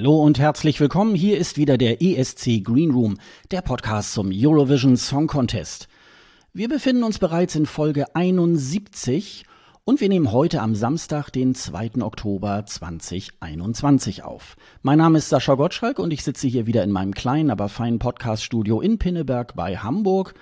Hallo 0.00 0.22
und 0.22 0.38
herzlich 0.38 0.80
willkommen. 0.80 1.14
Hier 1.14 1.36
ist 1.36 1.58
wieder 1.58 1.76
der 1.76 2.00
ESC 2.00 2.64
Green 2.64 2.90
Room, 2.90 3.18
der 3.50 3.60
Podcast 3.60 4.14
zum 4.14 4.30
Eurovision 4.32 4.96
Song 4.96 5.26
Contest. 5.26 5.88
Wir 6.54 6.70
befinden 6.70 7.04
uns 7.04 7.18
bereits 7.18 7.54
in 7.54 7.66
Folge 7.66 8.06
71 8.16 9.44
und 9.84 10.00
wir 10.00 10.08
nehmen 10.08 10.32
heute 10.32 10.62
am 10.62 10.74
Samstag, 10.74 11.28
den 11.28 11.54
2. 11.54 12.00
Oktober 12.00 12.64
2021 12.64 14.22
auf. 14.22 14.56
Mein 14.80 14.96
Name 14.96 15.18
ist 15.18 15.28
Sascha 15.28 15.54
Gottschalk 15.54 15.98
und 15.98 16.14
ich 16.14 16.24
sitze 16.24 16.46
hier 16.46 16.66
wieder 16.66 16.82
in 16.82 16.92
meinem 16.92 17.12
kleinen, 17.12 17.50
aber 17.50 17.68
feinen 17.68 17.98
Podcaststudio 17.98 18.80
in 18.80 18.98
Pinneberg 18.98 19.54
bei 19.54 19.76
Hamburg. 19.76 20.32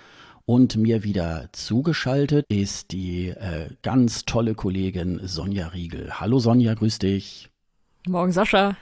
Und 0.46 0.76
mir 0.76 1.02
wieder 1.02 1.48
zugeschaltet 1.50 2.46
ist 2.48 2.92
die 2.92 3.30
äh, 3.30 3.70
ganz 3.82 4.24
tolle 4.24 4.54
Kollegin 4.54 5.18
Sonja 5.24 5.66
Riegel. 5.66 6.20
Hallo 6.20 6.38
Sonja, 6.38 6.74
grüß 6.74 7.00
dich. 7.00 7.50
Morgen 8.06 8.30
Sascha. 8.30 8.76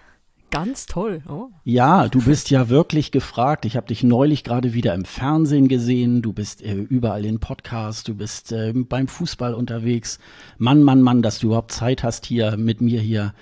Ganz 0.50 0.86
toll. 0.86 1.22
Oh. 1.28 1.48
Ja, 1.64 2.08
du 2.08 2.22
bist 2.22 2.50
ja 2.50 2.68
wirklich 2.68 3.10
gefragt. 3.10 3.64
Ich 3.64 3.76
habe 3.76 3.88
dich 3.88 4.02
neulich 4.02 4.44
gerade 4.44 4.74
wieder 4.74 4.94
im 4.94 5.04
Fernsehen 5.04 5.68
gesehen. 5.68 6.22
Du 6.22 6.32
bist 6.32 6.62
äh, 6.62 6.74
überall 6.74 7.24
in 7.24 7.40
Podcasts, 7.40 8.04
du 8.04 8.14
bist 8.14 8.52
äh, 8.52 8.72
beim 8.74 9.08
Fußball 9.08 9.54
unterwegs. 9.54 10.18
Mann, 10.58 10.82
Mann, 10.82 11.02
Mann, 11.02 11.22
dass 11.22 11.40
du 11.40 11.48
überhaupt 11.48 11.72
Zeit 11.72 12.02
hast, 12.02 12.26
hier 12.26 12.56
mit 12.56 12.80
mir 12.80 13.00
hier 13.00 13.34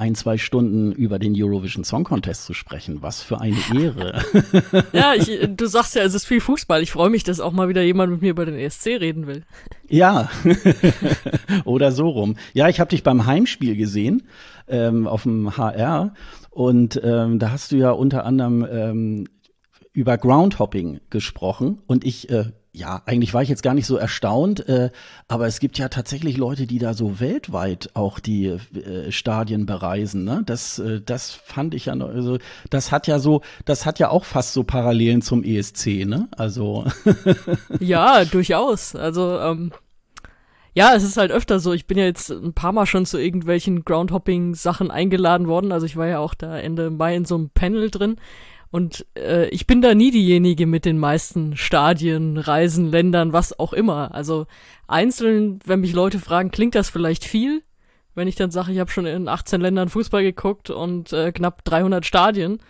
ein, 0.00 0.14
zwei 0.14 0.38
Stunden 0.38 0.92
über 0.92 1.18
den 1.18 1.34
Eurovision 1.36 1.84
Song 1.84 2.04
Contest 2.04 2.46
zu 2.46 2.54
sprechen. 2.54 3.02
Was 3.02 3.22
für 3.22 3.38
eine 3.38 3.58
Ehre. 3.74 4.24
ja, 4.92 5.12
ich, 5.14 5.30
du 5.56 5.66
sagst 5.66 5.94
ja, 5.94 6.02
es 6.02 6.14
ist 6.14 6.24
viel 6.24 6.40
Fußball. 6.40 6.82
Ich 6.82 6.92
freue 6.92 7.10
mich, 7.10 7.22
dass 7.22 7.38
auch 7.38 7.52
mal 7.52 7.68
wieder 7.68 7.82
jemand 7.82 8.10
mit 8.12 8.22
mir 8.22 8.30
über 8.30 8.46
den 8.46 8.54
ESC 8.54 8.86
reden 8.86 9.26
will. 9.26 9.42
Ja, 9.88 10.30
oder 11.64 11.92
so 11.92 12.08
rum. 12.08 12.36
Ja, 12.54 12.68
ich 12.70 12.80
habe 12.80 12.88
dich 12.88 13.02
beim 13.02 13.26
Heimspiel 13.26 13.76
gesehen 13.76 14.22
ähm, 14.68 15.06
auf 15.06 15.24
dem 15.24 15.58
HR 15.58 16.14
und 16.50 17.00
ähm, 17.02 17.38
da 17.38 17.50
hast 17.50 17.72
du 17.72 17.76
ja 17.76 17.90
unter 17.90 18.24
anderem 18.24 18.66
ähm, 18.70 19.28
über 19.92 20.18
Groundhopping 20.18 21.00
gesprochen 21.10 21.82
und 21.86 22.04
ich 22.04 22.30
äh, 22.30 22.52
ja, 22.72 23.02
eigentlich 23.04 23.34
war 23.34 23.42
ich 23.42 23.48
jetzt 23.48 23.62
gar 23.62 23.74
nicht 23.74 23.86
so 23.86 23.96
erstaunt, 23.96 24.68
äh, 24.68 24.90
aber 25.26 25.46
es 25.46 25.58
gibt 25.58 25.78
ja 25.78 25.88
tatsächlich 25.88 26.36
Leute, 26.36 26.66
die 26.66 26.78
da 26.78 26.94
so 26.94 27.18
weltweit 27.18 27.90
auch 27.94 28.20
die 28.20 28.46
äh, 28.46 29.10
Stadien 29.10 29.66
bereisen. 29.66 30.24
Ne? 30.24 30.42
Das, 30.46 30.78
äh, 30.78 31.00
das 31.00 31.32
fand 31.32 31.74
ich 31.74 31.86
ja, 31.86 31.94
also 31.94 32.38
das 32.70 32.92
hat 32.92 33.08
ja 33.08 33.18
so, 33.18 33.42
das 33.64 33.86
hat 33.86 33.98
ja 33.98 34.10
auch 34.10 34.24
fast 34.24 34.52
so 34.52 34.62
Parallelen 34.62 35.20
zum 35.20 35.42
ESC, 35.42 36.06
ne? 36.06 36.28
Also 36.36 36.84
ja, 37.80 38.24
durchaus. 38.24 38.94
Also 38.94 39.38
ähm, 39.40 39.72
ja, 40.74 40.94
es 40.94 41.02
ist 41.02 41.16
halt 41.16 41.32
öfter 41.32 41.60
so. 41.60 41.72
Ich 41.72 41.86
bin 41.86 41.98
ja 41.98 42.04
jetzt 42.04 42.30
ein 42.30 42.52
paar 42.52 42.72
Mal 42.72 42.86
schon 42.86 43.06
zu 43.06 43.18
irgendwelchen 43.18 43.84
Groundhopping-Sachen 43.84 44.90
eingeladen 44.90 45.48
worden. 45.48 45.72
Also 45.72 45.86
ich 45.86 45.96
war 45.96 46.06
ja 46.06 46.18
auch 46.18 46.34
da 46.34 46.58
Ende 46.58 46.90
Mai 46.90 47.16
in 47.16 47.24
so 47.24 47.34
einem 47.34 47.50
Panel 47.50 47.90
drin. 47.90 48.16
Und 48.70 49.04
äh, 49.16 49.48
ich 49.48 49.66
bin 49.66 49.82
da 49.82 49.94
nie 49.94 50.12
diejenige 50.12 50.66
mit 50.66 50.84
den 50.84 50.98
meisten 50.98 51.56
Stadien, 51.56 52.36
Reisen, 52.36 52.90
Ländern, 52.90 53.32
was 53.32 53.58
auch 53.58 53.72
immer. 53.72 54.14
Also 54.14 54.46
einzeln, 54.86 55.58
wenn 55.64 55.80
mich 55.80 55.92
Leute 55.92 56.20
fragen, 56.20 56.52
klingt 56.52 56.76
das 56.76 56.88
vielleicht 56.88 57.24
viel? 57.24 57.62
Wenn 58.14 58.28
ich 58.28 58.36
dann 58.36 58.52
sage, 58.52 58.72
ich 58.72 58.78
habe 58.78 58.90
schon 58.90 59.06
in 59.06 59.28
18 59.28 59.60
Ländern 59.60 59.88
Fußball 59.88 60.22
geguckt 60.22 60.70
und 60.70 61.12
äh, 61.12 61.32
knapp 61.32 61.64
300 61.64 62.06
Stadien. 62.06 62.60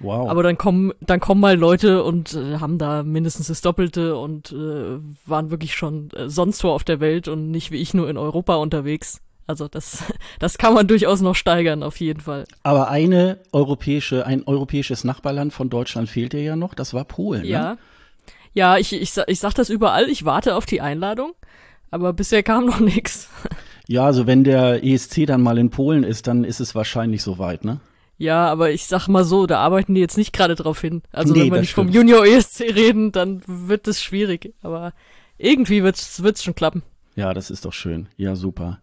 Wow. 0.00 0.28
Aber 0.28 0.42
dann 0.42 0.56
kommen, 0.56 0.92
dann 1.00 1.20
kommen 1.20 1.40
mal 1.40 1.56
Leute 1.56 2.02
und 2.04 2.34
äh, 2.34 2.58
haben 2.58 2.78
da 2.78 3.02
mindestens 3.02 3.48
das 3.48 3.60
Doppelte 3.60 4.16
und 4.16 4.52
äh, 4.52 4.98
waren 5.26 5.50
wirklich 5.50 5.74
schon 5.74 6.10
äh, 6.12 6.28
sonst 6.28 6.62
wo 6.64 6.70
auf 6.70 6.84
der 6.84 7.00
Welt 7.00 7.28
und 7.28 7.50
nicht 7.50 7.70
wie 7.70 7.78
ich 7.78 7.94
nur 7.94 8.08
in 8.08 8.16
Europa 8.16 8.56
unterwegs. 8.56 9.20
Also 9.46 9.66
das, 9.66 10.04
das 10.38 10.58
kann 10.58 10.74
man 10.74 10.86
durchaus 10.86 11.20
noch 11.20 11.34
steigern, 11.34 11.82
auf 11.82 11.98
jeden 11.98 12.20
Fall. 12.20 12.44
Aber 12.62 12.90
eine 12.90 13.38
europäische, 13.52 14.26
ein 14.26 14.46
europäisches 14.46 15.04
Nachbarland 15.04 15.52
von 15.52 15.70
Deutschland 15.70 16.08
fehlt 16.08 16.32
dir 16.32 16.42
ja 16.42 16.56
noch, 16.56 16.74
das 16.74 16.94
war 16.94 17.04
Polen. 17.04 17.42
Ne? 17.42 17.48
Ja. 17.48 17.78
Ja, 18.54 18.76
ich, 18.76 18.92
ich, 18.92 19.12
ich 19.26 19.40
sag 19.40 19.54
das 19.54 19.68
überall, 19.68 20.08
ich 20.08 20.24
warte 20.24 20.56
auf 20.56 20.66
die 20.66 20.80
Einladung, 20.80 21.32
aber 21.90 22.12
bisher 22.12 22.42
kam 22.42 22.66
noch 22.66 22.80
nichts. 22.80 23.28
Ja, 23.86 24.04
also 24.04 24.26
wenn 24.26 24.44
der 24.44 24.84
ESC 24.84 25.26
dann 25.26 25.42
mal 25.42 25.58
in 25.58 25.70
Polen 25.70 26.02
ist, 26.02 26.26
dann 26.26 26.44
ist 26.44 26.60
es 26.60 26.74
wahrscheinlich 26.74 27.22
soweit, 27.22 27.64
ne? 27.64 27.80
Ja, 28.18 28.48
aber 28.48 28.72
ich 28.72 28.86
sag 28.86 29.06
mal 29.06 29.24
so, 29.24 29.46
da 29.46 29.60
arbeiten 29.60 29.94
die 29.94 30.00
jetzt 30.00 30.18
nicht 30.18 30.32
gerade 30.32 30.56
drauf 30.56 30.80
hin. 30.80 31.02
Also 31.12 31.32
nee, 31.32 31.42
wenn 31.42 31.52
wir 31.52 31.60
nicht 31.60 31.70
stimmt. 31.70 31.88
vom 31.88 31.94
Junior 31.94 32.26
ESC 32.26 32.62
reden, 32.74 33.12
dann 33.12 33.42
wird 33.46 33.86
es 33.86 34.02
schwierig. 34.02 34.54
Aber 34.60 34.92
irgendwie 35.38 35.84
wird's, 35.84 36.22
wird's 36.22 36.42
schon 36.42 36.56
klappen. 36.56 36.82
Ja, 37.14 37.32
das 37.32 37.50
ist 37.50 37.64
doch 37.64 37.72
schön. 37.72 38.08
Ja, 38.16 38.34
super. 38.34 38.80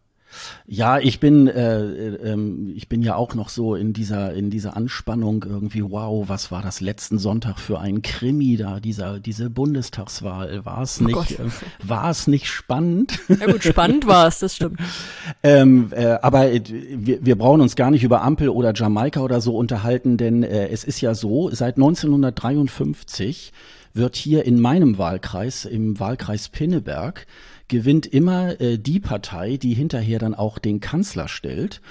Ja, 0.67 0.99
ich 0.99 1.19
bin, 1.19 1.47
äh, 1.47 1.83
äh, 1.83 2.31
ähm, 2.31 2.73
ich 2.75 2.89
bin 2.89 3.01
ja 3.01 3.15
auch 3.15 3.35
noch 3.35 3.49
so 3.49 3.75
in 3.75 3.93
dieser, 3.93 4.33
in 4.33 4.49
dieser 4.49 4.75
Anspannung 4.75 5.45
irgendwie, 5.47 5.83
wow, 5.83 6.27
was 6.27 6.51
war 6.51 6.61
das 6.61 6.81
letzten 6.81 7.19
Sonntag 7.19 7.59
für 7.59 7.79
ein 7.79 8.01
Krimi 8.01 8.57
da, 8.57 8.79
dieser, 8.79 9.19
diese 9.19 9.49
Bundestagswahl? 9.49 10.65
War 10.65 10.81
es 10.81 10.99
oh 11.01 11.05
nicht, 11.05 11.39
äh, 11.39 11.43
war 11.83 12.09
es 12.09 12.27
nicht 12.27 12.47
spannend? 12.47 13.19
Ja 13.27 13.45
gut, 13.51 13.63
spannend 13.63 14.07
war 14.07 14.27
es, 14.27 14.39
das 14.39 14.55
stimmt. 14.55 14.79
ähm, 15.43 15.89
äh, 15.91 16.17
aber 16.21 16.51
äh, 16.51 16.61
wir, 16.65 17.25
wir 17.25 17.37
brauchen 17.37 17.61
uns 17.61 17.75
gar 17.75 17.91
nicht 17.91 18.03
über 18.03 18.21
Ampel 18.21 18.49
oder 18.49 18.73
Jamaika 18.73 19.21
oder 19.21 19.41
so 19.41 19.55
unterhalten, 19.55 20.17
denn 20.17 20.43
äh, 20.43 20.69
es 20.69 20.83
ist 20.83 21.01
ja 21.01 21.13
so, 21.13 21.49
seit 21.51 21.75
1953 21.75 23.53
wird 23.95 24.15
hier 24.15 24.45
in 24.45 24.59
meinem 24.59 24.97
Wahlkreis, 24.97 25.65
im 25.65 25.99
Wahlkreis 25.99 26.49
Pinneberg, 26.49 27.25
gewinnt 27.67 28.05
immer 28.05 28.59
äh, 28.61 28.77
die 28.77 28.99
Partei, 28.99 29.57
die 29.57 29.73
hinterher 29.73 30.19
dann 30.19 30.35
auch 30.35 30.59
den 30.59 30.79
Kanzler 30.79 31.27
stellt. 31.27 31.81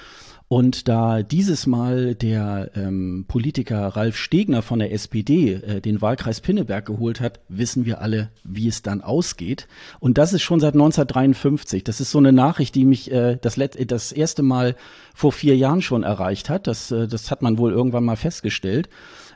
Und 0.47 0.87
da 0.87 1.23
dieses 1.23 1.65
Mal 1.65 2.13
der 2.13 2.69
ähm, 2.75 3.25
Politiker 3.27 3.87
Ralf 3.87 4.15
Stegner 4.15 4.61
von 4.61 4.77
der 4.77 4.93
SPD 4.93 5.53
äh, 5.53 5.81
den 5.81 6.01
Wahlkreis 6.01 6.39
Pinneberg 6.39 6.85
geholt 6.85 7.19
hat, 7.19 7.39
wissen 7.49 7.85
wir 7.85 7.99
alle, 7.99 8.29
wie 8.43 8.67
es 8.67 8.83
dann 8.83 9.01
ausgeht. 9.01 9.67
Und 9.99 10.19
das 10.19 10.33
ist 10.33 10.43
schon 10.43 10.59
seit 10.59 10.75
1953. 10.75 11.83
Das 11.83 11.99
ist 11.99 12.11
so 12.11 12.19
eine 12.19 12.31
Nachricht, 12.31 12.75
die 12.75 12.85
mich 12.85 13.11
äh, 13.11 13.39
das, 13.41 13.57
Let 13.57 13.91
das 13.91 14.11
erste 14.11 14.43
Mal 14.43 14.75
vor 15.15 15.31
vier 15.31 15.57
Jahren 15.57 15.81
schon 15.81 16.03
erreicht 16.03 16.47
hat. 16.51 16.67
Das, 16.67 16.91
äh, 16.91 17.07
das 17.07 17.31
hat 17.31 17.41
man 17.41 17.57
wohl 17.57 17.71
irgendwann 17.71 18.05
mal 18.05 18.15
festgestellt. 18.15 18.87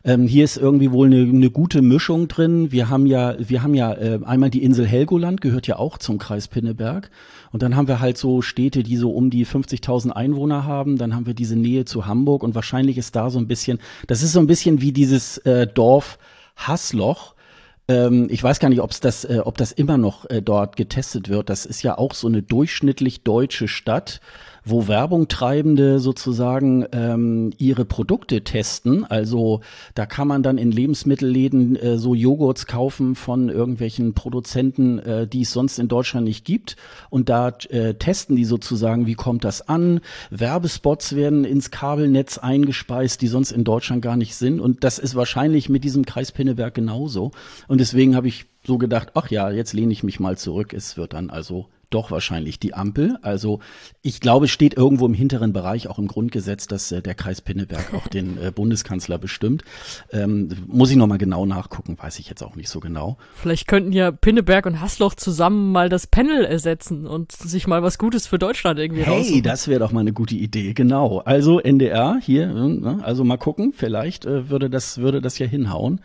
Ähm, 0.04 0.28
hier 0.28 0.46
ist 0.46 0.58
irgendwie 0.58 0.92
wohl 0.92 1.08
eine, 1.08 1.22
eine 1.22 1.52
gute 1.52 1.82
Mischung 1.82 2.28
drin. 2.28 2.72
Wir 2.72 2.90
haben 2.90 3.06
ja, 3.06 3.36
wir 3.40 3.64
haben 3.64 3.74
ja 3.74 3.94
äh, 3.94 4.20
einmal 4.24 4.50
die 4.50 4.64
Insel 4.64 4.86
Helgoland, 4.86 5.42
gehört 5.42 5.68
ja 5.68 5.78
auch 5.78 5.98
zum 5.98 6.18
Kreis 6.18 6.48
Pinneberg. 6.48 7.12
Und 7.52 7.64
dann 7.64 7.76
haben 7.76 7.88
wir 7.88 8.00
halt 8.00 8.18
so 8.18 8.42
Städte, 8.42 8.84
die 8.84 8.98
so 8.98 9.12
um 9.12 9.30
die 9.30 9.46
50.000 9.46 10.12
Einwohner 10.12 10.66
haben. 10.66 10.98
Dann 10.98 11.16
haben 11.16 11.26
wir 11.26 11.34
diese 11.34 11.56
Nähe 11.56 11.86
zu 11.86 12.06
Hamburg 12.06 12.44
und 12.44 12.56
wahrscheinlich 12.56 12.98
ist 12.98 13.16
da 13.16 13.30
so 13.30 13.40
ein 13.40 13.48
bisschen, 13.48 13.80
das 14.08 14.24
ist 14.24 14.34
so 14.34 14.40
ein 14.40 14.48
bisschen 14.48 14.82
wie 14.82 14.92
dieses 14.92 15.38
äh, 15.40 15.68
Dorf 15.68 16.20
Hassloch 16.56 17.36
ähm, 17.90 18.28
ich 18.30 18.44
weiß 18.44 18.60
gar 18.60 18.70
nicht, 18.70 18.82
ob's 18.82 19.00
das, 19.00 19.26
äh, 19.26 19.42
ob 19.44 19.58
das 19.58 19.72
immer 19.72 19.98
noch 19.98 20.30
äh, 20.30 20.42
dort 20.42 20.78
getestet 20.78 21.28
wird. 21.28 21.50
Das 21.50 21.66
ist 21.66 21.82
ja 21.82 21.98
auch 21.98 22.14
so 22.14 22.28
eine 22.28 22.44
durchschnittlich 22.44 23.24
deutsche 23.24 23.68
Stadt 23.68 24.22
wo 24.66 24.88
Werbungtreibende 24.88 26.00
sozusagen 26.00 26.86
ähm, 26.92 27.52
ihre 27.58 27.86
Produkte 27.86 28.42
testen. 28.44 29.06
Also 29.06 29.62
da 29.96 30.06
kann 30.06 30.28
man 30.28 30.44
dann 30.44 30.58
in 30.58 30.72
Lebensmittelläden 30.72 31.76
äh, 31.76 31.98
so 31.98 32.16
Joghurts 32.16 32.68
kaufen 32.68 33.16
von 33.16 33.50
irgendwelchen 33.50 34.14
Produzenten, 34.14 35.00
äh, 35.00 35.28
die 35.28 35.42
es 35.42 35.52
sonst 35.52 35.80
in 35.80 35.88
Deutschland 35.88 36.26
nicht 36.26 36.46
gibt. 36.46 36.76
Und 37.10 37.30
da 37.30 37.50
äh, 37.70 37.96
testen 37.96 38.36
die 38.36 38.46
sozusagen, 38.46 39.08
wie 39.08 39.16
kommt 39.16 39.44
das 39.44 39.68
an. 39.68 40.02
Werbespots 40.30 41.16
werden 41.16 41.46
ins 41.46 41.72
Kabelnetz 41.72 42.38
eingespeist, 42.38 43.22
die 43.22 43.28
sonst 43.28 43.52
in 43.52 43.64
Deutschland 43.64 44.02
gar 44.02 44.18
nicht 44.18 44.36
sind. 44.36 44.60
Und 44.60 44.84
das 44.84 45.00
ist 45.00 45.16
wahrscheinlich 45.16 45.70
mit 45.70 45.84
diesem 45.84 46.06
Kreis 46.06 46.32
Pinneberg 46.32 46.74
genauso. 46.74 47.32
Und 47.68 47.80
deswegen 47.80 48.16
habe 48.16 48.28
ich 48.28 48.46
so 48.66 48.78
gedacht, 48.78 49.12
ach 49.14 49.30
ja, 49.30 49.50
jetzt 49.50 49.74
lehne 49.74 49.94
ich 49.94 50.04
mich 50.04 50.20
mal 50.20 50.38
zurück. 50.38 50.74
Es 50.74 50.98
wird 50.98 51.14
dann 51.14 51.30
also 51.30 51.68
doch 51.90 52.12
wahrscheinlich 52.12 52.60
die 52.60 52.74
Ampel. 52.74 53.18
Also 53.22 53.60
ich 54.02 54.20
glaube, 54.20 54.46
es 54.46 54.52
steht 54.52 54.76
irgendwo 54.76 55.06
im 55.06 55.14
hinteren 55.14 55.54
Bereich, 55.54 55.88
auch 55.88 56.00
im 56.00 56.08
Grundgesetz, 56.08 56.68
dass 56.68 56.92
äh, 56.92 57.02
der 57.02 57.16
Kreis 57.16 57.42
Pinneberg 57.42 57.94
auch 57.94 58.08
den 58.08 58.38
äh, 58.42 58.52
Bundeskanzler 58.56 59.18
bestimmt. 59.18 59.64
Ähm, 60.12 60.50
muss 60.68 60.90
ich 60.92 60.96
nochmal 60.98 61.18
genau 61.18 61.46
nachgucken, 61.46 61.98
weiß 62.00 62.20
ich 62.20 62.30
jetzt 62.30 62.44
auch 62.44 62.56
nicht 62.56 62.70
so 62.70 62.80
genau. 62.80 63.18
Vielleicht 63.36 63.68
könnten 63.68 63.92
ja 63.92 64.12
Pinneberg 64.12 64.66
und 64.66 64.82
Hasloch 64.82 65.16
zusammen 65.16 65.72
mal 65.72 65.90
das 65.90 66.08
Panel 66.08 66.46
ersetzen 66.46 67.08
und 67.08 67.32
sich 67.32 67.68
mal 67.68 67.84
was 67.84 67.98
Gutes 67.98 68.28
für 68.28 68.40
Deutschland 68.40 68.80
irgendwie 68.80 69.04
Hey, 69.04 69.18
raussuchen. 69.20 69.44
das 69.44 69.68
wäre 69.68 69.80
doch 69.80 69.92
mal 69.92 70.02
eine 70.02 70.14
gute 70.14 70.36
Idee, 70.36 70.74
genau. 70.74 71.20
Also 71.20 71.60
NDR 71.60 72.20
hier, 72.22 72.48
ne, 72.48 73.00
also 73.04 73.24
mal 73.24 73.38
gucken, 73.38 73.74
vielleicht 73.76 74.26
äh, 74.26 74.50
würde 74.50 74.70
das 74.70 74.98
würde 75.00 75.22
das 75.22 75.38
ja 75.40 75.46
hinhauen. 75.48 76.02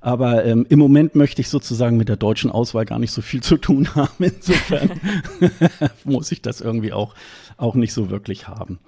Aber 0.00 0.44
ähm, 0.44 0.66
im 0.68 0.78
Moment 0.78 1.14
möchte 1.14 1.40
ich 1.40 1.48
sozusagen 1.48 1.96
mit 1.96 2.08
der 2.08 2.16
deutschen 2.16 2.50
Auswahl 2.50 2.84
gar 2.84 2.98
nicht 2.98 3.12
so 3.12 3.22
viel 3.22 3.42
zu 3.42 3.56
tun 3.56 3.88
haben. 3.94 4.24
Insofern 4.24 4.90
muss 6.04 6.32
ich 6.32 6.42
das 6.42 6.60
irgendwie 6.60 6.92
auch 6.92 7.14
auch 7.56 7.74
nicht 7.74 7.92
so 7.92 8.10
wirklich 8.10 8.48
haben. 8.48 8.78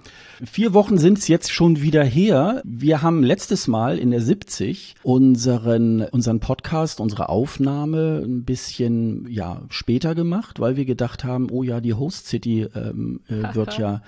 Vier 0.43 0.73
Wochen 0.73 0.97
sind 0.97 1.17
es 1.17 1.27
jetzt 1.27 1.51
schon 1.51 1.81
wieder 1.81 2.03
her. 2.03 2.61
Wir 2.65 3.01
haben 3.01 3.23
letztes 3.23 3.67
Mal 3.67 3.97
in 3.97 4.11
der 4.11 4.21
70 4.21 4.95
unseren, 5.03 6.01
unseren 6.01 6.39
Podcast, 6.39 6.99
unsere 6.99 7.29
Aufnahme 7.29 8.21
ein 8.25 8.43
bisschen 8.43 9.27
ja, 9.29 9.61
später 9.69 10.15
gemacht, 10.15 10.59
weil 10.59 10.75
wir 10.75 10.85
gedacht 10.85 11.23
haben, 11.23 11.49
oh 11.49 11.63
ja, 11.63 11.81
die 11.81 11.93
Host 11.93 12.27
City 12.27 12.67
ähm, 12.75 13.21
äh, 13.27 13.55
wird 13.55 13.77
ja 13.77 14.01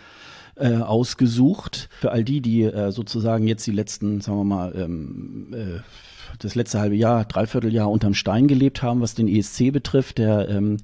äh, 0.55 0.75
ausgesucht. 0.75 1.89
Für 2.01 2.11
all 2.11 2.23
die, 2.23 2.41
die 2.41 2.63
äh, 2.63 2.91
sozusagen 2.91 3.47
jetzt 3.47 3.65
die 3.65 3.71
letzten, 3.71 4.21
sagen 4.21 4.39
wir 4.39 4.43
mal, 4.43 4.73
ähm, 4.75 5.53
äh, 5.53 5.79
das 6.37 6.55
letzte 6.55 6.79
halbe 6.79 6.95
Jahr, 6.95 7.25
Dreivierteljahr 7.25 7.89
unterm 7.89 8.13
Stein 8.13 8.47
gelebt 8.47 8.81
haben, 8.81 9.01
was 9.01 9.15
den 9.15 9.27
ESC 9.27 9.71
betrifft. 9.71 10.17
Der 10.17 10.49
ähm, 10.49 10.77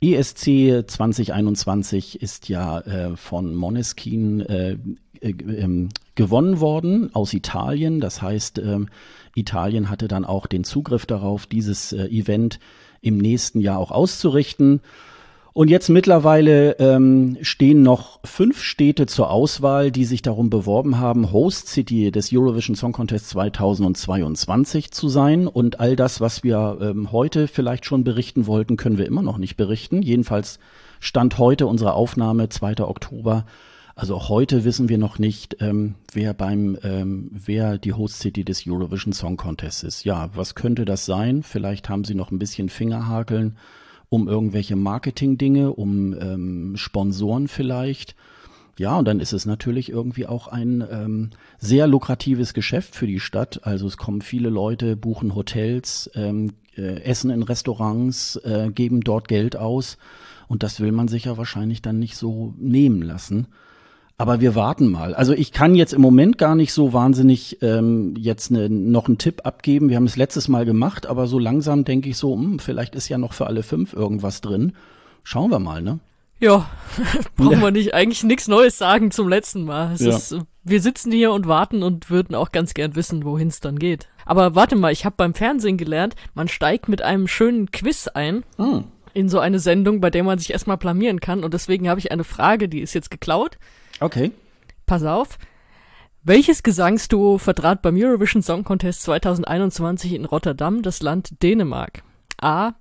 ESC 0.00 0.84
2021 0.86 2.22
ist 2.22 2.48
ja 2.48 2.80
äh, 2.80 3.16
von 3.16 3.54
Moneskin 3.54 4.40
äh, 4.40 4.78
äh, 5.20 5.30
ähm, 5.30 5.88
gewonnen 6.14 6.60
worden 6.60 7.14
aus 7.14 7.34
Italien. 7.34 8.00
Das 8.00 8.22
heißt, 8.22 8.58
ähm, 8.58 8.88
Italien 9.34 9.90
hatte 9.90 10.08
dann 10.08 10.24
auch 10.24 10.46
den 10.46 10.64
Zugriff 10.64 11.06
darauf, 11.06 11.46
dieses 11.46 11.92
äh, 11.92 12.06
Event 12.06 12.58
im 13.00 13.18
nächsten 13.18 13.60
Jahr 13.60 13.78
auch 13.78 13.90
auszurichten. 13.90 14.80
Und 15.58 15.70
jetzt 15.70 15.88
mittlerweile 15.88 16.78
ähm, 16.78 17.36
stehen 17.42 17.82
noch 17.82 18.20
fünf 18.24 18.62
Städte 18.62 19.06
zur 19.06 19.28
Auswahl, 19.28 19.90
die 19.90 20.04
sich 20.04 20.22
darum 20.22 20.50
beworben 20.50 21.00
haben, 21.00 21.32
Host 21.32 21.66
City 21.66 22.12
des 22.12 22.32
Eurovision 22.32 22.76
Song 22.76 22.92
Contest 22.92 23.30
2022 23.30 24.92
zu 24.92 25.08
sein. 25.08 25.48
Und 25.48 25.80
all 25.80 25.96
das, 25.96 26.20
was 26.20 26.44
wir 26.44 26.78
ähm, 26.80 27.10
heute 27.10 27.48
vielleicht 27.48 27.86
schon 27.86 28.04
berichten 28.04 28.46
wollten, 28.46 28.76
können 28.76 28.98
wir 28.98 29.06
immer 29.06 29.22
noch 29.22 29.36
nicht 29.36 29.56
berichten. 29.56 30.00
Jedenfalls 30.00 30.60
stand 31.00 31.38
heute 31.38 31.66
unsere 31.66 31.94
Aufnahme, 31.94 32.48
2. 32.48 32.78
Oktober. 32.84 33.44
Also 33.96 34.28
heute 34.28 34.62
wissen 34.62 34.88
wir 34.88 34.98
noch 34.98 35.18
nicht, 35.18 35.56
ähm, 35.58 35.96
wer 36.12 36.34
beim, 36.34 36.78
ähm, 36.84 37.32
wer 37.32 37.78
die 37.78 37.94
Host 37.94 38.20
City 38.20 38.44
des 38.44 38.64
Eurovision 38.64 39.12
Song 39.12 39.36
Contest 39.36 39.82
ist. 39.82 40.04
Ja, 40.04 40.30
was 40.36 40.54
könnte 40.54 40.84
das 40.84 41.04
sein? 41.04 41.42
Vielleicht 41.42 41.88
haben 41.88 42.04
sie 42.04 42.14
noch 42.14 42.30
ein 42.30 42.38
bisschen 42.38 42.68
Fingerhakeln 42.68 43.56
um 44.08 44.28
irgendwelche 44.28 44.76
Marketing-Dinge, 44.76 45.72
um 45.72 46.14
ähm, 46.14 46.76
Sponsoren 46.76 47.48
vielleicht. 47.48 48.14
Ja, 48.78 48.96
und 48.96 49.06
dann 49.06 49.18
ist 49.18 49.32
es 49.32 49.44
natürlich 49.44 49.90
irgendwie 49.90 50.26
auch 50.26 50.46
ein 50.46 50.84
ähm, 50.88 51.30
sehr 51.58 51.88
lukratives 51.88 52.54
Geschäft 52.54 52.94
für 52.94 53.08
die 53.08 53.18
Stadt. 53.18 53.60
Also 53.64 53.86
es 53.88 53.96
kommen 53.96 54.22
viele 54.22 54.50
Leute, 54.50 54.96
buchen 54.96 55.34
Hotels, 55.34 56.08
ähm, 56.14 56.52
äh, 56.76 57.02
essen 57.02 57.30
in 57.30 57.42
Restaurants, 57.42 58.36
äh, 58.36 58.70
geben 58.72 59.00
dort 59.00 59.26
Geld 59.26 59.56
aus. 59.56 59.98
Und 60.46 60.62
das 60.62 60.80
will 60.80 60.92
man 60.92 61.08
sich 61.08 61.24
ja 61.24 61.36
wahrscheinlich 61.36 61.82
dann 61.82 61.98
nicht 61.98 62.16
so 62.16 62.54
nehmen 62.56 63.02
lassen. 63.02 63.48
Aber 64.20 64.40
wir 64.40 64.56
warten 64.56 64.90
mal. 64.90 65.14
Also 65.14 65.32
ich 65.32 65.52
kann 65.52 65.76
jetzt 65.76 65.92
im 65.92 66.02
Moment 66.02 66.38
gar 66.38 66.56
nicht 66.56 66.72
so 66.72 66.92
wahnsinnig 66.92 67.62
ähm, 67.62 68.14
jetzt 68.18 68.50
ne, 68.50 68.68
noch 68.68 69.06
einen 69.06 69.18
Tipp 69.18 69.42
abgeben. 69.44 69.88
Wir 69.88 69.96
haben 69.96 70.06
es 70.06 70.16
letztes 70.16 70.48
Mal 70.48 70.64
gemacht, 70.64 71.06
aber 71.06 71.28
so 71.28 71.38
langsam 71.38 71.84
denke 71.84 72.08
ich 72.08 72.16
so, 72.16 72.34
hm, 72.34 72.58
vielleicht 72.58 72.96
ist 72.96 73.08
ja 73.08 73.16
noch 73.16 73.32
für 73.32 73.46
alle 73.46 73.62
fünf 73.62 73.92
irgendwas 73.92 74.40
drin. 74.40 74.72
Schauen 75.22 75.52
wir 75.52 75.60
mal, 75.60 75.82
ne? 75.82 76.00
Ja, 76.40 76.68
brauchen 77.36 77.60
wir 77.60 77.70
nicht 77.70 77.94
eigentlich 77.94 78.24
nichts 78.24 78.48
Neues 78.48 78.76
sagen 78.76 79.12
zum 79.12 79.28
letzten 79.28 79.64
Mal. 79.64 79.94
Ja. 79.98 80.16
ist, 80.16 80.36
wir 80.64 80.80
sitzen 80.82 81.12
hier 81.12 81.32
und 81.32 81.46
warten 81.46 81.84
und 81.84 82.10
würden 82.10 82.34
auch 82.34 82.50
ganz 82.50 82.74
gern 82.74 82.96
wissen, 82.96 83.24
wohin 83.24 83.48
es 83.48 83.60
dann 83.60 83.78
geht. 83.78 84.08
Aber 84.26 84.56
warte 84.56 84.74
mal, 84.74 84.92
ich 84.92 85.04
habe 85.04 85.14
beim 85.16 85.34
Fernsehen 85.34 85.76
gelernt, 85.76 86.16
man 86.34 86.48
steigt 86.48 86.88
mit 86.88 87.02
einem 87.02 87.28
schönen 87.28 87.70
Quiz 87.70 88.08
ein 88.08 88.42
Hm. 88.56 88.84
in 89.14 89.28
so 89.28 89.38
eine 89.38 89.60
Sendung, 89.60 90.00
bei 90.00 90.10
der 90.10 90.24
man 90.24 90.38
sich 90.38 90.52
erstmal 90.52 90.76
blamieren 90.76 91.20
kann. 91.20 91.44
Und 91.44 91.54
deswegen 91.54 91.88
habe 91.88 92.00
ich 92.00 92.10
eine 92.10 92.24
Frage, 92.24 92.68
die 92.68 92.80
ist 92.80 92.94
jetzt 92.94 93.12
geklaut. 93.12 93.58
Okay. 94.00 94.32
Pass 94.86 95.02
auf. 95.02 95.38
Welches 96.22 96.62
Gesangsduo 96.62 97.38
vertrat 97.38 97.82
beim 97.82 97.96
Eurovision 97.96 98.42
Song 98.42 98.64
Contest 98.64 99.02
2021 99.02 100.14
in 100.14 100.24
Rotterdam 100.24 100.82
das 100.82 101.00
Land 101.02 101.42
Dänemark? 101.42 102.02
A. 102.40 102.72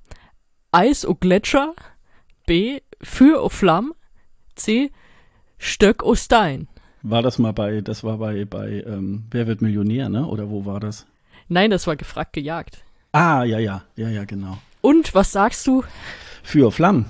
Eis 0.71 1.05
o 1.05 1.15
Gletscher. 1.15 1.73
B. 2.45 2.81
Für 3.01 3.43
o 3.43 3.49
Flamm. 3.49 3.93
C. 4.55 4.91
Stöck 5.57 6.03
o 6.03 6.15
Stein. 6.15 6.67
War 7.03 7.21
das 7.21 7.39
mal 7.39 7.53
bei, 7.53 7.81
das 7.81 8.03
war 8.03 8.17
bei, 8.17 8.45
bei 8.45 8.83
ähm, 8.85 9.25
Wer 9.31 9.47
wird 9.47 9.61
Millionär, 9.61 10.09
ne? 10.09 10.25
Oder 10.25 10.49
wo 10.49 10.65
war 10.65 10.79
das? 10.79 11.05
Nein, 11.47 11.71
das 11.71 11.87
war 11.87 11.95
gefragt 11.95 12.33
gejagt. 12.33 12.83
Ah, 13.11 13.43
ja, 13.43 13.59
ja, 13.59 13.83
ja, 13.95 14.09
ja, 14.09 14.25
genau. 14.25 14.57
Und 14.81 15.15
was 15.15 15.31
sagst 15.31 15.65
du? 15.67 15.83
Für 16.43 16.71
Flammen. 16.71 17.05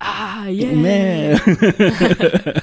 Ah, 0.00 0.48
yeah. 0.48 0.72
Mäh. 0.72 1.36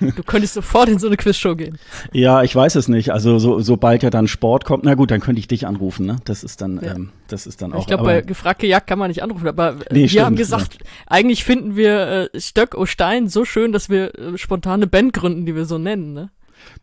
Du 0.00 0.22
könntest 0.24 0.54
sofort 0.54 0.88
in 0.88 0.98
so 0.98 1.06
eine 1.06 1.16
Quizshow 1.16 1.54
gehen. 1.54 1.78
Ja, 2.12 2.42
ich 2.42 2.54
weiß 2.54 2.74
es 2.74 2.88
nicht. 2.88 3.12
Also 3.12 3.38
so, 3.38 3.60
sobald 3.60 4.02
ja 4.02 4.10
dann 4.10 4.26
Sport 4.26 4.64
kommt, 4.64 4.84
na 4.84 4.94
gut, 4.94 5.10
dann 5.10 5.20
könnte 5.20 5.38
ich 5.38 5.46
dich 5.46 5.66
anrufen, 5.66 6.06
ne? 6.06 6.16
Das 6.24 6.42
ist 6.42 6.60
dann, 6.60 6.80
Ja. 6.82 6.94
ähm, 6.96 7.10
das 7.28 7.46
ist 7.46 7.62
dann 7.62 7.72
auch. 7.72 7.80
Ich 7.80 7.86
glaube, 7.86 8.04
bei 8.04 8.20
gefragt 8.22 8.60
gejagt 8.60 8.86
kann 8.88 8.98
man 8.98 9.08
nicht 9.08 9.22
anrufen, 9.22 9.46
aber 9.46 9.76
Nee, 9.92 10.00
wir 10.00 10.08
stimmt, 10.08 10.24
haben 10.24 10.36
gesagt, 10.36 10.78
eigentlich 11.06 11.44
finden 11.44 11.76
wir 11.76 12.28
äh, 12.34 12.40
Stöck 12.40 12.74
o 12.76 12.86
Stein 12.86 13.28
so 13.28 13.44
schön, 13.44 13.70
dass 13.72 13.88
wir 13.88 14.18
äh, 14.18 14.36
spontane 14.36 14.86
Band 14.86 15.12
gründen, 15.12 15.46
die 15.46 15.54
wir 15.54 15.64
so 15.64 15.78
nennen, 15.78 16.12
ne? 16.12 16.30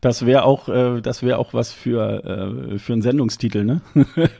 Das 0.00 0.26
wäre 0.26 0.44
auch, 0.44 0.68
äh, 0.68 1.00
das 1.00 1.22
wäre 1.22 1.38
auch 1.38 1.54
was 1.54 1.72
für 1.72 2.72
äh, 2.74 2.78
für 2.78 2.92
einen 2.92 3.02
Sendungstitel, 3.02 3.64
ne? 3.64 3.80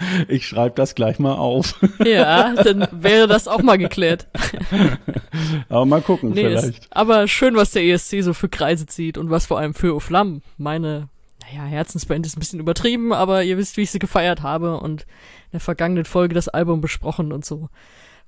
Ich 0.28 0.46
schreibe 0.46 0.74
das 0.74 0.94
gleich 0.94 1.18
mal 1.18 1.34
auf. 1.34 1.74
Ja, 2.04 2.54
dann 2.54 2.88
wäre 2.90 3.26
das 3.26 3.48
auch 3.48 3.62
mal 3.62 3.76
geklärt. 3.78 4.28
Aber 5.68 5.84
mal 5.84 6.00
gucken, 6.00 6.30
Nee, 6.30 6.44
vielleicht. 6.48 6.86
aber 6.90 7.28
schön, 7.28 7.54
was 7.54 7.72
der 7.72 7.84
ESC 7.84 8.22
so 8.22 8.32
für 8.32 8.48
Kreise 8.48 8.86
zieht 8.86 9.18
und 9.18 9.30
was 9.30 9.46
vor 9.46 9.58
allem 9.58 9.74
für 9.74 9.94
Oflam, 9.94 10.42
meine, 10.56 11.08
naja, 11.42 11.64
Herzensband 11.64 12.26
ist 12.26 12.36
ein 12.36 12.40
bisschen 12.40 12.60
übertrieben, 12.60 13.12
aber 13.12 13.44
ihr 13.44 13.58
wisst, 13.58 13.76
wie 13.76 13.82
ich 13.82 13.90
sie 13.90 13.98
gefeiert 13.98 14.42
habe 14.42 14.78
und 14.78 15.02
in 15.02 15.52
der 15.52 15.60
vergangenen 15.60 16.04
Folge 16.04 16.34
das 16.34 16.48
Album 16.48 16.80
besprochen 16.80 17.32
und 17.32 17.44
so. 17.44 17.68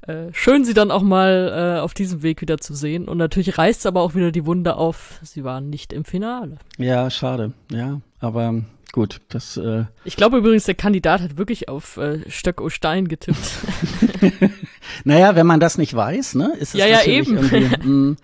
Äh, 0.07 0.33
schön, 0.33 0.65
sie 0.65 0.75
dann 0.75 0.91
auch 0.91 1.03
mal 1.03 1.77
äh, 1.79 1.81
auf 1.81 1.95
diesem 1.95 2.23
Weg 2.23 2.41
wieder 2.41 2.59
zu 2.59 2.75
sehen. 2.75 3.07
Und 3.09 3.19
natürlich 3.19 3.57
reißt 3.59 3.81
es 3.81 3.87
aber 3.87 4.01
auch 4.03 4.15
wieder 4.15 4.33
die 4.33 4.47
Wunde 4.47 4.77
auf, 4.77 5.21
sie 5.23 5.45
waren 5.45 5.71
nicht 5.71 5.93
im 5.93 6.05
Finale. 6.05 6.57
Ja, 6.77 7.09
schade. 7.11 7.53
Ja, 7.71 8.01
aber 8.19 8.63
gut, 8.93 9.21
das. 9.29 9.57
Äh, 9.57 9.85
Ich 10.05 10.17
glaube 10.17 10.39
übrigens, 10.39 10.65
der 10.65 10.75
Kandidat 10.75 11.21
hat 11.21 11.37
wirklich 11.37 11.69
auf 11.69 11.97
äh, 11.99 12.29
Stöck 12.29 12.61
o 12.61 12.69
Stein 12.69 13.07
getippt. 13.09 13.39
naja, 15.05 15.35
wenn 15.37 15.47
man 15.47 15.61
das 15.61 15.79
nicht 15.79 15.95
weiß, 15.95 16.35
ne, 16.37 16.53
ist 16.59 16.75
es 16.75 16.81
Ja, 16.81 16.87
ja, 16.87 17.03
eben. 17.05 17.37
irgendwie. 17.37 17.69
mh, 17.89 18.17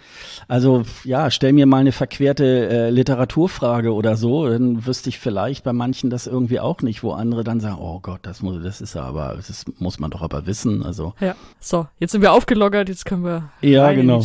also 0.49 0.83
ja, 1.05 1.31
stell 1.31 1.53
mir 1.53 1.67
mal 1.67 1.79
eine 1.79 1.93
verquerte 1.93 2.45
äh, 2.69 2.91
Literaturfrage 2.91 3.93
oder 3.93 4.17
so, 4.17 4.49
dann 4.49 4.87
wüsste 4.87 5.09
ich 5.11 5.19
vielleicht 5.19 5.65
bei 5.65 5.73
manchen 5.73 6.11
das 6.11 6.27
irgendwie 6.27 6.61
auch 6.61 6.81
nicht, 6.83 7.03
wo 7.03 7.13
andere 7.13 7.45
dann 7.45 7.61
sagen, 7.61 7.79
oh 7.81 8.01
Gott, 8.01 8.21
das 8.23 8.43
muss, 8.43 8.63
das 8.63 8.81
ist 8.81 8.95
ja 8.95 9.03
aber, 9.03 9.35
das 9.37 9.65
muss 9.79 9.99
man 9.99 10.11
doch 10.11 10.23
aber 10.23 10.47
wissen. 10.47 10.83
Also 10.83 11.15
ja. 11.21 11.35
So, 11.61 11.87
jetzt 11.99 12.13
sind 12.13 12.23
wir 12.23 12.33
aufgelockert, 12.33 12.89
jetzt 12.89 13.05
können 13.05 13.25
wir 13.25 13.51
Ja, 13.61 13.93
genau. 13.93 14.23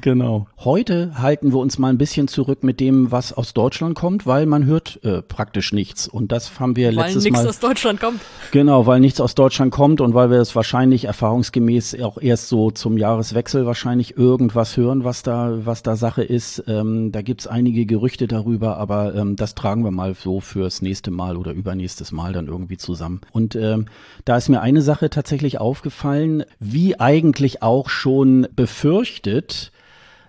Genau. 0.00 0.46
Heute 0.58 1.12
halten 1.18 1.52
wir 1.52 1.58
uns 1.58 1.78
mal 1.78 1.88
ein 1.88 1.98
bisschen 1.98 2.28
zurück 2.28 2.62
mit 2.62 2.80
dem, 2.80 3.10
was 3.12 3.32
aus 3.32 3.52
Deutschland 3.54 3.94
kommt, 3.94 4.26
weil 4.26 4.46
man 4.46 4.64
hört 4.64 5.00
äh, 5.04 5.22
praktisch 5.22 5.72
nichts. 5.72 6.08
Und 6.08 6.32
das 6.32 6.58
haben 6.60 6.76
wir 6.76 6.88
Weil 6.88 7.06
letztes 7.06 7.24
nichts 7.24 7.40
Mal. 7.42 7.48
aus 7.48 7.58
Deutschland 7.58 8.00
kommt. 8.00 8.20
Genau, 8.52 8.86
weil 8.86 9.00
nichts 9.00 9.20
aus 9.20 9.34
Deutschland 9.34 9.72
kommt 9.72 10.00
und 10.00 10.14
weil 10.14 10.30
wir 10.30 10.38
es 10.40 10.54
wahrscheinlich 10.56 11.04
erfahrungsgemäß 11.04 11.85
auch 11.94 12.18
erst 12.20 12.48
so 12.48 12.70
zum 12.70 12.98
Jahreswechsel 12.98 13.66
wahrscheinlich 13.66 14.16
irgendwas 14.16 14.76
hören, 14.76 15.04
was 15.04 15.22
da, 15.22 15.66
was 15.66 15.82
da 15.82 15.96
Sache 15.96 16.22
ist. 16.22 16.64
Ähm, 16.66 17.12
da 17.12 17.22
gibt's 17.22 17.46
einige 17.46 17.86
Gerüchte 17.86 18.26
darüber, 18.26 18.78
aber 18.78 19.14
ähm, 19.14 19.36
das 19.36 19.54
tragen 19.54 19.84
wir 19.84 19.90
mal 19.90 20.14
so 20.14 20.40
fürs 20.40 20.82
nächste 20.82 21.10
Mal 21.10 21.36
oder 21.36 21.52
übernächstes 21.52 22.12
Mal 22.12 22.32
dann 22.32 22.46
irgendwie 22.48 22.76
zusammen. 22.76 23.20
Und 23.32 23.56
ähm, 23.56 23.86
da 24.24 24.36
ist 24.36 24.48
mir 24.48 24.60
eine 24.60 24.82
Sache 24.82 25.10
tatsächlich 25.10 25.58
aufgefallen, 25.58 26.44
wie 26.58 26.98
eigentlich 26.98 27.62
auch 27.62 27.88
schon 27.88 28.46
befürchtet, 28.54 29.72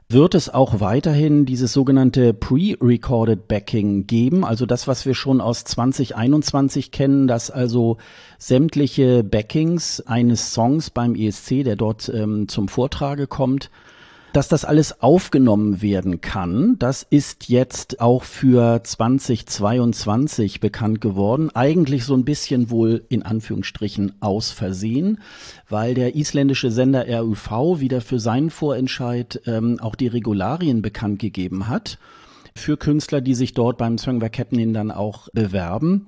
wird 0.10 0.36
es 0.36 0.48
auch 0.48 0.80
weiterhin 0.80 1.46
dieses 1.46 1.74
sogenannte 1.74 2.34
Pre-Recorded 2.34 3.50
Backing 3.50 4.08
geben, 4.08 4.46
also 4.46 4.66
das, 4.66 4.88
was 4.88 5.06
wir 5.06 5.14
schon 5.14 5.42
aus 5.42 5.66
2021 5.66 6.92
kennen, 6.92 7.28
dass 7.28 7.52
also 7.52 7.98
sämtliche 8.38 9.26
Backings 9.26 10.00
eines 10.00 10.54
Songs 10.54 10.92
beim 10.92 11.14
ESC, 11.14 11.66
der 11.66 11.76
dort 11.76 12.08
ähm, 12.08 12.48
zum 12.48 12.70
Vortrage 12.70 13.28
kommt, 13.28 13.70
dass 14.38 14.48
das 14.48 14.66
alles 14.66 15.02
aufgenommen 15.02 15.82
werden 15.82 16.22
kann. 16.22 16.78
Das 16.78 17.02
ist 17.10 17.50
jetzt 17.50 18.00
auch 18.00 18.22
für 18.22 18.84
2022 18.84 20.60
bekannt 20.60 21.02
geworden. 21.02 21.50
Eigentlich 21.56 22.06
so 22.06 22.14
ein 22.14 22.24
bisschen 22.24 22.70
wohl 22.70 23.04
in 23.10 23.24
Anführungsstrichen 23.24 24.14
aus 24.20 24.52
Versehen, 24.52 25.22
weil 25.70 25.96
der 25.96 26.16
isländische 26.16 26.70
Sender 26.70 27.08
RUV 27.10 27.80
wieder 27.80 28.00
für 28.00 28.20
seinen 28.20 28.52
Vorentscheid 28.52 29.42
ähm, 29.48 29.80
auch 29.82 29.96
die 29.96 30.06
Regularien 30.06 30.84
bekannt 30.84 31.18
gegeben 31.18 31.68
hat. 31.68 31.98
Für 32.54 32.78
Künstler, 32.78 33.22
die 33.22 33.34
sich 33.34 33.56
dort 33.56 33.80
beim 33.80 33.98
Songwerk 33.98 34.38
Happening 34.38 34.72
dann 34.72 34.92
auch 34.92 35.30
bewerben. 35.34 36.06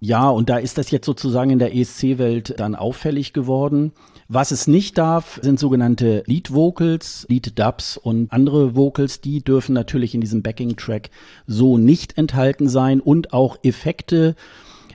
Ja, 0.00 0.30
und 0.30 0.48
da 0.48 0.56
ist 0.56 0.78
das 0.78 0.90
jetzt 0.90 1.04
sozusagen 1.04 1.50
in 1.50 1.58
der 1.58 1.76
ESC-Welt 1.76 2.54
dann 2.58 2.74
auffällig 2.74 3.34
geworden. 3.34 3.92
Was 4.28 4.50
es 4.50 4.66
nicht 4.66 4.98
darf, 4.98 5.38
sind 5.40 5.60
sogenannte 5.60 6.24
Lead 6.26 6.52
Vocals, 6.52 7.26
Lead 7.28 7.56
Dubs 7.58 7.96
und 7.96 8.32
andere 8.32 8.74
Vocals, 8.74 9.20
die 9.20 9.44
dürfen 9.44 9.72
natürlich 9.72 10.16
in 10.16 10.20
diesem 10.20 10.42
Backing-Track 10.42 11.10
so 11.46 11.78
nicht 11.78 12.18
enthalten 12.18 12.68
sein 12.68 13.00
und 13.00 13.32
auch 13.32 13.56
Effekte, 13.62 14.34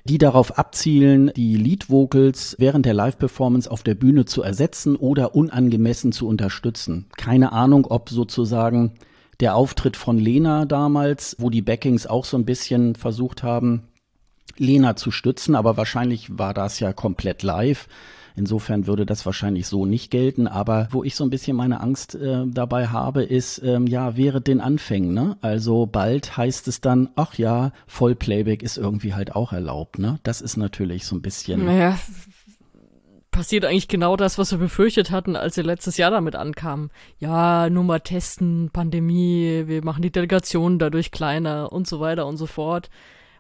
die 0.04 0.18
darauf 0.18 0.58
abzielen, 0.58 1.32
die 1.36 1.56
Lead 1.56 1.90
Vocals 1.90 2.58
während 2.60 2.86
der 2.86 2.94
Live-Performance 2.94 3.72
auf 3.72 3.84
der 3.84 3.96
Bühne 3.96 4.26
zu 4.26 4.42
ersetzen 4.42 4.98
oder 4.98 5.34
unangemessen 5.34 6.12
zu 6.12 6.28
unterstützen. 6.28 7.06
Keine 7.16 7.54
Ahnung, 7.54 7.86
ob 7.86 8.10
sozusagen 8.10 8.94
der 9.40 9.56
Auftritt 9.56 9.96
von 9.96 10.18
Lena 10.18 10.66
damals, 10.66 11.38
wo 11.40 11.50
die 11.50 11.62
Backings 11.62 12.06
auch 12.06 12.26
so 12.26 12.36
ein 12.36 12.46
bisschen 12.46 12.96
versucht 12.96 13.44
haben, 13.44 13.84
Lena 14.58 14.98
zu 14.98 15.10
stützen, 15.10 15.56
aber 15.56 15.78
wahrscheinlich 15.78 16.38
war 16.38 16.54
das 16.54 16.82
ja 16.82 16.92
komplett 16.92 17.44
live. 17.44 17.88
Insofern 18.36 18.88
würde 18.88 19.06
das 19.06 19.26
wahrscheinlich 19.26 19.68
so 19.68 19.86
nicht 19.86 20.12
gelten. 20.12 20.48
Aber 20.48 20.88
wo 20.92 21.04
ich 21.04 21.16
so 21.16 21.24
ein 21.24 21.30
bisschen 21.30 21.56
meine 21.58 21.82
Angst 21.82 22.16
äh, 22.16 22.46
dabei 22.48 22.88
habe, 22.88 23.24
ist, 23.24 23.62
ähm, 23.64 23.88
ja, 23.88 24.18
wäre 24.18 24.42
den 24.42 24.62
Anfängen, 24.62 25.14
ne? 25.14 25.38
Also 25.42 25.86
bald 25.86 26.38
heißt 26.38 26.68
es 26.68 26.82
dann, 26.82 27.10
ach 27.16 27.36
ja, 27.36 27.72
Vollplayback 27.88 28.64
ist 28.64 28.78
irgendwie 28.78 29.14
halt 29.14 29.36
auch 29.36 29.54
erlaubt, 29.54 30.00
ne? 30.00 30.20
Das 30.24 30.42
ist 30.42 30.58
natürlich 30.58 31.06
so 31.06 31.16
ein 31.16 31.22
bisschen. 31.22 31.66
Naja, 31.66 31.98
passiert 33.32 33.66
eigentlich 33.66 33.88
genau 33.88 34.18
das, 34.18 34.38
was 34.38 34.52
wir 34.52 34.60
befürchtet 34.60 35.10
hatten, 35.10 35.36
als 35.36 35.58
wir 35.58 35.64
letztes 35.64 35.98
Jahr 35.98 36.12
damit 36.12 36.36
ankamen. 36.36 36.92
Ja, 37.18 37.70
nur 37.70 37.84
mal 37.84 38.00
testen, 38.02 38.70
Pandemie, 38.72 39.64
wir 39.66 39.84
machen 39.84 40.02
die 40.02 40.12
Delegation 40.12 40.78
dadurch 40.78 41.12
kleiner 41.12 41.72
und 41.72 41.88
so 41.88 42.00
weiter 42.00 42.28
und 42.28 42.38
so 42.38 42.46
fort. 42.46 42.90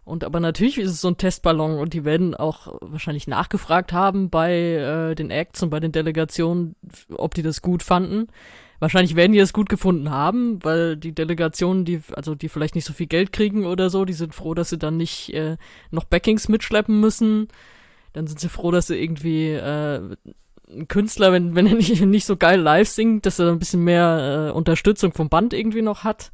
Und 0.03 0.23
aber 0.23 0.39
natürlich 0.39 0.77
ist 0.79 0.91
es 0.91 1.01
so 1.01 1.09
ein 1.09 1.17
Testballon 1.17 1.77
und 1.77 1.93
die 1.93 2.05
werden 2.05 2.33
auch 2.33 2.75
wahrscheinlich 2.81 3.27
nachgefragt 3.27 3.93
haben 3.93 4.29
bei 4.29 4.51
äh, 4.51 5.15
den 5.15 5.29
Acts 5.29 5.61
und 5.61 5.69
bei 5.69 5.79
den 5.79 5.91
Delegationen, 5.91 6.75
ob 7.15 7.35
die 7.35 7.43
das 7.43 7.61
gut 7.61 7.83
fanden. 7.83 8.27
Wahrscheinlich 8.79 9.15
werden 9.15 9.33
die 9.33 9.37
es 9.37 9.53
gut 9.53 9.69
gefunden 9.69 10.09
haben, 10.09 10.57
weil 10.63 10.97
die 10.97 11.13
Delegationen, 11.13 11.85
die, 11.85 12.01
also 12.13 12.33
die 12.33 12.49
vielleicht 12.49 12.73
nicht 12.73 12.85
so 12.85 12.93
viel 12.93 13.05
Geld 13.05 13.31
kriegen 13.31 13.67
oder 13.67 13.91
so, 13.91 14.05
die 14.05 14.13
sind 14.13 14.33
froh, 14.33 14.55
dass 14.55 14.71
sie 14.71 14.79
dann 14.79 14.97
nicht 14.97 15.31
äh, 15.35 15.57
noch 15.91 16.05
Backings 16.05 16.49
mitschleppen 16.49 16.99
müssen. 16.99 17.49
Dann 18.13 18.25
sind 18.25 18.39
sie 18.39 18.49
froh, 18.49 18.71
dass 18.71 18.87
sie 18.87 18.97
irgendwie 18.97 19.51
äh, 19.51 20.01
ein 20.67 20.87
Künstler, 20.87 21.31
wenn, 21.31 21.53
wenn 21.53 21.67
er 21.67 21.75
nicht, 21.75 22.01
nicht 22.05 22.25
so 22.25 22.37
geil 22.37 22.59
live 22.59 22.89
singt, 22.89 23.27
dass 23.27 23.37
er 23.37 23.51
ein 23.51 23.59
bisschen 23.59 23.83
mehr 23.83 24.49
äh, 24.49 24.51
Unterstützung 24.51 25.13
vom 25.13 25.29
Band 25.29 25.53
irgendwie 25.53 25.83
noch 25.83 26.03
hat 26.03 26.31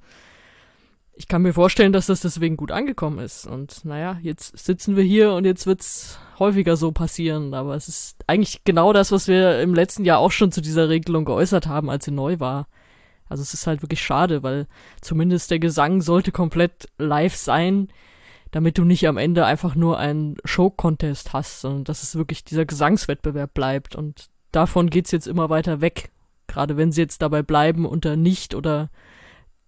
ich 1.17 1.27
kann 1.27 1.41
mir 1.41 1.53
vorstellen, 1.53 1.93
dass 1.93 2.05
das 2.05 2.21
deswegen 2.21 2.57
gut 2.57 2.71
angekommen 2.71 3.19
ist. 3.19 3.47
Und 3.47 3.83
naja, 3.83 4.19
jetzt 4.21 4.57
sitzen 4.57 4.95
wir 4.95 5.03
hier 5.03 5.33
und 5.33 5.45
jetzt 5.45 5.65
wird's 5.65 6.19
häufiger 6.37 6.77
so 6.77 6.91
passieren. 6.91 7.55
Aber 7.55 7.75
es 7.75 7.87
ist 7.87 8.23
eigentlich 8.27 8.63
genau 8.63 8.93
das, 8.93 9.11
was 9.11 9.27
wir 9.27 9.59
im 9.61 9.73
letzten 9.73 10.05
Jahr 10.05 10.19
auch 10.19 10.31
schon 10.31 10.51
zu 10.51 10.61
dieser 10.61 10.89
Regelung 10.89 11.25
geäußert 11.25 11.65
haben, 11.65 11.89
als 11.89 12.05
sie 12.05 12.11
neu 12.11 12.39
war. 12.39 12.67
Also 13.29 13.41
es 13.41 13.53
ist 13.53 13.65
halt 13.65 13.81
wirklich 13.81 14.01
schade, 14.01 14.43
weil 14.43 14.67
zumindest 15.01 15.49
der 15.49 15.59
Gesang 15.59 16.01
sollte 16.01 16.31
komplett 16.31 16.87
live 16.97 17.35
sein, 17.35 17.89
damit 18.51 18.77
du 18.77 18.85
nicht 18.85 19.07
am 19.07 19.17
Ende 19.17 19.45
einfach 19.45 19.75
nur 19.75 19.97
einen 19.97 20.37
Show-Contest 20.45 21.33
hast, 21.33 21.61
sondern 21.61 21.83
dass 21.83 22.03
es 22.03 22.15
wirklich 22.15 22.45
dieser 22.45 22.65
Gesangswettbewerb 22.65 23.53
bleibt. 23.53 23.95
Und 23.95 24.29
davon 24.51 24.89
geht's 24.89 25.11
jetzt 25.11 25.27
immer 25.27 25.49
weiter 25.49 25.81
weg. 25.81 26.11
Gerade 26.45 26.77
wenn 26.77 26.91
sie 26.91 27.01
jetzt 27.01 27.21
dabei 27.21 27.41
bleiben 27.41 27.85
unter 27.85 28.15
nicht 28.15 28.55
oder 28.55 28.89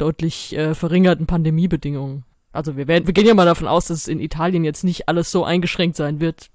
deutlich 0.01 0.55
äh, 0.55 0.75
verringerten 0.75 1.27
Pandemiebedingungen. 1.27 2.23
Also 2.51 2.77
wir 2.77 2.87
werden, 2.87 3.05
wir 3.05 3.13
gehen 3.13 3.27
ja 3.27 3.33
mal 3.33 3.45
davon 3.45 3.67
aus, 3.67 3.87
dass 3.87 3.99
es 3.99 4.07
in 4.07 4.19
Italien 4.19 4.63
jetzt 4.63 4.83
nicht 4.83 5.07
alles 5.07 5.31
so 5.31 5.43
eingeschränkt 5.43 5.95
sein 5.95 6.19
wird, 6.19 6.49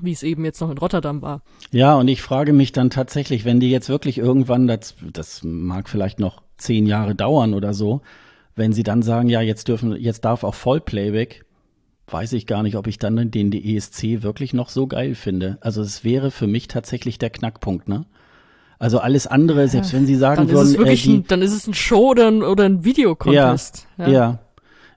wie 0.00 0.12
es 0.12 0.22
eben 0.22 0.44
jetzt 0.44 0.60
noch 0.60 0.70
in 0.70 0.78
Rotterdam 0.78 1.22
war. 1.22 1.42
Ja, 1.70 1.94
und 1.96 2.08
ich 2.08 2.22
frage 2.22 2.52
mich 2.52 2.72
dann 2.72 2.90
tatsächlich, 2.90 3.44
wenn 3.44 3.60
die 3.60 3.70
jetzt 3.70 3.88
wirklich 3.88 4.18
irgendwann, 4.18 4.66
das, 4.66 4.94
das 5.12 5.42
mag 5.44 5.88
vielleicht 5.88 6.18
noch 6.18 6.42
zehn 6.56 6.86
Jahre 6.86 7.14
dauern 7.14 7.54
oder 7.54 7.74
so, 7.74 8.00
wenn 8.56 8.72
sie 8.72 8.82
dann 8.82 9.02
sagen, 9.02 9.28
ja, 9.28 9.40
jetzt 9.40 9.68
dürfen, 9.68 9.94
jetzt 9.96 10.24
darf 10.24 10.44
auch 10.44 10.54
Vollplayback, 10.54 11.44
weiß 12.06 12.32
ich 12.34 12.46
gar 12.46 12.62
nicht, 12.62 12.76
ob 12.76 12.86
ich 12.86 12.98
dann 12.98 13.30
den 13.30 13.52
ESC 13.52 14.22
wirklich 14.22 14.54
noch 14.54 14.68
so 14.68 14.86
geil 14.86 15.14
finde. 15.14 15.58
Also 15.60 15.82
es 15.82 16.04
wäre 16.04 16.30
für 16.30 16.46
mich 16.46 16.68
tatsächlich 16.68 17.18
der 17.18 17.30
Knackpunkt, 17.30 17.88
ne? 17.88 18.06
Also 18.84 18.98
alles 18.98 19.26
andere, 19.26 19.66
selbst 19.66 19.94
wenn 19.94 20.04
sie 20.04 20.14
sagen 20.14 20.36
dann 20.36 20.48
würden, 20.50 20.66
ist 20.66 20.72
es 20.72 20.78
wirklich 20.78 21.06
äh, 21.06 21.08
die, 21.08 21.16
ein, 21.20 21.24
dann 21.26 21.40
ist 21.40 21.54
es 21.54 21.66
ein 21.66 21.72
Show 21.72 22.10
oder 22.10 22.28
ein, 22.28 22.42
oder 22.42 22.64
ein 22.64 22.84
Videocontest. 22.84 23.86
Ja, 23.96 24.08
ja. 24.08 24.38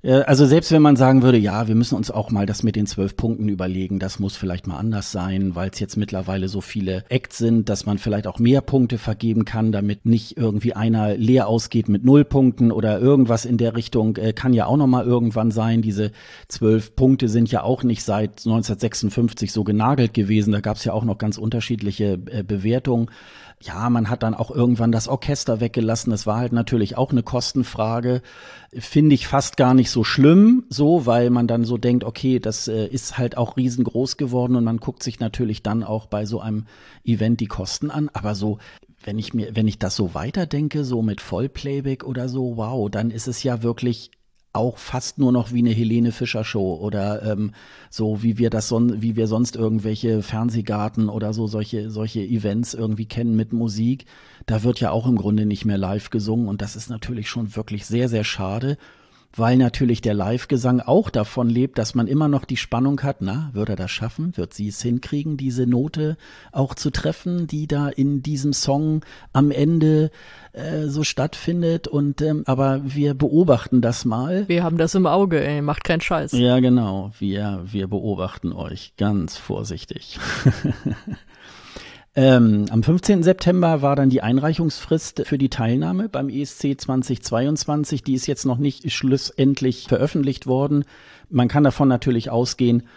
ja. 0.03 0.21
Also 0.23 0.45
selbst 0.45 0.73
wenn 0.73 0.81
man 0.81 0.97
sagen 0.97 1.23
würde, 1.23 1.37
ja, 1.37 1.69
wir 1.69 1.75
müssen 1.75 1.95
uns 1.95 2.11
auch 2.11 2.29
mal 2.29 2.45
das 2.45 2.63
mit 2.63 2.75
den 2.75 2.85
zwölf 2.85 3.15
Punkten 3.15 3.47
überlegen, 3.47 3.97
das 3.99 4.19
muss 4.19 4.35
vielleicht 4.35 4.67
mal 4.67 4.75
anders 4.77 5.13
sein, 5.13 5.55
weil 5.55 5.69
es 5.69 5.79
jetzt 5.79 5.95
mittlerweile 5.95 6.49
so 6.49 6.59
viele 6.59 7.05
Acts 7.07 7.37
sind, 7.37 7.69
dass 7.69 7.85
man 7.85 7.97
vielleicht 7.97 8.27
auch 8.27 8.39
mehr 8.39 8.59
Punkte 8.59 8.97
vergeben 8.97 9.45
kann, 9.45 9.71
damit 9.71 10.05
nicht 10.05 10.35
irgendwie 10.35 10.73
einer 10.73 11.15
leer 11.15 11.47
ausgeht 11.47 11.87
mit 11.87 12.03
null 12.03 12.25
Punkten 12.25 12.73
oder 12.73 12.99
irgendwas 12.99 13.45
in 13.45 13.57
der 13.57 13.77
Richtung, 13.77 14.17
äh, 14.17 14.33
kann 14.33 14.51
ja 14.51 14.65
auch 14.65 14.77
noch 14.77 14.87
mal 14.87 15.05
irgendwann 15.05 15.51
sein. 15.51 15.81
Diese 15.81 16.11
zwölf 16.49 16.93
Punkte 16.93 17.29
sind 17.29 17.49
ja 17.51 17.63
auch 17.63 17.83
nicht 17.83 18.03
seit 18.03 18.31
1956 18.31 19.53
so 19.53 19.63
genagelt 19.63 20.13
gewesen. 20.13 20.51
Da 20.51 20.59
gab 20.59 20.75
es 20.75 20.83
ja 20.83 20.91
auch 20.91 21.05
noch 21.05 21.17
ganz 21.17 21.37
unterschiedliche 21.37 22.19
äh, 22.29 22.43
Bewertungen. 22.43 23.09
Ja, 23.59 23.89
man 23.89 24.09
hat 24.09 24.21
dann 24.21 24.35
auch 24.35 24.51
irgendwann 24.51 24.91
das 24.91 25.07
Orchester 25.07 25.59
weggelassen. 25.59 26.11
Das 26.11 26.27
war 26.27 26.37
halt 26.37 26.53
natürlich 26.53 26.95
auch 26.95 27.11
eine 27.11 27.23
Kostenfrage. 27.23 28.21
Finde 28.71 29.15
ich 29.15 29.27
fast 29.27 29.57
gar 29.57 29.73
nicht 29.73 29.89
so 29.89 30.03
schlimm, 30.03 30.65
so, 30.69 31.07
weil 31.07 31.31
man 31.31 31.47
dann 31.47 31.63
so 31.63 31.77
denkt, 31.77 32.03
okay, 32.03 32.39
das 32.39 32.67
äh, 32.67 32.85
ist 32.85 33.17
halt 33.17 33.35
auch 33.35 33.57
riesengroß 33.57 34.17
geworden 34.17 34.55
und 34.55 34.63
man 34.63 34.77
guckt 34.77 35.01
sich 35.01 35.19
natürlich 35.19 35.63
dann 35.63 35.83
auch 35.83 36.05
bei 36.05 36.27
so 36.27 36.39
einem 36.39 36.67
Event 37.03 37.39
die 37.39 37.47
Kosten 37.47 37.89
an. 37.89 38.09
Aber 38.13 38.35
so, 38.35 38.59
wenn 39.03 39.17
ich 39.17 39.33
mir, 39.33 39.55
wenn 39.55 39.67
ich 39.67 39.79
das 39.79 39.95
so 39.95 40.13
weiterdenke, 40.13 40.83
so 40.83 41.01
mit 41.01 41.19
Vollplayback 41.19 42.03
oder 42.03 42.29
so, 42.29 42.57
wow, 42.57 42.91
dann 42.91 43.09
ist 43.09 43.27
es 43.27 43.41
ja 43.41 43.63
wirklich 43.63 44.11
auch 44.57 44.77
fast 44.77 45.17
nur 45.19 45.31
noch 45.31 45.53
wie 45.53 45.59
eine 45.59 45.69
Helene 45.69 46.11
Fischer 46.11 46.43
Show 46.43 46.75
oder 46.75 47.23
ähm, 47.23 47.51
so 47.89 48.23
wie 48.23 48.37
wir 48.37 48.49
das 48.49 48.67
son 48.67 49.01
wie 49.01 49.15
wir 49.15 49.27
sonst 49.27 49.55
irgendwelche 49.55 50.21
Fernsehgarten 50.21 51.09
oder 51.09 51.33
so 51.33 51.47
solche 51.47 51.89
solche 51.89 52.21
Events 52.21 52.73
irgendwie 52.73 53.05
kennen 53.05 53.35
mit 53.35 53.53
Musik. 53.53 54.05
Da 54.45 54.63
wird 54.63 54.79
ja 54.79 54.91
auch 54.91 55.07
im 55.07 55.15
Grunde 55.15 55.45
nicht 55.45 55.65
mehr 55.65 55.77
live 55.77 56.09
gesungen 56.09 56.47
und 56.47 56.61
das 56.61 56.75
ist 56.75 56.89
natürlich 56.89 57.29
schon 57.29 57.55
wirklich 57.55 57.85
sehr 57.85 58.09
sehr 58.09 58.23
schade 58.23 58.77
weil 59.37 59.57
natürlich 59.57 60.01
der 60.01 60.13
Live-Gesang 60.13 60.79
auch 60.79 61.09
davon 61.09 61.49
lebt, 61.49 61.77
dass 61.77 61.95
man 61.95 62.07
immer 62.07 62.27
noch 62.27 62.45
die 62.45 62.57
Spannung 62.57 63.01
hat, 63.03 63.17
na, 63.21 63.49
wird 63.53 63.69
er 63.69 63.75
das 63.75 63.91
schaffen? 63.91 64.35
Wird 64.35 64.53
sie 64.53 64.67
es 64.69 64.81
hinkriegen, 64.81 65.37
diese 65.37 65.67
Note 65.67 66.17
auch 66.51 66.75
zu 66.75 66.89
treffen, 66.89 67.47
die 67.47 67.67
da 67.67 67.89
in 67.89 68.23
diesem 68.23 68.53
Song 68.53 69.05
am 69.33 69.51
Ende 69.51 70.11
äh, 70.53 70.87
so 70.87 71.03
stattfindet? 71.03 71.87
Und 71.87 72.21
ähm, 72.21 72.43
aber 72.45 72.81
wir 72.83 73.13
beobachten 73.13 73.81
das 73.81 74.05
mal. 74.05 74.47
Wir 74.47 74.63
haben 74.63 74.77
das 74.77 74.95
im 74.95 75.05
Auge, 75.05 75.45
ey, 75.45 75.61
macht 75.61 75.83
keinen 75.83 76.01
Scheiß. 76.01 76.31
Ja, 76.33 76.59
genau. 76.59 77.11
Wir, 77.19 77.63
wir 77.65 77.87
beobachten 77.87 78.51
euch 78.51 78.93
ganz 78.97 79.37
vorsichtig. 79.37 80.19
Ähm, 82.17 82.65
am 82.71 82.81
15. 82.81 83.21
September 83.21 83.83
war 83.83 83.95
dann 83.95 84.09
die 84.09 84.23
Einreichungsfrist 84.23 85.21
für 85.27 85.37
die 85.37 85.49
Teilnahme 85.49 86.09
beim 86.09 86.29
ESC 86.29 86.73
2022. 86.75 88.03
Die 88.03 88.15
ist 88.15 88.25
jetzt 88.25 88.43
noch 88.43 88.57
nicht 88.57 88.91
schlussendlich 88.91 89.85
veröffentlicht 89.87 90.47
worden. 90.47 90.83
Man 91.29 91.47
kann 91.47 91.63
davon 91.63 91.87
natürlich 91.87 92.31
ausgehen, 92.31 92.87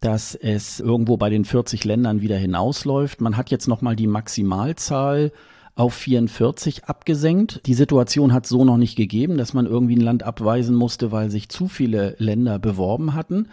dass 0.00 0.34
es 0.34 0.80
irgendwo 0.80 1.16
bei 1.16 1.30
den 1.30 1.44
40 1.44 1.84
Ländern 1.84 2.20
wieder 2.20 2.36
hinausläuft. 2.36 3.20
Man 3.20 3.36
hat 3.36 3.52
jetzt 3.52 3.68
noch 3.68 3.80
mal 3.80 3.94
die 3.94 4.08
Maximalzahl 4.08 5.30
auf 5.76 5.94
44 5.94 6.86
abgesenkt. 6.86 7.60
Die 7.66 7.74
Situation 7.74 8.32
hat 8.32 8.44
so 8.44 8.64
noch 8.64 8.76
nicht 8.76 8.96
gegeben, 8.96 9.38
dass 9.38 9.54
man 9.54 9.66
irgendwie 9.66 9.94
ein 9.94 10.00
Land 10.00 10.24
abweisen 10.24 10.74
musste, 10.74 11.12
weil 11.12 11.30
sich 11.30 11.48
zu 11.48 11.68
viele 11.68 12.16
Länder 12.18 12.58
beworben 12.58 13.14
hatten 13.14 13.46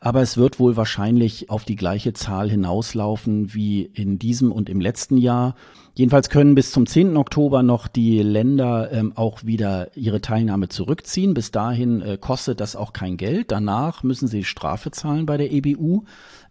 aber 0.00 0.22
es 0.22 0.38
wird 0.38 0.58
wohl 0.58 0.76
wahrscheinlich 0.78 1.50
auf 1.50 1.64
die 1.64 1.76
gleiche 1.76 2.14
Zahl 2.14 2.50
hinauslaufen 2.50 3.52
wie 3.52 3.82
in 3.82 4.18
diesem 4.18 4.50
und 4.50 4.70
im 4.70 4.80
letzten 4.80 5.18
Jahr. 5.18 5.54
Jedenfalls 5.94 6.30
können 6.30 6.54
bis 6.54 6.72
zum 6.72 6.86
10. 6.86 7.18
Oktober 7.18 7.62
noch 7.62 7.86
die 7.86 8.22
Länder 8.22 8.90
ähm, 8.92 9.12
auch 9.14 9.44
wieder 9.44 9.94
ihre 9.94 10.22
Teilnahme 10.22 10.70
zurückziehen. 10.70 11.34
Bis 11.34 11.50
dahin 11.50 12.00
äh, 12.00 12.16
kostet 12.18 12.60
das 12.60 12.76
auch 12.76 12.94
kein 12.94 13.18
Geld. 13.18 13.50
Danach 13.50 14.02
müssen 14.02 14.26
sie 14.26 14.44
Strafe 14.44 14.90
zahlen 14.90 15.26
bei 15.26 15.36
der 15.36 15.52
EBU, 15.52 16.04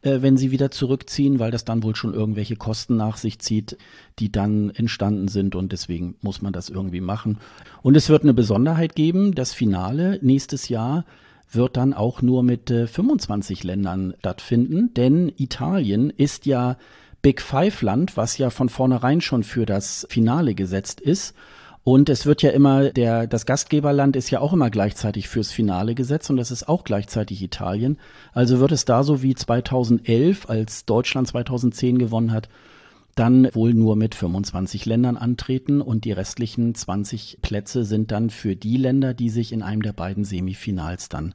äh, 0.04 0.22
wenn 0.22 0.38
sie 0.38 0.52
wieder 0.52 0.70
zurückziehen, 0.70 1.40
weil 1.40 1.50
das 1.50 1.66
dann 1.66 1.82
wohl 1.82 1.96
schon 1.96 2.14
irgendwelche 2.14 2.56
Kosten 2.56 2.98
nach 2.98 3.18
sich 3.18 3.40
zieht, 3.40 3.78
die 4.20 4.32
dann 4.32 4.70
entstanden 4.70 5.28
sind 5.28 5.56
und 5.56 5.72
deswegen 5.72 6.16
muss 6.22 6.44
man 6.44 6.54
das 6.54 6.70
irgendwie 6.70 7.02
machen. 7.02 7.40
Und 7.82 7.98
es 7.98 8.10
wird 8.10 8.22
eine 8.22 8.36
Besonderheit 8.36 8.96
geben, 8.96 9.34
das 9.34 9.54
Finale 9.54 10.20
nächstes 10.22 10.70
Jahr 10.70 11.06
wird 11.52 11.78
dann 11.78 11.94
auch 11.94 12.22
nur 12.22 12.44
mit 12.44 12.70
äh, 12.72 12.88
25 12.88 13.64
Ländern 13.64 14.14
stattfinden, 14.20 14.94
denn 14.94 15.32
Italien 15.38 16.10
ist 16.10 16.46
ja 16.46 16.78
Big 17.22 17.42
Five 17.42 17.82
Land, 17.82 18.18
was 18.18 18.38
ja 18.38 18.50
von 18.50 18.70
vornherein 18.70 19.22
schon 19.22 19.44
für 19.44 19.66
das 19.66 20.08
Finale 20.10 20.56
gesetzt 20.56 21.02
ist. 21.02 21.36
Und 21.84 22.10
es 22.10 22.26
wird 22.26 22.42
ja 22.42 22.52
immer, 22.52 22.92
der, 22.92 23.26
das 23.26 23.46
Gastgeberland 23.46 24.16
ist 24.16 24.30
ja 24.30 24.42
auch 24.42 24.54
immer 24.54 24.70
gleichzeitig 24.70 25.28
fürs 25.28 25.52
Finale 25.52 25.96
gesetzt 25.96 26.30
und 26.30 26.38
das 26.38 26.52
ist 26.52 26.68
auch 26.68 26.84
gleichzeitig 26.84 27.42
Italien. 27.42 27.98
Also 28.34 28.60
wird 28.60 28.72
es 28.72 28.86
da 28.86 29.04
so 29.04 29.24
wie 29.24 29.34
2011, 29.34 30.50
als 30.50 30.86
Deutschland 30.86 31.28
2010 31.28 31.98
gewonnen 31.98 32.32
hat, 32.32 32.48
dann 33.16 33.50
wohl 33.54 33.74
nur 33.74 33.96
mit 33.96 34.16
25 34.16 34.86
Ländern 34.86 35.18
antreten 35.18 35.82
und 35.82 36.06
die 36.06 36.12
restlichen 36.12 36.76
20 36.76 37.40
Plätze 37.42 37.84
sind 37.84 38.12
dann 38.12 38.30
für 38.30 38.56
die 38.56 38.78
Länder, 38.78 39.14
die 39.14 39.30
sich 39.30 39.52
in 39.52 39.62
einem 39.62 39.82
der 39.82 39.94
beiden 39.94 40.24
Semifinals 40.24 41.10
dann 41.10 41.34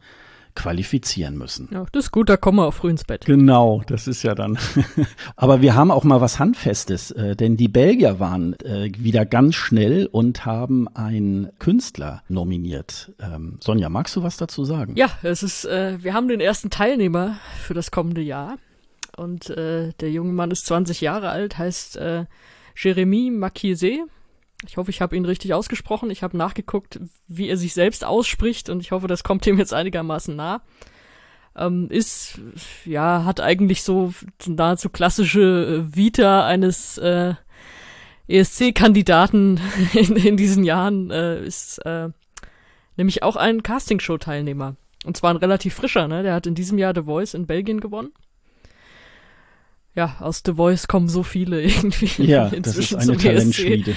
qualifizieren 0.55 1.37
müssen. 1.37 1.69
Ja, 1.73 1.85
das 1.93 2.07
ist 2.07 2.11
gut, 2.13 2.29
da 2.29 2.37
kommen 2.37 2.59
wir 2.59 2.67
auch 2.67 2.75
früh 2.75 2.91
ins 2.91 3.05
Bett. 3.05 3.25
Genau, 3.25 3.83
das 3.87 4.07
ist 4.07 4.23
ja 4.23 4.35
dann. 4.35 4.59
Aber 5.37 5.63
wir 5.63 5.75
haben 5.75 5.91
auch 5.91 6.05
mal 6.05 6.21
was 6.21 6.39
Handfestes, 6.39 7.11
äh, 7.11 7.37
denn 7.37 7.57
die 7.57 7.69
Belgier 7.69 8.21
waren 8.21 8.55
äh, 8.61 8.91
wieder 8.97 9.27
ganz 9.27 9.57
schnell 9.57 10.07
und 10.07 10.47
haben 10.47 10.89
einen 10.89 11.51
Künstler 11.59 12.23
nominiert. 12.29 13.13
Ähm, 13.21 13.59
Sonja, 13.61 13.89
magst 13.89 14.15
du 14.17 14.23
was 14.23 14.37
dazu 14.37 14.65
sagen? 14.65 14.95
Ja, 14.97 15.11
es 15.23 15.43
ist, 15.43 15.65
äh, 15.65 16.03
wir 16.03 16.15
haben 16.15 16.29
den 16.29 16.41
ersten 16.41 16.71
Teilnehmer 16.71 17.39
für 17.61 17.75
das 17.75 17.91
kommende 17.91 18.21
Jahr. 18.21 18.57
Und 19.17 19.51
äh, 19.51 19.93
der 20.01 20.11
junge 20.11 20.33
Mann 20.33 20.51
ist 20.51 20.67
20 20.67 21.01
Jahre 21.01 21.31
alt, 21.31 21.59
heißt 21.59 21.97
äh, 21.97 22.25
Jeremy 22.77 23.31
Makiese. 23.31 24.07
Ich 24.67 24.77
hoffe, 24.77 24.91
ich 24.91 25.01
habe 25.01 25.17
ihn 25.17 25.25
richtig 25.25 25.53
ausgesprochen. 25.55 26.11
Ich 26.11 26.23
habe 26.23 26.37
nachgeguckt, 26.37 27.01
wie 27.29 27.49
er 27.49 27.57
sich 27.57 27.75
selbst 27.75 28.05
ausspricht 28.05 28.69
und 28.69 28.81
ich 28.81 28.93
hoffe, 28.93 29.07
das 29.07 29.23
kommt 29.23 29.47
ihm 29.47 29.59
jetzt 29.59 29.75
einigermaßen 29.75 30.35
nah. 30.35 30.63
Ähm, 31.57 31.89
ist, 31.91 32.41
ja, 32.85 33.25
hat 33.25 33.41
eigentlich 33.41 33.85
so 33.85 34.13
nahezu 34.47 34.89
klassische 34.89 35.85
äh, 35.87 35.97
Vita 35.97 36.45
eines 36.45 36.99
äh, 36.99 37.35
ESC-Kandidaten 38.27 39.61
in, 39.93 40.17
in 40.17 40.37
diesen 40.37 40.65
Jahren, 40.65 41.11
äh, 41.13 41.45
ist 41.45 41.79
äh, 41.85 42.09
nämlich 42.97 43.23
auch 43.23 43.37
ein 43.37 43.63
Castingshow-Teilnehmer. 43.63 44.75
Und 45.05 45.17
zwar 45.17 45.31
ein 45.31 45.37
relativ 45.37 45.75
frischer, 45.75 46.09
ne? 46.09 46.23
Der 46.23 46.35
hat 46.35 46.47
in 46.47 46.55
diesem 46.55 46.79
Jahr 46.79 46.95
The 46.95 47.03
Voice 47.03 47.35
in 47.35 47.47
Belgien 47.47 47.79
gewonnen 47.79 48.13
ja, 49.95 50.17
aus 50.21 50.43
The 50.45 50.55
Voice 50.55 50.89
kommen 50.89 51.09
so 51.09 51.23
viele 51.23 51.63
irgendwie. 51.63 52.25
Ja, 52.25 52.49
das 52.51 52.77
ist 52.77 52.95
eine 52.95 53.17
Talentschmiede. 53.17 53.97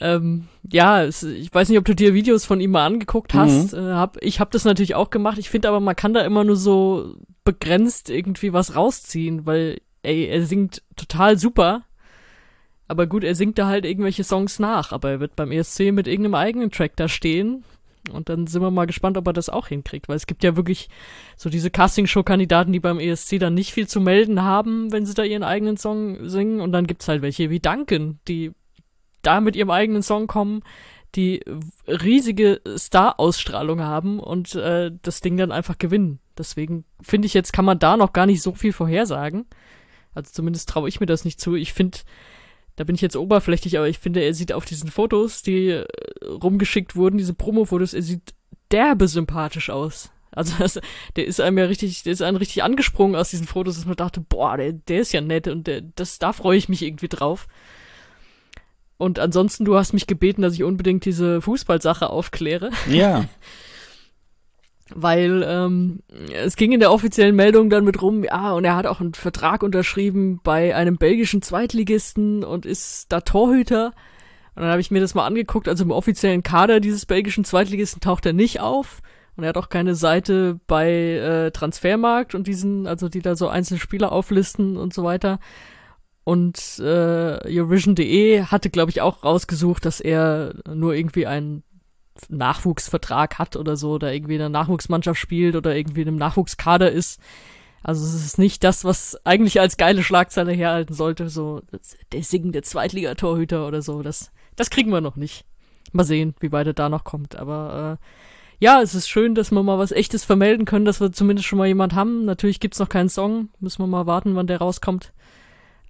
Ähm, 0.00 0.48
ja, 0.70 1.04
es, 1.04 1.22
ich 1.22 1.54
weiß 1.54 1.68
nicht, 1.68 1.78
ob 1.78 1.84
du 1.84 1.94
dir 1.94 2.14
Videos 2.14 2.44
von 2.44 2.60
ihm 2.60 2.72
mal 2.72 2.86
angeguckt 2.86 3.32
hast. 3.34 3.72
Mhm. 3.72 3.78
Äh, 3.78 3.92
hab, 3.92 4.22
ich 4.22 4.40
habe 4.40 4.50
das 4.50 4.64
natürlich 4.64 4.94
auch 4.94 5.10
gemacht. 5.10 5.38
Ich 5.38 5.50
finde 5.50 5.68
aber, 5.68 5.80
man 5.80 5.94
kann 5.94 6.14
da 6.14 6.22
immer 6.22 6.42
nur 6.42 6.56
so 6.56 7.14
begrenzt 7.44 8.10
irgendwie 8.10 8.52
was 8.52 8.74
rausziehen, 8.74 9.46
weil, 9.46 9.80
ey, 10.02 10.26
er 10.26 10.44
singt 10.46 10.82
total 10.96 11.38
super. 11.38 11.82
Aber 12.88 13.06
gut, 13.06 13.24
er 13.24 13.34
singt 13.34 13.58
da 13.58 13.66
halt 13.66 13.84
irgendwelche 13.84 14.24
Songs 14.24 14.58
nach, 14.58 14.92
aber 14.92 15.10
er 15.10 15.20
wird 15.20 15.36
beim 15.36 15.52
ESC 15.52 15.92
mit 15.92 16.06
irgendeinem 16.06 16.34
eigenen 16.34 16.70
Track 16.70 16.96
da 16.96 17.08
stehen 17.08 17.64
und 18.12 18.28
dann 18.28 18.46
sind 18.46 18.62
wir 18.62 18.70
mal 18.70 18.86
gespannt, 18.86 19.16
ob 19.16 19.26
er 19.26 19.32
das 19.32 19.48
auch 19.48 19.68
hinkriegt, 19.68 20.08
weil 20.08 20.16
es 20.16 20.26
gibt 20.26 20.44
ja 20.44 20.56
wirklich 20.56 20.88
so 21.36 21.48
diese 21.48 21.70
Castingshow-Kandidaten, 21.70 22.72
die 22.72 22.80
beim 22.80 23.00
ESC 23.00 23.38
dann 23.38 23.54
nicht 23.54 23.72
viel 23.72 23.88
zu 23.88 24.00
melden 24.00 24.42
haben, 24.42 24.92
wenn 24.92 25.06
sie 25.06 25.14
da 25.14 25.22
ihren 25.22 25.42
eigenen 25.42 25.76
Song 25.76 26.28
singen. 26.28 26.60
Und 26.60 26.72
dann 26.72 26.86
gibt's 26.86 27.08
halt 27.08 27.22
welche 27.22 27.50
wie 27.50 27.60
Duncan, 27.60 28.18
die 28.28 28.52
da 29.22 29.40
mit 29.40 29.56
ihrem 29.56 29.70
eigenen 29.70 30.02
Song 30.02 30.26
kommen, 30.26 30.62
die 31.14 31.42
riesige 31.86 32.60
Star-Ausstrahlung 32.76 33.80
haben 33.80 34.18
und 34.18 34.54
äh, 34.54 34.90
das 35.02 35.20
Ding 35.20 35.36
dann 35.36 35.52
einfach 35.52 35.78
gewinnen. 35.78 36.18
Deswegen 36.36 36.84
finde 37.00 37.26
ich 37.26 37.34
jetzt, 37.34 37.52
kann 37.52 37.64
man 37.64 37.78
da 37.78 37.96
noch 37.96 38.12
gar 38.12 38.26
nicht 38.26 38.42
so 38.42 38.52
viel 38.52 38.72
vorhersagen. 38.72 39.46
Also 40.14 40.30
zumindest 40.32 40.68
traue 40.68 40.88
ich 40.88 41.00
mir 41.00 41.06
das 41.06 41.24
nicht 41.24 41.40
zu. 41.40 41.54
Ich 41.54 41.72
finde, 41.72 41.98
da 42.76 42.84
bin 42.84 42.94
ich 42.94 43.00
jetzt 43.00 43.16
oberflächlich, 43.16 43.78
aber 43.78 43.88
ich 43.88 43.98
finde, 43.98 44.20
er 44.20 44.34
sieht 44.34 44.52
auf 44.52 44.64
diesen 44.64 44.90
Fotos, 44.90 45.42
die 45.42 45.68
äh, 45.68 45.86
rumgeschickt 46.26 46.96
wurden, 46.96 47.18
diese 47.18 47.34
Promo-Fotos, 47.34 47.94
er 47.94 48.02
sieht 48.02 48.34
derbe 48.70 49.08
sympathisch 49.08 49.70
aus. 49.70 50.10
Also 50.32 50.54
das, 50.58 50.80
der 51.16 51.26
ist 51.26 51.40
einem 51.40 51.58
ja 51.58 51.64
richtig, 51.66 52.02
der 52.02 52.12
ist 52.12 52.22
einem 52.22 52.36
richtig 52.36 52.62
angesprungen 52.62 53.16
aus 53.16 53.30
diesen 53.30 53.46
Fotos, 53.46 53.76
dass 53.76 53.86
man 53.86 53.96
dachte, 53.96 54.20
boah, 54.20 54.56
der, 54.56 54.72
der 54.72 55.00
ist 55.00 55.12
ja 55.12 55.20
nett 55.20 55.48
und 55.48 55.66
der, 55.66 55.82
das, 55.82 56.18
da 56.18 56.32
freue 56.32 56.58
ich 56.58 56.68
mich 56.68 56.82
irgendwie 56.82 57.08
drauf. 57.08 57.46
Und 58.96 59.18
ansonsten, 59.18 59.64
du 59.64 59.76
hast 59.76 59.92
mich 59.92 60.06
gebeten, 60.06 60.42
dass 60.42 60.54
ich 60.54 60.62
unbedingt 60.62 61.04
diese 61.04 61.40
Fußballsache 61.42 62.08
aufkläre. 62.08 62.70
Ja. 62.88 63.28
weil 64.92 65.44
ähm, 65.46 66.00
es 66.32 66.56
ging 66.56 66.72
in 66.72 66.80
der 66.80 66.92
offiziellen 66.92 67.34
Meldung 67.34 67.70
dann 67.70 67.84
mit 67.84 68.02
rum, 68.02 68.24
ja, 68.24 68.52
und 68.52 68.64
er 68.64 68.76
hat 68.76 68.86
auch 68.86 69.00
einen 69.00 69.14
Vertrag 69.14 69.62
unterschrieben 69.62 70.40
bei 70.42 70.74
einem 70.74 70.96
belgischen 70.96 71.40
Zweitligisten 71.40 72.44
und 72.44 72.66
ist 72.66 73.10
da 73.10 73.20
Torhüter. 73.20 73.92
Und 74.54 74.62
dann 74.62 74.70
habe 74.70 74.80
ich 74.80 74.90
mir 74.90 75.00
das 75.00 75.14
mal 75.14 75.26
angeguckt, 75.26 75.68
also 75.68 75.84
im 75.84 75.90
offiziellen 75.90 76.42
Kader 76.42 76.80
dieses 76.80 77.06
belgischen 77.06 77.44
Zweitligisten 77.44 78.00
taucht 78.00 78.26
er 78.26 78.32
nicht 78.32 78.60
auf. 78.60 79.00
Und 79.36 79.42
er 79.42 79.48
hat 79.48 79.56
auch 79.56 79.68
keine 79.68 79.96
Seite 79.96 80.60
bei 80.68 80.90
äh, 80.90 81.50
Transfermarkt 81.50 82.36
und 82.36 82.46
diesen, 82.46 82.86
also 82.86 83.08
die 83.08 83.20
da 83.20 83.34
so 83.34 83.48
einzelne 83.48 83.80
Spieler 83.80 84.12
auflisten 84.12 84.76
und 84.76 84.94
so 84.94 85.02
weiter. 85.02 85.40
Und 86.22 86.78
äh, 86.78 87.58
Eurovision.de 87.58 88.44
hatte, 88.44 88.70
glaube 88.70 88.90
ich, 88.90 89.00
auch 89.00 89.24
rausgesucht, 89.24 89.84
dass 89.84 90.00
er 90.00 90.54
nur 90.72 90.94
irgendwie 90.94 91.26
ein 91.26 91.64
Nachwuchsvertrag 92.28 93.38
hat 93.38 93.56
oder 93.56 93.76
so, 93.76 93.92
oder 93.92 94.12
irgendwie 94.12 94.36
in 94.36 94.40
einer 94.40 94.48
Nachwuchsmannschaft 94.48 95.20
spielt 95.20 95.56
oder 95.56 95.74
irgendwie 95.74 96.02
in 96.02 96.08
einem 96.08 96.16
Nachwuchskader 96.16 96.90
ist. 96.90 97.20
Also 97.82 98.04
es 98.04 98.14
ist 98.14 98.38
nicht 98.38 98.64
das, 98.64 98.84
was 98.84 99.18
eigentlich 99.26 99.60
als 99.60 99.76
geile 99.76 100.02
Schlagzeile 100.02 100.52
herhalten 100.52 100.94
sollte, 100.94 101.28
so 101.28 101.60
der 102.12 102.22
singende 102.22 102.62
Zweitligatorhüter 102.62 103.66
oder 103.66 103.82
so. 103.82 104.02
Das, 104.02 104.32
das 104.56 104.70
kriegen 104.70 104.90
wir 104.90 105.02
noch 105.02 105.16
nicht. 105.16 105.44
Mal 105.92 106.04
sehen, 106.04 106.34
wie 106.40 106.50
weit 106.50 106.66
er 106.66 106.72
da 106.72 106.88
noch 106.88 107.04
kommt. 107.04 107.36
Aber 107.36 107.98
äh, 108.00 108.04
ja, 108.58 108.80
es 108.80 108.94
ist 108.94 109.08
schön, 109.08 109.34
dass 109.34 109.50
wir 109.50 109.62
mal 109.62 109.78
was 109.78 109.92
Echtes 109.92 110.24
vermelden 110.24 110.64
können, 110.64 110.86
dass 110.86 111.00
wir 111.00 111.12
zumindest 111.12 111.46
schon 111.46 111.58
mal 111.58 111.68
jemand 111.68 111.94
haben. 111.94 112.24
Natürlich 112.24 112.58
gibt's 112.58 112.78
noch 112.78 112.88
keinen 112.88 113.10
Song, 113.10 113.50
müssen 113.60 113.82
wir 113.82 113.86
mal 113.86 114.06
warten, 114.06 114.34
wann 114.34 114.46
der 114.46 114.58
rauskommt. 114.58 115.12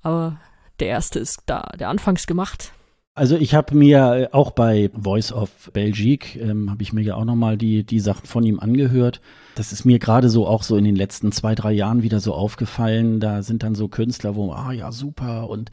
Aber 0.03 0.41
der 0.81 0.89
erste 0.89 1.21
ist 1.21 1.43
da, 1.47 1.71
der 1.79 1.89
Anfangs 1.89 2.27
gemacht. 2.27 2.73
Also 3.17 3.37
ich 3.37 3.55
habe 3.55 3.77
mir 3.77 4.31
auch 4.33 4.51
bei 4.51 4.91
Voice 4.93 5.31
of 5.33 5.71
Belgique, 5.73 6.37
ähm, 6.41 6.69
habe 6.69 6.83
ich 6.83 6.93
mir 6.93 7.03
ja 7.03 7.15
auch 7.15 7.25
nochmal 7.25 7.57
die, 7.57 7.85
die 7.85 8.01
Sachen 8.01 8.27
von 8.27 8.43
ihm 8.43 8.59
angehört. 8.59 9.21
Das 9.55 9.71
ist 9.71 9.85
mir 9.85 10.01
gerade 10.01 10.29
so 10.29 10.49
auch 10.49 10.65
so 10.65 10.77
in 10.77 10.85
den 10.85 10.97
letzten 10.97 11.31
zwei, 11.31 11.55
drei 11.55 11.71
Jahren 11.71 12.03
wieder 12.03 12.19
so 12.19 12.35
aufgefallen. 12.35 13.21
Da 13.21 13.43
sind 13.43 13.63
dann 13.63 13.77
so 13.77 13.87
Künstler, 13.87 14.35
wo, 14.35 14.51
ah 14.51 14.73
ja, 14.73 14.91
super 14.91 15.49
und 15.49 15.71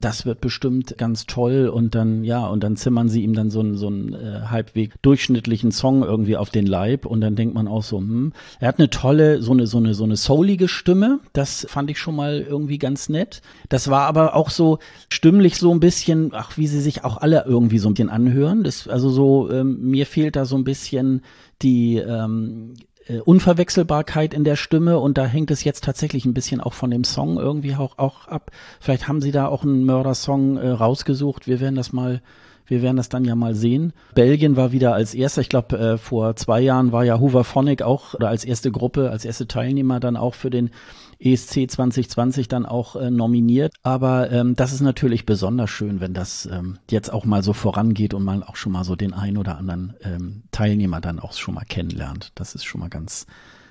das 0.00 0.26
wird 0.26 0.40
bestimmt 0.40 0.96
ganz 0.98 1.26
toll 1.26 1.68
und 1.68 1.94
dann, 1.94 2.24
ja, 2.24 2.46
und 2.46 2.62
dann 2.62 2.76
zimmern 2.76 3.08
sie 3.08 3.22
ihm 3.22 3.32
dann 3.32 3.50
so 3.50 3.60
einen, 3.60 3.76
so 3.76 3.86
einen 3.86 4.12
äh, 4.12 4.42
halbweg 4.50 5.00
durchschnittlichen 5.02 5.72
Song 5.72 6.02
irgendwie 6.02 6.36
auf 6.36 6.50
den 6.50 6.66
Leib 6.66 7.06
und 7.06 7.22
dann 7.22 7.36
denkt 7.36 7.54
man 7.54 7.66
auch 7.66 7.82
so, 7.82 7.98
hm, 7.98 8.32
er 8.60 8.68
hat 8.68 8.78
eine 8.78 8.90
tolle, 8.90 9.40
so 9.40 9.52
eine, 9.52 9.66
so 9.66 9.78
eine, 9.78 9.94
so 9.94 10.04
eine 10.04 10.16
soulige 10.16 10.68
Stimme. 10.68 11.20
Das 11.32 11.66
fand 11.70 11.90
ich 11.90 11.98
schon 11.98 12.16
mal 12.16 12.40
irgendwie 12.40 12.78
ganz 12.78 13.08
nett. 13.08 13.40
Das 13.68 13.88
war 13.88 14.02
aber 14.02 14.36
auch 14.36 14.50
so 14.50 14.78
stimmlich 15.08 15.56
so 15.56 15.72
ein 15.72 15.80
bisschen, 15.80 16.30
ach, 16.34 16.58
wie 16.58 16.66
sie 16.66 16.80
sich 16.84 17.04
auch 17.04 17.16
alle 17.16 17.44
irgendwie 17.46 17.78
so 17.78 17.88
ein 17.88 17.94
bisschen 17.94 18.10
anhören. 18.10 18.62
Das, 18.62 18.86
also 18.86 19.10
so, 19.10 19.50
ähm, 19.50 19.80
mir 19.80 20.06
fehlt 20.06 20.36
da 20.36 20.44
so 20.44 20.56
ein 20.56 20.64
bisschen 20.64 21.22
die, 21.62 21.96
ähm, 21.96 22.74
äh, 23.06 23.18
Unverwechselbarkeit 23.20 24.32
in 24.32 24.44
der 24.44 24.56
Stimme 24.56 24.98
und 24.98 25.18
da 25.18 25.26
hängt 25.26 25.50
es 25.50 25.64
jetzt 25.64 25.84
tatsächlich 25.84 26.24
ein 26.24 26.34
bisschen 26.34 26.60
auch 26.60 26.72
von 26.72 26.90
dem 26.90 27.04
Song 27.04 27.38
irgendwie 27.38 27.74
auch, 27.74 27.98
auch 27.98 28.28
ab. 28.28 28.50
Vielleicht 28.80 29.08
haben 29.08 29.20
sie 29.20 29.32
da 29.32 29.46
auch 29.48 29.62
einen 29.62 29.84
Mördersong 29.84 30.56
äh, 30.56 30.70
rausgesucht. 30.70 31.46
Wir 31.46 31.60
werden 31.60 31.74
das 31.74 31.92
mal 31.92 32.22
wir 32.66 32.80
werden 32.80 32.96
das 32.96 33.10
dann 33.10 33.24
ja 33.24 33.34
mal 33.34 33.54
sehen. 33.54 33.92
Belgien 34.14 34.56
war 34.56 34.72
wieder 34.72 34.94
als 34.94 35.14
erster, 35.14 35.42
ich 35.42 35.50
glaube, 35.50 35.78
äh, 35.78 35.98
vor 35.98 36.34
zwei 36.36 36.60
Jahren 36.60 36.92
war 36.92 37.04
ja 37.04 37.20
Hooverphonic 37.20 37.82
auch 37.82 38.14
oder 38.14 38.28
als 38.28 38.44
erste 38.44 38.70
Gruppe, 38.70 39.10
als 39.10 39.24
erste 39.24 39.46
Teilnehmer 39.46 40.00
dann 40.00 40.16
auch 40.16 40.34
für 40.34 40.50
den 40.50 40.70
ESC 41.24 41.70
2020 41.70 42.48
dann 42.48 42.66
auch 42.66 42.96
äh, 42.96 43.10
nominiert. 43.10 43.74
Aber 43.82 44.30
ähm, 44.30 44.54
das 44.56 44.72
ist 44.72 44.80
natürlich 44.80 45.26
besonders 45.26 45.70
schön, 45.70 46.00
wenn 46.00 46.14
das 46.14 46.46
ähm, 46.46 46.78
jetzt 46.90 47.12
auch 47.12 47.24
mal 47.24 47.42
so 47.42 47.52
vorangeht 47.52 48.14
und 48.14 48.24
man 48.24 48.42
auch 48.42 48.56
schon 48.56 48.72
mal 48.72 48.84
so 48.84 48.94
den 48.96 49.14
einen 49.14 49.38
oder 49.38 49.56
anderen 49.56 49.94
ähm, 50.02 50.42
Teilnehmer 50.50 51.00
dann 51.00 51.18
auch 51.18 51.32
schon 51.32 51.54
mal 51.54 51.64
kennenlernt. 51.64 52.32
Das 52.34 52.54
ist 52.54 52.64
schon 52.64 52.80
mal 52.80 52.90
ganz, 52.90 53.26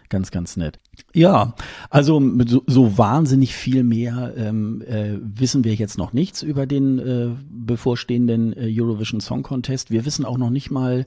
ganz, 0.09 0.31
ganz 0.31 0.57
nett. 0.57 0.79
Ja, 1.13 1.55
also 1.89 2.21
so, 2.45 2.63
so 2.67 2.97
wahnsinnig 2.97 3.55
viel 3.55 3.83
mehr 3.83 4.33
ähm, 4.35 4.81
äh, 4.81 5.17
wissen 5.21 5.63
wir 5.63 5.75
jetzt 5.75 5.97
noch 5.97 6.13
nichts 6.13 6.41
über 6.41 6.65
den 6.65 6.99
äh, 6.99 7.29
bevorstehenden 7.49 8.53
äh, 8.53 8.71
Eurovision 8.71 9.21
Song 9.21 9.43
Contest. 9.43 9.91
Wir 9.91 10.05
wissen 10.05 10.25
auch 10.25 10.37
noch 10.37 10.49
nicht 10.49 10.71
mal, 10.71 11.05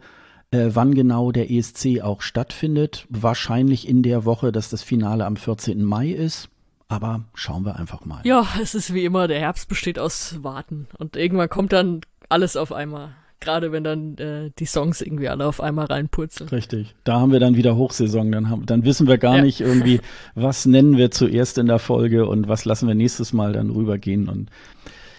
äh, 0.56 0.74
wann 0.74 0.94
genau 0.94 1.32
der 1.32 1.50
ESC 1.50 2.00
auch 2.02 2.22
stattfindet. 2.22 3.06
Wahrscheinlich 3.08 3.88
in 3.88 4.02
der 4.02 4.24
Woche, 4.24 4.52
dass 4.52 4.70
das 4.70 4.82
Finale 4.82 5.26
am 5.26 5.36
14. 5.36 5.84
Mai 5.84 6.08
ist. 6.08 6.48
Aber 6.88 7.24
schauen 7.34 7.64
wir 7.64 7.76
einfach 7.76 8.04
mal. 8.04 8.20
Ja, 8.24 8.46
es 8.62 8.74
ist 8.74 8.94
wie 8.94 9.04
immer, 9.04 9.26
der 9.26 9.40
Herbst 9.40 9.68
besteht 9.68 9.98
aus 9.98 10.42
Warten. 10.42 10.86
Und 10.98 11.16
irgendwann 11.16 11.48
kommt 11.48 11.72
dann 11.72 12.02
alles 12.28 12.56
auf 12.56 12.72
einmal. 12.72 13.10
Gerade 13.40 13.70
wenn 13.70 13.84
dann 13.84 14.16
äh, 14.16 14.50
die 14.58 14.64
Songs 14.64 15.02
irgendwie 15.02 15.28
alle 15.28 15.46
auf 15.46 15.60
einmal 15.60 15.86
reinpurzeln. 15.86 16.48
Richtig. 16.48 16.94
Da 17.04 17.20
haben 17.20 17.32
wir 17.32 17.40
dann 17.40 17.56
wieder 17.56 17.76
Hochsaison. 17.76 18.32
Dann, 18.32 18.48
haben, 18.48 18.64
dann 18.66 18.84
wissen 18.84 19.06
wir 19.06 19.18
gar 19.18 19.36
ja. 19.36 19.42
nicht 19.42 19.60
irgendwie, 19.60 20.00
was 20.34 20.64
nennen 20.64 20.96
wir 20.96 21.10
zuerst 21.10 21.58
in 21.58 21.66
der 21.66 21.78
Folge 21.78 22.26
und 22.26 22.48
was 22.48 22.64
lassen 22.64 22.88
wir 22.88 22.94
nächstes 22.94 23.32
Mal 23.32 23.52
dann 23.52 23.68
rübergehen. 23.68 24.28
Und 24.28 24.48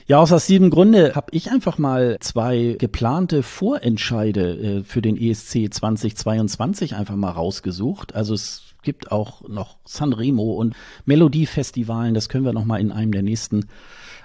ja, 0.08 0.20
aus 0.20 0.46
diesem 0.46 0.70
Grunde 0.70 1.16
habe 1.16 1.28
ich 1.32 1.52
einfach 1.52 1.78
mal 1.78 2.18
zwei 2.22 2.78
geplante 2.80 3.44
Vorentscheide 3.44 4.80
äh, 4.80 4.84
für 4.84 5.02
den 5.02 5.18
ESC 5.18 5.74
2022 5.74 6.96
einfach 6.96 7.16
mal 7.16 7.32
rausgesucht. 7.32 8.16
Also 8.16 8.34
es 8.34 8.74
gibt 8.84 9.12
auch 9.12 9.48
noch 9.50 9.78
Sanremo 9.84 10.54
und 10.54 10.76
Melodiefestivalen, 11.06 12.14
das 12.14 12.30
können 12.30 12.46
wir 12.46 12.54
noch 12.54 12.64
mal 12.64 12.80
in 12.80 12.94
einem 12.94 13.12
der 13.12 13.22
nächsten 13.22 13.66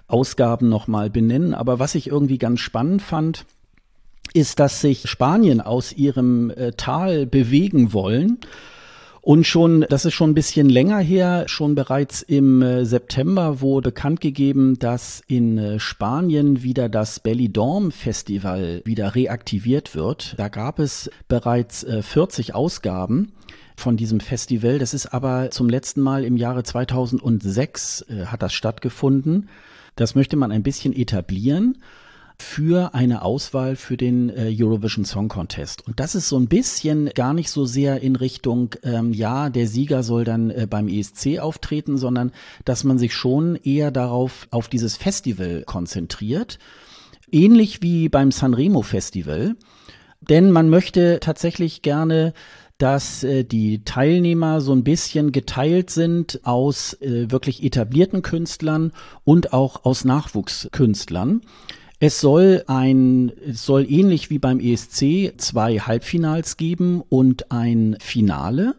Ausgaben 0.06 0.68
noch 0.68 0.86
mal 0.86 1.10
benennen, 1.10 1.52
aber 1.52 1.80
was 1.80 1.96
ich 1.96 2.06
irgendwie 2.06 2.38
ganz 2.38 2.60
spannend 2.60 3.02
fand, 3.02 3.44
ist, 4.34 4.60
dass 4.60 4.80
sich 4.80 5.08
Spanien 5.08 5.60
aus 5.60 5.92
ihrem 5.92 6.50
äh, 6.50 6.72
Tal 6.72 7.26
bewegen 7.26 7.92
wollen 7.92 8.38
Und 9.24 9.46
schon, 9.46 9.86
das 9.88 10.04
ist 10.04 10.14
schon 10.14 10.30
ein 10.30 10.34
bisschen 10.34 10.68
länger 10.68 10.98
her, 10.98 11.44
schon 11.46 11.76
bereits 11.76 12.22
im 12.22 12.60
äh, 12.60 12.84
September 12.84 13.60
wurde 13.60 13.90
bekannt 13.90 14.20
gegeben, 14.20 14.80
dass 14.80 15.22
in 15.28 15.58
äh, 15.58 15.78
Spanien 15.78 16.64
wieder 16.64 16.88
das 16.88 17.20
Belly 17.20 17.48
Dorm 17.48 17.92
Festival 17.92 18.82
wieder 18.84 19.14
reaktiviert 19.14 19.94
wird. 19.94 20.34
Da 20.38 20.48
gab 20.48 20.80
es 20.80 21.08
bereits 21.28 21.86
40 22.00 22.48
äh, 22.48 22.52
Ausgaben 22.54 23.30
von 23.76 23.96
diesem 23.96 24.18
Festival. 24.18 24.80
Das 24.80 24.92
ist 24.92 25.06
aber 25.14 25.52
zum 25.52 25.68
letzten 25.68 26.00
Mal 26.00 26.24
im 26.24 26.36
Jahre 26.36 26.64
2006 26.64 28.06
hat 28.26 28.42
das 28.42 28.52
stattgefunden. 28.52 29.48
Das 29.94 30.16
möchte 30.16 30.36
man 30.36 30.50
ein 30.50 30.64
bisschen 30.64 30.92
etablieren 30.92 31.78
für 32.42 32.94
eine 32.94 33.22
Auswahl 33.22 33.76
für 33.76 33.96
den 33.96 34.28
äh, 34.28 34.54
Eurovision 34.58 35.04
Song 35.04 35.28
Contest. 35.28 35.86
Und 35.86 36.00
das 36.00 36.14
ist 36.14 36.28
so 36.28 36.38
ein 36.38 36.48
bisschen 36.48 37.10
gar 37.14 37.32
nicht 37.32 37.50
so 37.50 37.64
sehr 37.64 38.02
in 38.02 38.16
Richtung, 38.16 38.74
ähm, 38.82 39.12
ja, 39.12 39.48
der 39.48 39.66
Sieger 39.66 40.02
soll 40.02 40.24
dann 40.24 40.50
äh, 40.50 40.66
beim 40.68 40.88
ESC 40.88 41.38
auftreten, 41.38 41.96
sondern 41.96 42.32
dass 42.64 42.84
man 42.84 42.98
sich 42.98 43.14
schon 43.14 43.56
eher 43.56 43.90
darauf, 43.90 44.48
auf 44.50 44.68
dieses 44.68 44.96
Festival 44.96 45.62
konzentriert. 45.64 46.58
Ähnlich 47.30 47.80
wie 47.80 48.08
beim 48.08 48.30
Sanremo 48.30 48.82
Festival. 48.82 49.54
Denn 50.20 50.50
man 50.50 50.68
möchte 50.68 51.18
tatsächlich 51.20 51.82
gerne 51.82 52.34
dass 52.82 53.22
äh, 53.22 53.44
die 53.44 53.84
Teilnehmer 53.84 54.60
so 54.60 54.72
ein 54.72 54.82
bisschen 54.82 55.30
geteilt 55.30 55.90
sind 55.90 56.40
aus 56.42 56.94
äh, 56.94 57.30
wirklich 57.30 57.62
etablierten 57.62 58.22
Künstlern 58.22 58.90
und 59.22 59.52
auch 59.52 59.84
aus 59.84 60.04
Nachwuchskünstlern. 60.04 61.42
Es 62.04 62.20
soll 62.20 62.64
ein, 62.66 63.30
es 63.48 63.64
soll 63.64 63.86
ähnlich 63.88 64.28
wie 64.28 64.40
beim 64.40 64.58
ESC 64.58 65.34
zwei 65.36 65.78
Halbfinals 65.78 66.56
geben 66.56 67.00
und 67.08 67.52
ein 67.52 67.96
Finale. 68.00 68.74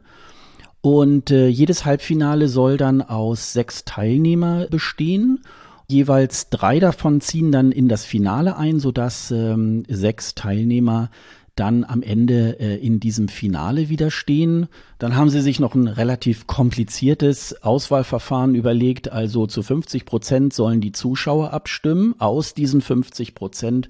Und 0.81 1.31
äh, 1.31 1.47
jedes 1.47 1.86
Halbfinale 1.86 2.49
soll 2.49 2.75
dann 2.75 3.01
aus 3.01 3.53
sechs 3.53 3.86
Teilnehmer 3.86 4.67
bestehen. 4.69 5.39
Jeweils 5.88 6.49
drei 6.49 6.81
davon 6.81 7.21
ziehen 7.21 7.53
dann 7.53 7.71
in 7.71 7.88
das 7.88 8.03
Finale 8.03 8.57
ein, 8.57 8.81
sodass 8.81 9.31
ähm, 9.31 9.86
sechs 9.88 10.36
Teilnehmer 10.36 11.09
dann 11.55 11.83
am 11.83 12.01
Ende 12.01 12.59
äh, 12.59 12.75
in 12.77 12.99
diesem 12.99 13.27
Finale 13.27 13.89
widerstehen. 13.89 14.67
Dann 14.97 15.15
haben 15.15 15.29
sie 15.29 15.41
sich 15.41 15.59
noch 15.59 15.75
ein 15.75 15.87
relativ 15.87 16.47
kompliziertes 16.47 17.63
Auswahlverfahren 17.63 18.55
überlegt. 18.55 19.11
Also 19.11 19.45
zu 19.45 19.61
50 19.61 20.05
Prozent 20.05 20.53
sollen 20.53 20.81
die 20.81 20.91
Zuschauer 20.91 21.53
abstimmen. 21.53 22.15
Aus 22.17 22.53
diesen 22.53 22.81
50 22.81 23.35
Prozent 23.35 23.89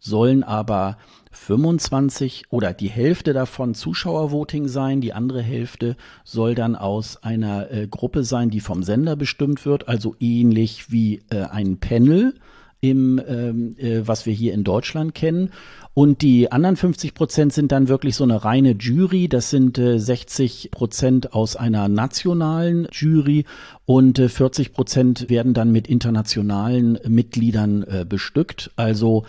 sollen 0.00 0.42
aber 0.42 0.98
25 1.30 2.44
oder 2.50 2.72
die 2.72 2.88
Hälfte 2.88 3.32
davon 3.32 3.74
Zuschauervoting 3.74 4.68
sein. 4.68 5.00
Die 5.00 5.12
andere 5.12 5.42
Hälfte 5.42 5.96
soll 6.24 6.54
dann 6.54 6.76
aus 6.76 7.22
einer 7.22 7.70
äh, 7.70 7.86
Gruppe 7.86 8.24
sein, 8.24 8.50
die 8.50 8.60
vom 8.60 8.82
Sender 8.82 9.16
bestimmt 9.16 9.64
wird. 9.66 9.88
Also 9.88 10.16
ähnlich 10.20 10.90
wie 10.90 11.22
äh, 11.30 11.42
ein 11.42 11.78
Panel 11.78 12.34
im, 12.80 13.20
ähm, 13.26 13.76
äh, 13.78 14.06
was 14.06 14.26
wir 14.26 14.34
hier 14.34 14.52
in 14.52 14.62
Deutschland 14.62 15.14
kennen. 15.14 15.50
Und 15.94 16.22
die 16.22 16.50
anderen 16.50 16.76
50 16.76 17.14
Prozent 17.14 17.52
sind 17.52 17.70
dann 17.70 17.88
wirklich 17.88 18.16
so 18.16 18.24
eine 18.24 18.44
reine 18.44 18.72
Jury. 18.72 19.28
Das 19.28 19.50
sind 19.50 19.78
äh, 19.78 19.98
60 19.98 20.72
Prozent 20.72 21.32
aus 21.34 21.54
einer 21.54 21.88
nationalen 21.88 22.88
Jury 22.90 23.44
und 23.86 24.18
äh, 24.18 24.28
40 24.28 24.72
Prozent 24.72 25.30
werden 25.30 25.54
dann 25.54 25.70
mit 25.70 25.86
internationalen 25.86 26.98
Mitgliedern 27.06 27.84
äh, 27.84 28.04
bestückt. 28.04 28.72
Also 28.74 29.24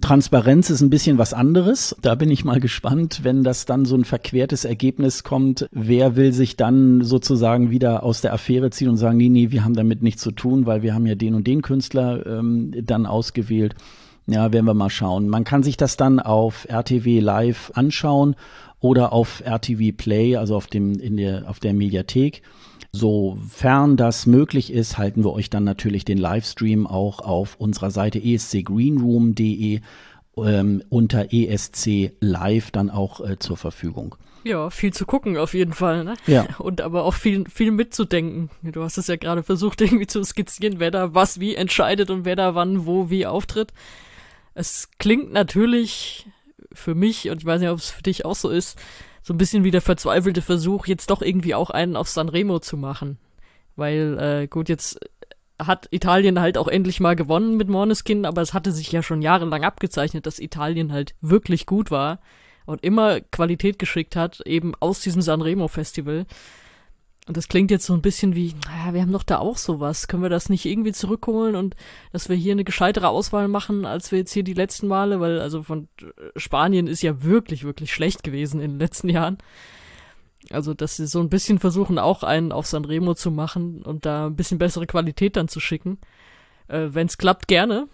Transparenz 0.00 0.68
ist 0.68 0.82
ein 0.82 0.90
bisschen 0.90 1.16
was 1.16 1.32
anderes. 1.32 1.96
Da 2.02 2.14
bin 2.14 2.30
ich 2.30 2.44
mal 2.44 2.60
gespannt, 2.60 3.20
wenn 3.22 3.42
das 3.42 3.64
dann 3.64 3.86
so 3.86 3.96
ein 3.96 4.04
verquertes 4.04 4.66
Ergebnis 4.66 5.24
kommt. 5.24 5.66
Wer 5.72 6.14
will 6.14 6.32
sich 6.34 6.56
dann 6.56 7.02
sozusagen 7.02 7.70
wieder 7.70 8.02
aus 8.02 8.20
der 8.20 8.34
Affäre 8.34 8.68
ziehen 8.70 8.90
und 8.90 8.98
sagen, 8.98 9.16
nee, 9.16 9.30
nee, 9.30 9.50
wir 9.50 9.64
haben 9.64 9.74
damit 9.74 10.02
nichts 10.02 10.20
zu 10.20 10.32
tun, 10.32 10.66
weil 10.66 10.82
wir 10.82 10.94
haben 10.94 11.06
ja 11.06 11.14
den 11.14 11.34
und 11.34 11.46
den 11.46 11.62
Künstler 11.62 12.26
ähm, 12.26 12.74
dann 12.84 13.06
ausgewählt. 13.06 13.74
Ja, 14.26 14.52
werden 14.52 14.66
wir 14.66 14.74
mal 14.74 14.90
schauen. 14.90 15.28
Man 15.28 15.44
kann 15.44 15.62
sich 15.62 15.76
das 15.76 15.96
dann 15.96 16.20
auf 16.20 16.66
RTW 16.68 17.20
Live 17.20 17.72
anschauen 17.74 18.36
oder 18.80 19.12
auf 19.12 19.42
RTW 19.44 19.92
Play, 19.92 20.36
also 20.36 20.56
auf 20.56 20.66
dem 20.66 20.98
in 20.98 21.16
der 21.16 21.48
auf 21.48 21.60
der 21.60 21.74
Mediathek. 21.74 22.42
Sofern 22.92 23.96
das 23.96 24.26
möglich 24.26 24.72
ist, 24.72 24.98
halten 24.98 25.24
wir 25.24 25.32
euch 25.32 25.48
dann 25.48 25.64
natürlich 25.64 26.04
den 26.04 26.18
Livestream 26.18 26.86
auch 26.86 27.20
auf 27.20 27.56
unserer 27.56 27.90
Seite 27.90 28.22
escgreenroom.de 28.22 29.80
ähm, 30.36 30.82
unter 30.88 31.32
ESC 31.32 32.12
Live 32.20 32.70
dann 32.70 32.90
auch 32.90 33.20
äh, 33.20 33.38
zur 33.38 33.56
Verfügung. 33.56 34.16
Ja, 34.44 34.70
viel 34.70 34.92
zu 34.92 35.06
gucken 35.06 35.36
auf 35.36 35.54
jeden 35.54 35.72
Fall, 35.72 36.04
ne? 36.04 36.14
Ja. 36.26 36.46
Und 36.58 36.80
aber 36.80 37.04
auch 37.04 37.14
viel, 37.14 37.44
viel 37.48 37.70
mitzudenken. 37.70 38.50
Du 38.62 38.82
hast 38.82 38.98
es 38.98 39.06
ja 39.06 39.16
gerade 39.16 39.42
versucht, 39.42 39.80
irgendwie 39.80 40.06
zu 40.06 40.22
skizzieren, 40.22 40.78
wer 40.78 40.90
da 40.90 41.14
was 41.14 41.40
wie 41.40 41.54
entscheidet 41.54 42.10
und 42.10 42.24
wer 42.24 42.36
da 42.36 42.54
wann, 42.54 42.86
wo, 42.86 43.08
wie 43.08 43.26
auftritt. 43.26 43.72
Es 44.54 44.90
klingt 44.98 45.32
natürlich 45.32 46.26
für 46.72 46.94
mich, 46.94 47.30
und 47.30 47.38
ich 47.38 47.46
weiß 47.46 47.60
nicht, 47.60 47.70
ob 47.70 47.78
es 47.78 47.90
für 47.90 48.02
dich 48.02 48.24
auch 48.24 48.34
so 48.34 48.48
ist, 48.48 48.78
so 49.22 49.32
ein 49.32 49.38
bisschen 49.38 49.64
wie 49.64 49.70
der 49.70 49.80
verzweifelte 49.80 50.42
Versuch, 50.42 50.86
jetzt 50.86 51.10
doch 51.10 51.22
irgendwie 51.22 51.54
auch 51.54 51.70
einen 51.70 51.96
auf 51.96 52.08
Sanremo 52.08 52.58
zu 52.58 52.76
machen. 52.76 53.18
Weil, 53.76 54.18
äh, 54.18 54.46
gut, 54.48 54.68
jetzt 54.68 54.98
hat 55.58 55.88
Italien 55.90 56.40
halt 56.40 56.58
auch 56.58 56.68
endlich 56.68 57.00
mal 57.00 57.16
gewonnen 57.16 57.56
mit 57.56 57.68
Måneskin, 57.68 58.26
aber 58.26 58.42
es 58.42 58.52
hatte 58.52 58.72
sich 58.72 58.90
ja 58.90 59.02
schon 59.02 59.22
jahrelang 59.22 59.64
abgezeichnet, 59.64 60.26
dass 60.26 60.40
Italien 60.40 60.92
halt 60.92 61.14
wirklich 61.20 61.66
gut 61.66 61.90
war 61.90 62.20
und 62.66 62.82
immer 62.84 63.20
Qualität 63.20 63.78
geschickt 63.78 64.16
hat, 64.16 64.40
eben 64.46 64.74
aus 64.80 65.00
diesem 65.00 65.22
Sanremo 65.22 65.68
Festival. 65.68 66.26
Und 67.28 67.36
das 67.36 67.46
klingt 67.46 67.70
jetzt 67.70 67.86
so 67.86 67.94
ein 67.94 68.02
bisschen 68.02 68.34
wie, 68.34 68.52
naja, 68.66 68.94
wir 68.94 69.00
haben 69.00 69.12
doch 69.12 69.22
da 69.22 69.38
auch 69.38 69.56
sowas. 69.56 70.08
Können 70.08 70.24
wir 70.24 70.28
das 70.28 70.48
nicht 70.48 70.64
irgendwie 70.64 70.92
zurückholen 70.92 71.54
und 71.54 71.76
dass 72.12 72.28
wir 72.28 72.34
hier 72.34 72.52
eine 72.52 72.64
gescheitere 72.64 73.08
Auswahl 73.08 73.46
machen, 73.46 73.84
als 73.84 74.10
wir 74.10 74.18
jetzt 74.18 74.32
hier 74.32 74.42
die 74.42 74.54
letzten 74.54 74.88
Male, 74.88 75.20
weil 75.20 75.40
also 75.40 75.62
von 75.62 75.88
Spanien 76.34 76.88
ist 76.88 77.02
ja 77.02 77.22
wirklich, 77.22 77.62
wirklich 77.62 77.92
schlecht 77.92 78.24
gewesen 78.24 78.60
in 78.60 78.72
den 78.72 78.80
letzten 78.80 79.08
Jahren. 79.08 79.38
Also, 80.50 80.74
dass 80.74 80.96
sie 80.96 81.06
so 81.06 81.20
ein 81.20 81.28
bisschen 81.28 81.60
versuchen, 81.60 82.00
auch 82.00 82.24
einen 82.24 82.50
auf 82.50 82.66
Sanremo 82.66 83.14
zu 83.14 83.30
machen 83.30 83.82
und 83.82 84.04
da 84.04 84.26
ein 84.26 84.34
bisschen 84.34 84.58
bessere 84.58 84.88
Qualität 84.88 85.36
dann 85.36 85.46
zu 85.46 85.60
schicken. 85.60 85.98
Äh, 86.66 86.88
Wenn 86.90 87.06
es 87.06 87.18
klappt, 87.18 87.46
gerne. 87.46 87.88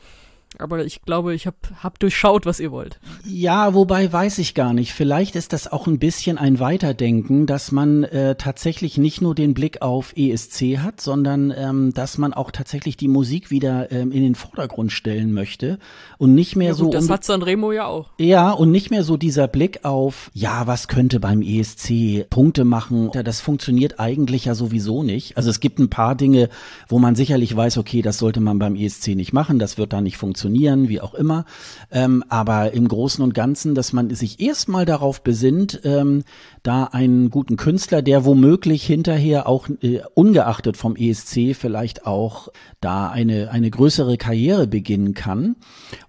Aber 0.57 0.85
ich 0.85 1.03
glaube, 1.03 1.35
ich 1.35 1.47
habe 1.47 1.57
hab 1.83 1.99
durchschaut, 1.99 2.47
was 2.47 2.59
ihr 2.59 2.73
wollt. 2.73 2.99
Ja, 3.27 3.75
wobei 3.75 4.11
weiß 4.11 4.39
ich 4.39 4.55
gar 4.55 4.73
nicht. 4.73 4.95
Vielleicht 4.95 5.37
ist 5.37 5.53
das 5.53 5.71
auch 5.71 5.87
ein 5.87 5.99
bisschen 5.99 6.39
ein 6.39 6.59
Weiterdenken, 6.59 7.47
dass 7.47 7.71
man 7.71 8.05
äh, 8.05 8.35
tatsächlich 8.35 8.97
nicht 8.97 9.21
nur 9.21 9.35
den 9.35 9.53
Blick 9.53 9.83
auf 9.83 10.17
ESC 10.17 10.79
hat, 10.79 11.03
sondern 11.03 11.53
ähm, 11.55 11.93
dass 11.93 12.17
man 12.17 12.33
auch 12.33 12.51
tatsächlich 12.51 12.97
die 12.97 13.09
Musik 13.09 13.51
wieder 13.51 13.93
ähm, 13.93 14.11
in 14.11 14.23
den 14.23 14.35
Vordergrund 14.35 14.91
stellen 14.91 15.33
möchte 15.33 15.79
und 16.17 16.35
nicht 16.35 16.57
mehr 16.57 16.69
ja, 16.69 16.75
gut, 16.75 16.79
so. 16.81 16.91
Das 16.91 17.11
hat 17.11 17.25
Sanremo 17.25 17.71
ja 17.73 17.85
auch. 17.87 18.09
Ja, 18.19 18.51
und 18.51 18.71
nicht 18.71 18.91
mehr 18.91 19.05
so 19.05 19.19
dieser 19.19 19.49
Blick 19.49 19.85
auf, 19.85 20.31
ja, 20.33 20.67
was 20.67 20.89
könnte 20.89 21.21
beim 21.21 21.43
ESC 21.43 22.29
Punkte 22.31 22.65
machen. 22.65 23.11
Das 23.13 23.43
funktioniert 23.43 24.01
eigentlich 24.01 24.47
ja 24.47 24.55
sowieso 24.55 25.03
nicht. 25.03 25.37
Also 25.37 25.51
es 25.51 25.61
gibt 25.61 25.79
ein 25.79 25.91
paar 25.91 26.15
Dinge, 26.15 26.49
wo 26.89 26.99
man 26.99 27.17
sicherlich 27.17 27.55
weiß, 27.55 27.77
okay, 27.77 28.01
das 28.01 28.17
sollte 28.17 28.41
man 28.41 28.59
beim 28.59 28.77
ESC 28.77 29.09
nicht 29.09 29.35
machen, 29.35 29.59
das 29.59 29.77
wird 29.77 29.93
da 29.93 30.01
nicht 30.01 30.17
funktionieren 30.17 30.38
funktionieren, 30.39 30.89
wie 30.89 31.01
auch 31.01 31.15
immer. 31.15 31.45
Ähm, 31.91 32.23
aber 32.29 32.73
im 32.73 32.87
Großen 32.87 33.23
und 33.25 33.35
Ganzen, 33.35 33.75
dass 33.75 33.93
man 33.93 34.15
sich 34.15 34.41
erstmal 34.41 34.85
darauf 34.85 35.23
besinnt, 35.23 35.81
ähm, 35.85 36.23
da 36.63 36.85
einen 36.85 37.31
guten 37.31 37.57
Künstler, 37.57 38.03
der 38.03 38.25
womöglich 38.25 38.85
hinterher 38.85 39.49
auch 39.49 39.69
äh, 39.83 40.01
ungeachtet 40.15 40.77
vom 40.77 40.95
ESC 40.97 41.57
vielleicht 41.57 42.07
auch 42.07 42.49
da 42.81 43.09
eine, 43.09 43.51
eine 43.51 43.71
größere 43.71 44.17
Karriere 44.17 44.67
beginnen 44.69 45.15
kann. 45.15 45.57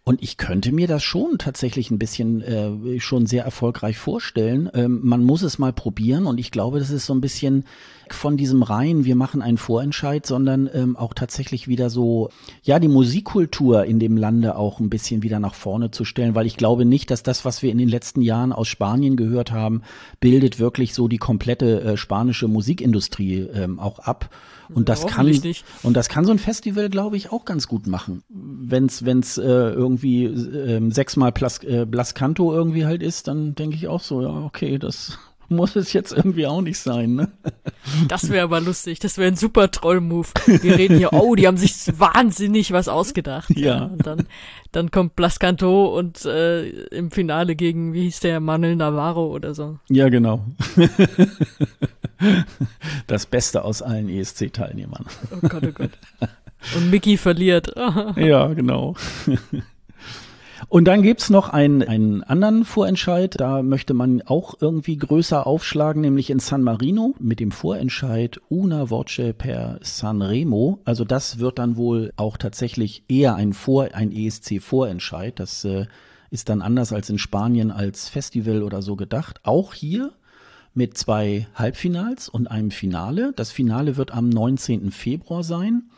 Und 0.09 0.23
ich 0.23 0.37
könnte 0.37 0.71
mir 0.71 0.87
das 0.87 1.03
schon 1.03 1.37
tatsächlich 1.37 1.91
ein 1.91 1.99
bisschen 1.99 2.41
äh, 2.41 2.99
schon 2.99 3.27
sehr 3.27 3.43
erfolgreich 3.43 3.99
vorstellen. 3.99 4.67
Ähm, 4.73 5.01
man 5.03 5.23
muss 5.23 5.43
es 5.43 5.59
mal 5.59 5.71
probieren 5.71 6.25
und 6.25 6.39
ich 6.39 6.49
glaube, 6.49 6.79
das 6.79 6.89
ist 6.89 7.05
so 7.05 7.13
ein 7.13 7.21
bisschen 7.21 7.63
von 8.09 8.35
diesem 8.35 8.63
rein, 8.63 9.05
wir 9.05 9.15
machen 9.15 9.43
einen 9.43 9.59
Vorentscheid, 9.59 10.25
sondern 10.25 10.67
ähm, 10.73 10.97
auch 10.97 11.13
tatsächlich 11.13 11.67
wieder 11.67 11.91
so, 11.91 12.31
ja, 12.63 12.79
die 12.79 12.87
Musikkultur 12.87 13.85
in 13.85 13.99
dem 13.99 14.17
Lande 14.17 14.55
auch 14.55 14.79
ein 14.79 14.89
bisschen 14.89 15.21
wieder 15.21 15.39
nach 15.39 15.53
vorne 15.53 15.91
zu 15.91 16.05
stellen, 16.05 16.33
weil 16.33 16.47
ich 16.47 16.57
glaube 16.57 16.85
nicht, 16.85 17.11
dass 17.11 17.21
das, 17.21 17.45
was 17.45 17.61
wir 17.61 17.71
in 17.71 17.77
den 17.77 17.87
letzten 17.87 18.23
Jahren 18.23 18.51
aus 18.51 18.67
Spanien 18.67 19.15
gehört 19.15 19.51
haben, 19.51 19.83
bildet 20.19 20.57
wirklich 20.57 20.95
so 20.95 21.07
die 21.07 21.19
komplette 21.19 21.81
äh, 21.81 21.97
spanische 21.97 22.47
Musikindustrie 22.47 23.41
ähm, 23.53 23.79
auch 23.79 23.99
ab. 23.99 24.31
Und 24.73 24.89
das 24.89 25.07
kann 25.07 25.31
und 25.83 25.97
das 25.97 26.09
kann 26.09 26.25
so 26.25 26.31
ein 26.31 26.39
Festival, 26.39 26.89
glaube 26.89 27.17
ich, 27.17 27.31
auch 27.31 27.45
ganz 27.45 27.67
gut 27.67 27.87
machen. 27.87 28.23
Wenn's 28.29 29.03
wenn's 29.03 29.37
äh, 29.37 29.43
irgendwie 29.43 30.25
äh, 30.25 30.91
sechsmal 30.91 31.31
Plas, 31.31 31.63
äh, 31.63 31.85
Blascanto 31.85 32.53
irgendwie 32.53 32.85
halt 32.85 33.01
ist, 33.01 33.27
dann 33.27 33.55
denke 33.55 33.75
ich 33.75 33.87
auch 33.87 34.01
so, 34.01 34.21
ja 34.21 34.29
okay, 34.29 34.77
das 34.77 35.17
muss 35.49 35.75
es 35.75 35.93
jetzt 35.93 36.11
irgendwie 36.11 36.47
auch 36.47 36.61
nicht 36.61 36.79
sein. 36.79 37.15
Ne? 37.15 37.29
Das 38.07 38.29
wäre 38.29 38.43
aber 38.43 38.61
lustig. 38.61 38.99
Das 38.99 39.17
wäre 39.17 39.27
ein 39.29 39.35
super 39.35 39.71
Troll-Move. 39.71 40.27
Wir 40.45 40.77
reden 40.77 40.97
hier, 40.97 41.13
oh, 41.13 41.35
die 41.35 41.47
haben 41.47 41.57
sich 41.57 41.73
wahnsinnig 41.99 42.71
was 42.71 42.87
ausgedacht. 42.87 43.49
Ja. 43.57 43.85
Und 43.85 44.05
dann, 44.05 44.27
dann 44.71 44.91
kommt 44.91 45.15
Blascanto 45.15 45.97
und 45.97 46.25
äh, 46.25 46.69
im 46.69 47.11
Finale 47.11 47.55
gegen, 47.55 47.93
wie 47.93 48.03
hieß 48.03 48.19
der, 48.21 48.39
Manuel 48.39 48.75
Navarro 48.75 49.27
oder 49.27 49.53
so. 49.53 49.79
Ja, 49.89 50.09
genau. 50.09 50.45
Das 53.07 53.25
Beste 53.25 53.63
aus 53.63 53.81
allen 53.81 54.09
ESC-Teilnehmern. 54.09 55.05
Oh 55.31 55.47
Gott, 55.47 55.63
oh 55.65 55.71
Gott. 55.71 55.91
Und 56.75 56.91
Mickey 56.91 57.17
verliert. 57.17 57.73
Ja, 57.75 58.47
genau. 58.53 58.95
Und 60.67 60.85
dann 60.85 61.01
gibt's 61.01 61.29
noch 61.29 61.49
einen, 61.49 61.83
einen 61.83 62.23
anderen 62.23 62.65
Vorentscheid. 62.65 63.39
Da 63.39 63.63
möchte 63.63 63.93
man 63.93 64.21
auch 64.21 64.55
irgendwie 64.59 64.97
größer 64.97 65.47
aufschlagen, 65.47 66.01
nämlich 66.01 66.29
in 66.29 66.39
San 66.39 66.63
Marino 66.63 67.15
mit 67.19 67.39
dem 67.39 67.51
Vorentscheid 67.51 68.39
Una 68.49 68.89
Voce 68.89 69.33
per 69.37 69.79
Sanremo. 69.81 70.79
Also 70.85 71.05
das 71.05 71.39
wird 71.39 71.59
dann 71.59 71.77
wohl 71.77 72.11
auch 72.17 72.37
tatsächlich 72.37 73.03
eher 73.07 73.35
ein 73.35 73.53
Vor, 73.53 73.89
ein 73.93 74.11
ESC-Vorentscheid. 74.11 75.39
Das 75.39 75.63
äh, 75.65 75.85
ist 76.29 76.49
dann 76.49 76.61
anders 76.61 76.93
als 76.93 77.09
in 77.09 77.17
Spanien 77.17 77.71
als 77.71 78.09
Festival 78.09 78.63
oder 78.63 78.81
so 78.81 78.95
gedacht. 78.95 79.39
Auch 79.43 79.73
hier 79.73 80.11
mit 80.73 80.97
zwei 80.97 81.47
Halbfinals 81.55 82.29
und 82.29 82.49
einem 82.49 82.71
Finale. 82.71 83.33
Das 83.35 83.51
Finale 83.51 83.97
wird 83.97 84.11
am 84.11 84.29
19. 84.29 84.91
Februar 84.91 85.43
sein. 85.43 85.89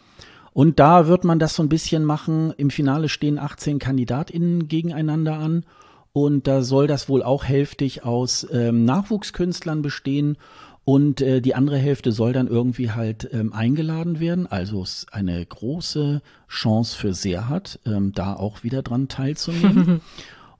Und 0.53 0.79
da 0.79 1.07
wird 1.07 1.23
man 1.23 1.39
das 1.39 1.55
so 1.55 1.63
ein 1.63 1.69
bisschen 1.69 2.03
machen. 2.03 2.53
Im 2.57 2.69
Finale 2.69 3.09
stehen 3.09 3.39
18 3.39 3.79
KandidatInnen 3.79 4.67
gegeneinander 4.67 5.37
an. 5.37 5.65
Und 6.13 6.47
da 6.47 6.61
soll 6.61 6.87
das 6.87 7.07
wohl 7.07 7.23
auch 7.23 7.45
hälftig 7.45 8.03
aus 8.03 8.45
ähm, 8.51 8.83
Nachwuchskünstlern 8.83 9.81
bestehen. 9.81 10.37
Und 10.83 11.21
äh, 11.21 11.41
die 11.41 11.55
andere 11.55 11.77
Hälfte 11.77 12.11
soll 12.11 12.33
dann 12.33 12.47
irgendwie 12.47 12.91
halt 12.91 13.29
ähm, 13.31 13.53
eingeladen 13.53 14.19
werden. 14.19 14.47
Also 14.47 14.81
es 14.81 15.03
ist 15.03 15.13
eine 15.13 15.45
große 15.45 16.21
Chance 16.49 16.97
für 16.97 17.13
Serhat, 17.13 17.79
ähm, 17.85 18.11
da 18.13 18.33
auch 18.33 18.63
wieder 18.63 18.81
dran 18.81 19.07
teilzunehmen. 19.07 20.01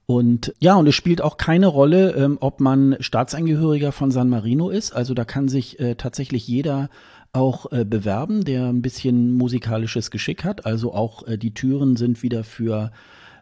Und 0.04 0.52
ja, 0.58 0.74
und 0.74 0.86
es 0.88 0.96
spielt 0.96 1.22
auch 1.22 1.36
keine 1.36 1.68
Rolle, 1.68 2.10
ähm, 2.16 2.36
ob 2.40 2.60
man 2.60 2.96
Staatsangehöriger 3.00 3.92
von 3.92 4.10
San 4.10 4.28
Marino 4.28 4.68
ist. 4.68 4.92
Also 4.92 5.14
da 5.14 5.24
kann 5.24 5.48
sich 5.48 5.78
äh, 5.80 5.94
tatsächlich 5.94 6.46
jeder 6.46 6.90
auch 7.32 7.72
äh, 7.72 7.84
bewerben, 7.84 8.44
der 8.44 8.66
ein 8.66 8.82
bisschen 8.82 9.32
musikalisches 9.32 10.10
Geschick 10.10 10.44
hat. 10.44 10.66
Also 10.66 10.92
auch 10.92 11.26
äh, 11.26 11.38
die 11.38 11.54
Türen 11.54 11.96
sind 11.96 12.22
wieder 12.22 12.44
für 12.44 12.92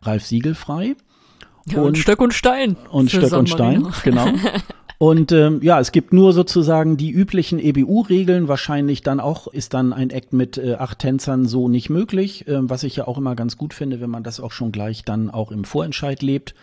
Ralf 0.02 0.24
Siegel 0.24 0.54
frei. 0.54 0.94
Ja, 1.66 1.80
und, 1.80 1.88
und 1.88 1.98
Stöck 1.98 2.20
und 2.20 2.32
Stein. 2.32 2.76
Und 2.90 3.10
Stöck 3.10 3.32
und 3.32 3.48
Stein, 3.48 3.86
genau. 4.04 4.28
Und 5.02 5.32
ähm, 5.32 5.60
ja, 5.62 5.80
es 5.80 5.92
gibt 5.92 6.12
nur 6.12 6.34
sozusagen 6.34 6.98
die 6.98 7.10
üblichen 7.10 7.58
EBU-Regeln. 7.58 8.48
Wahrscheinlich 8.48 9.00
dann 9.00 9.18
auch 9.18 9.46
ist 9.46 9.72
dann 9.72 9.94
ein 9.94 10.10
Act 10.10 10.34
mit 10.34 10.58
äh, 10.58 10.74
acht 10.74 10.98
Tänzern 10.98 11.46
so 11.46 11.70
nicht 11.70 11.88
möglich, 11.88 12.46
äh, 12.46 12.58
was 12.60 12.82
ich 12.82 12.96
ja 12.96 13.08
auch 13.08 13.16
immer 13.16 13.34
ganz 13.34 13.56
gut 13.56 13.72
finde, 13.72 14.02
wenn 14.02 14.10
man 14.10 14.24
das 14.24 14.40
auch 14.40 14.52
schon 14.52 14.72
gleich 14.72 15.02
dann 15.02 15.30
auch 15.30 15.52
im 15.52 15.64
Vorentscheid 15.64 16.20
lebt. 16.20 16.54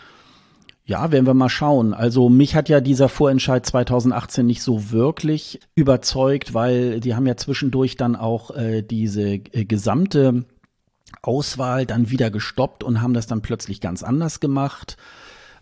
Ja, 0.88 1.12
werden 1.12 1.28
wir 1.28 1.34
mal 1.34 1.50
schauen. 1.50 1.94
Also 1.94 2.30
mich 2.30 2.56
hat 2.56 2.70
ja 2.70 2.80
dieser 2.80 3.10
Vorentscheid 3.10 3.66
2018 3.66 4.46
nicht 4.46 4.62
so 4.62 4.90
wirklich 4.90 5.60
überzeugt, 5.76 6.54
weil 6.54 7.02
die 7.02 7.14
haben 7.14 7.28
ja 7.28 7.36
zwischendurch 7.36 7.98
dann 7.98 8.16
auch 8.16 8.52
äh, 8.56 8.84
diese 8.84 9.34
äh, 9.34 9.66
gesamte 9.66 10.46
Auswahl 11.22 11.86
dann 11.86 12.10
wieder 12.10 12.32
gestoppt 12.32 12.86
und 12.86 13.02
haben 13.02 13.14
das 13.14 13.28
dann 13.28 13.42
plötzlich 13.42 13.82
ganz 13.82 14.02
anders 14.02 14.40
gemacht. 14.40 14.96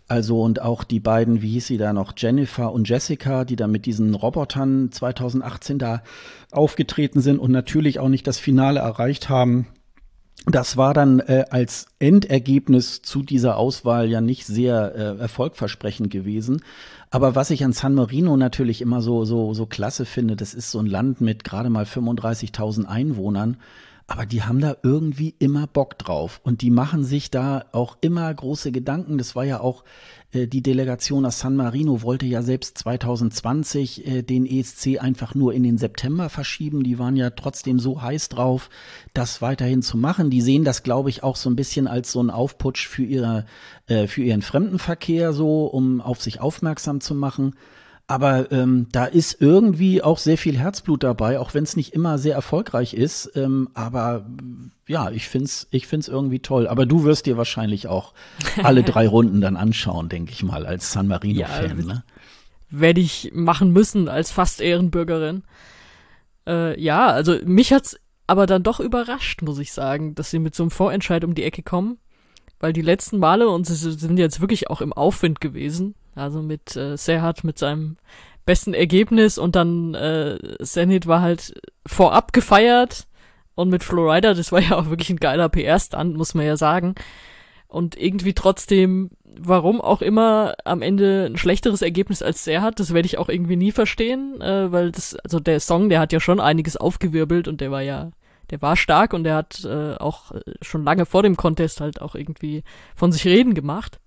Also 0.06 0.42
und 0.42 0.62
auch 0.62 0.84
die 0.84 1.00
beiden, 1.00 1.42
wie 1.42 1.50
hieß 1.54 1.66
sie 1.66 1.78
da 1.78 1.92
noch, 1.92 2.12
Jennifer 2.16 2.70
und 2.70 2.88
Jessica, 2.88 3.44
die 3.44 3.56
da 3.56 3.66
mit 3.66 3.84
diesen 3.84 4.14
Robotern 4.14 4.92
2018 4.92 5.80
da 5.80 6.04
aufgetreten 6.52 7.20
sind 7.20 7.40
und 7.40 7.50
natürlich 7.50 7.98
auch 7.98 8.08
nicht 8.08 8.28
das 8.28 8.38
Finale 8.38 8.78
erreicht 8.78 9.28
haben. 9.28 9.66
Das 10.48 10.76
war 10.76 10.94
dann 10.94 11.18
äh, 11.18 11.44
als 11.50 11.86
Endergebnis 11.98 13.02
zu 13.02 13.22
dieser 13.22 13.56
Auswahl 13.56 14.08
ja 14.08 14.20
nicht 14.20 14.46
sehr 14.46 14.94
äh, 14.94 15.20
erfolgversprechend 15.20 16.08
gewesen. 16.10 16.62
Aber 17.10 17.34
was 17.34 17.50
ich 17.50 17.64
an 17.64 17.72
San 17.72 17.94
Marino 17.94 18.36
natürlich 18.36 18.80
immer 18.80 19.02
so 19.02 19.24
so 19.24 19.54
so 19.54 19.66
klasse 19.66 20.04
finde, 20.04 20.36
das 20.36 20.54
ist 20.54 20.70
so 20.70 20.78
ein 20.78 20.86
Land 20.86 21.20
mit 21.20 21.42
gerade 21.42 21.68
mal 21.68 21.84
35.000 21.84 22.84
Einwohnern 22.84 23.56
aber 24.08 24.24
die 24.24 24.44
haben 24.44 24.60
da 24.60 24.76
irgendwie 24.82 25.34
immer 25.38 25.66
Bock 25.66 25.98
drauf 25.98 26.40
und 26.44 26.62
die 26.62 26.70
machen 26.70 27.04
sich 27.04 27.30
da 27.30 27.64
auch 27.72 27.96
immer 28.00 28.32
große 28.32 28.70
Gedanken. 28.70 29.18
Das 29.18 29.34
war 29.34 29.44
ja 29.44 29.60
auch 29.60 29.82
äh, 30.32 30.46
die 30.46 30.62
Delegation 30.62 31.26
aus 31.26 31.40
San 31.40 31.56
Marino 31.56 32.02
wollte 32.02 32.24
ja 32.26 32.42
selbst 32.42 32.78
2020 32.78 34.06
äh, 34.06 34.22
den 34.22 34.46
ESC 34.46 35.02
einfach 35.02 35.34
nur 35.34 35.52
in 35.54 35.64
den 35.64 35.76
September 35.76 36.28
verschieben. 36.28 36.84
Die 36.84 37.00
waren 37.00 37.16
ja 37.16 37.30
trotzdem 37.30 37.80
so 37.80 38.00
heiß 38.00 38.28
drauf, 38.28 38.70
das 39.12 39.42
weiterhin 39.42 39.82
zu 39.82 39.96
machen. 39.96 40.30
Die 40.30 40.40
sehen 40.40 40.64
das, 40.64 40.84
glaube 40.84 41.10
ich, 41.10 41.24
auch 41.24 41.36
so 41.36 41.50
ein 41.50 41.56
bisschen 41.56 41.88
als 41.88 42.12
so 42.12 42.22
ein 42.22 42.30
Aufputsch 42.30 42.86
für 42.86 43.04
ihre 43.04 43.44
äh, 43.88 44.06
für 44.06 44.22
ihren 44.22 44.42
Fremdenverkehr 44.42 45.32
so, 45.32 45.66
um 45.66 46.00
auf 46.00 46.22
sich 46.22 46.40
aufmerksam 46.40 47.00
zu 47.00 47.14
machen. 47.16 47.54
Aber 48.08 48.52
ähm, 48.52 48.86
da 48.92 49.04
ist 49.04 49.40
irgendwie 49.40 50.00
auch 50.00 50.18
sehr 50.18 50.38
viel 50.38 50.56
Herzblut 50.56 51.02
dabei, 51.02 51.40
auch 51.40 51.54
wenn 51.54 51.64
es 51.64 51.74
nicht 51.74 51.92
immer 51.92 52.18
sehr 52.18 52.36
erfolgreich 52.36 52.94
ist. 52.94 53.32
Ähm, 53.34 53.68
aber 53.74 54.26
ja, 54.86 55.10
ich 55.10 55.28
find's, 55.28 55.66
ich 55.72 55.88
find's 55.88 56.06
irgendwie 56.06 56.38
toll. 56.38 56.68
Aber 56.68 56.86
du 56.86 57.02
wirst 57.02 57.26
dir 57.26 57.36
wahrscheinlich 57.36 57.88
auch 57.88 58.14
alle 58.62 58.84
drei 58.84 59.08
Runden 59.08 59.40
dann 59.40 59.56
anschauen, 59.56 60.08
denke 60.08 60.30
ich 60.30 60.44
mal, 60.44 60.66
als 60.66 60.92
San 60.92 61.08
Marino-Fan. 61.08 61.78
Ja, 61.80 61.84
ne? 61.84 62.04
Werde 62.70 63.00
ich 63.00 63.32
machen 63.34 63.72
müssen 63.72 64.08
als 64.08 64.30
fast 64.30 64.60
Ehrenbürgerin. 64.60 65.42
Äh, 66.46 66.80
ja, 66.80 67.08
also 67.08 67.36
mich 67.44 67.72
hat's 67.72 67.98
aber 68.28 68.46
dann 68.46 68.62
doch 68.62 68.78
überrascht, 68.78 69.42
muss 69.42 69.58
ich 69.58 69.72
sagen, 69.72 70.14
dass 70.14 70.30
sie 70.30 70.38
mit 70.38 70.54
so 70.54 70.62
einem 70.62 70.70
Vorentscheid 70.70 71.24
um 71.24 71.34
die 71.34 71.44
Ecke 71.44 71.64
kommen. 71.64 71.98
Weil 72.60 72.72
die 72.72 72.82
letzten 72.82 73.18
Male, 73.18 73.48
und 73.48 73.66
sie 73.66 73.74
sind 73.74 74.18
jetzt 74.18 74.40
wirklich 74.40 74.70
auch 74.70 74.80
im 74.80 74.92
Aufwind 74.92 75.40
gewesen, 75.40 75.94
also 76.16 76.42
mit 76.42 76.74
äh, 76.76 76.96
Serhat 76.96 77.44
mit 77.44 77.58
seinem 77.58 77.96
besten 78.44 78.74
Ergebnis 78.74 79.38
und 79.38 79.56
dann 79.56 79.94
äh, 79.94 80.38
Zenit 80.62 81.06
war 81.06 81.20
halt 81.20 81.54
vorab 81.86 82.32
gefeiert 82.32 83.06
und 83.54 83.70
mit 83.70 83.82
Florida, 83.84 84.34
das 84.34 84.52
war 84.52 84.60
ja 84.62 84.76
auch 84.76 84.88
wirklich 84.88 85.10
ein 85.10 85.16
geiler 85.16 85.48
PR-Stand, 85.48 86.16
muss 86.16 86.34
man 86.34 86.46
ja 86.46 86.56
sagen. 86.56 86.94
Und 87.68 88.00
irgendwie 88.00 88.32
trotzdem, 88.32 89.10
warum 89.24 89.80
auch 89.80 90.00
immer, 90.00 90.54
am 90.64 90.82
Ende 90.82 91.26
ein 91.26 91.36
schlechteres 91.36 91.82
Ergebnis 91.82 92.22
als 92.22 92.44
Serhat, 92.44 92.78
das 92.78 92.94
werde 92.94 93.06
ich 93.06 93.18
auch 93.18 93.28
irgendwie 93.28 93.56
nie 93.56 93.72
verstehen, 93.72 94.40
äh, 94.40 94.70
weil 94.70 94.92
das, 94.92 95.16
also 95.16 95.40
der 95.40 95.58
Song, 95.58 95.88
der 95.88 95.98
hat 95.98 96.12
ja 96.12 96.20
schon 96.20 96.40
einiges 96.40 96.76
aufgewirbelt 96.76 97.48
und 97.48 97.60
der 97.60 97.72
war 97.72 97.82
ja, 97.82 98.12
der 98.50 98.62
war 98.62 98.76
stark 98.76 99.12
und 99.12 99.24
der 99.24 99.34
hat 99.34 99.64
äh, 99.64 99.94
auch 99.96 100.30
schon 100.62 100.84
lange 100.84 101.04
vor 101.04 101.24
dem 101.24 101.36
Contest 101.36 101.80
halt 101.80 102.00
auch 102.00 102.14
irgendwie 102.14 102.62
von 102.94 103.10
sich 103.10 103.24
reden 103.24 103.54
gemacht. 103.54 103.98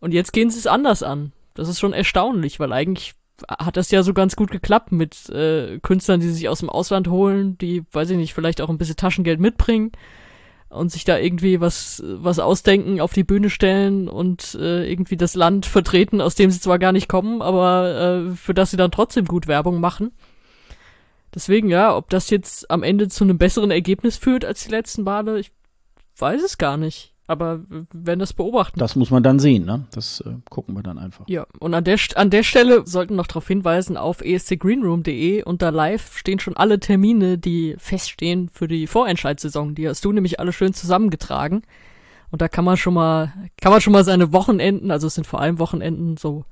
Und 0.00 0.12
jetzt 0.12 0.32
gehen 0.32 0.50
sie 0.50 0.58
es 0.58 0.66
anders 0.66 1.02
an. 1.02 1.32
Das 1.54 1.68
ist 1.68 1.80
schon 1.80 1.92
erstaunlich, 1.92 2.60
weil 2.60 2.72
eigentlich 2.72 3.14
hat 3.46 3.76
das 3.76 3.90
ja 3.90 4.02
so 4.02 4.14
ganz 4.14 4.36
gut 4.36 4.50
geklappt 4.50 4.92
mit 4.92 5.28
äh, 5.30 5.78
Künstlern, 5.80 6.20
die 6.20 6.28
sich 6.28 6.48
aus 6.48 6.60
dem 6.60 6.70
Ausland 6.70 7.08
holen, 7.08 7.56
die, 7.58 7.84
weiß 7.92 8.10
ich 8.10 8.16
nicht, 8.16 8.34
vielleicht 8.34 8.60
auch 8.60 8.68
ein 8.68 8.78
bisschen 8.78 8.96
Taschengeld 8.96 9.40
mitbringen 9.40 9.92
und 10.68 10.90
sich 10.90 11.04
da 11.04 11.18
irgendwie 11.18 11.60
was 11.60 12.02
was 12.04 12.38
ausdenken, 12.38 13.00
auf 13.00 13.12
die 13.12 13.24
Bühne 13.24 13.50
stellen 13.50 14.08
und 14.08 14.54
äh, 14.60 14.90
irgendwie 14.90 15.16
das 15.16 15.34
Land 15.34 15.66
vertreten, 15.66 16.20
aus 16.20 16.34
dem 16.34 16.50
sie 16.50 16.60
zwar 16.60 16.78
gar 16.78 16.92
nicht 16.92 17.08
kommen, 17.08 17.42
aber 17.42 18.28
äh, 18.30 18.36
für 18.36 18.54
das 18.54 18.70
sie 18.70 18.76
dann 18.76 18.90
trotzdem 18.90 19.24
gut 19.24 19.46
Werbung 19.46 19.80
machen. 19.80 20.12
Deswegen 21.34 21.68
ja, 21.68 21.96
ob 21.96 22.10
das 22.10 22.30
jetzt 22.30 22.70
am 22.70 22.82
Ende 22.82 23.08
zu 23.08 23.24
einem 23.24 23.38
besseren 23.38 23.70
Ergebnis 23.70 24.16
führt 24.16 24.44
als 24.44 24.64
die 24.64 24.70
letzten 24.70 25.02
Male, 25.02 25.38
ich 25.38 25.52
weiß 26.16 26.42
es 26.42 26.58
gar 26.58 26.76
nicht. 26.76 27.14
Aber 27.28 27.60
wir 27.68 27.86
werden 27.92 28.20
das 28.20 28.32
beobachten. 28.32 28.80
Das 28.80 28.96
muss 28.96 29.10
man 29.10 29.22
dann 29.22 29.38
sehen, 29.38 29.66
ne? 29.66 29.84
Das 29.90 30.22
äh, 30.22 30.32
gucken 30.48 30.74
wir 30.74 30.82
dann 30.82 30.98
einfach. 30.98 31.26
Ja, 31.28 31.46
und 31.60 31.74
an 31.74 31.84
der, 31.84 31.98
an 32.14 32.30
der 32.30 32.42
Stelle 32.42 32.86
sollten 32.86 33.16
noch 33.16 33.26
darauf 33.26 33.46
hinweisen, 33.46 33.98
auf 33.98 34.22
escgreenroom.de 34.22 35.44
unter 35.44 35.70
live 35.70 36.16
stehen 36.16 36.38
schon 36.38 36.56
alle 36.56 36.80
Termine, 36.80 37.36
die 37.36 37.76
feststehen 37.78 38.48
für 38.50 38.66
die 38.66 38.86
Vorentscheidssaison. 38.86 39.74
Die 39.74 39.86
hast 39.86 40.06
du 40.06 40.12
nämlich 40.12 40.40
alle 40.40 40.54
schön 40.54 40.72
zusammengetragen. 40.72 41.62
Und 42.30 42.40
da 42.40 42.48
kann 42.48 42.64
man 42.64 42.78
schon 42.78 42.94
mal, 42.94 43.32
kann 43.60 43.72
man 43.72 43.82
schon 43.82 43.92
mal 43.92 44.04
seine 44.04 44.32
Wochenenden, 44.32 44.90
also 44.90 45.06
es 45.06 45.14
sind 45.14 45.26
vor 45.26 45.40
allem 45.40 45.58
Wochenenden 45.58 46.16
so 46.16 46.46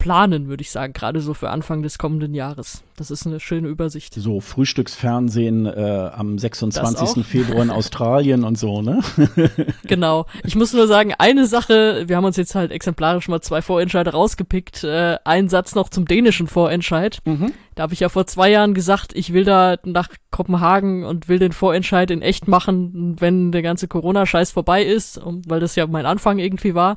planen, 0.00 0.48
würde 0.48 0.62
ich 0.62 0.72
sagen, 0.72 0.92
gerade 0.92 1.20
so 1.20 1.34
für 1.34 1.50
Anfang 1.50 1.82
des 1.82 1.98
kommenden 1.98 2.34
Jahres. 2.34 2.82
Das 2.96 3.12
ist 3.12 3.26
eine 3.26 3.38
schöne 3.38 3.68
Übersicht. 3.68 4.14
So 4.14 4.40
Frühstücksfernsehen 4.40 5.66
äh, 5.66 6.10
am 6.12 6.38
26. 6.38 7.24
Februar 7.24 7.62
in 7.62 7.70
Australien 7.70 8.42
und 8.42 8.58
so, 8.58 8.82
ne? 8.82 9.00
genau. 9.84 10.26
Ich 10.42 10.56
muss 10.56 10.72
nur 10.72 10.88
sagen, 10.88 11.14
eine 11.18 11.46
Sache, 11.46 12.04
wir 12.08 12.16
haben 12.16 12.24
uns 12.24 12.36
jetzt 12.36 12.54
halt 12.54 12.72
exemplarisch 12.72 13.28
mal 13.28 13.40
zwei 13.42 13.62
Vorentscheide 13.62 14.10
rausgepickt. 14.10 14.82
Äh, 14.84 15.18
ein 15.24 15.48
Satz 15.48 15.74
noch 15.74 15.90
zum 15.90 16.06
dänischen 16.06 16.48
Vorentscheid. 16.48 17.18
Mhm. 17.26 17.52
Da 17.74 17.84
habe 17.84 17.92
ich 17.92 18.00
ja 18.00 18.08
vor 18.08 18.26
zwei 18.26 18.50
Jahren 18.50 18.74
gesagt, 18.74 19.14
ich 19.14 19.32
will 19.32 19.44
da 19.44 19.76
nach 19.84 20.08
Kopenhagen 20.30 21.04
und 21.04 21.28
will 21.28 21.38
den 21.38 21.52
Vorentscheid 21.52 22.10
in 22.10 22.22
echt 22.22 22.48
machen, 22.48 23.16
wenn 23.20 23.52
der 23.52 23.62
ganze 23.62 23.86
Corona-Scheiß 23.86 24.50
vorbei 24.50 24.82
ist, 24.82 25.20
weil 25.46 25.60
das 25.60 25.76
ja 25.76 25.86
mein 25.86 26.06
Anfang 26.06 26.38
irgendwie 26.38 26.74
war. 26.74 26.96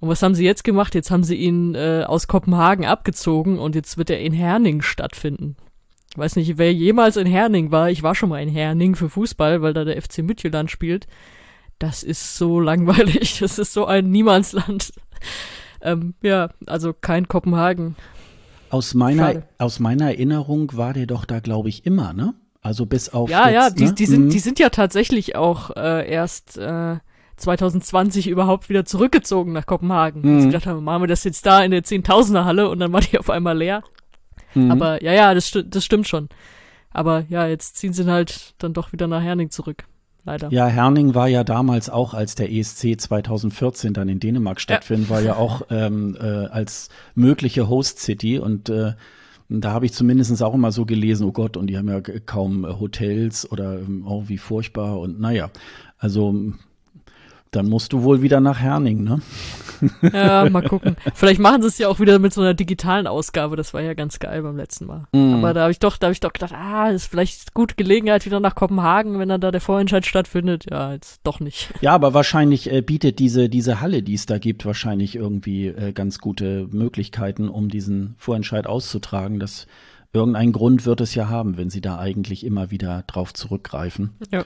Und 0.00 0.08
was 0.08 0.22
haben 0.22 0.34
sie 0.34 0.44
jetzt 0.44 0.64
gemacht? 0.64 0.94
Jetzt 0.94 1.10
haben 1.10 1.24
sie 1.24 1.36
ihn 1.36 1.74
äh, 1.74 2.04
aus 2.06 2.26
Kopenhagen 2.28 2.84
abgezogen 2.84 3.58
und 3.58 3.74
jetzt 3.74 3.96
wird 3.98 4.10
er 4.10 4.20
in 4.20 4.32
Herning 4.32 4.82
stattfinden. 4.82 5.56
Ich 6.12 6.18
weiß 6.18 6.36
nicht, 6.36 6.58
wer 6.58 6.72
jemals 6.72 7.16
in 7.16 7.26
Herning 7.26 7.70
war. 7.70 7.90
Ich 7.90 8.02
war 8.02 8.14
schon 8.14 8.28
mal 8.28 8.42
in 8.42 8.48
Herning 8.48 8.94
für 8.94 9.08
Fußball, 9.10 9.62
weil 9.62 9.72
da 9.72 9.84
der 9.84 10.00
FC 10.00 10.18
Midtjylland 10.18 10.70
spielt. 10.70 11.06
Das 11.78 12.02
ist 12.02 12.36
so 12.36 12.60
langweilig. 12.60 13.38
Das 13.40 13.58
ist 13.58 13.72
so 13.72 13.86
ein 13.86 14.10
Niemandsland. 14.10 14.92
ähm, 15.82 16.14
ja, 16.22 16.50
also 16.66 16.92
kein 16.92 17.28
Kopenhagen. 17.28 17.96
Aus 18.70 18.94
meiner, 18.94 19.42
aus 19.58 19.78
meiner 19.78 20.06
Erinnerung 20.06 20.72
war 20.74 20.92
der 20.92 21.06
doch 21.06 21.24
da, 21.24 21.40
glaube 21.40 21.68
ich, 21.68 21.86
immer, 21.86 22.12
ne? 22.12 22.34
Also 22.62 22.84
bis 22.84 23.10
auf. 23.10 23.30
Ja, 23.30 23.48
jetzt, 23.48 23.54
ja, 23.54 23.70
die, 23.70 23.84
ne? 23.84 23.92
die, 23.94 24.06
sind, 24.06 24.24
Mhm. 24.26 24.30
die 24.30 24.38
sind 24.40 24.58
ja 24.58 24.70
tatsächlich 24.70 25.36
auch 25.36 25.70
äh, 25.76 26.10
erst 26.10 26.58
äh, 26.58 26.96
2020 27.36 28.28
überhaupt 28.28 28.68
wieder 28.68 28.84
zurückgezogen 28.84 29.52
nach 29.52 29.66
Kopenhagen. 29.66 30.22
Mhm. 30.22 30.40
Sie 30.40 30.46
gedacht 30.48 30.66
haben, 30.66 30.82
machen 30.84 31.02
wir 31.02 31.08
das 31.08 31.24
jetzt 31.24 31.46
da 31.46 31.62
in 31.62 31.70
der 31.70 31.84
Zehntausender 31.84 32.44
Halle 32.44 32.68
und 32.68 32.78
dann 32.78 32.92
war 32.92 33.00
die 33.00 33.18
auf 33.18 33.30
einmal 33.30 33.56
leer. 33.56 33.82
Mhm. 34.54 34.70
Aber 34.70 35.02
ja, 35.02 35.12
ja, 35.12 35.34
das, 35.34 35.56
das 35.66 35.84
stimmt 35.84 36.08
schon. 36.08 36.28
Aber 36.90 37.24
ja, 37.28 37.46
jetzt 37.46 37.76
ziehen 37.76 37.92
sie 37.92 38.06
halt 38.10 38.54
dann 38.58 38.72
doch 38.72 38.92
wieder 38.92 39.06
nach 39.06 39.22
Herning 39.22 39.50
zurück. 39.50 39.84
Leider. 40.24 40.48
Ja, 40.50 40.66
Herning 40.66 41.14
war 41.14 41.28
ja 41.28 41.44
damals 41.44 41.88
auch, 41.88 42.12
als 42.12 42.34
der 42.34 42.50
ESC 42.50 43.00
2014 43.00 43.92
dann 43.92 44.08
in 44.08 44.18
Dänemark 44.18 44.60
stattfindet, 44.60 45.08
war 45.08 45.20
ja 45.20 45.36
auch 45.36 45.62
ähm, 45.70 46.16
äh, 46.20 46.46
als 46.46 46.88
mögliche 47.14 47.68
Host 47.68 48.00
City 48.00 48.40
und 48.40 48.68
äh, 48.68 48.94
da 49.48 49.70
habe 49.70 49.86
ich 49.86 49.92
zumindest 49.92 50.42
auch 50.42 50.54
immer 50.54 50.72
so 50.72 50.84
gelesen, 50.84 51.28
oh 51.28 51.32
Gott, 51.32 51.56
und 51.56 51.68
die 51.68 51.78
haben 51.78 51.88
ja 51.88 52.00
kaum 52.00 52.64
äh, 52.64 52.68
Hotels 52.80 53.50
oder 53.50 53.78
ähm, 53.78 54.04
oh, 54.04 54.24
wie 54.26 54.38
furchtbar 54.38 54.98
und 54.98 55.20
naja, 55.20 55.50
also 55.96 56.34
dann 57.56 57.68
musst 57.68 57.92
du 57.92 58.02
wohl 58.02 58.22
wieder 58.22 58.40
nach 58.40 58.60
Herning, 58.60 59.02
ne? 59.02 59.20
Ja, 60.12 60.48
mal 60.50 60.62
gucken. 60.62 60.96
Vielleicht 61.14 61.40
machen 61.40 61.62
sie 61.62 61.68
es 61.68 61.78
ja 61.78 61.88
auch 61.88 62.00
wieder 62.00 62.18
mit 62.18 62.32
so 62.32 62.40
einer 62.40 62.54
digitalen 62.54 63.06
Ausgabe. 63.06 63.56
Das 63.56 63.74
war 63.74 63.80
ja 63.80 63.94
ganz 63.94 64.18
geil 64.18 64.42
beim 64.42 64.56
letzten 64.56 64.86
Mal. 64.86 65.06
Mhm. 65.12 65.34
Aber 65.34 65.54
da 65.54 65.62
habe 65.62 65.72
ich 65.72 65.78
doch, 65.78 65.96
da 65.96 66.06
habe 66.06 66.12
ich 66.12 66.20
doch 66.20 66.32
gedacht, 66.32 66.52
ah, 66.52 66.90
ist 66.90 67.06
vielleicht 67.06 67.54
gute 67.54 67.74
Gelegenheit 67.74 68.26
wieder 68.26 68.40
nach 68.40 68.54
Kopenhagen, 68.54 69.18
wenn 69.18 69.28
dann 69.28 69.40
da 69.40 69.50
der 69.50 69.60
Vorentscheid 69.60 70.04
stattfindet. 70.04 70.66
Ja, 70.70 70.92
jetzt 70.92 71.20
doch 71.24 71.40
nicht. 71.40 71.72
Ja, 71.80 71.94
aber 71.94 72.14
wahrscheinlich 72.14 72.70
äh, 72.70 72.82
bietet 72.82 73.18
diese, 73.18 73.48
diese 73.48 73.80
Halle, 73.80 74.02
die 74.02 74.14
es 74.14 74.26
da 74.26 74.38
gibt, 74.38 74.66
wahrscheinlich 74.66 75.16
irgendwie 75.16 75.68
äh, 75.68 75.92
ganz 75.92 76.18
gute 76.18 76.68
Möglichkeiten, 76.70 77.48
um 77.48 77.68
diesen 77.68 78.14
Vorentscheid 78.18 78.66
auszutragen. 78.66 79.40
Das 79.40 79.66
irgendeinen 80.12 80.52
Grund 80.52 80.86
wird 80.86 81.00
es 81.00 81.14
ja 81.14 81.28
haben, 81.28 81.56
wenn 81.56 81.70
sie 81.70 81.80
da 81.80 81.98
eigentlich 81.98 82.44
immer 82.44 82.70
wieder 82.70 83.04
drauf 83.06 83.34
zurückgreifen. 83.34 84.10
Ja. 84.32 84.44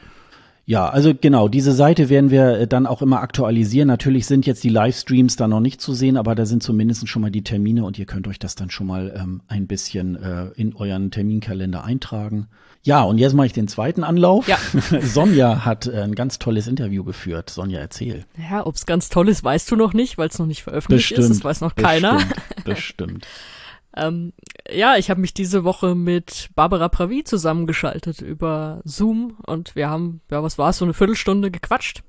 Ja, 0.71 0.89
also 0.89 1.13
genau, 1.21 1.49
diese 1.49 1.73
Seite 1.73 2.11
werden 2.11 2.31
wir 2.31 2.61
äh, 2.61 2.67
dann 2.69 2.87
auch 2.87 3.03
immer 3.03 3.23
aktualisieren. 3.23 3.89
Natürlich 3.89 4.27
sind 4.27 4.47
jetzt 4.47 4.63
die 4.63 4.69
Livestreams 4.69 5.35
da 5.35 5.49
noch 5.49 5.59
nicht 5.59 5.81
zu 5.81 5.95
sehen, 5.95 6.17
aber 6.17 6.37
da 6.37 6.47
sind 6.47 6.63
zumindest 6.63 7.09
schon 7.09 7.23
mal 7.23 7.33
die 7.33 7.43
Termine 7.43 7.85
und 7.85 7.99
ihr 7.99 8.07
könnt 8.07 8.29
euch 8.29 8.39
das 8.39 8.55
dann 8.55 8.71
schon 8.71 8.87
mal 8.87 9.13
ähm, 9.21 9.41
ein 9.49 9.67
bisschen 9.67 10.15
äh, 10.15 10.51
in 10.55 10.77
euren 10.77 11.11
Terminkalender 11.11 11.83
eintragen. 11.83 12.47
Ja, 12.85 13.03
und 13.03 13.19
jetzt 13.19 13.33
mache 13.33 13.47
ich 13.47 13.53
den 13.53 13.67
zweiten 13.67 14.05
Anlauf. 14.05 14.47
Ja. 14.47 14.59
Sonja 15.03 15.65
hat 15.65 15.89
äh, 15.89 16.03
ein 16.03 16.15
ganz 16.15 16.39
tolles 16.39 16.69
Interview 16.69 17.03
geführt. 17.03 17.51
Sonja, 17.51 17.81
erzähl. 17.81 18.25
Ja, 18.39 18.65
ob's 18.65 18.87
ganz 18.87 19.09
toll 19.09 19.29
ist, 19.29 19.43
weißt 19.43 19.69
du 19.73 19.75
noch 19.75 19.93
nicht, 19.93 20.19
weil 20.19 20.29
es 20.29 20.39
noch 20.39 20.47
nicht 20.47 20.63
veröffentlicht 20.63 21.11
ist. 21.11 21.31
Das 21.31 21.43
weiß 21.43 21.63
noch 21.63 21.75
keiner. 21.75 22.21
Bestimmt. 22.65 23.27
Ähm, 23.97 24.33
ja, 24.71 24.97
ich 24.97 25.11
habe 25.11 25.21
mich 25.21 25.35
diese 25.35 25.65
Woche 25.65 25.95
mit 25.95 26.51
Barbara 26.55 26.89
Pravi 26.89 27.25
zusammengeschaltet 27.25 28.21
über 28.21 28.81
Zoom 28.85 29.37
und 29.47 29.75
wir 29.75 29.91
haben, 29.91 30.21
ja, 30.31 30.43
was 30.43 30.59
war 30.59 30.71
es, 30.71 30.79
so 30.79 30.85
eine 30.85 30.95
Viertelstunde 30.95 31.51
gequatscht. 31.51 32.03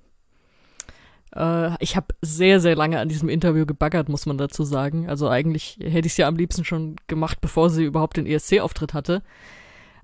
Äh, 1.35 1.71
ich 1.83 1.95
habe 1.95 2.07
sehr, 2.21 2.59
sehr 2.59 2.75
lange 2.75 2.99
an 2.99 3.09
diesem 3.09 3.29
Interview 3.29 3.65
gebaggert, 3.65 4.09
muss 4.09 4.25
man 4.25 4.37
dazu 4.37 4.63
sagen. 4.63 5.09
Also 5.09 5.27
eigentlich 5.29 5.77
hätte 5.81 6.07
ich 6.07 6.13
es 6.13 6.17
ja 6.17 6.27
am 6.27 6.35
liebsten 6.35 6.65
schon 6.65 6.97
gemacht, 7.07 7.39
bevor 7.41 7.69
sie 7.69 7.83
überhaupt 7.83 8.17
den 8.17 8.27
ESC-Auftritt 8.27 8.93
hatte. 8.93 9.23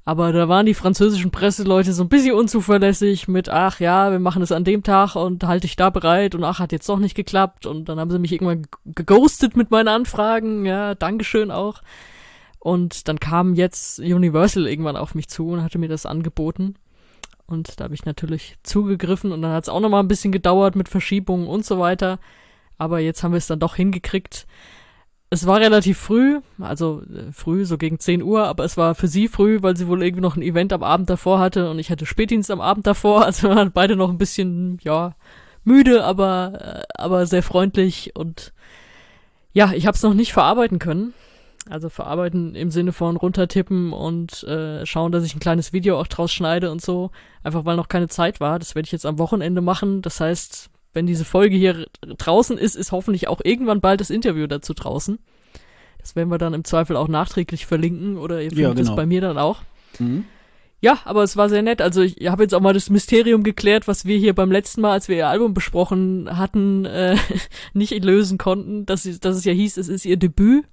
Aber 0.08 0.32
da 0.32 0.48
waren 0.48 0.66
die 0.66 0.74
französischen 0.74 1.32
Presseleute 1.32 1.92
so 1.92 2.02
ein 2.02 2.08
bisschen 2.08 2.34
unzuverlässig 2.34 3.28
mit, 3.28 3.50
ach 3.50 3.82
ja, 3.82 4.10
wir 4.10 4.20
machen 4.20 4.42
es 4.42 4.54
an 4.54 4.64
dem 4.64 4.82
Tag 4.82 5.18
und 5.18 5.44
halte 5.44 5.68
ich 5.68 5.76
da 5.76 5.90
bereit 5.90 6.34
und 6.34 6.46
ach, 6.46 6.60
hat 6.60 6.72
jetzt 6.72 6.88
doch 6.88 6.98
nicht 6.98 7.14
geklappt. 7.14 7.66
Und 7.66 7.90
dann 7.90 8.00
haben 8.00 8.10
sie 8.10 8.18
mich 8.18 8.32
irgendwann 8.32 8.68
geghostet 8.86 9.58
mit 9.58 9.70
meinen 9.70 9.90
Anfragen. 9.90 10.66
Ja, 10.66 10.96
Dankeschön 10.96 11.52
auch. 11.52 11.82
Und 12.58 13.10
dann 13.10 13.20
kam 13.20 13.54
jetzt 13.54 14.00
Universal 14.00 14.66
irgendwann 14.66 14.96
auf 14.96 15.14
mich 15.14 15.28
zu 15.28 15.50
und 15.50 15.62
hatte 15.62 15.78
mir 15.78 15.90
das 15.90 16.06
angeboten. 16.06 16.76
Und 17.46 17.78
da 17.78 17.84
habe 17.84 17.94
ich 17.94 18.06
natürlich 18.06 18.56
zugegriffen 18.64 19.34
und 19.34 19.42
dann 19.42 19.52
hat 19.52 19.66
es 19.66 19.70
auch 19.70 19.82
nochmal 19.82 20.04
ein 20.04 20.08
bisschen 20.08 20.32
gedauert 20.32 20.78
mit 20.78 20.88
Verschiebungen 20.88 21.48
und 21.48 21.66
so 21.66 21.80
weiter. 21.80 22.20
Aber 22.78 23.00
jetzt 23.00 23.24
haben 23.24 23.34
wir 23.34 23.40
es 23.40 23.48
dann 23.48 23.60
doch 23.60 23.76
hingekriegt. 23.76 24.48
Es 25.30 25.46
war 25.46 25.60
relativ 25.60 25.98
früh, 25.98 26.40
also 26.60 27.02
äh, 27.02 27.32
früh, 27.34 27.66
so 27.66 27.78
gegen 27.78 28.00
10 28.00 28.24
Uhr, 28.24 28.46
aber 28.46 28.64
es 28.64 28.78
war 28.78 28.96
für 28.96 29.10
sie 29.10 29.28
früh, 29.28 29.62
weil 29.62 29.76
sie 29.76 29.88
wohl 29.88 30.02
irgendwie 30.02 30.22
noch 30.22 30.38
ein 30.38 30.42
Event 30.42 30.72
am 30.72 30.84
Abend 30.84 31.10
davor 31.10 31.40
hatte 31.40 31.70
und 31.70 31.80
ich 31.80 31.92
hatte 31.92 32.06
Spätdienst 32.06 32.50
am 32.50 32.62
Abend 32.62 32.88
davor, 32.88 33.26
also 33.26 33.50
wir 33.50 33.56
waren 33.56 33.72
beide 33.74 33.96
noch 33.98 34.10
ein 34.10 34.18
bisschen, 34.18 34.80
ja, 34.84 35.16
müde, 35.66 36.06
aber, 36.06 36.60
äh, 36.62 37.02
aber 37.02 37.26
sehr 37.26 37.44
freundlich 37.44 38.16
und 38.16 38.54
ja, 39.54 39.72
ich 39.74 39.88
habe 39.88 39.96
es 39.96 40.04
noch 40.04 40.14
nicht 40.14 40.34
verarbeiten 40.34 40.80
können. 40.80 41.14
Also 41.70 41.90
verarbeiten 41.90 42.56
im 42.56 42.72
Sinne 42.72 42.94
von 42.94 43.18
runtertippen 43.18 43.92
und 43.92 44.44
äh, 44.44 44.86
schauen, 44.86 45.12
dass 45.12 45.26
ich 45.26 45.36
ein 45.36 45.40
kleines 45.40 45.74
Video 45.74 46.00
auch 46.00 46.08
draus 46.08 46.32
schneide 46.32 46.72
und 46.72 46.82
so. 46.82 47.12
Einfach 47.44 47.66
weil 47.66 47.76
noch 47.76 47.90
keine 47.90 48.08
Zeit 48.08 48.40
war. 48.40 48.60
Das 48.60 48.76
werde 48.76 48.86
ich 48.86 48.92
jetzt 48.92 49.06
am 49.06 49.20
Wochenende 49.20 49.62
machen. 49.62 50.02
Das 50.02 50.22
heißt, 50.22 50.70
wenn 50.98 51.06
diese 51.06 51.26
Folge 51.26 51.56
hier 51.56 51.86
draußen 52.02 52.58
ist, 52.58 52.76
ist 52.76 52.92
hoffentlich 52.92 53.28
auch 53.28 53.40
irgendwann 53.44 53.82
bald 53.82 54.02
das 54.02 54.10
Interview 54.10 54.48
dazu 54.48 54.74
draußen. 54.74 55.20
Das 56.00 56.16
werden 56.16 56.30
wir 56.30 56.40
dann 56.40 56.56
im 56.56 56.64
Zweifel 56.64 56.96
auch 56.96 57.08
nachträglich 57.08 57.68
verlinken 57.68 58.18
oder 58.18 58.42
ihr 58.42 58.52
Ja, 58.52 58.70
findet 58.70 58.80
es 58.80 58.86
genau. 58.88 58.96
bei 58.96 59.06
mir 59.06 59.22
dann 59.22 59.38
auch. 59.38 59.62
Mhm. 60.00 60.26
Ja, 60.82 61.00
aber 61.06 61.22
es 61.22 61.38
war 61.38 61.50
sehr 61.50 61.62
nett. 61.62 61.84
Also 61.84 62.02
ich 62.02 62.16
habe 62.28 62.42
jetzt 62.44 62.56
auch 62.56 62.62
mal 62.62 62.74
das 62.74 62.90
Mysterium 62.90 63.44
geklärt, 63.44 63.88
was 63.88 64.06
wir 64.06 64.18
hier 64.18 64.34
beim 64.34 64.52
letzten 64.52 64.82
Mal, 64.82 64.94
als 64.94 65.08
wir 65.08 65.18
ihr 65.18 65.28
Album 65.28 65.54
besprochen 65.54 66.36
hatten, 66.36 66.86
äh, 66.86 67.16
nicht 67.74 68.04
lösen 68.04 68.40
konnten, 68.40 68.88
dass, 68.88 69.04
sie, 69.04 69.20
dass 69.20 69.38
es 69.38 69.46
ja 69.46 69.54
hieß, 69.54 69.78
es 69.78 69.88
ist 69.90 70.04
ihr 70.04 70.18
Debüt. 70.18 70.66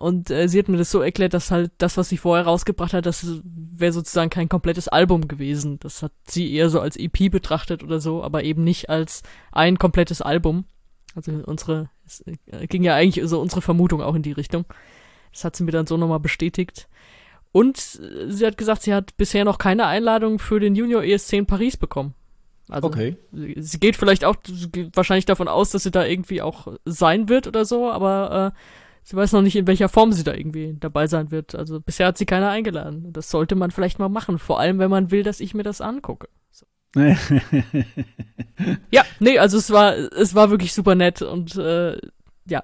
Und 0.00 0.30
äh, 0.30 0.48
sie 0.48 0.58
hat 0.58 0.68
mir 0.68 0.78
das 0.78 0.90
so 0.90 1.02
erklärt, 1.02 1.34
dass 1.34 1.50
halt 1.50 1.72
das, 1.76 1.98
was 1.98 2.08
sie 2.08 2.16
vorher 2.16 2.46
rausgebracht 2.46 2.94
hat, 2.94 3.04
das 3.04 3.26
wäre 3.44 3.92
sozusagen 3.92 4.30
kein 4.30 4.48
komplettes 4.48 4.88
Album 4.88 5.28
gewesen. 5.28 5.78
Das 5.80 6.02
hat 6.02 6.12
sie 6.26 6.54
eher 6.54 6.70
so 6.70 6.80
als 6.80 6.96
EP 6.96 7.30
betrachtet 7.30 7.84
oder 7.84 8.00
so, 8.00 8.24
aber 8.24 8.42
eben 8.42 8.64
nicht 8.64 8.88
als 8.88 9.22
ein 9.52 9.78
komplettes 9.78 10.22
Album. 10.22 10.64
Also 11.14 11.32
unsere, 11.44 11.90
es 12.06 12.24
äh, 12.26 12.66
ging 12.66 12.82
ja 12.82 12.94
eigentlich 12.94 13.28
so 13.28 13.42
unsere 13.42 13.60
Vermutung 13.60 14.00
auch 14.00 14.14
in 14.14 14.22
die 14.22 14.32
Richtung. 14.32 14.64
Das 15.32 15.44
hat 15.44 15.54
sie 15.54 15.64
mir 15.64 15.72
dann 15.72 15.86
so 15.86 15.98
nochmal 15.98 16.18
bestätigt. 16.18 16.88
Und 17.52 18.00
äh, 18.00 18.32
sie 18.32 18.46
hat 18.46 18.56
gesagt, 18.56 18.80
sie 18.80 18.94
hat 18.94 19.18
bisher 19.18 19.44
noch 19.44 19.58
keine 19.58 19.84
Einladung 19.84 20.38
für 20.38 20.60
den 20.60 20.76
Junior 20.76 21.04
ESC 21.04 21.34
in 21.34 21.46
Paris 21.46 21.76
bekommen. 21.76 22.14
Also 22.70 22.88
Okay. 22.88 23.18
sie, 23.32 23.78
geht 23.78 23.96
vielleicht 23.96 24.24
auch 24.24 24.36
geht 24.72 24.96
wahrscheinlich 24.96 25.26
davon 25.26 25.46
aus, 25.46 25.68
dass 25.72 25.82
sie 25.82 25.90
da 25.90 26.06
irgendwie 26.06 26.40
auch 26.40 26.68
sein 26.86 27.28
wird 27.28 27.46
oder 27.46 27.66
so, 27.66 27.90
aber 27.90 28.54
äh, 28.56 28.58
sie 29.02 29.16
weiß 29.16 29.32
noch 29.32 29.42
nicht, 29.42 29.56
in 29.56 29.66
welcher 29.66 29.88
Form 29.88 30.12
sie 30.12 30.24
da 30.24 30.34
irgendwie 30.34 30.76
dabei 30.78 31.06
sein 31.06 31.30
wird. 31.30 31.54
Also 31.54 31.80
bisher 31.80 32.08
hat 32.08 32.18
sie 32.18 32.26
keiner 32.26 32.50
eingeladen. 32.50 33.12
Das 33.12 33.30
sollte 33.30 33.54
man 33.54 33.70
vielleicht 33.70 33.98
mal 33.98 34.08
machen, 34.08 34.38
vor 34.38 34.60
allem 34.60 34.78
wenn 34.78 34.90
man 34.90 35.10
will, 35.10 35.22
dass 35.22 35.40
ich 35.40 35.54
mir 35.54 35.62
das 35.62 35.80
angucke. 35.80 36.28
Ja, 38.90 39.04
nee, 39.20 39.38
also 39.38 39.56
es 39.56 39.70
war 39.70 39.96
es 39.96 40.34
war 40.34 40.50
wirklich 40.50 40.74
super 40.74 40.94
nett 40.94 41.22
und 41.22 41.56
äh, 41.56 41.96
ja, 42.46 42.62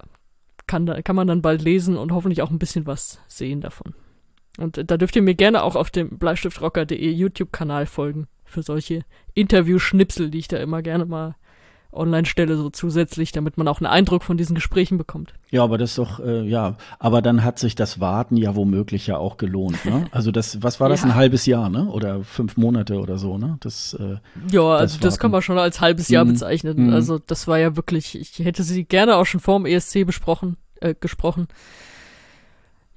kann 0.66 0.85
da 0.85 1.01
kann 1.01 1.16
man 1.16 1.27
dann 1.27 1.42
bald 1.42 1.62
lesen 1.62 1.96
und 1.96 2.12
hoffentlich 2.12 2.42
auch 2.42 2.51
ein 2.51 2.59
bisschen 2.59 2.87
was 2.87 3.20
sehen 3.29 3.61
davon. 3.61 3.94
Und 4.59 4.79
äh, 4.79 4.85
da 4.85 4.96
dürft 4.96 5.16
ihr 5.16 5.22
mir 5.22 5.35
gerne 5.35 5.62
auch 5.62 5.77
auf 5.77 5.90
dem 5.90 6.18
bleistiftrocker.de 6.18 7.11
YouTube-Kanal 7.11 7.87
folgen 7.87 8.27
für 8.44 8.62
solche 8.62 9.05
Interview-Schnipsel, 9.35 10.31
die 10.31 10.38
ich 10.38 10.49
da 10.49 10.59
immer 10.59 10.83
gerne 10.83 11.07
mal 11.07 11.37
online 11.97 12.27
stelle, 12.27 12.57
so 12.57 12.71
zusätzlich, 12.71 13.33
damit 13.33 13.57
man 13.57 13.69
auch 13.69 13.81
einen 13.81 13.87
Eindruck 13.87 14.23
von 14.23 14.37
diesen 14.37 14.55
Gesprächen 14.55 14.99
bekommt. 14.99 15.35
Ja, 15.51 15.63
aber 15.65 15.79
das 15.79 15.91
ist 15.91 15.99
doch, 15.99 16.21
äh, 16.21 16.43
ja, 16.43 16.77
aber 16.99 17.23
dann 17.23 17.43
hat 17.45 17.59
sich 17.59 17.75
das 17.75 18.01
Warten 18.01 18.37
ja 18.37 18.55
womöglich 18.57 19.07
ja 19.07 19.17
auch 19.17 19.37
gelohnt, 19.37 19.85
ne? 19.85 20.05
Also 20.13 20.31
das, 20.31 20.63
was 20.63 20.81
war 20.81 20.89
das, 20.89 21.01
Ja. 21.03 21.07
ein 21.09 21.15
halbes 21.15 21.47
Jahr, 21.47 21.69
ne? 21.69 21.87
Oder 21.89 22.23
fünf 22.25 22.57
Monate 22.57 22.99
oder 23.01 23.19
so, 23.19 23.39
ne? 23.39 23.57
Das, 23.61 23.95
äh, 23.95 24.17
Ja, 24.51 24.73
Das 24.75 24.81
also 24.81 24.99
das 24.99 25.05
Warten. 25.12 25.18
kann 25.20 25.31
man 25.31 25.43
schon 25.43 25.59
als 25.59 25.81
halbes 25.81 26.09
Jahr 26.09 26.25
Mhm. 26.25 26.33
bezeichnen. 26.33 26.87
Mhm. 26.89 26.93
Also 26.93 27.18
das 27.18 27.47
war 27.49 27.59
ja 27.59 27.77
wirklich, 27.77 28.18
ich 28.18 28.39
hätte 28.45 28.62
sie 28.62 28.85
gerne 28.85 29.16
auch 29.16 29.27
schon 29.27 29.41
vorm 29.41 29.66
ESC 29.66 30.05
besprochen, 30.05 30.57
äh, 30.81 30.95
gesprochen. 30.99 31.49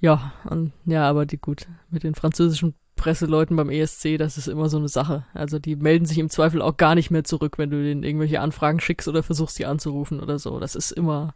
Ja, 0.01 0.32
und, 0.49 0.71
ja, 0.86 1.07
aber 1.09 1.26
die 1.26 1.38
gut, 1.38 1.67
mit 1.89 2.03
den 2.03 2.15
französischen 2.15 2.73
Presseleuten 2.99 3.55
beim 3.55 3.69
ESC, 3.69 4.17
das 4.17 4.37
ist 4.37 4.47
immer 4.47 4.69
so 4.69 4.77
eine 4.77 4.89
Sache. 4.89 5.25
Also 5.33 5.57
die 5.57 5.75
melden 5.75 6.05
sich 6.05 6.19
im 6.19 6.29
Zweifel 6.29 6.61
auch 6.61 6.77
gar 6.77 6.95
nicht 6.95 7.09
mehr 7.09 7.23
zurück, 7.23 7.57
wenn 7.57 7.71
du 7.71 7.81
denen 7.81 8.03
irgendwelche 8.03 8.41
Anfragen 8.41 8.79
schickst 8.79 9.07
oder 9.07 9.23
versuchst, 9.23 9.55
sie 9.55 9.65
anzurufen 9.65 10.19
oder 10.19 10.37
so. 10.37 10.59
Das 10.59 10.75
ist 10.75 10.91
immer, 10.91 11.33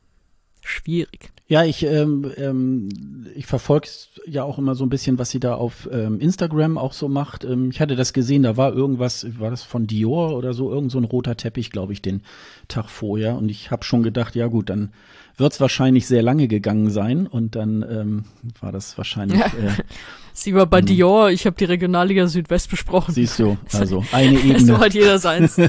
schwierig. 0.64 1.32
Ja, 1.48 1.64
ich, 1.64 1.84
ähm, 1.84 2.32
ähm, 2.38 2.90
ich 3.36 3.46
verfolge 3.46 3.88
ja 4.26 4.44
auch 4.44 4.58
immer 4.58 4.76
so 4.76 4.86
ein 4.86 4.90
bisschen, 4.90 5.20
was 5.20 5.30
sie 5.30 5.40
da 5.40 5.56
auf 5.56 5.90
ähm, 5.92 6.20
Instagram 6.20 6.78
auch 6.78 6.94
so 6.94 7.10
macht. 7.10 7.44
Ähm, 7.44 7.70
ich 7.70 7.82
hatte 7.82 7.96
das 7.96 8.14
gesehen, 8.14 8.44
da 8.44 8.58
war 8.58 8.74
irgendwas, 8.74 9.28
war 9.40 9.50
das 9.50 9.64
von 9.64 9.86
Dior 9.86 10.36
oder 10.36 10.54
so, 10.54 10.72
irgend 10.72 10.92
so 10.92 10.98
ein 10.98 11.04
roter 11.04 11.36
Teppich, 11.36 11.70
glaube 11.70 11.94
ich, 11.94 12.02
den 12.02 12.22
Tag 12.68 12.90
vorher. 12.90 13.36
Und 13.36 13.50
ich 13.50 13.72
habe 13.72 13.84
schon 13.84 14.04
gedacht, 14.04 14.36
ja 14.36 14.48
gut, 14.48 14.70
dann 14.70 14.92
wird 15.38 15.54
es 15.54 15.62
wahrscheinlich 15.62 16.08
sehr 16.08 16.22
lange 16.22 16.48
gegangen 16.48 16.90
sein 16.90 17.26
und 17.28 17.56
dann 17.56 17.84
ähm, 17.90 18.26
war 18.62 18.72
das 18.72 18.98
wahrscheinlich. 18.98 19.40
Äh, 19.40 19.50
Sie 20.36 20.56
war 20.56 20.66
bei 20.66 20.82
mhm. 20.82 20.88
Dior, 20.88 21.30
ich 21.30 21.46
habe 21.46 21.56
die 21.56 21.66
Regionalliga 21.66 22.28
Südwest 22.28 22.72
besprochen. 22.72 23.14
Siehst 23.14 23.38
du, 23.38 23.56
also 23.74 24.04
eine 24.12 24.40
Ebene. 24.40 24.60
so 24.60 24.80
hat 24.80 24.96
jeder 24.96 25.20
seins. 25.20 25.56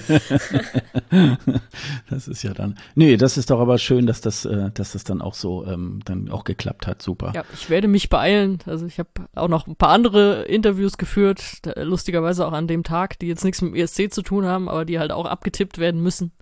das 2.08 2.28
ist 2.28 2.42
ja 2.42 2.54
dann. 2.54 2.78
Nee, 2.94 3.18
das 3.18 3.36
ist 3.36 3.50
doch 3.50 3.60
aber 3.60 3.76
schön, 3.76 4.06
dass 4.06 4.22
das, 4.22 4.46
äh, 4.46 4.70
dass 4.72 4.92
das 4.92 5.04
dann 5.04 5.20
auch 5.20 5.34
so 5.34 5.66
ähm, 5.66 6.00
dann 6.06 6.30
auch 6.30 6.44
geklappt 6.44 6.86
hat. 6.86 7.02
Super. 7.02 7.32
Ja, 7.34 7.44
ich 7.52 7.68
werde 7.68 7.88
mich 7.88 8.08
beeilen. 8.08 8.58
Also 8.64 8.86
ich 8.86 8.98
habe 8.98 9.10
auch 9.34 9.48
noch 9.48 9.66
ein 9.66 9.76
paar 9.76 9.90
andere 9.90 10.44
Interviews 10.44 10.96
geführt, 10.96 11.42
lustigerweise 11.76 12.46
auch 12.46 12.52
an 12.52 12.66
dem 12.66 12.84
Tag, 12.84 13.18
die 13.18 13.26
jetzt 13.28 13.44
nichts 13.44 13.60
mit 13.60 13.74
dem 13.74 13.76
ESC 13.76 14.10
zu 14.12 14.22
tun 14.22 14.46
haben, 14.46 14.70
aber 14.70 14.86
die 14.86 14.98
halt 14.98 15.12
auch 15.12 15.26
abgetippt 15.26 15.76
werden 15.78 16.02
müssen. 16.02 16.32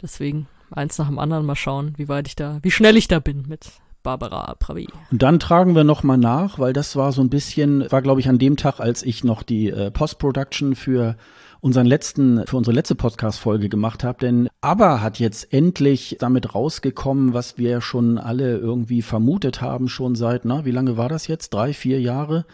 Deswegen 0.00 0.48
eins 0.76 0.98
nach 0.98 1.08
dem 1.08 1.18
anderen 1.18 1.46
mal 1.46 1.56
schauen, 1.56 1.94
wie 1.96 2.08
weit 2.08 2.28
ich 2.28 2.36
da, 2.36 2.58
wie 2.62 2.70
schnell 2.70 2.96
ich 2.96 3.08
da 3.08 3.20
bin 3.20 3.44
mit 3.48 3.70
Barbara 4.02 4.54
Pravi. 4.58 4.88
Und 5.10 5.22
dann 5.22 5.40
tragen 5.40 5.74
wir 5.74 5.82
nochmal 5.82 6.18
nach, 6.18 6.58
weil 6.58 6.72
das 6.72 6.94
war 6.94 7.10
so 7.10 7.22
ein 7.22 7.30
bisschen, 7.30 7.90
war 7.90 8.02
glaube 8.02 8.20
ich 8.20 8.28
an 8.28 8.38
dem 8.38 8.56
Tag, 8.56 8.78
als 8.78 9.02
ich 9.02 9.24
noch 9.24 9.42
die 9.42 9.70
äh, 9.70 9.90
Post-Production 9.90 10.76
für 10.76 11.16
unseren 11.60 11.86
letzten, 11.86 12.46
für 12.46 12.58
unsere 12.58 12.74
letzte 12.74 12.94
Podcast-Folge 12.94 13.70
gemacht 13.70 14.04
habe, 14.04 14.18
denn 14.20 14.50
ABBA 14.60 15.00
hat 15.00 15.18
jetzt 15.18 15.50
endlich 15.54 16.18
damit 16.20 16.54
rausgekommen, 16.54 17.32
was 17.32 17.56
wir 17.56 17.80
schon 17.80 18.18
alle 18.18 18.58
irgendwie 18.58 19.00
vermutet 19.00 19.62
haben, 19.62 19.88
schon 19.88 20.14
seit, 20.14 20.44
na, 20.44 20.66
wie 20.66 20.70
lange 20.70 20.98
war 20.98 21.08
das 21.08 21.26
jetzt? 21.26 21.54
Drei, 21.54 21.72
vier 21.72 22.02
Jahre, 22.02 22.44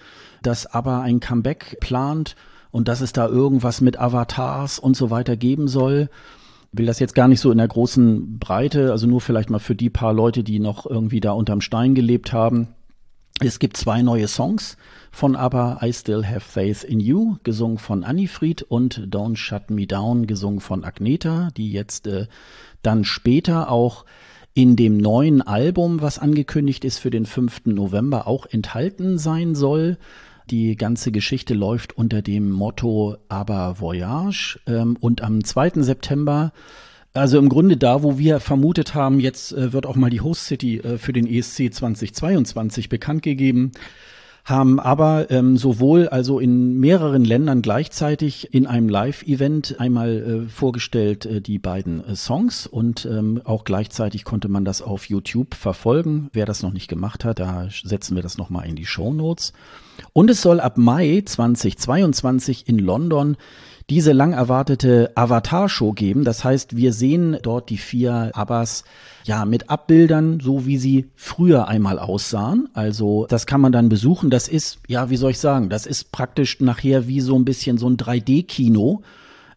dass 0.42 0.66
ABBA 0.66 1.00
ein 1.00 1.18
Comeback 1.18 1.78
plant 1.80 2.36
und 2.70 2.86
dass 2.86 3.00
es 3.00 3.12
da 3.12 3.26
irgendwas 3.26 3.80
mit 3.80 3.98
Avatars 3.98 4.78
und 4.78 4.96
so 4.96 5.10
weiter 5.10 5.36
geben 5.36 5.66
soll 5.66 6.08
will 6.72 6.86
das 6.86 7.00
jetzt 7.00 7.14
gar 7.14 7.28
nicht 7.28 7.40
so 7.40 7.50
in 7.50 7.58
der 7.58 7.68
großen 7.68 8.38
Breite, 8.38 8.92
also 8.92 9.06
nur 9.06 9.20
vielleicht 9.20 9.50
mal 9.50 9.58
für 9.58 9.74
die 9.74 9.90
paar 9.90 10.12
Leute, 10.12 10.44
die 10.44 10.60
noch 10.60 10.86
irgendwie 10.86 11.20
da 11.20 11.32
unterm 11.32 11.60
Stein 11.60 11.94
gelebt 11.94 12.32
haben. 12.32 12.68
Es 13.42 13.58
gibt 13.58 13.76
zwei 13.76 14.02
neue 14.02 14.28
Songs 14.28 14.76
von 15.10 15.34
ABBA, 15.34 15.80
I 15.82 15.92
Still 15.92 16.26
Have 16.26 16.40
Faith 16.40 16.84
in 16.84 17.00
You, 17.00 17.36
gesungen 17.42 17.78
von 17.78 18.04
Anifried 18.04 18.62
und 18.62 19.08
Don't 19.08 19.36
Shut 19.36 19.70
Me 19.70 19.86
Down, 19.86 20.26
gesungen 20.26 20.60
von 20.60 20.84
Agneta, 20.84 21.48
die 21.56 21.72
jetzt 21.72 22.06
äh, 22.06 22.26
dann 22.82 23.04
später 23.04 23.70
auch 23.70 24.04
in 24.52 24.76
dem 24.76 24.98
neuen 24.98 25.42
Album, 25.42 26.02
was 26.02 26.18
angekündigt 26.18 26.84
ist 26.84 26.98
für 26.98 27.10
den 27.10 27.24
5. 27.24 27.66
November, 27.66 28.26
auch 28.26 28.46
enthalten 28.46 29.18
sein 29.18 29.54
soll. 29.54 29.96
Die 30.50 30.74
ganze 30.74 31.12
Geschichte 31.12 31.54
läuft 31.54 31.96
unter 31.96 32.22
dem 32.22 32.50
Motto 32.50 33.16
Aber 33.28 33.80
Voyage. 33.80 34.58
Ähm, 34.66 34.96
und 35.00 35.22
am 35.22 35.44
2. 35.44 35.82
September, 35.82 36.52
also 37.12 37.38
im 37.38 37.48
Grunde 37.48 37.76
da, 37.76 38.02
wo 38.02 38.18
wir 38.18 38.40
vermutet 38.40 38.94
haben, 38.94 39.20
jetzt 39.20 39.52
äh, 39.52 39.72
wird 39.72 39.86
auch 39.86 39.96
mal 39.96 40.10
die 40.10 40.20
Host 40.20 40.46
City 40.46 40.78
äh, 40.78 40.98
für 40.98 41.12
den 41.12 41.26
ESC 41.26 41.72
2022 41.72 42.88
bekannt 42.88 43.22
gegeben 43.22 43.72
haben 44.50 44.80
aber 44.80 45.30
ähm, 45.30 45.56
sowohl 45.56 46.08
also 46.08 46.38
in 46.40 46.78
mehreren 46.78 47.24
Ländern 47.24 47.62
gleichzeitig 47.62 48.52
in 48.52 48.66
einem 48.66 48.88
Live-Event 48.88 49.76
einmal 49.78 50.10
äh, 50.46 50.48
vorgestellt 50.48 51.24
äh, 51.24 51.40
die 51.40 51.58
beiden 51.58 52.04
äh, 52.04 52.16
Songs 52.16 52.66
und 52.66 53.06
ähm, 53.06 53.40
auch 53.44 53.64
gleichzeitig 53.64 54.24
konnte 54.24 54.48
man 54.48 54.64
das 54.64 54.82
auf 54.82 55.08
YouTube 55.08 55.54
verfolgen. 55.54 56.28
Wer 56.32 56.44
das 56.44 56.62
noch 56.62 56.72
nicht 56.72 56.88
gemacht 56.88 57.24
hat, 57.24 57.38
da 57.38 57.68
setzen 57.70 58.16
wir 58.16 58.22
das 58.22 58.36
nochmal 58.36 58.66
in 58.66 58.76
die 58.76 58.86
Show 58.86 59.12
Notes. 59.12 59.52
Und 60.12 60.30
es 60.30 60.42
soll 60.42 60.60
ab 60.60 60.76
Mai 60.76 61.22
2022 61.24 62.68
in 62.68 62.78
London 62.78 63.36
diese 63.90 64.12
lang 64.12 64.32
erwartete 64.32 65.10
Avatar-Show 65.16 65.92
geben. 65.92 66.22
Das 66.22 66.44
heißt, 66.44 66.76
wir 66.76 66.92
sehen 66.92 67.36
dort 67.42 67.70
die 67.70 67.76
vier 67.76 68.30
Abbas 68.34 68.84
ja 69.24 69.44
mit 69.44 69.68
Abbildern, 69.68 70.38
so 70.38 70.64
wie 70.64 70.78
sie 70.78 71.10
früher 71.16 71.66
einmal 71.66 71.98
aussahen. 71.98 72.68
Also 72.72 73.26
das 73.28 73.46
kann 73.46 73.60
man 73.60 73.72
dann 73.72 73.88
besuchen. 73.88 74.30
Das 74.30 74.46
ist, 74.46 74.78
ja, 74.86 75.10
wie 75.10 75.16
soll 75.16 75.32
ich 75.32 75.40
sagen, 75.40 75.68
das 75.68 75.86
ist 75.86 76.12
praktisch 76.12 76.60
nachher 76.60 77.08
wie 77.08 77.20
so 77.20 77.36
ein 77.36 77.44
bisschen 77.44 77.78
so 77.78 77.88
ein 77.88 77.96
3D-Kino. 77.96 79.02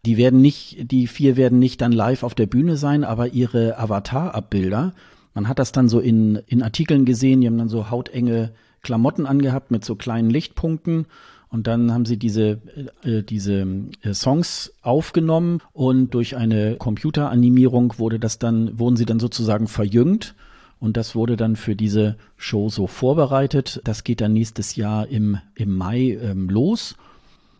Die 0.04 0.16
werden 0.16 0.40
nicht, 0.40 0.90
die 0.90 1.06
vier 1.06 1.36
werden 1.36 1.60
nicht 1.60 1.80
dann 1.80 1.92
live 1.92 2.24
auf 2.24 2.34
der 2.34 2.46
Bühne 2.46 2.76
sein, 2.76 3.04
aber 3.04 3.28
ihre 3.28 3.78
Avatar-Abbilder. 3.78 4.94
Man 5.34 5.48
hat 5.48 5.60
das 5.60 5.70
dann 5.70 5.88
so 5.88 6.00
in, 6.00 6.40
in 6.46 6.62
Artikeln 6.62 7.04
gesehen, 7.04 7.40
die 7.40 7.46
haben 7.46 7.58
dann 7.58 7.68
so 7.68 7.88
hautenge 7.88 8.52
Klamotten 8.82 9.26
angehabt 9.26 9.70
mit 9.70 9.84
so 9.84 9.94
kleinen 9.94 10.28
Lichtpunkten 10.28 11.06
und 11.54 11.68
dann 11.68 11.92
haben 11.92 12.04
sie 12.04 12.16
diese, 12.16 12.58
äh, 13.04 13.22
diese 13.22 13.64
äh, 14.02 14.12
Songs 14.12 14.72
aufgenommen 14.82 15.60
und 15.72 16.12
durch 16.12 16.36
eine 16.36 16.74
Computeranimierung 16.74 17.94
wurde 17.96 18.18
das 18.18 18.40
dann, 18.40 18.76
wurden 18.76 18.96
sie 18.96 19.06
dann 19.06 19.20
sozusagen 19.20 19.68
verjüngt. 19.68 20.34
Und 20.80 20.96
das 20.96 21.14
wurde 21.14 21.36
dann 21.36 21.54
für 21.54 21.76
diese 21.76 22.16
Show 22.36 22.70
so 22.70 22.88
vorbereitet. 22.88 23.80
Das 23.84 24.02
geht 24.02 24.20
dann 24.20 24.32
nächstes 24.32 24.74
Jahr 24.74 25.06
im, 25.06 25.38
im 25.54 25.76
Mai 25.76 26.18
ähm, 26.20 26.48
los. 26.48 26.96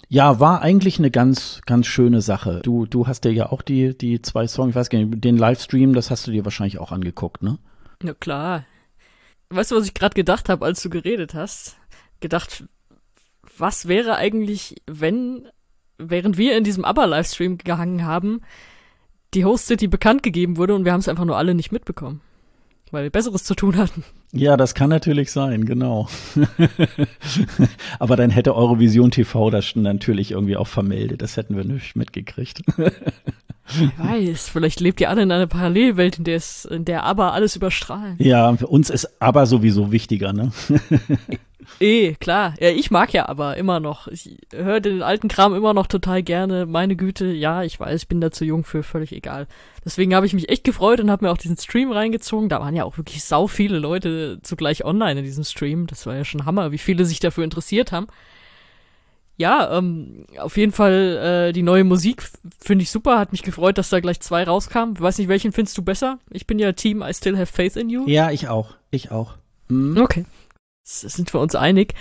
Ja, 0.09 0.41
war 0.41 0.61
eigentlich 0.61 0.99
eine 0.99 1.13
ganz, 1.13 1.61
ganz 1.65 1.87
schöne 1.87 2.21
Sache. 2.21 2.63
Du, 2.65 2.87
du 2.87 3.07
hast 3.07 3.21
dir 3.21 3.33
ja 3.33 3.53
auch 3.53 3.63
die, 3.63 3.97
die 3.97 4.21
zwei 4.21 4.49
Songs, 4.49 4.71
ich 4.71 4.75
weiß 4.75 4.91
gar 4.91 4.99
nicht, 4.99 5.23
den 5.23 5.39
Livestream, 5.39 5.95
das 5.95 6.11
hast 6.11 6.27
du 6.27 6.33
dir 6.33 6.45
wahrscheinlich 6.45 6.79
auch 6.81 6.91
angeguckt, 6.91 7.45
ne? 7.45 7.59
Na 8.03 8.13
klar. 8.13 8.65
Weißt 9.51 9.71
du, 9.71 9.77
was 9.77 9.87
ich 9.87 9.95
gerade 9.95 10.15
gedacht 10.15 10.49
habe, 10.49 10.65
als 10.65 10.83
du 10.83 10.91
geredet 10.91 11.35
hast? 11.35 11.77
Gedacht, 12.19 12.65
was 13.59 13.89
wäre 13.89 14.17
eigentlich, 14.17 14.77
wenn, 14.87 15.49
während 15.99 16.39
wir 16.39 16.57
in 16.57 16.65
diesem 16.65 16.85
ABBA-Livestream 16.85 17.59
gehangen 17.59 18.05
haben, 18.05 18.41
die 19.35 19.45
Host 19.45 19.67
City 19.67 19.89
bekannt 19.89 20.23
gegeben 20.23 20.57
wurde 20.57 20.75
und 20.75 20.85
wir 20.85 20.93
haben 20.93 21.01
es 21.01 21.09
einfach 21.09 21.25
nur 21.25 21.37
alle 21.37 21.55
nicht 21.55 21.73
mitbekommen. 21.73 22.21
Weil 22.91 23.05
wir 23.05 23.11
Besseres 23.11 23.43
zu 23.43 23.55
tun 23.55 23.77
hatten. 23.77 24.05
Ja, 24.33 24.57
das 24.57 24.75
kann 24.75 24.91
natürlich 24.91 25.33
sein, 25.33 25.65
genau. 25.65 26.09
Aber 27.99 28.15
dann 28.15 28.31
hätte 28.31 28.55
Eurovision 28.55 29.11
TV 29.11 29.51
das 29.51 29.75
natürlich 29.75 30.31
irgendwie 30.31 30.57
auch 30.57 30.69
vermeldet. 30.69 31.23
Das 31.23 31.37
hätten 31.37 31.57
wir 31.57 31.65
nicht 31.65 31.97
mitgekriegt. 31.97 32.63
Wer 32.77 33.93
weiß, 33.97 34.49
vielleicht 34.49 34.81
lebt 34.81 35.01
ihr 35.01 35.09
alle 35.09 35.23
in 35.23 35.33
einer 35.33 35.47
Parallelwelt, 35.47 36.19
in 36.19 36.25
der 36.25 36.37
es, 36.37 36.67
in 36.67 36.85
der 36.85 37.05
aber 37.05 37.33
alles 37.33 37.57
überstrahlen. 37.57 38.17
Ja, 38.19 38.55
für 38.57 38.67
uns 38.67 38.91
ist 38.91 39.21
aber 39.21 39.47
sowieso 39.47 39.91
wichtiger, 39.91 40.33
ne? 40.33 40.53
Eh, 41.81 42.15
klar. 42.15 42.55
Ja, 42.61 42.71
ich 42.71 42.91
mag 42.91 43.13
ja 43.13 43.29
aber 43.29 43.57
immer 43.57 43.81
noch. 43.81 44.09
Ich 44.09 44.39
höre 44.53 44.81
den 44.81 45.03
alten 45.03 45.29
Kram 45.29 45.55
immer 45.55 45.75
noch 45.75 45.87
total 45.87 46.23
gerne. 46.23 46.67
Meine 46.67 46.97
Güte, 46.97 47.27
ja, 47.27 47.63
ich 47.63 47.79
weiß, 47.79 48.03
ich 48.03 48.09
bin 48.09 48.21
da 48.21 48.31
zu 48.31 48.45
jung 48.45 48.65
für, 48.65 48.83
völlig 48.83 49.13
egal. 49.13 49.47
Deswegen 49.85 50.15
habe 50.15 50.27
ich 50.27 50.33
mich 50.33 50.49
echt 50.49 50.65
gefreut 50.65 51.01
und 51.01 51.11
habe 51.11 51.25
mir 51.25 51.31
auch 51.31 51.39
diesen 51.39 51.57
Stream 51.57 51.93
reingezogen. 51.93 52.49
Da 52.49 52.61
waren 52.61 52.75
ja 52.75 52.85
auch 52.85 52.97
wirklich 52.97 53.25
sau 53.25 53.47
viele 53.47 53.79
Leute 53.79 54.39
zugleich 54.43 54.85
online 54.85 55.21
in 55.21 55.25
diesem 55.25 55.45
Stream. 55.45 55.87
Das 55.87 56.07
war 56.07 56.17
ja 56.17 56.25
schon 56.25 56.47
Hammer, 56.47 56.73
wie 56.73 56.79
viele 56.79 57.05
sich 57.05 57.21
dafür 57.21 57.45
interessiert 57.45 57.93
haben. 57.93 58.07
Ja, 59.37 59.77
ähm, 59.77 60.27
auf 60.39 60.57
jeden 60.57 60.71
Fall 60.71 61.49
äh, 61.49 61.53
die 61.53 61.63
neue 61.63 61.83
Musik 61.83 62.23
finde 62.61 62.85
ich 62.85 62.91
super. 62.91 63.19
Hat 63.19 63.33
mich 63.33 63.43
gefreut, 63.43 63.79
dass 63.79 63.91
da 63.91 63.99
gleich 63.99 64.21
zwei 64.21 64.45
rauskamen. 64.45 64.99
Weiß 65.01 65.19
nicht, 65.19 65.27
welchen 65.27 65.51
findest 65.51 65.77
du 65.77 65.83
besser? 65.83 66.19
Ich 66.31 66.47
bin 66.47 66.61
ja 66.61 66.71
Team 66.73 67.03
I 67.03 67.13
Still 67.13 67.37
Have 67.37 67.53
Faith 67.53 67.75
in 67.75 67.91
You. 67.91 68.05
Ja, 68.07 68.31
ich 68.31 68.47
auch. 68.49 68.77
Ich 68.93 69.11
auch. 69.11 69.35
Mhm. 69.69 70.01
Okay 70.01 70.25
sind 70.85 71.33
wir 71.33 71.41
uns 71.41 71.55
einig. 71.55 71.95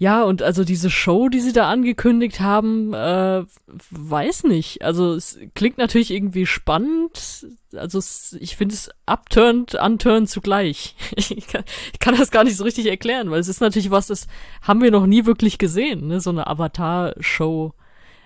Ja, 0.00 0.22
und 0.22 0.42
also 0.42 0.62
diese 0.62 0.90
Show, 0.90 1.28
die 1.28 1.40
sie 1.40 1.52
da 1.52 1.68
angekündigt 1.68 2.38
haben, 2.38 2.94
äh, 2.94 3.42
weiß 3.90 4.44
nicht. 4.44 4.82
Also 4.82 5.14
es 5.14 5.40
klingt 5.56 5.76
natürlich 5.76 6.12
irgendwie 6.12 6.46
spannend. 6.46 7.48
Also 7.74 7.98
es, 7.98 8.36
ich 8.38 8.56
finde 8.56 8.76
es 8.76 8.90
upturned, 9.06 9.74
unturned 9.74 10.30
zugleich. 10.30 10.94
Ich 11.16 11.48
kann, 11.48 11.64
ich 11.92 11.98
kann 11.98 12.16
das 12.16 12.30
gar 12.30 12.44
nicht 12.44 12.56
so 12.56 12.62
richtig 12.62 12.86
erklären, 12.86 13.30
weil 13.32 13.40
es 13.40 13.48
ist 13.48 13.60
natürlich 13.60 13.90
was, 13.90 14.06
das 14.06 14.28
haben 14.62 14.82
wir 14.82 14.92
noch 14.92 15.06
nie 15.06 15.26
wirklich 15.26 15.58
gesehen, 15.58 16.06
ne? 16.06 16.20
so 16.20 16.30
eine 16.30 16.46
Avatar-Show. 16.46 17.74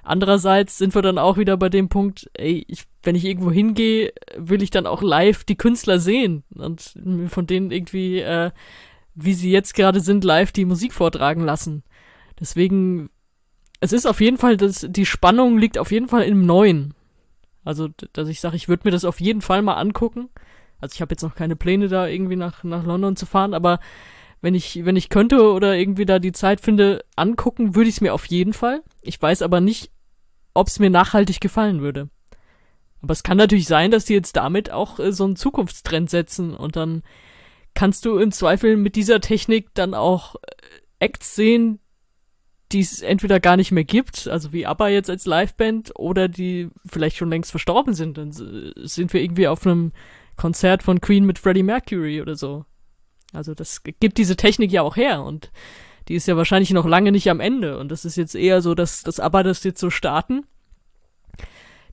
Andererseits 0.02 0.76
sind 0.76 0.94
wir 0.94 1.02
dann 1.02 1.16
auch 1.16 1.38
wieder 1.38 1.56
bei 1.56 1.68
dem 1.70 1.88
Punkt, 1.88 2.28
ey, 2.34 2.64
ich, 2.68 2.84
wenn 3.02 3.14
ich 3.14 3.24
irgendwo 3.24 3.50
hingehe, 3.50 4.12
will 4.36 4.62
ich 4.62 4.70
dann 4.70 4.86
auch 4.86 5.00
live 5.00 5.44
die 5.44 5.56
Künstler 5.56 6.00
sehen 6.00 6.42
und 6.54 6.94
von 7.28 7.46
denen 7.46 7.70
irgendwie 7.70 8.18
äh, 8.18 8.50
wie 9.14 9.34
sie 9.34 9.50
jetzt 9.50 9.74
gerade 9.74 10.00
sind, 10.00 10.24
live 10.24 10.52
die 10.52 10.64
Musik 10.64 10.92
vortragen 10.92 11.44
lassen. 11.44 11.82
Deswegen, 12.40 13.10
es 13.80 13.92
ist 13.92 14.06
auf 14.06 14.20
jeden 14.20 14.38
Fall, 14.38 14.56
das, 14.56 14.86
die 14.88 15.06
Spannung 15.06 15.58
liegt 15.58 15.78
auf 15.78 15.92
jeden 15.92 16.08
Fall 16.08 16.22
im 16.22 16.46
Neuen. 16.46 16.94
Also, 17.64 17.88
dass 18.12 18.28
ich 18.28 18.40
sage, 18.40 18.56
ich 18.56 18.68
würde 18.68 18.82
mir 18.84 18.90
das 18.90 19.04
auf 19.04 19.20
jeden 19.20 19.42
Fall 19.42 19.62
mal 19.62 19.74
angucken. 19.74 20.28
Also 20.80 20.94
ich 20.94 21.00
habe 21.00 21.12
jetzt 21.12 21.22
noch 21.22 21.36
keine 21.36 21.54
Pläne, 21.54 21.88
da 21.88 22.08
irgendwie 22.08 22.36
nach, 22.36 22.64
nach 22.64 22.84
London 22.84 23.14
zu 23.14 23.24
fahren, 23.24 23.54
aber 23.54 23.78
wenn 24.40 24.56
ich, 24.56 24.84
wenn 24.84 24.96
ich 24.96 25.08
könnte 25.08 25.52
oder 25.52 25.76
irgendwie 25.76 26.04
da 26.04 26.18
die 26.18 26.32
Zeit 26.32 26.60
finde, 26.60 27.04
angucken, 27.14 27.76
würde 27.76 27.88
ich 27.88 27.96
es 27.96 28.00
mir 28.00 28.12
auf 28.12 28.26
jeden 28.26 28.52
Fall. 28.52 28.82
Ich 29.00 29.22
weiß 29.22 29.42
aber 29.42 29.60
nicht, 29.60 29.92
ob 30.52 30.66
es 30.66 30.80
mir 30.80 30.90
nachhaltig 30.90 31.40
gefallen 31.40 31.80
würde. 31.80 32.08
Aber 33.00 33.12
es 33.12 33.22
kann 33.22 33.36
natürlich 33.36 33.66
sein, 33.66 33.92
dass 33.92 34.04
die 34.04 34.14
jetzt 34.14 34.36
damit 34.36 34.72
auch 34.72 34.98
äh, 34.98 35.12
so 35.12 35.24
einen 35.24 35.36
Zukunftstrend 35.36 36.10
setzen 36.10 36.54
und 36.54 36.74
dann 36.74 37.02
kannst 37.74 38.04
du 38.04 38.18
im 38.18 38.32
Zweifel 38.32 38.76
mit 38.76 38.96
dieser 38.96 39.20
Technik 39.20 39.74
dann 39.74 39.94
auch 39.94 40.36
äh, 40.36 40.38
Acts 40.98 41.34
sehen, 41.34 41.78
die 42.72 42.80
es 42.80 43.02
entweder 43.02 43.40
gar 43.40 43.56
nicht 43.56 43.70
mehr 43.70 43.84
gibt, 43.84 44.28
also 44.28 44.52
wie 44.52 44.66
ABBA 44.66 44.88
jetzt 44.88 45.10
als 45.10 45.26
Liveband, 45.26 45.92
oder 45.96 46.28
die 46.28 46.70
vielleicht 46.86 47.16
schon 47.16 47.30
längst 47.30 47.50
verstorben 47.50 47.94
sind. 47.94 48.16
Dann 48.16 48.32
sind 48.32 49.12
wir 49.12 49.20
irgendwie 49.20 49.48
auf 49.48 49.66
einem 49.66 49.92
Konzert 50.36 50.82
von 50.82 51.00
Queen 51.00 51.24
mit 51.24 51.38
Freddie 51.38 51.62
Mercury 51.62 52.22
oder 52.22 52.34
so. 52.34 52.64
Also 53.32 53.54
das 53.54 53.82
gibt 53.82 54.18
diese 54.18 54.36
Technik 54.36 54.72
ja 54.72 54.82
auch 54.82 54.96
her 54.96 55.22
und 55.22 55.50
die 56.08 56.14
ist 56.14 56.26
ja 56.26 56.36
wahrscheinlich 56.36 56.70
noch 56.70 56.86
lange 56.86 57.12
nicht 57.12 57.30
am 57.30 57.40
Ende. 57.40 57.78
Und 57.78 57.90
das 57.90 58.04
ist 58.04 58.16
jetzt 58.16 58.34
eher 58.34 58.60
so, 58.60 58.74
dass 58.74 59.02
das 59.02 59.20
ABBA 59.20 59.42
das 59.42 59.64
jetzt 59.64 59.80
so 59.80 59.90
starten. 59.90 60.44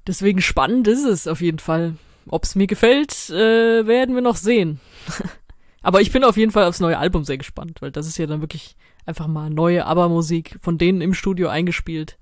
Deswegen 0.07 0.41
spannend 0.41 0.87
ist 0.87 1.05
es 1.05 1.27
auf 1.27 1.41
jeden 1.41 1.59
Fall. 1.59 1.95
Ob 2.27 2.43
es 2.43 2.55
mir 2.55 2.67
gefällt, 2.67 3.29
äh, 3.29 3.85
werden 3.87 4.15
wir 4.15 4.21
noch 4.21 4.35
sehen. 4.35 4.79
Aber 5.81 6.01
ich 6.01 6.11
bin 6.11 6.23
auf 6.23 6.37
jeden 6.37 6.51
Fall 6.51 6.65
aufs 6.65 6.79
neue 6.79 6.97
Album 6.97 7.23
sehr 7.23 7.37
gespannt, 7.37 7.81
weil 7.81 7.91
das 7.91 8.07
ist 8.07 8.17
ja 8.17 8.27
dann 8.27 8.41
wirklich 8.41 8.75
einfach 9.05 9.27
mal 9.27 9.49
neue 9.49 9.85
ABBA-Musik 9.85 10.57
von 10.61 10.77
denen 10.77 11.01
im 11.01 11.13
Studio 11.13 11.49
eingespielt. 11.49 12.17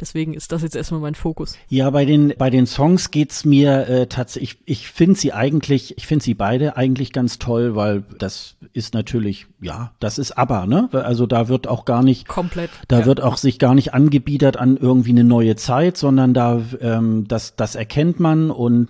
Deswegen 0.00 0.34
ist 0.34 0.52
das 0.52 0.62
jetzt 0.62 0.76
erstmal 0.76 1.00
mein 1.00 1.14
Fokus. 1.14 1.56
Ja, 1.68 1.88
bei 1.90 2.04
den 2.04 2.34
bei 2.36 2.50
den 2.50 2.66
Songs 2.66 3.10
geht's 3.10 3.44
mir 3.44 3.88
äh, 3.88 4.06
tatsächlich. 4.06 4.58
Ich, 4.66 4.80
ich 4.80 4.88
finde 4.88 5.18
sie 5.18 5.32
eigentlich, 5.32 5.96
ich 5.96 6.06
finde 6.06 6.24
sie 6.24 6.34
beide 6.34 6.76
eigentlich 6.76 7.12
ganz 7.12 7.38
toll, 7.38 7.74
weil 7.76 8.04
das 8.18 8.56
ist 8.72 8.94
natürlich, 8.94 9.46
ja, 9.60 9.92
das 9.98 10.18
ist 10.18 10.32
ABBA, 10.32 10.66
ne? 10.66 10.88
Also 10.92 11.26
da 11.26 11.48
wird 11.48 11.66
auch 11.66 11.84
gar 11.84 12.02
nicht 12.02 12.28
komplett. 12.28 12.70
Da 12.88 13.00
ja. 13.00 13.06
wird 13.06 13.22
auch 13.22 13.38
sich 13.38 13.58
gar 13.58 13.74
nicht 13.74 13.94
angebiedert 13.94 14.58
an 14.58 14.76
irgendwie 14.76 15.10
eine 15.10 15.24
neue 15.24 15.56
Zeit, 15.56 15.96
sondern 15.96 16.34
da 16.34 16.62
ähm, 16.80 17.26
das 17.26 17.56
das 17.56 17.74
erkennt 17.74 18.20
man 18.20 18.50
und 18.50 18.88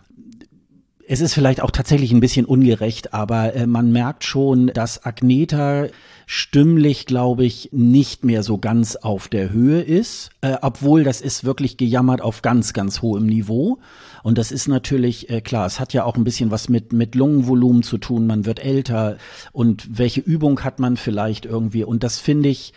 es 1.08 1.20
ist 1.20 1.34
vielleicht 1.34 1.60
auch 1.60 1.70
tatsächlich 1.70 2.12
ein 2.12 2.20
bisschen 2.20 2.46
ungerecht, 2.46 3.14
aber 3.14 3.54
äh, 3.54 3.66
man 3.66 3.92
merkt 3.92 4.24
schon, 4.24 4.68
dass 4.68 5.04
Agneta 5.04 5.86
stimmlich, 6.26 7.06
glaube 7.06 7.44
ich, 7.44 7.68
nicht 7.72 8.24
mehr 8.24 8.42
so 8.42 8.58
ganz 8.58 8.96
auf 8.96 9.28
der 9.28 9.50
Höhe 9.50 9.80
ist, 9.80 10.30
äh, 10.40 10.56
obwohl 10.60 11.04
das 11.04 11.20
ist 11.20 11.44
wirklich 11.44 11.76
gejammert 11.76 12.20
auf 12.20 12.42
ganz, 12.42 12.72
ganz 12.72 13.02
hohem 13.02 13.26
Niveau. 13.26 13.78
Und 14.24 14.38
das 14.38 14.50
ist 14.50 14.66
natürlich, 14.66 15.30
äh, 15.30 15.40
klar, 15.40 15.66
es 15.66 15.78
hat 15.78 15.92
ja 15.92 16.02
auch 16.02 16.16
ein 16.16 16.24
bisschen 16.24 16.50
was 16.50 16.68
mit, 16.68 16.92
mit 16.92 17.14
Lungenvolumen 17.14 17.84
zu 17.84 17.98
tun, 17.98 18.26
man 18.26 18.44
wird 18.44 18.58
älter 18.58 19.18
und 19.52 19.98
welche 19.98 20.20
Übung 20.20 20.64
hat 20.64 20.80
man 20.80 20.96
vielleicht 20.96 21.46
irgendwie. 21.46 21.84
Und 21.84 22.02
das 22.02 22.18
finde 22.18 22.48
ich, 22.48 22.72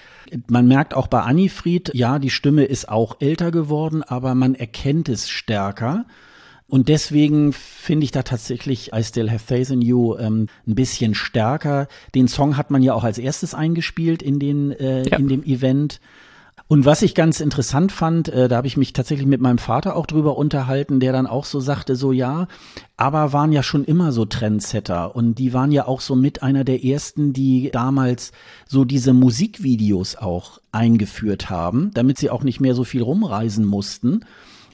man 0.48 0.68
merkt 0.68 0.94
auch 0.94 1.08
bei 1.08 1.22
Anifried, 1.22 1.92
ja, 1.96 2.20
die 2.20 2.30
Stimme 2.30 2.66
ist 2.66 2.90
auch 2.90 3.18
älter 3.20 3.50
geworden, 3.50 4.04
aber 4.04 4.36
man 4.36 4.54
erkennt 4.54 5.10
es 5.10 5.30
stärker. 5.30 6.06
Und 6.70 6.88
deswegen 6.88 7.52
finde 7.52 8.04
ich 8.04 8.12
da 8.12 8.22
tatsächlich 8.22 8.92
I 8.94 9.04
Still 9.04 9.32
Have 9.32 9.40
Faith 9.40 9.72
in 9.72 9.82
You 9.82 10.16
ähm, 10.18 10.48
ein 10.68 10.76
bisschen 10.76 11.16
stärker. 11.16 11.88
Den 12.14 12.28
Song 12.28 12.58
hat 12.58 12.70
man 12.70 12.84
ja 12.84 12.94
auch 12.94 13.04
als 13.04 13.18
erstes 13.18 13.56
eingespielt 13.56 14.22
in, 14.22 14.40
den, 14.40 14.72
äh, 14.72 15.10
ja. 15.10 15.18
in 15.18 15.28
dem 15.28 15.44
Event. 15.44 16.00
Und 16.68 16.86
was 16.86 17.02
ich 17.02 17.16
ganz 17.16 17.40
interessant 17.40 17.92
fand, 17.92 18.30
äh, 18.30 18.48
da 18.48 18.58
habe 18.58 18.68
ich 18.68 18.78
mich 18.78 18.94
tatsächlich 18.94 19.26
mit 19.26 19.42
meinem 19.42 19.58
Vater 19.58 19.96
auch 19.96 20.06
drüber 20.06 20.38
unterhalten, 20.38 21.00
der 21.00 21.12
dann 21.12 21.26
auch 21.26 21.46
so 21.46 21.60
sagte, 21.60 21.96
so 21.96 22.12
ja, 22.12 22.48
aber 22.96 23.34
waren 23.34 23.52
ja 23.52 23.64
schon 23.64 23.84
immer 23.84 24.12
so 24.12 24.26
Trendsetter 24.26 25.16
und 25.16 25.40
die 25.40 25.52
waren 25.54 25.72
ja 25.72 25.88
auch 25.88 26.02
so 26.02 26.16
mit 26.16 26.44
einer 26.44 26.64
der 26.64 26.86
ersten, 26.86 27.34
die 27.34 27.72
damals 27.74 28.32
so 28.68 28.86
diese 28.86 29.14
Musikvideos 29.14 30.18
auch 30.18 30.60
eingeführt 30.72 31.50
haben, 31.50 31.90
damit 31.96 32.20
sie 32.20 32.30
auch 32.30 32.44
nicht 32.44 32.60
mehr 32.60 32.76
so 32.76 32.84
viel 32.84 33.02
rumreisen 33.02 33.66
mussten 33.66 34.22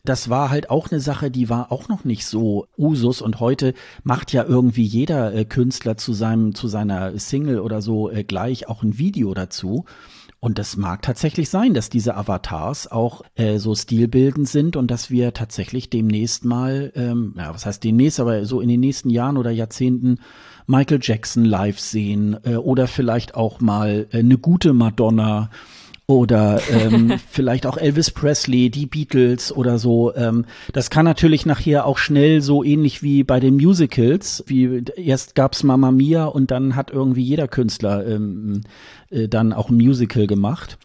das 0.09 0.29
war 0.29 0.49
halt 0.49 0.69
auch 0.69 0.91
eine 0.91 0.99
Sache, 1.01 1.31
die 1.31 1.49
war 1.49 1.71
auch 1.71 1.89
noch 1.89 2.03
nicht 2.05 2.25
so 2.25 2.67
Usus 2.77 3.21
und 3.21 3.39
heute 3.39 3.73
macht 4.03 4.31
ja 4.33 4.43
irgendwie 4.43 4.83
jeder 4.83 5.33
äh, 5.33 5.45
Künstler 5.45 5.97
zu 5.97 6.13
seinem, 6.13 6.55
zu 6.55 6.67
seiner 6.67 7.17
Single 7.19 7.59
oder 7.59 7.81
so 7.81 8.09
äh, 8.09 8.23
gleich 8.23 8.67
auch 8.67 8.83
ein 8.83 8.97
Video 8.97 9.33
dazu. 9.33 9.85
Und 10.39 10.59
das 10.59 10.77
mag 10.77 11.01
tatsächlich 11.01 11.49
sein, 11.49 11.73
dass 11.73 11.89
diese 11.89 12.15
Avatars 12.15 12.91
auch 12.91 13.23
äh, 13.33 13.57
so 13.57 13.73
stilbildend 13.73 14.47
sind 14.47 14.75
und 14.75 14.91
dass 14.91 15.09
wir 15.09 15.33
tatsächlich 15.33 15.89
demnächst 15.89 16.45
mal, 16.45 16.91
ähm, 16.95 17.33
ja, 17.35 17.51
was 17.51 17.65
heißt 17.65 17.83
demnächst, 17.83 18.19
aber 18.19 18.45
so 18.45 18.61
in 18.61 18.69
den 18.69 18.79
nächsten 18.79 19.09
Jahren 19.09 19.37
oder 19.37 19.49
Jahrzehnten 19.49 20.19
Michael 20.67 20.99
Jackson 21.01 21.45
live 21.45 21.79
sehen 21.79 22.37
äh, 22.43 22.57
oder 22.57 22.87
vielleicht 22.87 23.33
auch 23.33 23.59
mal 23.59 24.07
äh, 24.11 24.19
eine 24.19 24.37
gute 24.37 24.73
Madonna 24.73 25.49
oder 26.07 26.61
ähm, 26.69 27.13
vielleicht 27.29 27.65
auch 27.65 27.77
Elvis 27.77 28.11
Presley, 28.11 28.69
die 28.69 28.85
Beatles 28.85 29.51
oder 29.55 29.79
so. 29.79 30.13
Ähm, 30.15 30.45
das 30.73 30.89
kann 30.89 31.05
natürlich 31.05 31.45
nachher 31.45 31.85
auch 31.85 31.97
schnell 31.97 32.41
so 32.41 32.63
ähnlich 32.63 33.01
wie 33.01 33.23
bei 33.23 33.39
den 33.39 33.55
Musicals, 33.55 34.43
wie 34.47 34.83
erst 34.95 35.35
gab's 35.35 35.63
Mamma 35.63 35.91
Mia 35.91 36.25
und 36.25 36.51
dann 36.51 36.75
hat 36.75 36.91
irgendwie 36.91 37.23
jeder 37.23 37.47
Künstler 37.47 38.05
ähm, 38.05 38.61
äh, 39.09 39.27
dann 39.27 39.53
auch 39.53 39.69
ein 39.69 39.77
Musical 39.77 40.27
gemacht. 40.27 40.77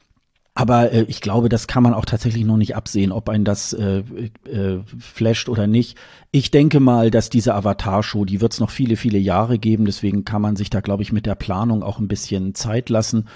Aber 0.54 0.92
äh, 0.92 1.04
ich 1.08 1.20
glaube, 1.20 1.48
das 1.48 1.68
kann 1.68 1.82
man 1.82 1.94
auch 1.94 2.04
tatsächlich 2.04 2.44
noch 2.44 2.56
nicht 2.56 2.74
absehen, 2.74 3.12
ob 3.12 3.28
ein 3.28 3.44
das 3.44 3.72
äh, 3.72 4.02
äh, 4.44 4.80
flasht 4.98 5.48
oder 5.48 5.66
nicht. 5.66 5.96
Ich 6.32 6.50
denke 6.50 6.80
mal, 6.80 7.10
dass 7.10 7.30
diese 7.30 7.54
Avatar-Show, 7.54 8.24
die 8.24 8.40
wird 8.40 8.52
es 8.52 8.60
noch 8.60 8.70
viele, 8.70 8.96
viele 8.96 9.18
Jahre 9.18 9.58
geben. 9.58 9.84
Deswegen 9.84 10.24
kann 10.24 10.42
man 10.42 10.56
sich 10.56 10.68
da, 10.68 10.80
glaube 10.80 11.02
ich, 11.02 11.12
mit 11.12 11.24
der 11.24 11.36
Planung 11.36 11.82
auch 11.82 11.98
ein 11.98 12.08
bisschen 12.08 12.54
Zeit 12.54 12.88
lassen. 12.90 13.26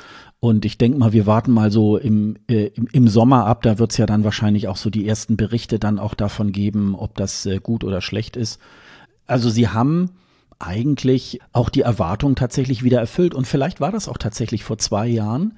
Und 0.45 0.67
ich 0.67 0.77
denke 0.77 0.99
mal, 0.99 1.15
wir 1.15 1.25
warten 1.25 1.53
mal 1.53 1.71
so 1.71 1.97
im, 1.97 2.37
äh, 2.51 2.67
im, 2.93 3.09
Sommer 3.09 3.47
ab. 3.47 3.63
Da 3.63 3.79
wird 3.79 3.93
es 3.93 3.97
ja 3.97 4.05
dann 4.05 4.25
wahrscheinlich 4.25 4.69
auch 4.69 4.77
so 4.77 4.91
die 4.91 5.09
ersten 5.09 5.39
Berichte 5.39 5.79
dann 5.79 5.99
auch 5.99 6.13
davon 6.13 6.53
geben, 6.53 6.95
ob 6.95 7.15
das 7.15 7.47
äh, 7.47 7.61
gut 7.63 7.83
oder 7.83 8.03
schlecht 8.03 8.37
ist. 8.37 8.61
Also 9.27 9.49
sie 9.49 9.69
haben 9.69 10.11
eigentlich 10.59 11.41
auch 11.55 11.71
die 11.71 11.81
Erwartung 11.81 12.35
tatsächlich 12.35 12.83
wieder 12.83 13.01
erfüllt. 13.01 13.35
Und 13.35 13.47
vielleicht 13.47 13.81
war 13.81 13.91
das 13.91 14.07
auch 14.07 14.19
tatsächlich 14.19 14.65
vor 14.65 14.77
zwei 14.77 15.07
Jahren, 15.07 15.57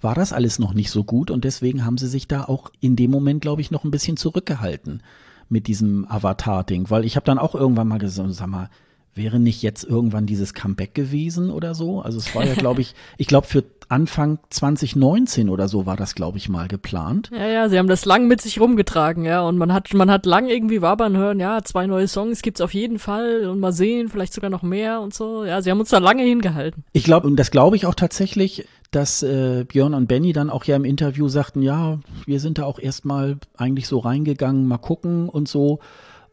war 0.00 0.14
das 0.14 0.32
alles 0.32 0.60
noch 0.60 0.72
nicht 0.72 0.92
so 0.92 1.02
gut. 1.02 1.32
Und 1.32 1.42
deswegen 1.42 1.84
haben 1.84 1.98
sie 1.98 2.06
sich 2.06 2.28
da 2.28 2.44
auch 2.44 2.70
in 2.78 2.94
dem 2.94 3.10
Moment, 3.10 3.40
glaube 3.40 3.60
ich, 3.60 3.72
noch 3.72 3.82
ein 3.82 3.90
bisschen 3.90 4.16
zurückgehalten 4.16 5.02
mit 5.48 5.66
diesem 5.66 6.06
Avatar-Ding. 6.08 6.90
Weil 6.90 7.04
ich 7.04 7.16
habe 7.16 7.26
dann 7.26 7.38
auch 7.38 7.56
irgendwann 7.56 7.88
mal 7.88 7.98
gesagt, 7.98 8.32
sag 8.34 8.46
mal, 8.46 8.70
wäre 9.14 9.38
nicht 9.38 9.62
jetzt 9.62 9.84
irgendwann 9.84 10.26
dieses 10.26 10.54
Comeback 10.54 10.94
gewesen 10.94 11.50
oder 11.50 11.74
so? 11.74 12.00
Also 12.00 12.18
es 12.18 12.34
war 12.34 12.44
ja, 12.44 12.54
glaube 12.54 12.80
ich, 12.80 12.94
ich 13.18 13.26
glaube 13.26 13.46
für 13.46 13.64
Anfang 13.90 14.38
2019 14.50 15.48
oder 15.48 15.66
so 15.66 15.86
war 15.86 15.96
das, 15.96 16.14
glaube 16.14 16.36
ich, 16.36 16.48
mal 16.48 16.68
geplant. 16.68 17.30
Ja, 17.32 17.46
ja, 17.46 17.68
sie 17.68 17.78
haben 17.78 17.88
das 17.88 18.04
lang 18.04 18.28
mit 18.28 18.42
sich 18.42 18.60
rumgetragen, 18.60 19.24
ja, 19.24 19.40
und 19.40 19.56
man 19.56 19.72
hat, 19.72 19.92
man 19.94 20.10
hat 20.10 20.26
lang 20.26 20.46
irgendwie 20.46 20.82
wabern 20.82 21.16
hören, 21.16 21.40
ja, 21.40 21.62
zwei 21.64 21.86
neue 21.86 22.06
Songs 22.06 22.42
gibt's 22.42 22.60
auf 22.60 22.74
jeden 22.74 22.98
Fall 22.98 23.46
und 23.46 23.60
mal 23.60 23.72
sehen, 23.72 24.10
vielleicht 24.10 24.34
sogar 24.34 24.50
noch 24.50 24.62
mehr 24.62 25.00
und 25.00 25.14
so. 25.14 25.44
Ja, 25.44 25.62
sie 25.62 25.70
haben 25.70 25.80
uns 25.80 25.88
da 25.88 25.98
lange 25.98 26.22
hingehalten. 26.22 26.84
Ich 26.92 27.04
glaube, 27.04 27.26
und 27.26 27.36
das 27.36 27.50
glaube 27.50 27.76
ich 27.76 27.86
auch 27.86 27.94
tatsächlich, 27.94 28.66
dass 28.90 29.22
äh, 29.22 29.64
Björn 29.64 29.94
und 29.94 30.06
Benny 30.06 30.32
dann 30.32 30.50
auch 30.50 30.64
ja 30.64 30.76
im 30.76 30.84
Interview 30.84 31.28
sagten, 31.28 31.62
ja, 31.62 31.98
wir 32.26 32.40
sind 32.40 32.58
da 32.58 32.64
auch 32.64 32.78
erstmal 32.78 33.38
eigentlich 33.56 33.86
so 33.86 33.98
reingegangen, 33.98 34.66
mal 34.66 34.78
gucken 34.78 35.28
und 35.28 35.48
so. 35.48 35.80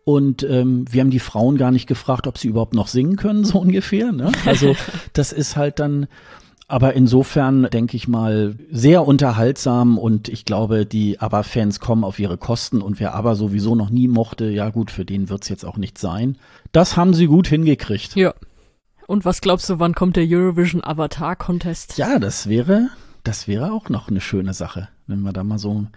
Und 0.06 0.43
ähm, 0.43 0.86
wir 0.89 1.01
haben 1.01 1.10
die 1.10 1.20
Frauen 1.20 1.58
gar 1.58 1.72
nicht 1.72 1.88
gefragt, 1.88 2.28
ob 2.28 2.38
sie 2.38 2.47
überhaupt 2.47 2.76
noch 2.76 2.88
singen 2.88 3.18
können, 3.18 3.43
so 3.43 3.60
ungefähr. 3.60 4.12
Ne? 4.12 4.32
Also 4.45 4.76
das 5.14 5.34
ist 5.34 5.58
halt 5.58 5.80
dann, 5.80 6.06
aber 6.68 6.93
insofern 6.93 7.64
denke 7.74 7.97
ich 7.97 8.08
mal 8.08 8.56
sehr 8.72 9.08
unterhaltsam 9.08 9.97
und 9.97 10.30
ich 10.30 10.45
glaube, 10.45 10.86
die 10.86 11.20
ABBA-Fans 11.20 11.80
kommen 11.80 12.03
auf 12.03 12.20
ihre 12.20 12.38
Kosten 12.38 12.84
und 12.84 12.99
wer 12.99 13.16
ABBA 13.16 13.34
sowieso 13.34 13.74
noch 13.74 13.89
nie 13.89 14.08
mochte, 14.08 14.45
ja 14.45 14.70
gut, 14.70 14.91
für 14.91 15.06
den 15.06 15.28
wird's 15.30 15.49
jetzt 15.49 15.66
auch 15.66 15.78
nicht 15.78 15.97
sein. 15.97 16.38
Das 16.72 16.95
haben 16.95 17.16
sie 17.16 17.26
gut 17.26 17.47
hingekriegt. 17.47 18.16
Ja. 18.16 18.36
Und 19.08 19.26
was 19.26 19.41
glaubst 19.41 19.70
du, 19.72 19.80
wann 19.80 19.95
kommt 19.95 20.18
der 20.18 20.26
Eurovision 20.28 20.84
Avatar 20.84 21.36
Contest? 21.36 21.97
Ja, 21.97 22.20
das 22.20 22.47
wäre, 22.47 22.89
das 23.24 23.47
wäre 23.47 23.72
auch 23.72 23.89
noch 23.89 24.08
eine 24.08 24.22
schöne 24.22 24.53
Sache, 24.53 24.88
wenn 25.08 25.22
wir 25.22 25.34
da 25.34 25.43
mal 25.43 25.58
so 25.58 25.88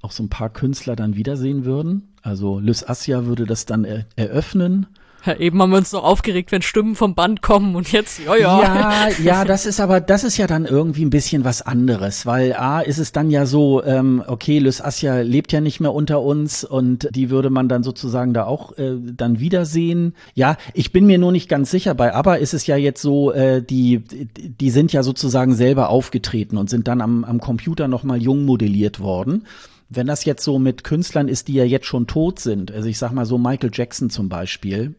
auch 0.00 0.12
so 0.12 0.22
ein 0.22 0.28
paar 0.28 0.50
Künstler 0.50 0.94
dann 0.94 1.16
wiedersehen 1.16 1.64
würden. 1.64 2.07
Also 2.22 2.58
Lys 2.58 2.88
Assia 2.88 3.26
würde 3.26 3.46
das 3.46 3.66
dann 3.66 3.84
er 3.84 4.06
eröffnen. 4.16 4.86
Ja, 5.26 5.36
eben 5.36 5.60
haben 5.60 5.70
wir 5.70 5.78
uns 5.78 5.92
noch 5.92 6.04
aufgeregt, 6.04 6.52
wenn 6.52 6.62
Stimmen 6.62 6.94
vom 6.94 7.14
Band 7.14 7.42
kommen 7.42 7.74
und 7.74 7.90
jetzt, 7.90 8.20
ja, 8.24 8.36
ja. 8.36 8.62
Ja, 8.62 9.08
ja, 9.22 9.44
das 9.44 9.66
ist 9.66 9.80
aber, 9.80 10.00
das 10.00 10.22
ist 10.22 10.36
ja 10.36 10.46
dann 10.46 10.64
irgendwie 10.64 11.04
ein 11.04 11.10
bisschen 11.10 11.44
was 11.44 11.60
anderes, 11.60 12.24
weil 12.24 12.54
A, 12.54 12.80
ist 12.80 12.98
es 12.98 13.10
dann 13.10 13.28
ja 13.28 13.44
so, 13.44 13.82
ähm, 13.84 14.22
okay, 14.26 14.60
Lys 14.60 14.80
Assia 14.80 15.20
lebt 15.20 15.52
ja 15.52 15.60
nicht 15.60 15.80
mehr 15.80 15.92
unter 15.92 16.22
uns 16.22 16.62
und 16.62 17.08
die 17.14 17.30
würde 17.30 17.50
man 17.50 17.68
dann 17.68 17.82
sozusagen 17.82 18.32
da 18.32 18.44
auch 18.44 18.78
äh, 18.78 18.94
dann 18.98 19.40
wiedersehen. 19.40 20.14
Ja, 20.34 20.56
ich 20.72 20.92
bin 20.92 21.04
mir 21.04 21.18
nur 21.18 21.32
nicht 21.32 21.48
ganz 21.48 21.70
sicher, 21.70 21.94
bei 21.94 22.14
ABBA 22.14 22.36
ist 22.36 22.54
es 22.54 22.66
ja 22.68 22.76
jetzt 22.76 23.02
so, 23.02 23.32
äh, 23.32 23.60
die, 23.60 23.98
die 23.98 24.70
sind 24.70 24.92
ja 24.92 25.02
sozusagen 25.02 25.54
selber 25.54 25.88
aufgetreten 25.88 26.56
und 26.56 26.70
sind 26.70 26.86
dann 26.86 27.00
am, 27.00 27.24
am 27.24 27.40
Computer 27.40 27.88
nochmal 27.88 28.22
jung 28.22 28.44
modelliert 28.44 29.00
worden. 29.00 29.44
Wenn 29.90 30.06
das 30.06 30.24
jetzt 30.24 30.44
so 30.44 30.58
mit 30.58 30.84
Künstlern 30.84 31.28
ist, 31.28 31.48
die 31.48 31.54
ja 31.54 31.64
jetzt 31.64 31.86
schon 31.86 32.06
tot 32.06 32.40
sind, 32.40 32.70
also 32.70 32.88
ich 32.88 32.98
sag 32.98 33.12
mal 33.12 33.24
so 33.24 33.38
Michael 33.38 33.70
Jackson 33.72 34.10
zum 34.10 34.28
Beispiel, 34.28 34.94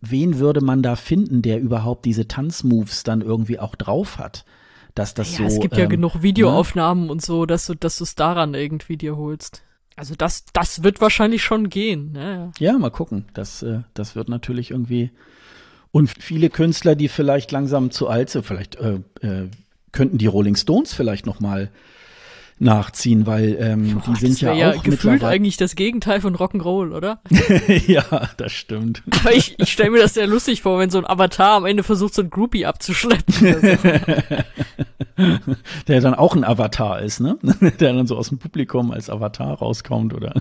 wen 0.00 0.38
würde 0.38 0.60
man 0.60 0.82
da 0.82 0.96
finden, 0.96 1.42
der 1.42 1.60
überhaupt 1.60 2.04
diese 2.04 2.28
Tanzmoves 2.28 3.04
dann 3.04 3.22
irgendwie 3.22 3.58
auch 3.58 3.74
drauf 3.74 4.18
hat? 4.18 4.44
Dass 4.94 5.14
das 5.14 5.32
ja, 5.32 5.38
so. 5.38 5.44
Es 5.56 5.60
gibt 5.60 5.76
ja 5.76 5.84
ähm, 5.84 5.90
genug 5.90 6.22
Videoaufnahmen 6.22 7.06
ne? 7.06 7.12
und 7.12 7.22
so, 7.22 7.46
dass 7.46 7.66
du, 7.66 7.74
dass 7.74 7.98
du 7.98 8.04
es 8.04 8.14
daran 8.14 8.54
irgendwie 8.54 8.96
dir 8.96 9.16
holst. 9.16 9.62
Also 9.96 10.14
das, 10.16 10.44
das 10.52 10.82
wird 10.82 11.00
wahrscheinlich 11.00 11.42
schon 11.42 11.68
gehen. 11.68 12.12
Ne? 12.12 12.52
Ja, 12.58 12.76
mal 12.78 12.90
gucken. 12.90 13.26
Das, 13.34 13.62
äh, 13.62 13.80
das 13.94 14.14
wird 14.14 14.28
natürlich 14.28 14.70
irgendwie. 14.70 15.10
Und 15.90 16.10
viele 16.10 16.50
Künstler, 16.50 16.96
die 16.96 17.08
vielleicht 17.08 17.52
langsam 17.52 17.90
zu 17.90 18.08
alt 18.08 18.30
sind, 18.30 18.44
vielleicht 18.44 18.76
äh, 18.76 19.00
äh, 19.20 19.48
könnten 19.92 20.18
die 20.18 20.26
Rolling 20.26 20.56
Stones 20.56 20.92
vielleicht 20.92 21.26
noch 21.26 21.40
mal 21.40 21.70
nachziehen, 22.64 23.26
weil 23.26 23.56
ähm, 23.60 24.00
Boah, 24.04 24.14
die 24.14 24.20
sind 24.20 24.40
ja 24.40 24.52
auch 24.52 24.56
ja 24.56 24.72
gefühlt 24.72 25.22
eigentlich 25.22 25.56
das 25.56 25.76
Gegenteil 25.76 26.20
von 26.20 26.34
Rock'n'Roll, 26.34 26.92
oder? 26.92 27.20
ja, 27.86 28.04
das 28.36 28.52
stimmt. 28.52 29.02
Aber 29.20 29.32
ich, 29.32 29.54
ich 29.58 29.70
stelle 29.70 29.90
mir 29.90 30.00
das 30.00 30.14
sehr 30.14 30.26
lustig 30.26 30.62
vor, 30.62 30.78
wenn 30.78 30.90
so 30.90 30.98
ein 30.98 31.06
Avatar 31.06 31.52
am 31.56 31.66
Ende 31.66 31.82
versucht, 31.82 32.14
so 32.14 32.22
ein 32.22 32.30
Groupie 32.30 32.66
abzuschleppen. 32.66 33.56
Der 35.86 36.00
dann 36.00 36.14
auch 36.14 36.34
ein 36.34 36.42
Avatar 36.42 37.00
ist, 37.00 37.20
ne? 37.20 37.38
Der 37.80 37.92
dann 37.92 38.06
so 38.06 38.16
aus 38.16 38.30
dem 38.30 38.38
Publikum 38.38 38.90
als 38.90 39.08
Avatar 39.08 39.58
rauskommt, 39.58 40.12
oder? 40.12 40.34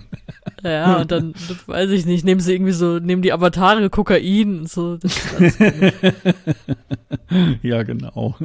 Ja, 0.64 1.02
und 1.02 1.12
dann, 1.12 1.34
weiß 1.68 1.92
ich 1.92 2.06
nicht, 2.06 2.26
nehmen 2.26 2.42
sie 2.42 2.54
irgendwie 2.54 2.72
so, 2.72 2.98
nehmen 3.00 3.22
die 3.22 3.34
Avatare 3.34 3.90
Kokain 3.90 4.62
und 4.62 4.70
so. 4.70 4.98
ja, 7.62 7.84
genau. 7.84 8.36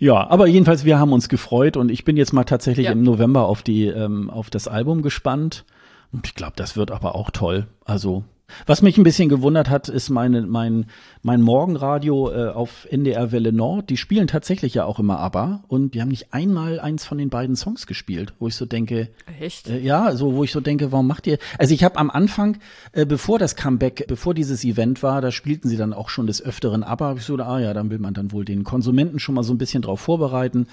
Ja, 0.00 0.30
aber 0.30 0.46
jedenfalls, 0.46 0.86
wir 0.86 0.98
haben 0.98 1.12
uns 1.12 1.28
gefreut 1.28 1.76
und 1.76 1.90
ich 1.90 2.04
bin 2.04 2.16
jetzt 2.16 2.32
mal 2.32 2.44
tatsächlich 2.44 2.86
ja. 2.86 2.92
im 2.92 3.02
November 3.02 3.44
auf 3.44 3.62
die, 3.62 3.84
ähm, 3.86 4.30
auf 4.30 4.48
das 4.48 4.66
Album 4.66 5.02
gespannt. 5.02 5.66
Und 6.10 6.26
ich 6.26 6.34
glaube, 6.34 6.54
das 6.56 6.74
wird 6.74 6.90
aber 6.90 7.14
auch 7.14 7.30
toll. 7.30 7.66
Also 7.84 8.24
was 8.66 8.82
mich 8.82 8.98
ein 8.98 9.04
bisschen 9.04 9.28
gewundert 9.28 9.70
hat, 9.70 9.88
ist 9.88 10.10
meine, 10.10 10.42
mein, 10.42 10.86
mein 11.22 11.42
Morgenradio 11.42 12.30
äh, 12.30 12.48
auf 12.48 12.86
NDR 12.90 13.32
Welle 13.32 13.52
Nord. 13.52 13.90
Die 13.90 13.96
spielen 13.96 14.26
tatsächlich 14.26 14.74
ja 14.74 14.84
auch 14.84 14.98
immer 14.98 15.18
ABBA 15.18 15.64
und 15.68 15.94
die 15.94 16.00
haben 16.00 16.08
nicht 16.08 16.32
einmal 16.32 16.80
eins 16.80 17.04
von 17.04 17.18
den 17.18 17.30
beiden 17.30 17.56
Songs 17.56 17.86
gespielt, 17.86 18.34
wo 18.38 18.48
ich 18.48 18.54
so 18.54 18.66
denke. 18.66 19.08
Echt? 19.40 19.68
Äh, 19.68 19.80
ja, 19.80 20.14
so 20.14 20.34
wo 20.34 20.44
ich 20.44 20.52
so 20.52 20.60
denke, 20.60 20.92
warum 20.92 21.06
macht 21.06 21.26
ihr? 21.26 21.38
Also 21.58 21.74
ich 21.74 21.84
habe 21.84 21.96
am 21.98 22.10
Anfang, 22.10 22.58
äh, 22.92 23.06
bevor 23.06 23.38
das 23.38 23.56
Comeback, 23.56 24.06
bevor 24.08 24.34
dieses 24.34 24.64
Event 24.64 25.02
war, 25.02 25.20
da 25.20 25.30
spielten 25.30 25.68
sie 25.68 25.76
dann 25.76 25.92
auch 25.92 26.08
schon 26.08 26.26
des 26.26 26.42
Öfteren 26.42 26.82
ABBA. 26.82 27.08
Hab 27.08 27.18
ich 27.18 27.24
so, 27.24 27.36
ah 27.36 27.60
ja, 27.60 27.74
dann 27.74 27.90
will 27.90 27.98
man 27.98 28.14
dann 28.14 28.32
wohl 28.32 28.44
den 28.44 28.64
Konsumenten 28.64 29.18
schon 29.18 29.34
mal 29.34 29.42
so 29.42 29.52
ein 29.54 29.58
bisschen 29.58 29.82
drauf 29.82 30.00
vorbereiten 30.00 30.66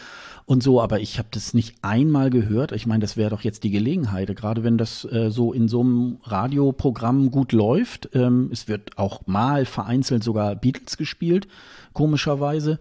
und 0.47 0.63
so, 0.63 0.81
aber 0.81 1.01
ich 1.01 1.19
habe 1.19 1.27
das 1.31 1.53
nicht 1.53 1.75
einmal 1.81 2.29
gehört. 2.29 2.71
Ich 2.71 2.87
meine, 2.87 3.01
das 3.01 3.17
wäre 3.17 3.29
doch 3.29 3.41
jetzt 3.41 3.65
die 3.65 3.69
Gelegenheit, 3.69 4.33
gerade 4.33 4.63
wenn 4.63 4.77
das 4.77 5.03
äh, 5.03 5.29
so 5.29 5.51
in 5.51 5.67
so 5.67 5.81
einem 5.81 6.19
Radioprogramm 6.23 7.31
gut 7.31 7.51
läuft. 7.51 8.09
Ähm, 8.13 8.49
es 8.53 8.69
wird 8.69 8.97
auch 8.97 9.27
mal 9.27 9.65
vereinzelt 9.65 10.23
sogar 10.23 10.55
Beatles 10.55 10.95
gespielt, 10.95 11.49
komischerweise. 11.91 12.79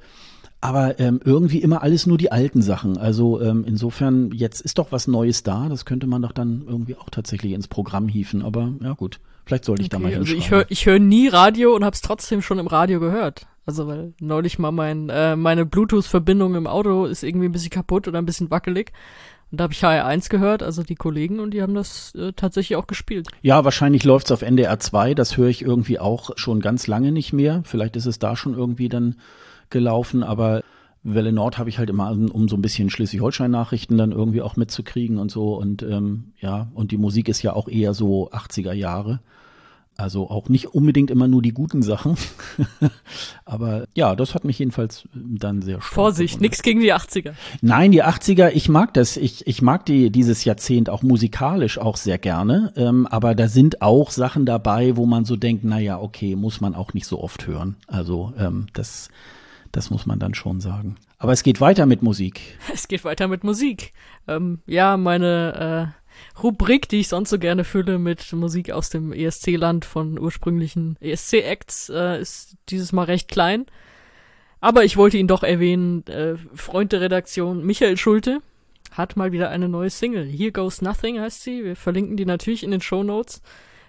Aber 0.66 0.98
ähm, 0.98 1.20
irgendwie 1.24 1.58
immer 1.58 1.82
alles 1.82 2.06
nur 2.06 2.18
die 2.18 2.32
alten 2.32 2.60
Sachen. 2.60 2.98
Also 2.98 3.40
ähm, 3.40 3.64
insofern, 3.64 4.32
jetzt 4.32 4.60
ist 4.60 4.78
doch 4.78 4.90
was 4.90 5.06
Neues 5.06 5.44
da. 5.44 5.68
Das 5.68 5.84
könnte 5.84 6.08
man 6.08 6.22
doch 6.22 6.32
dann 6.32 6.64
irgendwie 6.66 6.96
auch 6.96 7.08
tatsächlich 7.08 7.52
ins 7.52 7.68
Programm 7.68 8.08
hieven. 8.08 8.42
Aber 8.42 8.72
ja 8.82 8.94
gut, 8.94 9.20
vielleicht 9.44 9.64
sollte 9.64 9.82
ich 9.82 9.86
okay, 9.86 9.96
da 9.96 9.98
mal 10.00 10.12
hinschreiben. 10.12 10.42
Also 10.42 10.44
ich 10.44 10.50
höre 10.50 10.66
ich 10.68 10.86
hör 10.86 10.98
nie 10.98 11.28
Radio 11.28 11.72
und 11.76 11.84
habe 11.84 11.94
es 11.94 12.00
trotzdem 12.00 12.42
schon 12.42 12.58
im 12.58 12.66
Radio 12.66 12.98
gehört. 12.98 13.46
Also 13.64 13.86
weil 13.86 14.12
neulich 14.20 14.58
mal 14.58 14.72
mein 14.72 15.08
äh, 15.08 15.36
meine 15.36 15.66
Bluetooth-Verbindung 15.66 16.56
im 16.56 16.66
Auto 16.66 17.04
ist 17.04 17.22
irgendwie 17.22 17.46
ein 17.46 17.52
bisschen 17.52 17.70
kaputt 17.70 18.08
oder 18.08 18.18
ein 18.18 18.26
bisschen 18.26 18.50
wackelig. 18.50 18.90
Und 19.52 19.60
da 19.60 19.64
habe 19.64 19.72
ich 19.72 19.84
HR1 19.84 20.28
gehört, 20.28 20.64
also 20.64 20.82
die 20.82 20.96
Kollegen, 20.96 21.38
und 21.38 21.52
die 21.52 21.62
haben 21.62 21.74
das 21.74 22.12
äh, 22.16 22.32
tatsächlich 22.32 22.74
auch 22.74 22.88
gespielt. 22.88 23.28
Ja, 23.42 23.64
wahrscheinlich 23.64 24.02
läuft's 24.02 24.32
auf 24.32 24.42
NDR 24.42 24.80
2, 24.80 25.14
das 25.14 25.36
höre 25.36 25.46
ich 25.46 25.62
irgendwie 25.62 26.00
auch 26.00 26.30
schon 26.34 26.58
ganz 26.58 26.88
lange 26.88 27.12
nicht 27.12 27.32
mehr. 27.32 27.62
Vielleicht 27.64 27.94
ist 27.94 28.06
es 28.06 28.18
da 28.18 28.34
schon 28.34 28.54
irgendwie 28.54 28.88
dann 28.88 29.14
gelaufen, 29.70 30.22
aber 30.22 30.62
Welle 31.02 31.32
Nord 31.32 31.56
habe 31.58 31.70
ich 31.70 31.78
halt 31.78 31.88
immer, 31.88 32.10
um 32.10 32.48
so 32.48 32.56
ein 32.56 32.62
bisschen 32.62 32.90
Schleswig-Holstein-Nachrichten 32.90 33.96
dann 33.96 34.10
irgendwie 34.10 34.42
auch 34.42 34.56
mitzukriegen 34.56 35.18
und 35.18 35.30
so. 35.30 35.54
Und 35.54 35.82
ähm, 35.84 36.32
ja, 36.40 36.68
und 36.74 36.90
die 36.90 36.98
Musik 36.98 37.28
ist 37.28 37.42
ja 37.42 37.52
auch 37.52 37.68
eher 37.68 37.94
so 37.94 38.30
80er 38.32 38.72
Jahre. 38.72 39.20
Also 39.98 40.28
auch 40.28 40.50
nicht 40.50 40.74
unbedingt 40.74 41.10
immer 41.10 41.26
nur 41.26 41.40
die 41.40 41.52
guten 41.52 41.82
Sachen. 41.82 42.16
Aber 43.46 43.86
ja, 43.94 44.14
das 44.14 44.34
hat 44.34 44.44
mich 44.44 44.58
jedenfalls 44.58 45.08
dann 45.14 45.62
sehr 45.62 45.80
stark 45.80 45.94
Vorsicht, 45.94 46.40
nichts 46.40 46.62
gegen 46.62 46.80
die 46.80 46.92
80er. 46.92 47.32
Nein, 47.62 47.92
die 47.92 48.04
80er, 48.04 48.50
ich 48.52 48.68
mag 48.68 48.92
das. 48.92 49.16
Ich, 49.16 49.46
ich 49.46 49.62
mag 49.62 49.86
die, 49.86 50.10
dieses 50.10 50.44
Jahrzehnt 50.44 50.90
auch 50.90 51.02
musikalisch 51.02 51.78
auch 51.78 51.96
sehr 51.96 52.18
gerne. 52.18 52.72
Ähm, 52.76 53.06
aber 53.06 53.34
da 53.34 53.48
sind 53.48 53.80
auch 53.80 54.10
Sachen 54.10 54.44
dabei, 54.44 54.96
wo 54.96 55.06
man 55.06 55.24
so 55.24 55.36
denkt, 55.36 55.64
na 55.64 55.78
ja, 55.78 55.98
okay, 55.98 56.36
muss 56.36 56.60
man 56.60 56.74
auch 56.74 56.92
nicht 56.92 57.06
so 57.06 57.22
oft 57.22 57.46
hören. 57.46 57.76
Also 57.86 58.34
ähm, 58.38 58.66
das, 58.74 59.08
das 59.76 59.90
muss 59.90 60.06
man 60.06 60.18
dann 60.18 60.34
schon 60.34 60.60
sagen. 60.60 60.96
Aber 61.18 61.32
es 61.32 61.42
geht 61.42 61.60
weiter 61.60 61.86
mit 61.86 62.02
Musik. 62.02 62.40
Es 62.72 62.88
geht 62.88 63.04
weiter 63.04 63.28
mit 63.28 63.44
Musik. 63.44 63.92
Ähm, 64.26 64.60
ja, 64.66 64.96
meine 64.96 65.92
äh 65.92 66.06
Rubrik, 66.42 66.88
die 66.88 67.00
ich 67.00 67.08
sonst 67.08 67.30
so 67.30 67.38
gerne 67.38 67.64
fülle 67.64 67.98
mit 67.98 68.32
Musik 68.32 68.70
aus 68.70 68.88
dem 68.88 69.12
ESC-Land 69.12 69.84
von 69.84 70.18
ursprünglichen 70.18 70.96
ESC-Acts, 71.00 71.90
äh, 71.90 72.20
ist 72.20 72.56
dieses 72.70 72.92
Mal 72.92 73.04
recht 73.04 73.28
klein. 73.28 73.66
Aber 74.60 74.84
ich 74.84 74.96
wollte 74.96 75.18
ihn 75.18 75.28
doch 75.28 75.42
erwähnen, 75.42 76.06
äh, 76.06 76.36
Freund 76.54 76.92
der 76.92 77.02
Redaktion 77.02 77.64
Michael 77.64 77.96
Schulte 77.96 78.40
hat 78.92 79.16
mal 79.16 79.32
wieder 79.32 79.50
eine 79.50 79.68
neue 79.68 79.90
Single. 79.90 80.24
Here 80.24 80.52
Goes 80.52 80.80
Nothing 80.80 81.20
heißt 81.20 81.42
sie. 81.42 81.64
Wir 81.64 81.76
verlinken 81.76 82.16
die 82.16 82.24
natürlich 82.24 82.62
in 82.62 82.70
den 82.70 82.80
Show 82.80 83.02
Notes. 83.02 83.42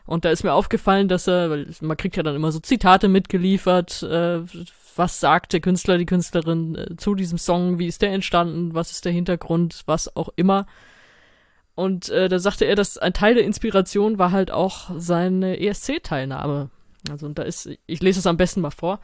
Und 0.06 0.24
da 0.24 0.30
ist 0.32 0.44
mir 0.44 0.54
aufgefallen, 0.54 1.08
dass 1.08 1.28
er, 1.28 1.50
weil 1.50 1.68
man 1.82 1.98
kriegt 1.98 2.16
ja 2.16 2.24
dann 2.24 2.36
immer 2.36 2.52
so 2.52 2.60
Zitate 2.60 3.10
mitgeliefert, 3.10 4.04
äh, 4.04 4.40
was 4.98 5.20
sagt 5.20 5.54
der 5.54 5.60
Künstler, 5.60 5.98
die 5.98 6.06
Künstlerin 6.06 6.76
äh, 6.76 6.96
zu 6.98 7.16
diesem 7.16 7.38
Song, 7.38 7.80
wie 7.80 7.88
ist 7.88 8.02
der 8.02 8.12
entstanden, 8.12 8.74
was 8.74 8.92
ist 8.92 9.06
der 9.06 9.12
Hintergrund, 9.12 9.84
was 9.86 10.16
auch 10.16 10.30
immer. 10.36 10.66
Und 11.76 12.10
äh, 12.10 12.28
da 12.28 12.40
sagte 12.40 12.66
er, 12.66 12.76
dass 12.76 12.98
ein 12.98 13.14
Teil 13.14 13.36
der 13.36 13.44
Inspiration 13.44 14.18
war 14.18 14.32
halt 14.32 14.50
auch 14.52 14.90
seine 14.98 15.60
ESC-Teilnahme. 15.60 16.70
Also 17.10 17.28
und 17.28 17.38
da 17.38 17.44
ist, 17.44 17.70
ich 17.86 18.02
lese 18.02 18.20
es 18.20 18.28
am 18.28 18.38
besten 18.38 18.62
mal 18.62 18.72
vor. 18.72 19.00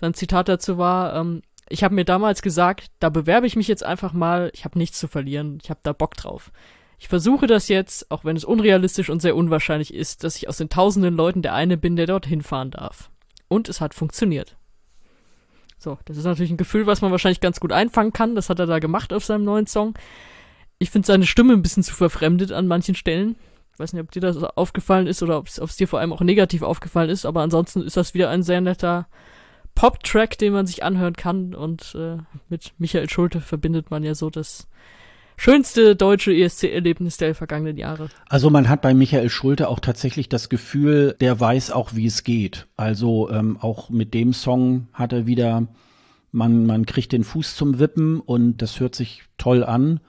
Sein 0.00 0.14
Zitat 0.14 0.48
dazu 0.48 0.78
war, 0.78 1.14
ähm, 1.14 1.42
ich 1.68 1.84
habe 1.84 1.94
mir 1.94 2.04
damals 2.04 2.42
gesagt, 2.42 2.86
da 2.98 3.08
bewerbe 3.10 3.46
ich 3.46 3.56
mich 3.56 3.68
jetzt 3.68 3.84
einfach 3.84 4.12
mal, 4.12 4.50
ich 4.54 4.64
habe 4.64 4.78
nichts 4.78 4.98
zu 4.98 5.08
verlieren, 5.08 5.58
ich 5.62 5.70
habe 5.70 5.80
da 5.82 5.92
Bock 5.92 6.14
drauf. 6.14 6.50
Ich 6.98 7.08
versuche 7.08 7.46
das 7.46 7.68
jetzt, 7.68 8.10
auch 8.10 8.24
wenn 8.24 8.36
es 8.36 8.44
unrealistisch 8.44 9.10
und 9.10 9.20
sehr 9.20 9.36
unwahrscheinlich 9.36 9.92
ist, 9.92 10.24
dass 10.24 10.36
ich 10.36 10.48
aus 10.48 10.56
den 10.56 10.68
tausenden 10.68 11.14
Leuten 11.14 11.42
der 11.42 11.54
eine 11.54 11.76
bin, 11.76 11.96
der 11.96 12.06
dorthin 12.06 12.42
fahren 12.42 12.70
darf. 12.70 13.10
Und 13.48 13.68
es 13.68 13.80
hat 13.80 13.94
funktioniert. 13.94 14.56
So, 15.84 15.98
das 16.06 16.16
ist 16.16 16.24
natürlich 16.24 16.50
ein 16.50 16.56
Gefühl, 16.56 16.86
was 16.86 17.02
man 17.02 17.10
wahrscheinlich 17.10 17.40
ganz 17.40 17.60
gut 17.60 17.70
einfangen 17.70 18.14
kann. 18.14 18.34
Das 18.34 18.48
hat 18.48 18.58
er 18.58 18.64
da 18.64 18.78
gemacht 18.78 19.12
auf 19.12 19.22
seinem 19.22 19.44
neuen 19.44 19.66
Song. 19.66 19.94
Ich 20.78 20.88
finde 20.88 21.06
seine 21.06 21.26
Stimme 21.26 21.52
ein 21.52 21.60
bisschen 21.60 21.82
zu 21.82 21.94
verfremdet 21.94 22.52
an 22.52 22.66
manchen 22.66 22.94
Stellen. 22.94 23.36
Ich 23.74 23.78
weiß 23.78 23.92
nicht, 23.92 24.02
ob 24.02 24.10
dir 24.10 24.20
das 24.20 24.42
aufgefallen 24.42 25.06
ist 25.06 25.22
oder 25.22 25.36
ob 25.36 25.46
es 25.48 25.76
dir 25.76 25.86
vor 25.86 26.00
allem 26.00 26.14
auch 26.14 26.22
negativ 26.22 26.62
aufgefallen 26.62 27.10
ist, 27.10 27.26
aber 27.26 27.42
ansonsten 27.42 27.82
ist 27.82 27.98
das 27.98 28.14
wieder 28.14 28.30
ein 28.30 28.42
sehr 28.42 28.62
netter 28.62 29.08
Pop-Track, 29.74 30.38
den 30.38 30.54
man 30.54 30.66
sich 30.66 30.82
anhören 30.82 31.16
kann. 31.16 31.54
Und 31.54 31.94
äh, 31.94 32.16
mit 32.48 32.72
Michael 32.78 33.10
Schulte 33.10 33.42
verbindet 33.42 33.90
man 33.90 34.02
ja 34.04 34.14
so 34.14 34.30
das 34.30 34.68
schönste 35.36 35.96
deutsche 35.96 36.32
ESC-Erlebnis 36.32 37.16
der 37.16 37.34
vergangenen 37.34 37.76
Jahre. 37.76 38.08
Also 38.28 38.50
man 38.50 38.68
hat 38.68 38.82
bei 38.82 38.94
Michael 38.94 39.28
Schulte 39.28 39.68
auch 39.68 39.80
tatsächlich 39.80 40.28
das 40.28 40.48
Gefühl, 40.48 41.16
der 41.20 41.38
weiß 41.38 41.70
auch, 41.70 41.94
wie 41.94 42.06
es 42.06 42.24
geht. 42.24 42.66
Also 42.76 43.30
ähm, 43.30 43.58
auch 43.60 43.90
mit 43.90 44.14
dem 44.14 44.32
Song 44.32 44.88
hat 44.92 45.12
er 45.12 45.26
wieder, 45.26 45.66
man, 46.32 46.66
man 46.66 46.86
kriegt 46.86 47.12
den 47.12 47.24
Fuß 47.24 47.56
zum 47.56 47.78
Wippen 47.78 48.20
und 48.20 48.62
das 48.62 48.80
hört 48.80 48.94
sich 48.94 49.22
toll 49.38 49.64
an 49.64 50.00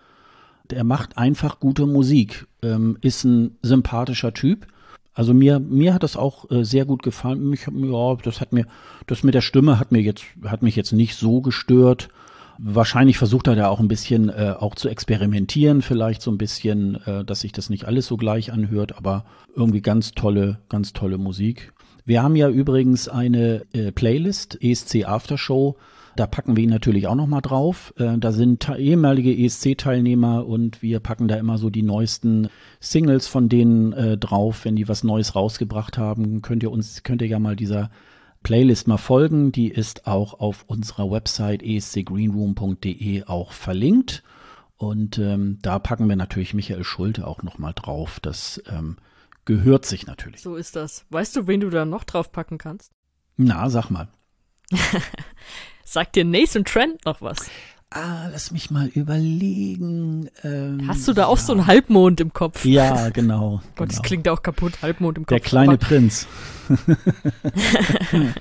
der 0.69 0.83
macht 0.83 1.17
einfach 1.17 1.59
gute 1.59 1.85
Musik, 1.85 2.47
ähm, 2.61 2.97
ist 3.01 3.23
ein 3.23 3.57
sympathischer 3.61 4.33
Typ. 4.33 4.67
Also 5.13 5.33
mir, 5.33 5.59
mir 5.59 5.93
hat 5.93 6.03
das 6.03 6.17
auch 6.17 6.49
äh, 6.51 6.65
sehr 6.65 6.85
gut 6.85 7.03
gefallen. 7.03 7.49
Mich, 7.49 7.67
ja, 7.67 8.15
das 8.15 8.41
hat 8.41 8.51
mir, 8.51 8.65
das 9.07 9.23
mit 9.23 9.33
der 9.33 9.41
Stimme 9.41 9.79
hat 9.79 9.91
mir 9.91 10.01
jetzt, 10.01 10.25
hat 10.43 10.61
mich 10.61 10.75
jetzt 10.75 10.91
nicht 10.91 11.15
so 11.15 11.41
gestört. 11.41 12.09
Wahrscheinlich 12.57 13.17
versucht 13.17 13.47
er 13.47 13.55
da 13.55 13.67
auch 13.67 13.79
ein 13.79 13.87
bisschen 13.87 14.29
äh, 14.29 14.53
auch 14.57 14.75
zu 14.75 14.89
experimentieren, 14.89 15.81
vielleicht 15.81 16.21
so 16.21 16.31
ein 16.31 16.37
bisschen, 16.37 16.95
äh, 17.05 17.25
dass 17.25 17.41
sich 17.41 17.51
das 17.51 17.69
nicht 17.69 17.85
alles 17.85 18.07
so 18.07 18.17
gleich 18.17 18.51
anhört, 18.51 18.97
aber 18.97 19.25
irgendwie 19.55 19.81
ganz 19.81 20.11
tolle, 20.11 20.59
ganz 20.69 20.93
tolle 20.93 21.17
Musik. 21.17 21.73
Wir 22.05 22.21
haben 22.21 22.35
ja 22.35 22.49
übrigens 22.49 23.09
eine 23.09 23.63
äh, 23.73 23.91
Playlist, 23.91 24.57
ESC 24.61 25.05
Aftershow, 25.05 25.75
da 26.15 26.27
packen 26.27 26.55
wir 26.55 26.63
ihn 26.63 26.69
natürlich 26.69 27.07
auch 27.07 27.15
nochmal 27.15 27.41
drauf. 27.41 27.93
Äh, 27.97 28.17
da 28.17 28.31
sind 28.31 28.69
ehemalige 28.69 29.35
ESC-Teilnehmer 29.35 30.45
und 30.45 30.81
wir 30.81 31.01
packen 31.01 31.27
da 31.27 31.35
immer 31.35 31.57
so 31.57 31.69
die 31.69 31.83
neuesten 31.83 32.47
Singles 32.79 33.27
von 33.27 33.49
denen 33.49 33.91
äh, 33.93 34.17
drauf. 34.17 34.63
Wenn 34.63 34.77
die 34.77 34.87
was 34.87 35.03
Neues 35.03 35.35
rausgebracht 35.35 35.97
haben, 35.97 36.41
könnt 36.41 36.63
ihr 36.63 36.71
uns, 36.71 37.03
könnt 37.03 37.21
ihr 37.21 37.27
ja 37.27 37.39
mal 37.39 37.57
dieser 37.57 37.89
Playlist 38.45 38.87
mal 38.87 38.97
folgen. 38.97 39.51
Die 39.51 39.69
ist 39.69 40.05
auch 40.05 40.39
auf 40.39 40.65
unserer 40.67 41.09
Website 41.09 41.63
escgreenroom.de 41.63 43.23
auch 43.23 43.51
verlinkt. 43.51 44.21
Und 44.77 45.17
ähm, 45.17 45.57
da 45.63 45.79
packen 45.79 46.07
wir 46.07 46.15
natürlich 46.15 46.53
Michael 46.53 46.83
Schulte 46.83 47.25
auch 47.25 47.41
nochmal 47.41 47.73
drauf. 47.73 48.19
Das 48.19 48.61
ähm, 48.67 48.97
gehört 49.45 49.87
sich 49.87 50.05
natürlich. 50.05 50.41
So 50.41 50.57
ist 50.57 50.75
das. 50.75 51.07
Weißt 51.09 51.35
du, 51.35 51.47
wen 51.47 51.59
du 51.59 51.71
da 51.71 51.85
noch 51.85 52.03
drauf 52.03 52.31
packen 52.31 52.59
kannst? 52.59 52.91
Na, 53.35 53.67
sag 53.71 53.89
mal. 53.89 54.09
Sagt 55.83 56.15
dir 56.15 56.23
Nathan 56.23 56.65
Trent 56.65 57.03
noch 57.03 57.21
was? 57.21 57.49
Ah, 57.91 58.27
lass 58.31 58.51
mich 58.51 58.71
mal 58.71 58.87
überlegen. 58.87 60.29
Ähm, 60.43 60.85
Hast 60.87 61.07
du 61.07 61.13
da 61.13 61.25
auch 61.27 61.37
so 61.37 61.53
einen 61.53 61.65
Halbmond 61.67 62.19
im 62.19 62.33
Kopf? 62.33 62.65
Ja, 62.65 63.09
genau. 63.09 63.61
Gott, 63.75 63.89
das 63.89 63.97
genau. 63.97 64.07
klingt 64.07 64.27
auch 64.29 64.41
kaputt. 64.43 64.73
Halbmond 64.81 65.17
im 65.17 65.25
Kopf. 65.25 65.29
Der 65.29 65.39
kleine 65.39 65.73
Aber- 65.73 65.77
Prinz. 65.77 66.27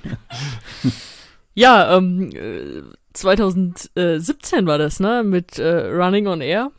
Ja, 1.57 1.95
ähm, 1.97 2.31
äh, 2.33 2.81
2017 3.13 4.65
war 4.67 4.77
das, 4.77 4.99
ne? 4.99 5.23
Mit 5.23 5.57
äh, 5.57 5.87
Running 5.87 6.27
on 6.27 6.41
Air 6.41 6.71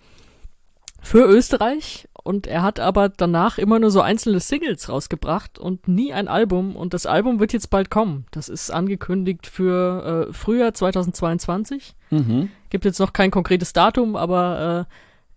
für 1.02 1.24
Österreich. 1.24 2.08
Und 2.26 2.48
er 2.48 2.62
hat 2.62 2.80
aber 2.80 3.08
danach 3.08 3.56
immer 3.56 3.78
nur 3.78 3.92
so 3.92 4.00
einzelne 4.00 4.40
Singles 4.40 4.88
rausgebracht 4.88 5.60
und 5.60 5.86
nie 5.86 6.12
ein 6.12 6.26
Album. 6.26 6.74
Und 6.74 6.92
das 6.92 7.06
Album 7.06 7.38
wird 7.38 7.52
jetzt 7.52 7.70
bald 7.70 7.88
kommen. 7.88 8.26
Das 8.32 8.48
ist 8.48 8.72
angekündigt 8.72 9.46
für 9.46 10.26
äh, 10.28 10.32
Frühjahr 10.32 10.74
2022. 10.74 11.94
Mhm. 12.10 12.50
Gibt 12.68 12.84
jetzt 12.84 12.98
noch 12.98 13.12
kein 13.12 13.30
konkretes 13.30 13.72
Datum, 13.72 14.16
aber 14.16 14.88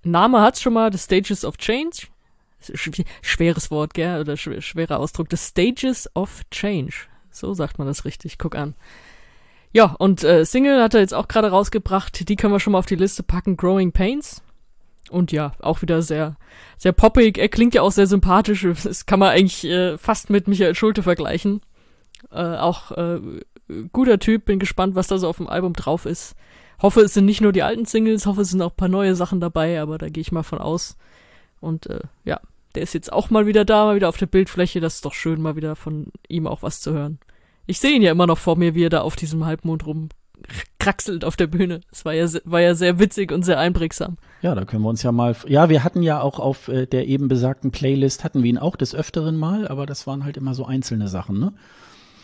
äh, 0.03 0.09
Name 0.09 0.41
hat's 0.41 0.61
schon 0.61 0.73
mal, 0.73 0.91
The 0.91 0.97
Stages 0.97 1.45
of 1.45 1.57
Change. 1.57 2.07
Sch 2.73 2.89
schweres 3.21 3.69
Wort, 3.69 3.93
gell? 3.93 4.21
Oder 4.21 4.35
sch 4.35 4.49
schwerer 4.59 4.99
Ausdruck. 4.99 5.27
The 5.29 5.37
Stages 5.37 6.09
of 6.15 6.41
Change. 6.49 6.93
So 7.29 7.53
sagt 7.53 7.77
man 7.77 7.87
das 7.87 8.03
richtig. 8.03 8.39
Guck 8.39 8.55
an. 8.55 8.73
Ja, 9.71 9.95
und 9.99 10.23
äh, 10.23 10.43
Single 10.43 10.81
hat 10.81 10.95
er 10.95 11.01
jetzt 11.01 11.13
auch 11.13 11.27
gerade 11.27 11.51
rausgebracht. 11.51 12.27
Die 12.27 12.35
können 12.35 12.51
wir 12.51 12.59
schon 12.59 12.73
mal 12.73 12.79
auf 12.79 12.87
die 12.87 12.95
Liste 12.95 13.21
packen. 13.21 13.57
Growing 13.57 13.91
Pains. 13.91 14.41
Und 15.09 15.31
ja, 15.31 15.53
auch 15.59 15.81
wieder 15.81 16.01
sehr, 16.01 16.35
sehr 16.77 16.91
poppig. 16.91 17.37
Er 17.37 17.49
klingt 17.49 17.73
ja 17.73 17.81
auch 17.81 17.91
sehr 17.91 18.07
sympathisch. 18.07 18.65
Das 18.83 19.05
kann 19.05 19.19
man 19.19 19.29
eigentlich 19.29 19.65
äh, 19.65 19.97
fast 19.97 20.29
mit 20.29 20.47
Michael 20.47 20.75
Schulte 20.75 21.03
vergleichen. 21.03 21.61
Äh, 22.31 22.55
auch 22.57 22.91
äh, 22.91 23.19
guter 23.91 24.19
Typ. 24.19 24.45
Bin 24.45 24.59
gespannt, 24.59 24.95
was 24.95 25.07
da 25.07 25.17
so 25.17 25.27
auf 25.27 25.37
dem 25.37 25.47
Album 25.47 25.73
drauf 25.73 26.05
ist. 26.05 26.35
Hoffe, 26.81 27.01
es 27.01 27.13
sind 27.13 27.25
nicht 27.25 27.41
nur 27.41 27.51
die 27.51 27.63
alten 27.63 27.85
Singles, 27.85 28.25
hoffe, 28.25 28.41
es 28.41 28.51
sind 28.51 28.61
auch 28.61 28.71
ein 28.71 28.77
paar 28.77 28.87
neue 28.87 29.15
Sachen 29.15 29.41
dabei, 29.41 29.81
aber 29.81 29.97
da 29.97 30.07
gehe 30.07 30.21
ich 30.21 30.31
mal 30.31 30.43
von 30.43 30.59
aus. 30.59 30.95
Und 31.59 31.87
äh, 31.87 31.99
ja, 32.23 32.39
der 32.75 32.83
ist 32.83 32.93
jetzt 32.93 33.11
auch 33.11 33.29
mal 33.29 33.47
wieder 33.47 33.65
da, 33.65 33.85
mal 33.85 33.95
wieder 33.95 34.09
auf 34.09 34.17
der 34.17 34.27
Bildfläche. 34.27 34.79
Das 34.79 34.95
ist 34.95 35.05
doch 35.05 35.13
schön, 35.13 35.41
mal 35.41 35.55
wieder 35.55 35.75
von 35.75 36.07
ihm 36.27 36.47
auch 36.47 36.63
was 36.63 36.79
zu 36.79 36.93
hören. 36.93 37.19
Ich 37.65 37.79
sehe 37.79 37.91
ihn 37.91 38.01
ja 38.01 38.11
immer 38.11 38.27
noch 38.27 38.37
vor 38.37 38.55
mir, 38.55 38.75
wie 38.75 38.85
er 38.85 38.89
da 38.89 39.01
auf 39.01 39.15
diesem 39.15 39.45
Halbmond 39.45 39.85
rumkraxelt 40.89 41.25
auf 41.25 41.35
der 41.35 41.47
Bühne. 41.47 41.81
Das 41.89 42.05
war 42.05 42.13
ja, 42.13 42.27
war 42.45 42.61
ja 42.61 42.73
sehr 42.75 42.99
witzig 42.99 43.31
und 43.31 43.43
sehr 43.43 43.59
einprägsam. 43.59 44.17
Ja, 44.41 44.55
da 44.55 44.65
können 44.65 44.83
wir 44.83 44.89
uns 44.89 45.03
ja 45.03 45.11
mal. 45.11 45.35
Ja, 45.47 45.69
wir 45.69 45.83
hatten 45.83 46.01
ja 46.01 46.21
auch 46.21 46.39
auf 46.39 46.67
äh, 46.67 46.85
der 46.85 47.07
eben 47.07 47.27
besagten 47.27 47.71
Playlist 47.71 48.23
hatten 48.23 48.43
wir 48.43 48.49
ihn 48.49 48.57
auch 48.57 48.75
des 48.75 48.95
öfteren 48.95 49.35
mal, 49.35 49.67
aber 49.67 49.85
das 49.85 50.07
waren 50.07 50.23
halt 50.23 50.37
immer 50.37 50.53
so 50.53 50.65
einzelne 50.65 51.07
Sachen, 51.07 51.39
ne? 51.39 51.53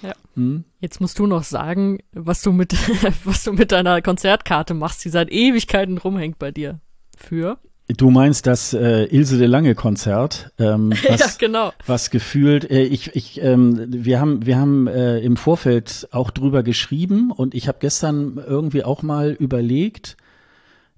Ja. 0.01 0.13
Hm. 0.35 0.65
Jetzt 0.79 1.01
musst 1.01 1.17
du 1.19 1.25
noch 1.25 1.43
sagen, 1.43 1.99
was 2.11 2.41
du 2.41 2.51
mit, 2.51 2.73
was 3.25 3.43
du 3.43 3.53
mit 3.53 3.71
deiner 3.71 4.01
Konzertkarte 4.01 4.73
machst, 4.73 5.03
die 5.03 5.09
seit 5.09 5.31
Ewigkeiten 5.31 5.97
rumhängt 5.97 6.39
bei 6.39 6.51
dir. 6.51 6.79
Für? 7.17 7.57
Du 7.87 8.09
meinst 8.09 8.47
das 8.47 8.73
äh, 8.73 9.03
Ilse 9.05 9.37
de 9.37 9.45
Lange 9.45 9.75
Konzert, 9.75 10.51
ähm, 10.57 10.91
was, 11.07 11.19
ja, 11.19 11.27
genau. 11.37 11.71
was 11.85 12.09
gefühlt, 12.09 12.69
äh, 12.71 12.83
ich, 12.83 13.15
ich, 13.15 13.41
ähm, 13.41 13.85
wir 13.89 14.19
haben, 14.19 14.45
wir 14.45 14.57
haben 14.57 14.87
äh, 14.87 15.19
im 15.19 15.37
Vorfeld 15.37 16.07
auch 16.11 16.31
drüber 16.31 16.63
geschrieben 16.63 17.31
und 17.31 17.53
ich 17.53 17.67
habe 17.67 17.77
gestern 17.79 18.41
irgendwie 18.43 18.83
auch 18.83 19.03
mal 19.03 19.31
überlegt, 19.31 20.17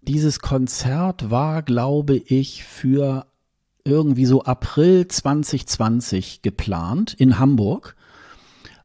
dieses 0.02 0.40
Konzert 0.40 1.30
war, 1.30 1.62
glaube 1.62 2.16
ich, 2.16 2.64
für 2.64 3.26
irgendwie 3.84 4.26
so 4.26 4.44
April 4.44 5.08
2020 5.08 6.42
geplant 6.42 7.14
in 7.14 7.38
Hamburg. 7.38 7.96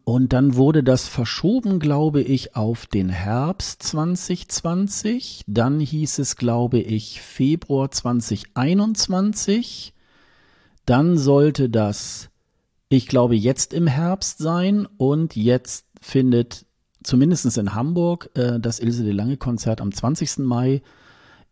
Und 0.05 0.33
dann 0.33 0.57
wurde 0.57 0.83
das 0.83 1.07
verschoben, 1.07 1.79
glaube 1.79 2.23
ich, 2.23 2.57
auf 2.57 2.87
den 2.87 3.09
Herbst 3.09 3.83
2020. 3.85 5.45
Dann 5.47 5.79
hieß 5.79 6.19
es, 6.19 6.37
glaube 6.37 6.81
ich, 6.81 7.23
Februar 7.23 7.91
2021. 7.91 9.95
Dann 10.87 11.17
sollte 11.17 11.71
das, 11.71 12.31
ich 12.89 13.07
glaube, 13.07 13.37
jetzt 13.37 13.73
im 13.73 13.87
Herbst 13.87 14.39
sein. 14.39 14.89
Und 14.97 15.37
jetzt 15.37 15.87
findet 16.01 16.67
zumindest 17.05 17.57
in 17.57 17.75
Hamburg 17.75 18.31
äh, 18.35 18.59
das 18.59 18.81
Ilse 18.81 19.05
de 19.05 19.13
Lange 19.13 19.37
Konzert 19.37 19.81
am 19.81 19.93
20. 19.93 20.39
Mai 20.39 20.83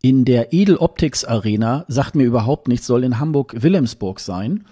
in 0.03 0.25
der 0.25 0.53
Edel 0.53 0.77
Optics 0.77 1.25
Arena. 1.25 1.85
Sagt 1.87 2.17
mir 2.17 2.25
überhaupt 2.25 2.67
nichts, 2.67 2.89
soll 2.89 3.05
in 3.05 3.21
Hamburg-Wilhelmsburg 3.21 4.19
sein 4.19 4.65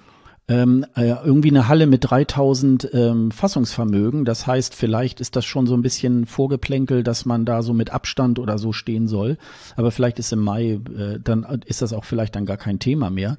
ähm, 0.48 0.86
äh, 0.96 1.10
irgendwie 1.24 1.50
eine 1.50 1.68
Halle 1.68 1.86
mit 1.86 2.10
3000 2.10 2.90
ähm, 2.94 3.30
Fassungsvermögen. 3.30 4.24
Das 4.24 4.46
heißt, 4.46 4.74
vielleicht 4.74 5.20
ist 5.20 5.36
das 5.36 5.44
schon 5.44 5.66
so 5.66 5.74
ein 5.74 5.82
bisschen 5.82 6.24
Vorgeplänkel, 6.24 7.02
dass 7.02 7.26
man 7.26 7.44
da 7.44 7.62
so 7.62 7.74
mit 7.74 7.90
Abstand 7.90 8.38
oder 8.38 8.56
so 8.56 8.72
stehen 8.72 9.08
soll. 9.08 9.36
Aber 9.76 9.90
vielleicht 9.90 10.18
ist 10.18 10.32
im 10.32 10.40
Mai, 10.40 10.80
äh, 10.96 11.20
dann 11.22 11.44
ist 11.66 11.82
das 11.82 11.92
auch 11.92 12.04
vielleicht 12.04 12.34
dann 12.34 12.46
gar 12.46 12.56
kein 12.56 12.78
Thema 12.78 13.10
mehr. 13.10 13.36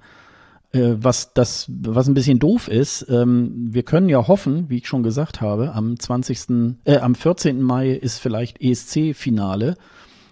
Äh, 0.72 0.98
was 1.00 1.34
das, 1.34 1.66
was 1.82 2.08
ein 2.08 2.14
bisschen 2.14 2.38
doof 2.38 2.68
ist, 2.68 3.08
ähm, 3.10 3.70
wir 3.72 3.82
können 3.82 4.08
ja 4.08 4.28
hoffen, 4.28 4.70
wie 4.70 4.78
ich 4.78 4.88
schon 4.88 5.02
gesagt 5.02 5.42
habe, 5.42 5.74
am 5.74 6.00
20., 6.00 6.78
äh, 6.86 6.98
am 6.98 7.16
14. 7.16 7.64
Mai 7.64 7.90
ist 7.90 8.20
vielleicht 8.20 8.62
ESC-Finale 8.62 9.78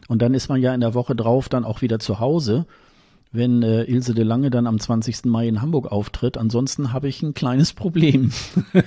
und 0.07 0.21
dann 0.21 0.35
ist 0.35 0.47
man 0.47 0.61
ja 0.61 0.75
in 0.75 0.81
der 0.81 0.93
Woche 0.93 1.15
drauf 1.15 1.49
dann 1.49 1.65
auch 1.65 1.81
wieder 1.81 1.97
zu 1.97 2.19
Hause 2.19 2.67
wenn 3.31 3.63
äh, 3.63 3.83
Ilse 3.83 4.13
de 4.13 4.23
Lange 4.23 4.49
dann 4.49 4.67
am 4.67 4.79
20. 4.79 5.25
Mai 5.25 5.47
in 5.47 5.61
Hamburg 5.61 5.91
auftritt. 5.91 6.37
Ansonsten 6.37 6.93
habe 6.93 7.07
ich 7.07 7.21
ein 7.21 7.33
kleines 7.33 7.73
Problem. 7.73 8.31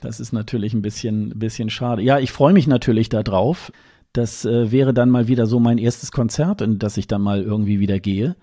das 0.00 0.20
ist 0.20 0.32
natürlich 0.32 0.74
ein 0.74 0.82
bisschen, 0.82 1.38
bisschen 1.38 1.70
schade. 1.70 2.02
Ja, 2.02 2.18
ich 2.18 2.32
freue 2.32 2.52
mich 2.52 2.66
natürlich 2.66 3.08
darauf. 3.08 3.72
Das 4.12 4.44
äh, 4.44 4.70
wäre 4.70 4.94
dann 4.94 5.10
mal 5.10 5.26
wieder 5.26 5.46
so 5.46 5.58
mein 5.58 5.78
erstes 5.78 6.12
Konzert, 6.12 6.60
in 6.60 6.78
das 6.78 6.96
ich 6.96 7.08
dann 7.08 7.22
mal 7.22 7.42
irgendwie 7.42 7.80
wieder 7.80 7.98
gehe. 7.98 8.36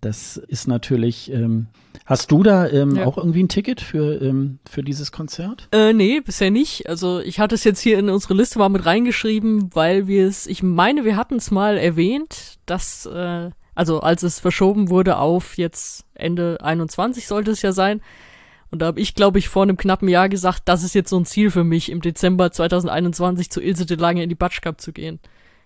Das 0.00 0.36
ist 0.38 0.66
natürlich. 0.66 1.30
Ähm, 1.30 1.66
hast 2.06 2.30
du 2.30 2.42
da 2.42 2.66
ähm, 2.68 2.96
Ja. 2.96 3.04
auch 3.06 3.18
irgendwie 3.18 3.42
ein 3.42 3.48
Ticket 3.48 3.80
für, 3.80 4.20
ähm, 4.22 4.58
für 4.68 4.82
dieses 4.82 5.12
Konzert? 5.12 5.68
Äh, 5.72 5.92
nee, 5.92 6.20
bisher 6.20 6.50
nicht. 6.50 6.88
Also 6.88 7.20
ich 7.20 7.38
hatte 7.38 7.54
es 7.54 7.64
jetzt 7.64 7.80
hier 7.80 7.98
in 7.98 8.08
unsere 8.08 8.34
Liste 8.34 8.58
mal 8.58 8.68
mit 8.70 8.86
reingeschrieben, 8.86 9.70
weil 9.74 10.06
wir 10.06 10.26
es, 10.26 10.46
ich 10.46 10.62
meine, 10.62 11.04
wir 11.04 11.16
hatten 11.16 11.36
es 11.36 11.50
mal 11.50 11.76
erwähnt, 11.76 12.58
dass, 12.66 13.04
äh, 13.06 13.50
also 13.74 14.00
als 14.00 14.22
es 14.22 14.40
verschoben 14.40 14.88
wurde 14.88 15.18
auf 15.18 15.58
jetzt 15.58 16.04
Ende 16.14 16.58
21 16.62 17.26
sollte 17.26 17.50
es 17.50 17.62
ja 17.62 17.72
sein. 17.72 18.00
Und 18.70 18.80
da 18.82 18.86
habe 18.86 19.00
ich, 19.00 19.14
glaube 19.14 19.38
ich, 19.38 19.48
vor 19.48 19.64
einem 19.64 19.76
knappen 19.76 20.08
Jahr 20.08 20.28
gesagt, 20.28 20.62
das 20.66 20.84
ist 20.84 20.94
jetzt 20.94 21.10
so 21.10 21.18
ein 21.18 21.26
Ziel 21.26 21.50
für 21.50 21.64
mich, 21.64 21.90
im 21.90 22.00
Dezember 22.00 22.52
2021 22.52 23.50
zu 23.50 23.60
Ilse 23.60 23.84
de 23.84 23.96
Lange 23.96 24.22
in 24.22 24.28
die 24.28 24.34
Batsch 24.36 24.62
Cup 24.62 24.80
zu 24.80 24.92
gehen. 24.92 25.18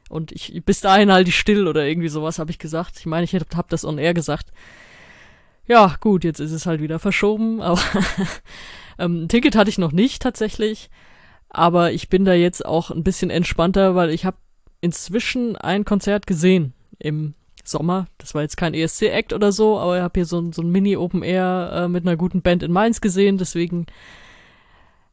Und 0.08 0.32
ich, 0.32 0.62
bis 0.64 0.80
dahin 0.80 1.10
halte 1.10 1.30
ich 1.30 1.38
still 1.38 1.66
oder 1.66 1.86
irgendwie 1.86 2.08
sowas 2.08 2.38
habe 2.38 2.50
ich 2.50 2.58
gesagt. 2.58 2.98
Ich 2.98 3.06
meine, 3.06 3.24
ich 3.24 3.34
habe 3.34 3.46
hab 3.56 3.68
das 3.68 3.84
on 3.84 3.98
air 3.98 4.14
gesagt. 4.14 4.50
Ja, 5.66 5.96
gut, 6.00 6.24
jetzt 6.24 6.40
ist 6.40 6.52
es 6.52 6.66
halt 6.66 6.80
wieder 6.82 6.98
verschoben, 6.98 7.60
aber 7.62 7.80
ähm, 8.98 9.28
Ticket 9.28 9.56
hatte 9.56 9.70
ich 9.70 9.78
noch 9.78 9.92
nicht 9.92 10.22
tatsächlich. 10.22 10.90
Aber 11.48 11.92
ich 11.92 12.08
bin 12.08 12.24
da 12.24 12.34
jetzt 12.34 12.64
auch 12.66 12.90
ein 12.90 13.04
bisschen 13.04 13.30
entspannter, 13.30 13.94
weil 13.94 14.10
ich 14.10 14.24
habe 14.24 14.36
inzwischen 14.80 15.56
ein 15.56 15.84
Konzert 15.84 16.26
gesehen 16.26 16.74
im 16.98 17.34
Sommer. 17.64 18.06
Das 18.18 18.34
war 18.34 18.42
jetzt 18.42 18.56
kein 18.56 18.74
ESC-Act 18.74 19.32
oder 19.32 19.52
so, 19.52 19.78
aber 19.78 19.96
ich 19.96 20.02
habe 20.02 20.12
hier 20.20 20.26
so, 20.26 20.38
ein- 20.40 20.52
so 20.52 20.60
ein 20.62 20.70
Mini-Open-Air 20.70 21.70
äh, 21.84 21.88
mit 21.88 22.06
einer 22.06 22.16
guten 22.16 22.42
Band 22.42 22.62
in 22.62 22.72
Mainz 22.72 23.00
gesehen. 23.00 23.38
Deswegen 23.38 23.86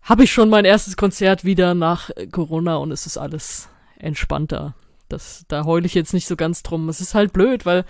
habe 0.01 0.23
ich 0.23 0.33
schon 0.33 0.49
mein 0.49 0.65
erstes 0.65 0.97
Konzert 0.97 1.45
wieder 1.45 1.75
nach 1.75 2.09
äh, 2.09 2.27
Corona 2.27 2.75
und 2.77 2.91
es 2.91 3.05
ist 3.05 3.17
alles 3.17 3.69
entspannter. 3.99 4.73
Das, 5.11 5.45
da 5.47 5.65
heule 5.65 5.85
ich 5.85 5.93
jetzt 5.93 6.13
nicht 6.13 6.27
so 6.27 6.35
ganz 6.35 6.63
drum. 6.63 6.89
Es 6.89 7.01
ist 7.01 7.15
halt 7.15 7.33
blöd, 7.33 7.65
weil 7.65 7.85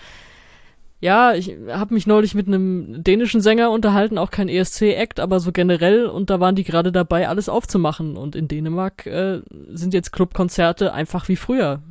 ja, 1.02 1.34
ich 1.34 1.58
habe 1.68 1.96
mich 1.96 2.06
neulich 2.06 2.36
mit 2.36 2.46
einem 2.46 3.04
dänischen 3.04 3.42
Sänger 3.42 3.72
unterhalten, 3.72 4.20
auch 4.20 4.30
kein 4.30 4.48
ESC-Act, 4.48 5.20
aber 5.20 5.40
so 5.40 5.52
generell, 5.52 6.06
und 6.06 6.30
da 6.30 6.40
waren 6.40 6.56
die 6.56 6.64
gerade 6.64 6.92
dabei, 6.92 7.28
alles 7.28 7.50
aufzumachen. 7.50 8.16
Und 8.16 8.36
in 8.36 8.48
Dänemark 8.48 9.08
äh, 9.08 9.42
sind 9.74 9.96
jetzt 9.96 10.12
Clubkonzerte 10.12 10.94
einfach 10.94 11.28
wie 11.28 11.38
früher, 11.38 11.82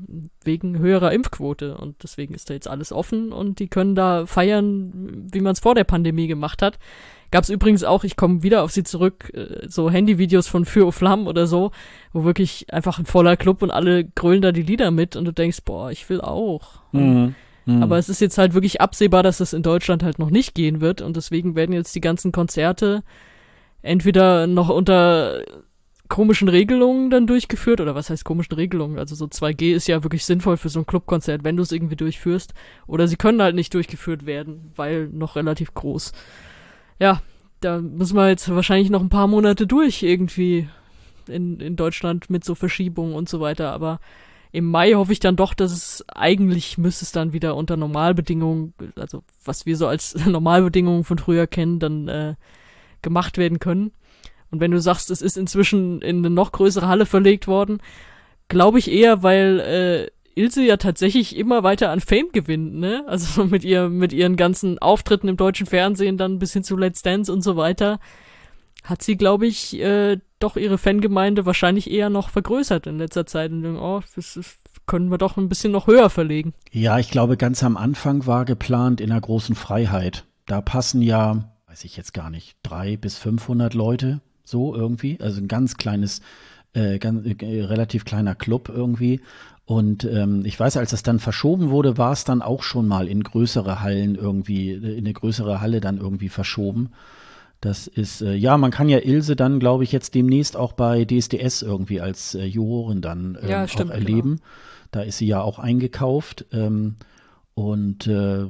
wegen 0.45 0.79
höherer 0.79 1.11
Impfquote. 1.11 1.77
Und 1.77 2.05
deswegen 2.05 2.35
ist 2.35 2.51
da 2.51 2.55
jetzt 2.55 2.69
alles 2.69 2.93
offen 2.93 3.33
und 3.33 3.59
die 3.59 3.67
können 3.67 3.97
da 3.97 4.27
feiern, 4.27 5.29
wie 5.33 5.41
man 5.41 5.55
es 5.55 5.61
vor 5.61 5.75
der 5.75 5.85
Pandemie 5.85 6.29
gemacht 6.29 6.63
hat. 6.63 6.79
Gab 7.31 7.45
es 7.45 7.51
übrigens 7.51 7.85
auch, 7.85 8.03
ich 8.05 8.17
komme 8.17 8.43
wieder 8.43 8.63
auf 8.65 8.73
sie 8.73 8.83
zurück, 8.83 9.31
äh, 9.35 9.69
so 9.69 9.91
Handyvideos 9.91 10.49
von 10.49 10.65
Für 10.65 10.87
o 10.87 10.91
Flamm 10.91 11.27
oder 11.27 11.47
so, 11.47 11.71
wo 12.13 12.25
wirklich 12.25 12.73
einfach 12.73 12.99
ein 12.99 13.07
voller 13.07 13.37
Club 13.37 13.63
und 13.63 13.71
alle 13.71 14.05
grölen 14.05 14.43
da 14.43 14.53
die 14.53 14.63
Lieder 14.63 14.91
mit 14.91 15.17
und 15.17 15.25
du 15.25 15.33
denkst, 15.33 15.59
boah, 15.65 15.91
ich 15.91 16.09
will 16.09 16.21
auch. 16.21 16.83
Mhm. 16.93 17.35
Mhm. 17.67 17.83
Aber 17.83 17.99
es 17.99 18.09
ist 18.09 18.21
jetzt 18.21 18.39
halt 18.39 18.55
wirklich 18.55 18.81
absehbar, 18.81 19.23
dass 19.23 19.39
das 19.39 19.53
in 19.53 19.63
Deutschland 19.63 20.03
halt 20.03 20.19
noch 20.19 20.31
nicht 20.31 20.55
gehen 20.55 20.81
wird 20.81 21.03
und 21.03 21.17
deswegen 21.17 21.55
werden 21.55 21.73
jetzt 21.73 21.95
die 21.95 22.01
ganzen 22.01 22.33
Konzerte 22.33 23.03
entweder 23.83 24.47
noch 24.47 24.69
unter 24.69 25.45
komischen 26.09 26.49
Regelungen 26.49 27.09
dann 27.09 27.29
durchgeführt 27.29 27.81
oder 27.81 27.95
was 27.95 28.11
heißt 28.11 28.25
komischen 28.25 28.57
Regelungen? 28.57 28.99
Also 28.99 29.15
so 29.15 29.27
2G 29.27 29.73
ist 29.73 29.87
ja 29.87 30.03
wirklich 30.03 30.25
sinnvoll 30.25 30.57
für 30.57 30.69
so 30.69 30.81
ein 30.81 30.87
Clubkonzert, 30.87 31.45
wenn 31.45 31.57
du 31.57 31.63
es 31.63 31.71
irgendwie 31.71 31.97
durchführst 31.97 32.53
oder 32.89 33.07
sie 33.07 33.17
können 33.17 33.41
halt 33.41 33.55
nicht 33.55 33.73
durchgeführt 33.73 34.27
werden, 34.27 34.73
weil 34.75 35.07
noch 35.07 35.37
relativ 35.37 35.73
groß. 35.73 36.13
Ja, 37.01 37.23
da 37.61 37.81
müssen 37.81 38.17
wir 38.17 38.29
jetzt 38.29 38.49
wahrscheinlich 38.55 38.91
noch 38.91 39.01
ein 39.01 39.09
paar 39.09 39.27
Monate 39.27 39.67
durch 39.67 40.03
irgendwie 40.03 40.69
in, 41.27 41.59
in 41.61 41.77
Deutschland 41.77 42.31
mit 42.31 42.45
so 42.45 42.55
Verschiebungen 42.55 43.15
und 43.15 43.29
so 43.29 43.41
weiter, 43.41 43.73
aber 43.73 44.01
im 44.53 44.67
Mai 44.67 44.95
hoffe 44.95 45.13
ich 45.13 45.21
dann 45.21 45.37
doch, 45.37 45.55
dass 45.55 45.73
es 45.73 46.05
eigentlich 46.09 46.77
müsste 46.77 47.05
es 47.05 47.13
dann 47.13 47.33
wieder 47.33 47.57
unter 47.57 47.77
Normalbedingungen, 47.77 48.75
also 48.97 49.23
was 49.45 49.65
wir 49.65 49.77
so 49.77 49.87
als 49.87 50.15
Normalbedingungen 50.27 51.05
von 51.05 51.19
früher 51.19 51.47
kennen, 51.47 51.79
dann 51.79 52.09
äh, 52.09 52.35
gemacht 53.03 53.39
werden 53.39 53.61
können. 53.61 53.93
Und 54.51 54.61
wenn 54.61 54.73
du 54.73 54.81
sagst, 54.81 55.11
es 55.11 55.23
ist 55.23 55.39
inzwischen 55.39 56.03
in 56.03 56.19
eine 56.19 56.31
noch 56.31 56.53
größere 56.53 56.89
Halle 56.89 57.07
verlegt 57.07 57.47
worden, 57.47 57.79
glaube 58.49 58.81
ich 58.81 58.91
eher, 58.91 59.23
weil 59.23 59.61
äh, 59.61 60.11
Ilse 60.41 60.63
ja 60.63 60.77
tatsächlich 60.77 61.37
immer 61.37 61.63
weiter 61.63 61.91
an 61.91 62.01
Fame 62.01 62.33
gewinnt, 62.33 62.75
ne? 62.75 63.05
Also 63.07 63.45
mit 63.45 63.65
ihr, 63.65 63.89
mit 63.89 64.13
ihren 64.13 64.37
ganzen 64.37 64.79
Auftritten 64.79 65.29
im 65.29 65.37
deutschen 65.37 65.67
Fernsehen 65.67 66.17
dann 66.17 66.39
bis 66.39 66.53
hin 66.53 66.65
zu 66.65 66.77
Let's 66.77 67.03
Dance 67.03 67.33
und 67.33 67.43
so 67.43 67.57
weiter, 67.57 68.01
hat 68.85 69.03
sie, 69.03 69.17
glaube 69.17 69.47
ich, 69.47 69.79
äh, 69.81 70.19
doch 70.39 70.57
ihre 70.57 70.79
Fangemeinde 70.79 71.47
wahrscheinlich 71.47 71.91
eher 71.91 72.11
noch 72.11 72.31
vergrößert 72.31 72.87
in 72.87 72.99
letzter 72.99 73.27
Zeit 73.27 73.53
und 73.53 73.63
denken, 73.63 73.79
oh, 73.79 74.01
das, 74.15 74.35
das 74.35 74.57
können 74.87 75.11
wir 75.11 75.19
doch 75.19 75.37
ein 75.37 75.49
bisschen 75.49 75.73
noch 75.73 75.87
höher 75.87 76.11
verlegen. 76.11 76.55
Ja, 76.73 76.99
ich 76.99 77.11
glaube, 77.11 77.37
ganz 77.37 77.63
am 77.63 77.77
Anfang 77.77 78.27
war 78.27 78.45
geplant 78.45 79.01
in 79.01 79.11
der 79.11 79.21
großen 79.21 79.55
Freiheit. 79.55 80.25
Da 80.47 80.61
passen 80.61 81.03
ja, 81.03 81.53
weiß 81.69 81.85
ich 81.85 81.97
jetzt 81.97 82.15
gar 82.15 82.31
nicht, 82.31 82.57
drei 82.63 82.97
bis 82.97 83.17
500 83.19 83.75
Leute, 83.75 84.21
so 84.43 84.75
irgendwie. 84.75 85.19
Also 85.21 85.41
ein 85.41 85.47
ganz 85.47 85.77
kleines, 85.77 86.23
äh, 86.73 86.99
ganz, 86.99 87.25
äh, 87.25 87.63
relativ 87.63 88.05
kleiner 88.05 88.35
Club 88.35 88.69
irgendwie. 88.69 89.21
Und 89.71 90.03
ähm, 90.03 90.45
ich 90.45 90.59
weiß, 90.59 90.79
als 90.79 90.91
das 90.91 91.05
dann 91.05 91.21
verschoben 91.21 91.71
wurde, 91.71 91.97
war 91.97 92.11
es 92.11 92.25
dann 92.25 92.43
auch 92.43 92.65
schon 92.65 92.89
mal 92.89 93.07
in 93.07 93.23
größere 93.23 93.81
Hallen 93.81 94.17
irgendwie, 94.17 94.73
in 94.73 94.99
eine 94.99 95.13
größere 95.13 95.61
Halle 95.61 95.81
dann 95.81 95.99
irgendwie 95.99 96.29
verschoben. 96.29 96.91
Das 97.61 97.87
ist, 97.87 98.21
äh, 98.21 98.35
ja, 98.35 98.59
man 98.59 98.73
kann 98.73 98.89
ja 98.89 98.99
Ilse 98.99 99.37
dann, 99.37 99.61
glaube 99.61 99.85
ich, 99.85 99.93
jetzt 99.93 100.17
demnächst 100.17 100.57
auch 100.57 100.73
bei 100.73 101.05
DSDS 101.05 101.63
irgendwie 101.63 102.01
als 102.01 102.35
äh, 102.35 102.47
Jurorin 102.47 103.01
dann 103.01 103.39
ähm, 103.41 103.49
ja, 103.49 103.69
stimmt, 103.69 103.93
auch 103.93 103.95
erleben. 103.95 104.31
Genau. 104.31 104.43
Da 104.91 105.03
ist 105.03 105.19
sie 105.19 105.29
ja 105.29 105.41
auch 105.41 105.61
eingekauft. 105.61 106.47
Ähm, 106.51 106.97
und 107.55 108.09
äh, 108.09 108.49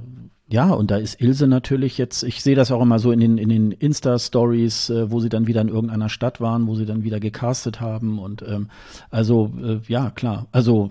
ja, 0.49 0.71
und 0.71 0.91
da 0.91 0.97
ist 0.97 1.21
Ilse 1.21 1.49
natürlich 1.49 1.99
jetzt, 1.99 2.23
ich 2.23 2.43
sehe 2.43 2.57
das 2.57 2.73
auch 2.73 2.81
immer 2.81 2.99
so 2.99 3.13
in 3.13 3.21
den, 3.21 3.37
in 3.37 3.51
den 3.51 3.73
Insta-Stories, 3.73 4.89
äh, 4.89 5.11
wo 5.11 5.21
sie 5.21 5.29
dann 5.29 5.47
wieder 5.47 5.61
in 5.61 5.69
irgendeiner 5.69 6.09
Stadt 6.09 6.41
waren, 6.41 6.67
wo 6.67 6.77
sie 6.77 6.87
dann 6.87 7.05
wieder 7.05 7.21
gecastet 7.21 7.79
haben. 7.79 8.19
Und 8.19 8.41
ähm, 8.41 8.71
also, 9.11 9.53
äh, 9.63 9.81
ja, 9.87 10.09
klar. 10.09 10.47
Also 10.51 10.89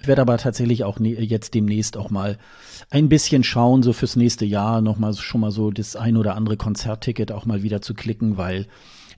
werde 0.00 0.22
aber 0.22 0.38
tatsächlich 0.38 0.84
auch 0.84 0.98
ne 0.98 1.20
jetzt 1.20 1.54
demnächst 1.54 1.96
auch 1.96 2.10
mal 2.10 2.38
ein 2.90 3.08
bisschen 3.08 3.44
schauen, 3.44 3.82
so 3.82 3.92
fürs 3.92 4.16
nächste 4.16 4.44
Jahr 4.44 4.80
noch 4.80 4.98
mal 4.98 5.14
schon 5.14 5.40
mal 5.40 5.50
so 5.50 5.70
das 5.70 5.96
ein 5.96 6.16
oder 6.16 6.34
andere 6.34 6.56
Konzertticket 6.56 7.32
auch 7.32 7.46
mal 7.46 7.62
wieder 7.62 7.80
zu 7.82 7.94
klicken, 7.94 8.36
weil 8.36 8.66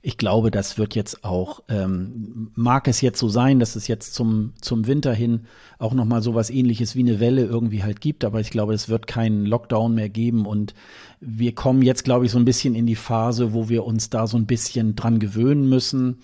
ich 0.07 0.19
glaube, 0.19 0.51
das 0.51 0.77
wird 0.77 0.93
jetzt 0.93 1.23
auch, 1.23 1.63
ähm, 1.67 2.51
mag 2.53 2.87
es 2.87 3.01
jetzt 3.01 3.17
so 3.17 3.27
sein, 3.27 3.59
dass 3.59 3.75
es 3.75 3.87
jetzt 3.87 4.13
zum, 4.13 4.53
zum 4.61 4.85
Winter 4.85 5.15
hin 5.15 5.47
auch 5.79 5.95
noch 5.95 6.05
mal 6.05 6.21
so 6.21 6.35
was 6.35 6.51
ähnliches 6.51 6.95
wie 6.95 6.99
eine 6.99 7.19
Welle 7.19 7.43
irgendwie 7.43 7.81
halt 7.81 8.01
gibt, 8.01 8.23
aber 8.23 8.39
ich 8.39 8.51
glaube, 8.51 8.75
es 8.75 8.87
wird 8.87 9.07
keinen 9.07 9.47
Lockdown 9.47 9.95
mehr 9.95 10.09
geben 10.09 10.45
und 10.45 10.75
wir 11.21 11.55
kommen 11.55 11.81
jetzt, 11.81 12.03
glaube 12.03 12.27
ich, 12.27 12.31
so 12.31 12.37
ein 12.37 12.45
bisschen 12.45 12.75
in 12.75 12.85
die 12.85 12.95
Phase, 12.95 13.53
wo 13.53 13.67
wir 13.67 13.83
uns 13.83 14.11
da 14.11 14.27
so 14.27 14.37
ein 14.37 14.45
bisschen 14.45 14.95
dran 14.95 15.17
gewöhnen 15.17 15.67
müssen 15.67 16.19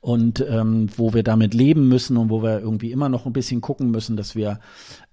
und 0.00 0.44
ähm, 0.48 0.88
wo 0.96 1.12
wir 1.12 1.22
damit 1.22 1.52
leben 1.52 1.88
müssen 1.88 2.16
und 2.16 2.30
wo 2.30 2.42
wir 2.42 2.60
irgendwie 2.60 2.90
immer 2.90 3.08
noch 3.08 3.26
ein 3.26 3.32
bisschen 3.32 3.60
gucken 3.60 3.90
müssen, 3.90 4.16
dass 4.16 4.34
wir 4.34 4.60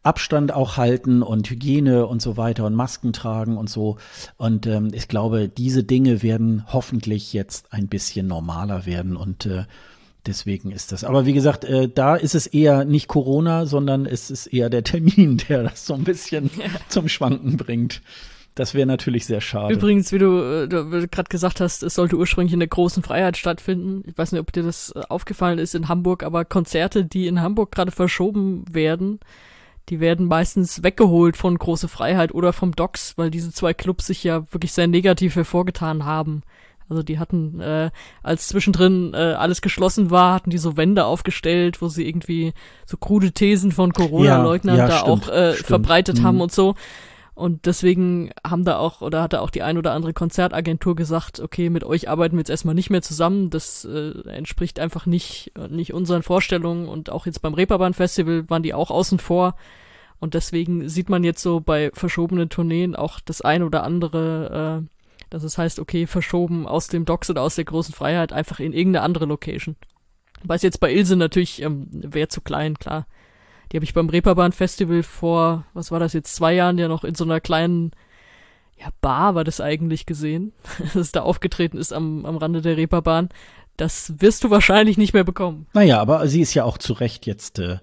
Abstand 0.03 0.53
auch 0.53 0.77
halten 0.77 1.21
und 1.21 1.49
Hygiene 1.49 2.07
und 2.07 2.21
so 2.21 2.37
weiter 2.37 2.65
und 2.65 2.73
Masken 2.73 3.11
tragen 3.11 3.57
und 3.57 3.69
so. 3.69 3.97
Und 4.37 4.65
ähm, 4.65 4.91
ich 4.93 5.09
glaube, 5.09 5.49
diese 5.49 5.83
Dinge 5.83 6.23
werden 6.23 6.63
hoffentlich 6.71 7.33
jetzt 7.33 7.73
ein 7.73 7.89
bisschen 7.89 8.27
normaler 8.27 8.85
werden 8.85 9.17
und 9.17 9.45
äh, 9.45 9.65
deswegen 10.25 10.71
ist 10.71 10.93
das. 10.93 11.03
Aber 11.03 11.25
wie 11.25 11.33
gesagt, 11.33 11.65
äh, 11.65 11.89
da 11.89 12.15
ist 12.15 12.35
es 12.35 12.47
eher 12.47 12.85
nicht 12.85 13.09
Corona, 13.09 13.65
sondern 13.65 14.05
es 14.05 14.31
ist 14.31 14.47
eher 14.47 14.69
der 14.69 14.83
Termin, 14.83 15.37
der 15.49 15.63
das 15.63 15.85
so 15.85 15.93
ein 15.95 16.05
bisschen 16.05 16.49
zum 16.89 17.09
Schwanken 17.09 17.57
bringt. 17.57 18.01
Das 18.57 18.73
wäre 18.73 18.87
natürlich 18.87 19.27
sehr 19.27 19.39
schade. 19.39 19.71
Übrigens, 19.71 20.11
wie 20.11 20.17
du, 20.17 20.63
äh, 20.63 20.67
du 20.67 21.07
gerade 21.07 21.29
gesagt 21.29 21.61
hast, 21.61 21.83
es 21.83 21.93
sollte 21.93 22.17
ursprünglich 22.17 22.53
in 22.53 22.59
der 22.59 22.67
großen 22.67 23.03
Freiheit 23.03 23.37
stattfinden. 23.37 24.03
Ich 24.07 24.17
weiß 24.17 24.31
nicht, 24.31 24.41
ob 24.41 24.51
dir 24.51 24.63
das 24.63 24.91
äh, 24.95 25.01
aufgefallen 25.09 25.59
ist 25.59 25.75
in 25.75 25.87
Hamburg, 25.87 26.23
aber 26.23 26.43
Konzerte, 26.43 27.05
die 27.05 27.27
in 27.27 27.39
Hamburg 27.39 27.71
gerade 27.71 27.91
verschoben 27.91 28.65
werden, 28.71 29.19
die 29.89 29.99
werden 29.99 30.25
meistens 30.25 30.81
weggeholt 30.81 31.37
von 31.37 31.55
Große 31.55 31.87
Freiheit 31.87 32.33
oder 32.33 32.51
vom 32.51 32.71
Docks, 32.71 33.13
weil 33.15 33.29
diese 33.29 33.51
zwei 33.51 33.75
Clubs 33.75 34.07
sich 34.07 34.23
ja 34.23 34.51
wirklich 34.51 34.73
sehr 34.73 34.87
negativ 34.87 35.35
hervorgetan 35.35 36.03
haben. 36.03 36.41
Also 36.89 37.03
die 37.03 37.19
hatten, 37.19 37.59
äh, 37.61 37.91
als 38.23 38.47
zwischendrin 38.47 39.13
äh, 39.13 39.17
alles 39.17 39.61
geschlossen 39.61 40.09
war, 40.09 40.33
hatten 40.33 40.49
die 40.49 40.57
so 40.57 40.77
Wände 40.77 41.05
aufgestellt, 41.05 41.79
wo 41.81 41.89
sie 41.89 42.07
irgendwie 42.07 42.53
so 42.87 42.97
krude 42.97 43.33
Thesen 43.33 43.71
von 43.71 43.93
Corona-Leugnern 43.93 44.77
ja, 44.77 44.83
ja, 44.83 44.89
da 44.89 44.97
stimmt, 44.99 45.29
auch 45.29 45.33
äh, 45.33 45.53
verbreitet 45.53 46.19
mhm. 46.19 46.23
haben 46.23 46.41
und 46.41 46.51
so. 46.51 46.73
Und 47.37 47.67
deswegen 47.67 48.31
haben 48.43 48.65
da 48.65 48.79
auch, 48.79 49.01
oder 49.01 49.21
hat 49.21 49.33
da 49.33 49.41
auch 49.41 49.51
die 49.51 49.61
ein 49.61 49.77
oder 49.77 49.91
andere 49.91 50.11
Konzertagentur 50.11 50.95
gesagt, 50.95 51.39
okay, 51.39 51.69
mit 51.69 51.83
euch 51.83 52.09
arbeiten 52.09 52.35
wir 52.35 52.39
jetzt 52.39 52.49
erstmal 52.49 52.73
nicht 52.73 52.89
mehr 52.89 53.03
zusammen. 53.03 53.51
Das 53.51 53.85
äh, 53.85 54.27
entspricht 54.27 54.79
einfach 54.79 55.05
nicht, 55.05 55.51
nicht 55.69 55.93
unseren 55.93 56.23
Vorstellungen. 56.23 56.87
Und 56.87 57.11
auch 57.11 57.27
jetzt 57.27 57.43
beim 57.43 57.53
Reeperbahn 57.53 57.93
Festival 57.93 58.49
waren 58.49 58.63
die 58.63 58.73
auch 58.73 58.89
außen 58.89 59.19
vor. 59.19 59.55
Und 60.19 60.33
deswegen 60.33 60.89
sieht 60.89 61.09
man 61.09 61.23
jetzt 61.23 61.43
so 61.43 61.59
bei 61.59 61.91
verschobenen 61.93 62.49
Tourneen 62.49 62.95
auch 62.95 63.19
das 63.19 63.41
ein 63.41 63.61
oder 63.61 63.83
andere, 63.83 64.81
äh, 64.81 65.25
dass 65.29 65.43
es 65.43 65.59
heißt, 65.59 65.77
okay, 65.77 66.07
verschoben 66.07 66.65
aus 66.65 66.87
dem 66.87 67.05
Docks 67.05 67.29
oder 67.29 67.43
aus 67.43 67.53
der 67.53 67.65
großen 67.65 67.93
Freiheit 67.93 68.33
einfach 68.33 68.59
in 68.59 68.73
irgendeine 68.73 69.05
andere 69.05 69.25
Location. 69.25 69.75
Weiß 70.43 70.63
jetzt 70.63 70.79
bei 70.79 70.91
Ilse 70.91 71.15
natürlich, 71.15 71.61
ähm, 71.61 71.87
wäre 71.91 72.29
zu 72.29 72.41
klein, 72.41 72.79
klar. 72.79 73.05
Die 73.71 73.77
habe 73.77 73.83
ich 73.83 73.93
beim 73.93 74.09
Reeperbahn 74.09 74.51
Festival 74.51 75.03
vor, 75.03 75.65
was 75.73 75.91
war 75.91 75.99
das 75.99 76.13
jetzt, 76.13 76.35
zwei 76.35 76.53
Jahren 76.53 76.77
ja 76.77 76.87
noch 76.87 77.03
in 77.03 77.15
so 77.15 77.23
einer 77.23 77.39
kleinen 77.39 77.91
ja, 78.79 78.87
Bar 79.01 79.35
war 79.35 79.43
das 79.43 79.59
eigentlich 79.59 80.05
gesehen, 80.05 80.53
dass 80.79 80.95
es 80.95 81.11
da 81.11 81.21
aufgetreten 81.21 81.77
ist 81.77 81.93
am, 81.93 82.25
am 82.25 82.37
Rande 82.37 82.61
der 82.61 82.77
Reeperbahn. 82.77 83.29
Das 83.75 84.13
wirst 84.19 84.43
du 84.43 84.49
wahrscheinlich 84.49 84.97
nicht 84.97 85.13
mehr 85.13 85.23
bekommen. 85.23 85.67
Naja, 85.73 85.99
aber 85.99 86.27
sie 86.27 86.41
ist 86.41 86.53
ja 86.53 86.63
auch 86.63 86.77
zu 86.77 86.93
Recht 86.93 87.27
jetzt 87.27 87.59
äh, 87.59 87.77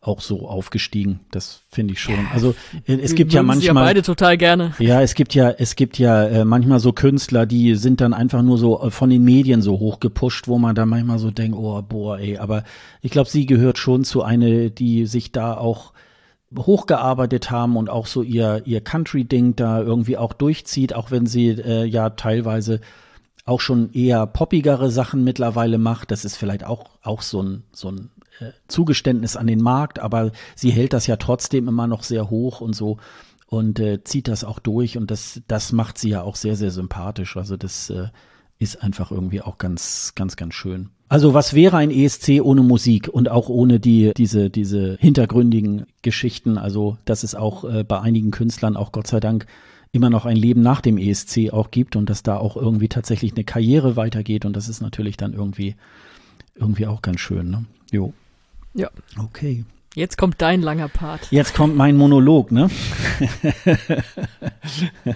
auch 0.00 0.20
so 0.20 0.48
aufgestiegen. 0.48 1.20
Das 1.32 1.60
finde 1.70 1.94
ich 1.94 2.00
schon. 2.00 2.28
Also 2.32 2.54
äh, 2.86 2.94
es 2.94 3.14
gibt 3.14 3.32
ja 3.32 3.42
manchmal 3.42 3.66
ja 3.66 3.88
beide 3.88 4.02
total 4.02 4.36
gerne. 4.36 4.72
Ja, 4.78 5.02
es 5.02 5.14
gibt 5.14 5.34
ja 5.34 5.50
es 5.50 5.74
gibt 5.74 5.98
ja 5.98 6.24
äh, 6.24 6.44
manchmal 6.44 6.78
so 6.78 6.92
Künstler, 6.92 7.46
die 7.46 7.74
sind 7.74 8.00
dann 8.00 8.14
einfach 8.14 8.42
nur 8.42 8.58
so 8.58 8.80
äh, 8.80 8.90
von 8.90 9.10
den 9.10 9.24
Medien 9.24 9.60
so 9.60 9.80
hoch 9.80 9.98
gepusht, 9.98 10.46
wo 10.46 10.58
man 10.58 10.76
dann 10.76 10.88
manchmal 10.88 11.18
so 11.18 11.32
denkt, 11.32 11.58
oh 11.58 11.82
boah, 11.82 12.18
ey, 12.18 12.38
aber 12.38 12.62
ich 13.02 13.10
glaube, 13.10 13.28
sie 13.28 13.46
gehört 13.46 13.78
schon 13.78 14.04
zu 14.04 14.22
eine, 14.22 14.70
die 14.70 15.06
sich 15.06 15.32
da 15.32 15.56
auch 15.56 15.92
hochgearbeitet 16.56 17.50
haben 17.50 17.76
und 17.76 17.90
auch 17.90 18.06
so 18.06 18.22
ihr 18.22 18.62
ihr 18.66 18.80
Country 18.80 19.24
Ding 19.24 19.56
da 19.56 19.80
irgendwie 19.80 20.16
auch 20.16 20.32
durchzieht, 20.32 20.94
auch 20.94 21.10
wenn 21.10 21.26
sie 21.26 21.48
äh, 21.48 21.84
ja 21.84 22.10
teilweise 22.10 22.80
auch 23.44 23.60
schon 23.60 23.92
eher 23.92 24.26
poppigere 24.26 24.90
Sachen 24.90 25.24
mittlerweile 25.24 25.78
macht. 25.78 26.12
Das 26.12 26.24
ist 26.24 26.36
vielleicht 26.36 26.64
auch 26.64 26.90
auch 27.02 27.22
so 27.22 27.42
ein 27.42 27.64
so 27.72 27.90
ein 27.90 28.10
Zugeständnis 28.68 29.36
an 29.36 29.46
den 29.46 29.62
Markt, 29.62 29.98
aber 29.98 30.32
sie 30.54 30.70
hält 30.70 30.92
das 30.92 31.06
ja 31.06 31.16
trotzdem 31.16 31.68
immer 31.68 31.86
noch 31.86 32.02
sehr 32.02 32.30
hoch 32.30 32.60
und 32.60 32.74
so 32.74 32.98
und 33.46 33.80
äh, 33.80 34.04
zieht 34.04 34.28
das 34.28 34.44
auch 34.44 34.58
durch 34.58 34.98
und 34.98 35.10
das, 35.10 35.40
das 35.48 35.72
macht 35.72 35.98
sie 35.98 36.10
ja 36.10 36.22
auch 36.22 36.36
sehr, 36.36 36.56
sehr 36.56 36.70
sympathisch. 36.70 37.36
Also 37.36 37.56
das 37.56 37.90
äh, 37.90 38.08
ist 38.58 38.82
einfach 38.82 39.10
irgendwie 39.10 39.40
auch 39.40 39.58
ganz, 39.58 40.12
ganz, 40.14 40.36
ganz 40.36 40.54
schön. 40.54 40.90
Also 41.08 41.32
was 41.32 41.54
wäre 41.54 41.78
ein 41.78 41.90
ESC 41.90 42.40
ohne 42.42 42.62
Musik 42.62 43.08
und 43.08 43.30
auch 43.30 43.48
ohne 43.48 43.80
die, 43.80 44.12
diese, 44.14 44.50
diese 44.50 44.98
hintergründigen 45.00 45.86
Geschichten? 46.02 46.58
Also, 46.58 46.98
dass 47.06 47.22
es 47.22 47.34
auch 47.34 47.64
äh, 47.64 47.84
bei 47.84 48.00
einigen 48.00 48.30
Künstlern 48.30 48.76
auch 48.76 48.92
Gott 48.92 49.06
sei 49.06 49.20
Dank 49.20 49.46
immer 49.92 50.10
noch 50.10 50.26
ein 50.26 50.36
Leben 50.36 50.60
nach 50.60 50.82
dem 50.82 50.98
ESC 50.98 51.50
auch 51.50 51.70
gibt 51.70 51.96
und 51.96 52.10
dass 52.10 52.22
da 52.22 52.36
auch 52.36 52.56
irgendwie 52.56 52.88
tatsächlich 52.88 53.32
eine 53.32 53.44
Karriere 53.44 53.96
weitergeht 53.96 54.44
und 54.44 54.54
das 54.54 54.68
ist 54.68 54.82
natürlich 54.82 55.16
dann 55.16 55.32
irgendwie, 55.32 55.76
irgendwie 56.54 56.86
auch 56.86 57.00
ganz 57.00 57.20
schön, 57.20 57.50
ne? 57.50 57.64
Jo. 57.90 58.12
Ja. 58.78 58.90
Okay. 59.18 59.64
Jetzt 59.96 60.16
kommt 60.16 60.40
dein 60.40 60.62
langer 60.62 60.86
Part. 60.88 61.26
Jetzt 61.32 61.52
kommt 61.54 61.74
mein 61.74 61.96
Monolog, 61.96 62.52
ne? 62.52 62.70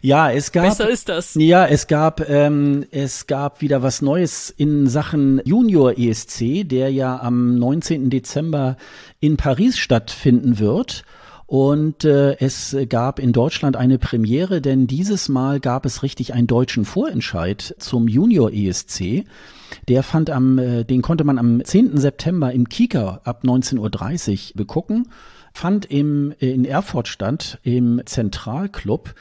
ja, 0.00 0.30
es 0.30 0.50
gab. 0.50 0.64
Besser 0.64 0.88
ist 0.88 1.10
das. 1.10 1.34
Ja, 1.34 1.66
es 1.66 1.86
gab, 1.86 2.26
ähm, 2.30 2.86
es 2.90 3.26
gab 3.26 3.60
wieder 3.60 3.82
was 3.82 4.00
Neues 4.00 4.48
in 4.48 4.86
Sachen 4.86 5.42
Junior 5.44 5.98
ESC, 5.98 6.66
der 6.66 6.90
ja 6.90 7.20
am 7.20 7.58
19. 7.58 8.08
Dezember 8.08 8.78
in 9.20 9.36
Paris 9.36 9.76
stattfinden 9.76 10.58
wird. 10.58 11.04
Und 11.46 12.06
äh, 12.06 12.38
es 12.38 12.74
gab 12.88 13.18
in 13.18 13.34
Deutschland 13.34 13.76
eine 13.76 13.98
Premiere, 13.98 14.62
denn 14.62 14.86
dieses 14.86 15.28
Mal 15.28 15.60
gab 15.60 15.84
es 15.84 16.02
richtig 16.02 16.32
einen 16.32 16.46
deutschen 16.46 16.86
Vorentscheid 16.86 17.76
zum 17.78 18.08
Junior 18.08 18.50
ESC. 18.50 19.26
Der 19.88 20.02
fand 20.02 20.30
am, 20.30 20.58
äh, 20.58 20.84
den 20.84 21.02
konnte 21.02 21.24
man 21.24 21.38
am 21.38 21.64
10. 21.64 21.98
September 21.98 22.52
im 22.52 22.68
Kika 22.68 23.20
ab 23.24 23.42
19.30 23.44 24.50
Uhr 24.50 24.56
begucken 24.56 25.08
fand 25.56 25.86
im, 25.86 26.34
äh, 26.40 26.50
in 26.50 26.64
Erfurt 26.64 27.08
statt, 27.08 27.58
im 27.62 28.02
Zentralclub. 28.04 29.14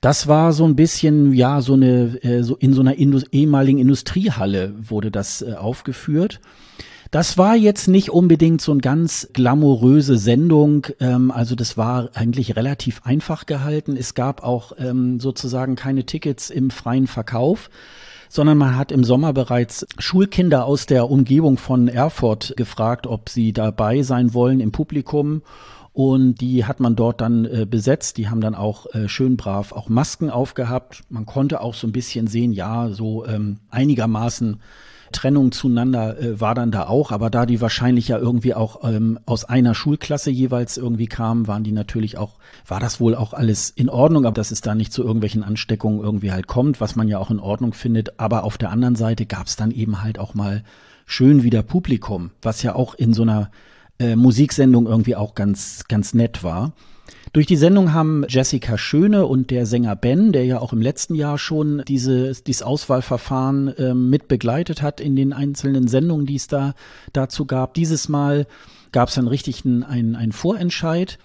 Das 0.00 0.26
war 0.26 0.52
so 0.52 0.64
ein 0.64 0.76
bisschen, 0.76 1.32
ja, 1.32 1.60
so 1.60 1.74
eine, 1.74 2.22
äh, 2.24 2.42
so 2.42 2.56
in 2.56 2.74
so 2.74 2.80
einer 2.80 2.96
Indus 2.96 3.24
ehemaligen 3.30 3.78
Industriehalle 3.78 4.74
wurde 4.76 5.10
das 5.10 5.42
aufgeführt. 5.42 6.40
Das 7.10 7.38
war 7.38 7.56
jetzt 7.56 7.88
nicht 7.88 8.10
unbedingt 8.10 8.60
so 8.60 8.72
eine 8.72 8.82
ganz 8.82 9.28
glamouröse 9.32 10.18
Sendung. 10.18 10.88
Ähm, 11.00 11.30
also 11.30 11.54
das 11.54 11.76
war 11.76 12.10
eigentlich 12.14 12.56
relativ 12.56 13.02
einfach 13.04 13.46
gehalten. 13.46 13.96
Es 13.96 14.14
gab 14.14 14.42
auch 14.42 14.72
ähm, 14.78 15.18
sozusagen 15.18 15.74
keine 15.74 16.04
Tickets 16.04 16.50
im 16.50 16.70
freien 16.70 17.06
Verkauf 17.06 17.70
sondern 18.28 18.58
man 18.58 18.76
hat 18.76 18.92
im 18.92 19.04
Sommer 19.04 19.32
bereits 19.32 19.86
Schulkinder 19.98 20.64
aus 20.64 20.86
der 20.86 21.10
Umgebung 21.10 21.58
von 21.58 21.88
Erfurt 21.88 22.54
gefragt, 22.56 23.06
ob 23.06 23.28
sie 23.28 23.52
dabei 23.52 24.02
sein 24.02 24.34
wollen 24.34 24.60
im 24.60 24.72
Publikum. 24.72 25.42
Und 25.92 26.40
die 26.40 26.64
hat 26.64 26.78
man 26.78 26.94
dort 26.94 27.20
dann 27.20 27.44
äh, 27.44 27.66
besetzt. 27.68 28.18
Die 28.18 28.28
haben 28.28 28.40
dann 28.40 28.54
auch 28.54 28.86
äh, 28.94 29.08
schön 29.08 29.36
brav 29.36 29.72
auch 29.72 29.88
Masken 29.88 30.30
aufgehabt. 30.30 31.02
Man 31.10 31.26
konnte 31.26 31.60
auch 31.60 31.74
so 31.74 31.88
ein 31.88 31.92
bisschen 31.92 32.28
sehen, 32.28 32.52
ja, 32.52 32.90
so 32.90 33.26
ähm, 33.26 33.58
einigermaßen 33.70 34.60
Trennung 35.12 35.52
zueinander 35.52 36.18
äh, 36.18 36.40
war 36.40 36.54
dann 36.54 36.70
da 36.70 36.86
auch, 36.86 37.12
aber 37.12 37.30
da 37.30 37.46
die 37.46 37.60
wahrscheinlich 37.60 38.08
ja 38.08 38.18
irgendwie 38.18 38.54
auch 38.54 38.84
ähm, 38.84 39.18
aus 39.26 39.44
einer 39.44 39.74
Schulklasse 39.74 40.30
jeweils 40.30 40.76
irgendwie 40.76 41.06
kamen, 41.06 41.46
waren 41.46 41.64
die 41.64 41.72
natürlich 41.72 42.18
auch, 42.18 42.34
war 42.66 42.80
das 42.80 43.00
wohl 43.00 43.14
auch 43.14 43.32
alles 43.32 43.70
in 43.70 43.88
Ordnung, 43.88 44.26
aber 44.26 44.34
dass 44.34 44.50
es 44.50 44.60
da 44.60 44.74
nicht 44.74 44.92
zu 44.92 45.02
irgendwelchen 45.02 45.42
Ansteckungen 45.42 46.00
irgendwie 46.00 46.32
halt 46.32 46.46
kommt, 46.46 46.80
was 46.80 46.96
man 46.96 47.08
ja 47.08 47.18
auch 47.18 47.30
in 47.30 47.40
Ordnung 47.40 47.72
findet. 47.72 48.18
Aber 48.20 48.44
auf 48.44 48.58
der 48.58 48.70
anderen 48.70 48.96
Seite 48.96 49.26
gab 49.26 49.46
es 49.46 49.56
dann 49.56 49.70
eben 49.70 50.02
halt 50.02 50.18
auch 50.18 50.34
mal 50.34 50.62
schön 51.06 51.42
wieder 51.42 51.62
Publikum, 51.62 52.30
was 52.42 52.62
ja 52.62 52.74
auch 52.74 52.94
in 52.94 53.14
so 53.14 53.22
einer 53.22 53.50
äh, 53.98 54.16
Musiksendung 54.16 54.86
irgendwie 54.86 55.16
auch 55.16 55.34
ganz, 55.34 55.84
ganz 55.88 56.14
nett 56.14 56.44
war. 56.44 56.72
Durch 57.32 57.46
die 57.46 57.56
Sendung 57.56 57.92
haben 57.92 58.24
Jessica 58.28 58.78
Schöne 58.78 59.26
und 59.26 59.50
der 59.50 59.66
Sänger 59.66 59.96
Ben, 59.96 60.32
der 60.32 60.44
ja 60.44 60.60
auch 60.60 60.72
im 60.72 60.80
letzten 60.80 61.14
Jahr 61.14 61.38
schon 61.38 61.82
diese, 61.86 62.32
dieses 62.42 62.62
Auswahlverfahren 62.62 63.68
äh, 63.76 63.94
mit 63.94 64.28
begleitet 64.28 64.80
hat 64.82 65.00
in 65.00 65.14
den 65.14 65.32
einzelnen 65.32 65.88
Sendungen, 65.88 66.26
die 66.26 66.36
es 66.36 66.46
da 66.46 66.74
dazu 67.12 67.44
gab. 67.44 67.74
Dieses 67.74 68.08
Mal 68.08 68.46
gab 68.92 69.10
es 69.10 69.16
dann 69.16 69.28
richtig 69.28 69.64
einen, 69.64 70.16
einen, 70.16 70.32
Vorentscheid. 70.32 71.18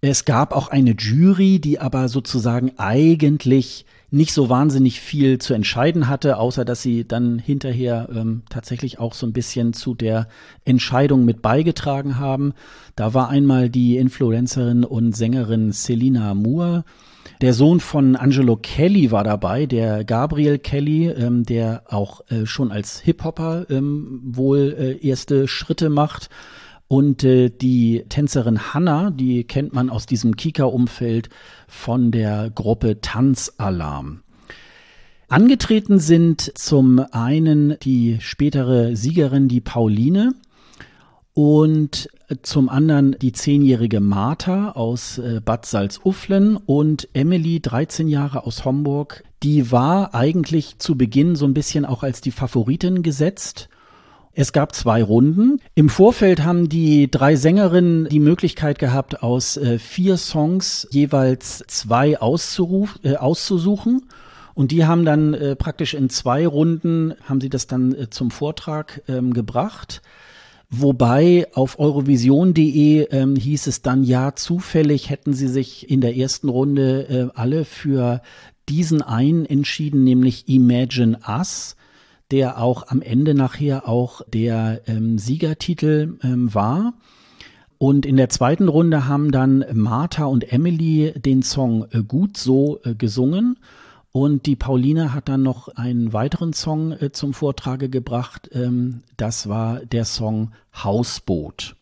Es 0.00 0.24
gab 0.24 0.52
auch 0.52 0.68
eine 0.68 0.92
Jury, 0.92 1.60
die 1.60 1.78
aber 1.78 2.08
sozusagen 2.08 2.72
eigentlich 2.78 3.84
nicht 4.12 4.34
so 4.34 4.50
wahnsinnig 4.50 5.00
viel 5.00 5.38
zu 5.38 5.54
entscheiden 5.54 6.06
hatte, 6.06 6.36
außer 6.36 6.66
dass 6.66 6.82
sie 6.82 7.08
dann 7.08 7.38
hinterher 7.38 8.10
ähm, 8.14 8.42
tatsächlich 8.50 8.98
auch 8.98 9.14
so 9.14 9.26
ein 9.26 9.32
bisschen 9.32 9.72
zu 9.72 9.94
der 9.94 10.28
Entscheidung 10.66 11.24
mit 11.24 11.40
beigetragen 11.40 12.18
haben. 12.18 12.52
Da 12.94 13.14
war 13.14 13.30
einmal 13.30 13.70
die 13.70 13.96
Influencerin 13.96 14.84
und 14.84 15.16
Sängerin 15.16 15.72
Selina 15.72 16.34
Moore. 16.34 16.84
Der 17.40 17.54
Sohn 17.54 17.80
von 17.80 18.14
Angelo 18.14 18.56
Kelly 18.56 19.10
war 19.10 19.24
dabei, 19.24 19.64
der 19.64 20.04
Gabriel 20.04 20.58
Kelly, 20.58 21.08
ähm, 21.08 21.44
der 21.44 21.84
auch 21.86 22.20
äh, 22.28 22.44
schon 22.44 22.70
als 22.70 23.00
Hip-Hopper 23.00 23.66
ähm, 23.70 24.20
wohl 24.24 24.76
äh, 24.78 25.06
erste 25.06 25.48
Schritte 25.48 25.88
macht. 25.88 26.28
Und 26.92 27.24
äh, 27.24 27.48
die 27.48 28.04
Tänzerin 28.10 28.74
Hannah, 28.74 29.10
die 29.10 29.44
kennt 29.44 29.72
man 29.72 29.88
aus 29.88 30.04
diesem 30.04 30.36
Kika-Umfeld 30.36 31.30
von 31.66 32.10
der 32.10 32.50
Gruppe 32.50 33.00
Tanzalarm. 33.00 34.20
Angetreten 35.26 35.98
sind 35.98 36.52
zum 36.54 36.98
einen 36.98 37.78
die 37.80 38.18
spätere 38.20 38.94
Siegerin, 38.94 39.48
die 39.48 39.62
Pauline, 39.62 40.34
und 41.32 42.10
zum 42.42 42.68
anderen 42.68 43.16
die 43.18 43.32
zehnjährige 43.32 44.00
Martha 44.00 44.72
aus 44.72 45.16
äh, 45.16 45.40
Bad 45.42 45.64
Salzuflen 45.64 46.58
und 46.58 47.08
Emily, 47.14 47.60
13 47.60 48.06
Jahre 48.06 48.44
aus 48.44 48.66
Homburg. 48.66 49.24
Die 49.42 49.72
war 49.72 50.14
eigentlich 50.14 50.76
zu 50.76 50.98
Beginn 50.98 51.36
so 51.36 51.46
ein 51.46 51.54
bisschen 51.54 51.86
auch 51.86 52.02
als 52.02 52.20
die 52.20 52.32
Favoritin 52.32 53.02
gesetzt 53.02 53.70
es 54.34 54.52
gab 54.52 54.74
zwei 54.74 55.02
Runden. 55.02 55.60
Im 55.74 55.88
Vorfeld 55.88 56.42
haben 56.42 56.68
die 56.68 57.10
drei 57.10 57.36
Sängerinnen 57.36 58.08
die 58.08 58.20
Möglichkeit 58.20 58.78
gehabt, 58.78 59.22
aus 59.22 59.56
äh, 59.56 59.78
vier 59.78 60.16
Songs 60.16 60.88
jeweils 60.90 61.64
zwei 61.66 62.18
auszuruf, 62.18 62.98
äh, 63.02 63.16
auszusuchen. 63.16 64.06
Und 64.54 64.70
die 64.70 64.84
haben 64.84 65.04
dann 65.04 65.34
äh, 65.34 65.56
praktisch 65.56 65.94
in 65.94 66.10
zwei 66.10 66.46
Runden, 66.46 67.14
haben 67.24 67.40
sie 67.40 67.50
das 67.50 67.66
dann 67.66 67.94
äh, 67.94 68.10
zum 68.10 68.30
Vortrag 68.30 69.02
ähm, 69.08 69.34
gebracht. 69.34 70.02
Wobei 70.70 71.46
auf 71.52 71.78
eurovision.de 71.78 73.08
ähm, 73.10 73.36
hieß 73.36 73.66
es 73.66 73.82
dann, 73.82 74.04
ja, 74.04 74.34
zufällig 74.34 75.10
hätten 75.10 75.34
sie 75.34 75.48
sich 75.48 75.90
in 75.90 76.00
der 76.00 76.16
ersten 76.16 76.48
Runde 76.48 77.30
äh, 77.34 77.38
alle 77.38 77.66
für 77.66 78.22
diesen 78.70 79.02
einen 79.02 79.44
entschieden, 79.44 80.04
nämlich 80.04 80.48
Imagine 80.48 81.18
Us 81.28 81.76
der 82.32 82.60
auch 82.60 82.88
am 82.88 83.02
Ende 83.02 83.34
nachher 83.34 83.86
auch 83.88 84.22
der 84.26 84.80
ähm, 84.86 85.18
Siegertitel 85.18 86.18
ähm, 86.24 86.52
war. 86.54 86.94
Und 87.78 88.06
in 88.06 88.16
der 88.16 88.28
zweiten 88.28 88.68
Runde 88.68 89.06
haben 89.06 89.32
dann 89.32 89.64
Martha 89.72 90.24
und 90.24 90.52
Emily 90.52 91.12
den 91.16 91.42
Song 91.42 91.86
äh, 91.90 92.02
Gut 92.02 92.36
so 92.36 92.80
äh, 92.84 92.94
gesungen. 92.94 93.58
Und 94.12 94.46
die 94.46 94.56
Pauline 94.56 95.12
hat 95.14 95.28
dann 95.28 95.42
noch 95.42 95.68
einen 95.68 96.12
weiteren 96.12 96.52
Song 96.52 96.92
äh, 96.92 97.12
zum 97.12 97.34
Vortrage 97.34 97.88
gebracht. 97.88 98.48
Ähm, 98.52 99.02
das 99.16 99.48
war 99.48 99.80
der 99.80 100.04
Song 100.04 100.52
Hausboot. 100.74 101.76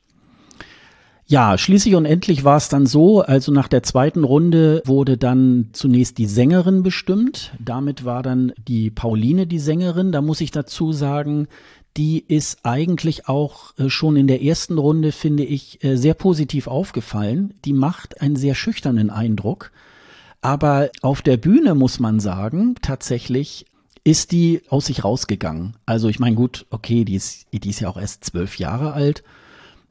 Ja, 1.31 1.57
schließlich 1.57 1.95
und 1.95 2.07
endlich 2.07 2.43
war 2.43 2.57
es 2.57 2.69
dann 2.69 2.87
so, 2.87 3.21
also 3.21 3.53
nach 3.53 3.69
der 3.69 3.85
zweiten 3.85 4.25
Runde 4.25 4.83
wurde 4.85 5.17
dann 5.17 5.69
zunächst 5.71 6.19
die 6.19 6.27
Sängerin 6.27 6.83
bestimmt. 6.83 7.53
Damit 7.61 8.05
war 8.05 8.25
dann 8.25 8.53
die 8.67 8.91
Pauline 8.91 9.47
die 9.47 9.61
Sängerin. 9.61 10.11
Da 10.11 10.23
muss 10.23 10.41
ich 10.41 10.51
dazu 10.51 10.93
sagen, 10.93 11.47
die 11.97 12.19
ist 12.19 12.65
eigentlich 12.65 13.29
auch 13.29 13.79
äh, 13.79 13.91
schon 13.91 14.17
in 14.17 14.27
der 14.27 14.43
ersten 14.43 14.77
Runde, 14.77 15.13
finde 15.13 15.45
ich, 15.45 15.85
äh, 15.85 15.95
sehr 15.95 16.15
positiv 16.15 16.67
aufgefallen. 16.67 17.55
Die 17.65 17.75
macht 17.75 18.21
einen 18.21 18.35
sehr 18.35 18.57
schüchternen 18.57 19.09
Eindruck. 19.09 19.71
Aber 20.41 20.91
auf 21.01 21.23
der 21.23 21.37
Bühne 21.37 21.77
muss 21.77 22.01
man 22.01 22.19
sagen, 22.19 22.75
tatsächlich 22.83 23.67
ist 24.03 24.33
die 24.33 24.63
aus 24.69 24.87
sich 24.87 25.05
rausgegangen. 25.05 25.77
Also 25.87 26.09
ich 26.09 26.19
meine, 26.19 26.35
gut, 26.35 26.67
okay, 26.71 27.05
die 27.05 27.15
ist, 27.15 27.47
die 27.53 27.71
ist 27.71 27.79
ja 27.79 27.89
auch 27.89 27.99
erst 27.99 28.25
zwölf 28.25 28.59
Jahre 28.59 28.95
alt 28.95 29.23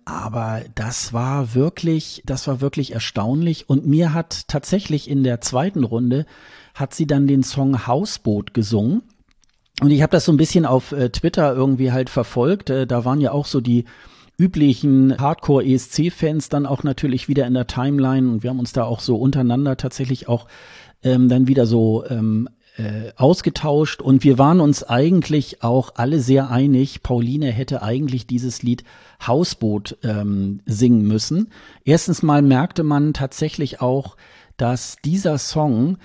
aber 0.09 0.61
das 0.75 1.13
war 1.13 1.53
wirklich, 1.53 2.23
das 2.25 2.47
war 2.47 2.61
wirklich 2.61 2.93
erstaunlich. 2.93 3.69
Und 3.69 3.85
mir 3.85 4.13
hat 4.13 4.47
tatsächlich 4.47 5.09
in 5.09 5.23
der 5.23 5.41
zweiten 5.41 5.83
Runde 5.83 6.25
hat 6.73 6.93
sie 6.93 7.07
dann 7.07 7.27
den 7.27 7.43
Song 7.43 7.87
Hausboot 7.87 8.53
gesungen. 8.53 9.03
Und 9.81 9.91
ich 9.91 10.01
habe 10.01 10.11
das 10.11 10.25
so 10.25 10.31
ein 10.31 10.37
bisschen 10.37 10.65
auf 10.65 10.91
äh, 10.91 11.09
Twitter 11.09 11.53
irgendwie 11.53 11.91
halt 11.91 12.09
verfolgt. 12.09 12.69
Äh, 12.69 12.87
da 12.87 13.05
waren 13.05 13.21
ja 13.21 13.31
auch 13.31 13.45
so 13.45 13.61
die 13.61 13.85
üblichen 14.37 15.17
Hardcore-ESC-Fans 15.17 16.49
dann 16.49 16.65
auch 16.65 16.83
natürlich 16.83 17.27
wieder 17.27 17.45
in 17.45 17.53
der 17.53 17.67
Timeline 17.67 18.31
und 18.31 18.41
wir 18.41 18.49
haben 18.49 18.59
uns 18.59 18.71
da 18.71 18.85
auch 18.85 19.01
so 19.01 19.17
untereinander 19.17 19.75
tatsächlich 19.75 20.29
auch 20.29 20.47
ähm, 21.03 21.27
dann 21.27 21.47
wieder 21.47 21.65
so 21.65 22.05
ähm, 22.07 22.47
äh, 22.79 23.11
ausgetauscht 23.17 24.01
und 24.01 24.23
wir 24.23 24.37
waren 24.37 24.61
uns 24.61 24.83
eigentlich 24.83 25.63
auch 25.63 25.95
alle 25.95 26.21
sehr 26.21 26.49
einig, 26.49 27.03
Pauline 27.03 27.51
hätte 27.51 27.81
eigentlich 27.83 28.25
dieses 28.25 28.63
Lied 28.63 28.85
Hausboot 29.25 29.97
ähm, 30.03 30.61
singen 30.65 31.05
müssen. 31.05 31.49
Erstens 31.83 32.23
mal 32.23 32.41
merkte 32.41 32.83
man 32.83 33.13
tatsächlich 33.13 33.81
auch, 33.81 34.15
dass 34.55 34.95
dieser 35.03 35.37
Song 35.39 35.97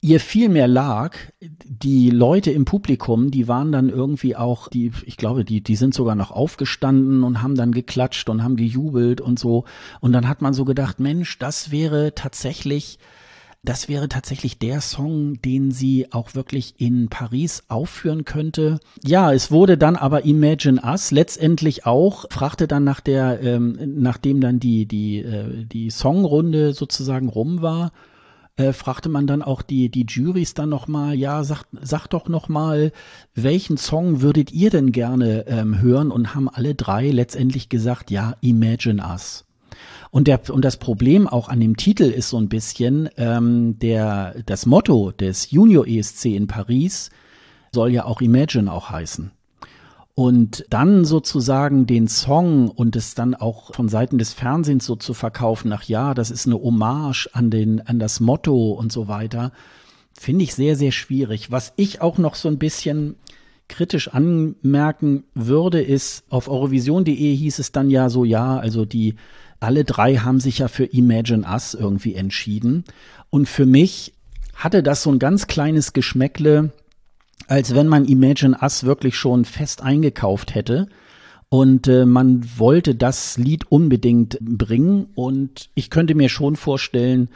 ihr 0.00 0.18
viel 0.18 0.48
mehr 0.48 0.66
lag. 0.66 1.16
Die 1.40 2.10
Leute 2.10 2.50
im 2.50 2.64
Publikum, 2.64 3.30
die 3.30 3.46
waren 3.46 3.70
dann 3.70 3.88
irgendwie 3.88 4.34
auch, 4.34 4.66
die, 4.66 4.90
ich 5.04 5.16
glaube, 5.16 5.44
die, 5.44 5.62
die 5.62 5.76
sind 5.76 5.94
sogar 5.94 6.16
noch 6.16 6.32
aufgestanden 6.32 7.22
und 7.22 7.40
haben 7.42 7.54
dann 7.54 7.70
geklatscht 7.70 8.28
und 8.28 8.42
haben 8.42 8.56
gejubelt 8.56 9.20
und 9.20 9.38
so. 9.38 9.64
Und 10.00 10.12
dann 10.12 10.26
hat 10.26 10.42
man 10.42 10.54
so 10.54 10.64
gedacht, 10.64 10.98
Mensch, 10.98 11.38
das 11.38 11.70
wäre 11.70 12.14
tatsächlich 12.16 12.98
das 13.62 13.88
wäre 13.88 14.08
tatsächlich 14.08 14.58
der 14.58 14.80
Song, 14.80 15.40
den 15.42 15.70
sie 15.70 16.12
auch 16.12 16.34
wirklich 16.34 16.74
in 16.78 17.08
Paris 17.08 17.62
aufführen 17.68 18.24
könnte. 18.24 18.80
Ja, 19.04 19.32
es 19.32 19.50
wurde 19.50 19.76
dann 19.76 19.96
aber 19.96 20.24
Imagine 20.24 20.80
Us 20.82 21.10
letztendlich 21.10 21.84
auch, 21.84 22.24
fragte 22.30 22.66
dann 22.66 22.84
nach 22.84 23.00
der, 23.00 23.42
ähm, 23.42 23.78
nachdem 23.98 24.40
dann 24.40 24.60
die, 24.60 24.86
die, 24.86 25.18
äh, 25.18 25.66
die 25.66 25.90
Songrunde 25.90 26.72
sozusagen 26.72 27.28
rum 27.28 27.60
war, 27.60 27.92
äh, 28.56 28.72
fragte 28.72 29.10
man 29.10 29.26
dann 29.26 29.42
auch 29.42 29.60
die, 29.60 29.90
die 29.90 30.06
Juries 30.08 30.54
dann 30.54 30.70
nochmal, 30.70 31.14
ja, 31.14 31.44
sag, 31.44 31.64
sag 31.82 32.06
doch 32.08 32.28
nochmal, 32.28 32.92
welchen 33.34 33.76
Song 33.76 34.22
würdet 34.22 34.52
ihr 34.52 34.70
denn 34.70 34.90
gerne 34.90 35.46
ähm, 35.46 35.80
hören? 35.80 36.10
Und 36.10 36.34
haben 36.34 36.48
alle 36.48 36.74
drei 36.74 37.10
letztendlich 37.10 37.68
gesagt, 37.68 38.10
ja, 38.10 38.36
Imagine 38.40 39.02
Us. 39.02 39.44
Und, 40.10 40.26
der, 40.26 40.40
und 40.50 40.64
das 40.64 40.76
Problem 40.76 41.28
auch 41.28 41.48
an 41.48 41.60
dem 41.60 41.76
Titel 41.76 42.04
ist 42.04 42.30
so 42.30 42.38
ein 42.38 42.48
bisschen, 42.48 43.08
ähm, 43.16 43.78
der, 43.78 44.34
das 44.44 44.66
Motto 44.66 45.12
des 45.12 45.50
Junior 45.50 45.86
ESC 45.86 46.26
in 46.26 46.48
Paris 46.48 47.10
soll 47.72 47.92
ja 47.92 48.04
auch 48.04 48.20
Imagine 48.20 48.72
auch 48.72 48.90
heißen. 48.90 49.30
Und 50.14 50.66
dann 50.68 51.04
sozusagen 51.04 51.86
den 51.86 52.08
Song 52.08 52.68
und 52.68 52.96
es 52.96 53.14
dann 53.14 53.34
auch 53.34 53.72
von 53.72 53.88
Seiten 53.88 54.18
des 54.18 54.32
Fernsehens 54.32 54.84
so 54.84 54.96
zu 54.96 55.14
verkaufen, 55.14 55.72
ach 55.72 55.84
ja, 55.84 56.12
das 56.12 56.30
ist 56.30 56.46
eine 56.46 56.60
Hommage 56.60 57.28
an 57.32 57.50
den, 57.50 57.80
an 57.86 58.00
das 58.00 58.18
Motto 58.18 58.72
und 58.72 58.90
so 58.92 59.06
weiter, 59.06 59.52
finde 60.12 60.44
ich 60.44 60.54
sehr, 60.54 60.76
sehr 60.76 60.92
schwierig. 60.92 61.52
Was 61.52 61.72
ich 61.76 62.02
auch 62.02 62.18
noch 62.18 62.34
so 62.34 62.48
ein 62.48 62.58
bisschen 62.58 63.14
kritisch 63.68 64.08
anmerken 64.08 65.24
würde, 65.34 65.80
ist, 65.80 66.24
auf 66.28 66.48
eurovision.de 66.48 67.36
hieß 67.36 67.60
es 67.60 67.70
dann 67.70 67.88
ja 67.88 68.10
so, 68.10 68.24
ja, 68.24 68.58
also 68.58 68.84
die, 68.84 69.14
alle 69.60 69.84
drei 69.84 70.16
haben 70.16 70.40
sich 70.40 70.58
ja 70.58 70.68
für 70.68 70.84
Imagine 70.84 71.46
Us 71.46 71.74
irgendwie 71.74 72.14
entschieden. 72.14 72.84
Und 73.28 73.48
für 73.48 73.66
mich 73.66 74.14
hatte 74.54 74.82
das 74.82 75.02
so 75.02 75.12
ein 75.12 75.18
ganz 75.18 75.46
kleines 75.46 75.92
Geschmäckle, 75.92 76.72
als 77.46 77.74
wenn 77.74 77.86
man 77.86 78.06
Imagine 78.06 78.58
Us 78.60 78.84
wirklich 78.84 79.16
schon 79.16 79.44
fest 79.44 79.82
eingekauft 79.82 80.54
hätte. 80.54 80.88
Und 81.50 81.88
äh, 81.88 82.06
man 82.06 82.46
wollte 82.58 82.94
das 82.94 83.36
Lied 83.36 83.70
unbedingt 83.70 84.38
bringen. 84.40 85.08
Und 85.14 85.68
ich 85.74 85.90
könnte 85.90 86.14
mir 86.14 86.28
schon 86.28 86.56
vorstellen, 86.56 87.28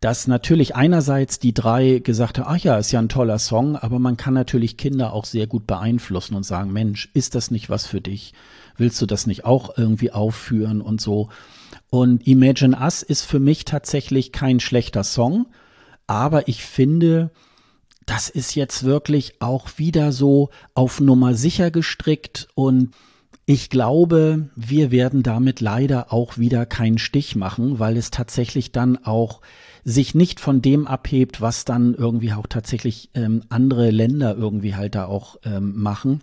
dass 0.00 0.28
natürlich 0.28 0.76
einerseits 0.76 1.38
die 1.38 1.54
drei 1.54 1.98
gesagt 1.98 2.38
haben, 2.38 2.46
ach 2.48 2.58
ja, 2.58 2.78
ist 2.78 2.92
ja 2.92 3.00
ein 3.00 3.08
toller 3.08 3.38
Song, 3.38 3.76
aber 3.76 3.98
man 3.98 4.16
kann 4.16 4.34
natürlich 4.34 4.76
Kinder 4.76 5.12
auch 5.12 5.24
sehr 5.24 5.46
gut 5.46 5.66
beeinflussen 5.66 6.34
und 6.34 6.44
sagen, 6.44 6.72
Mensch, 6.72 7.10
ist 7.14 7.34
das 7.34 7.50
nicht 7.50 7.70
was 7.70 7.86
für 7.86 8.00
dich? 8.00 8.34
Willst 8.76 9.00
du 9.00 9.06
das 9.06 9.26
nicht 9.26 9.44
auch 9.44 9.76
irgendwie 9.76 10.12
aufführen 10.12 10.82
und 10.82 11.00
so? 11.00 11.30
Und 11.90 12.26
Imagine 12.26 12.76
Us 12.78 13.02
ist 13.02 13.22
für 13.22 13.40
mich 13.40 13.64
tatsächlich 13.64 14.32
kein 14.32 14.60
schlechter 14.60 15.04
Song, 15.04 15.46
aber 16.06 16.48
ich 16.48 16.64
finde, 16.64 17.30
das 18.06 18.28
ist 18.28 18.54
jetzt 18.54 18.84
wirklich 18.84 19.40
auch 19.40 19.68
wieder 19.76 20.12
so 20.12 20.50
auf 20.74 21.00
Nummer 21.00 21.34
sicher 21.34 21.70
gestrickt 21.70 22.48
und 22.54 22.94
ich 23.48 23.70
glaube, 23.70 24.50
wir 24.56 24.90
werden 24.90 25.22
damit 25.22 25.60
leider 25.60 26.12
auch 26.12 26.36
wieder 26.36 26.66
keinen 26.66 26.98
Stich 26.98 27.36
machen, 27.36 27.78
weil 27.78 27.96
es 27.96 28.10
tatsächlich 28.10 28.72
dann 28.72 28.96
auch 29.04 29.40
sich 29.84 30.16
nicht 30.16 30.40
von 30.40 30.62
dem 30.62 30.88
abhebt, 30.88 31.40
was 31.40 31.64
dann 31.64 31.94
irgendwie 31.94 32.32
auch 32.32 32.48
tatsächlich 32.48 33.10
ähm, 33.14 33.44
andere 33.48 33.92
Länder 33.92 34.36
irgendwie 34.36 34.74
halt 34.74 34.96
da 34.96 35.06
auch 35.06 35.36
ähm, 35.44 35.80
machen. 35.80 36.22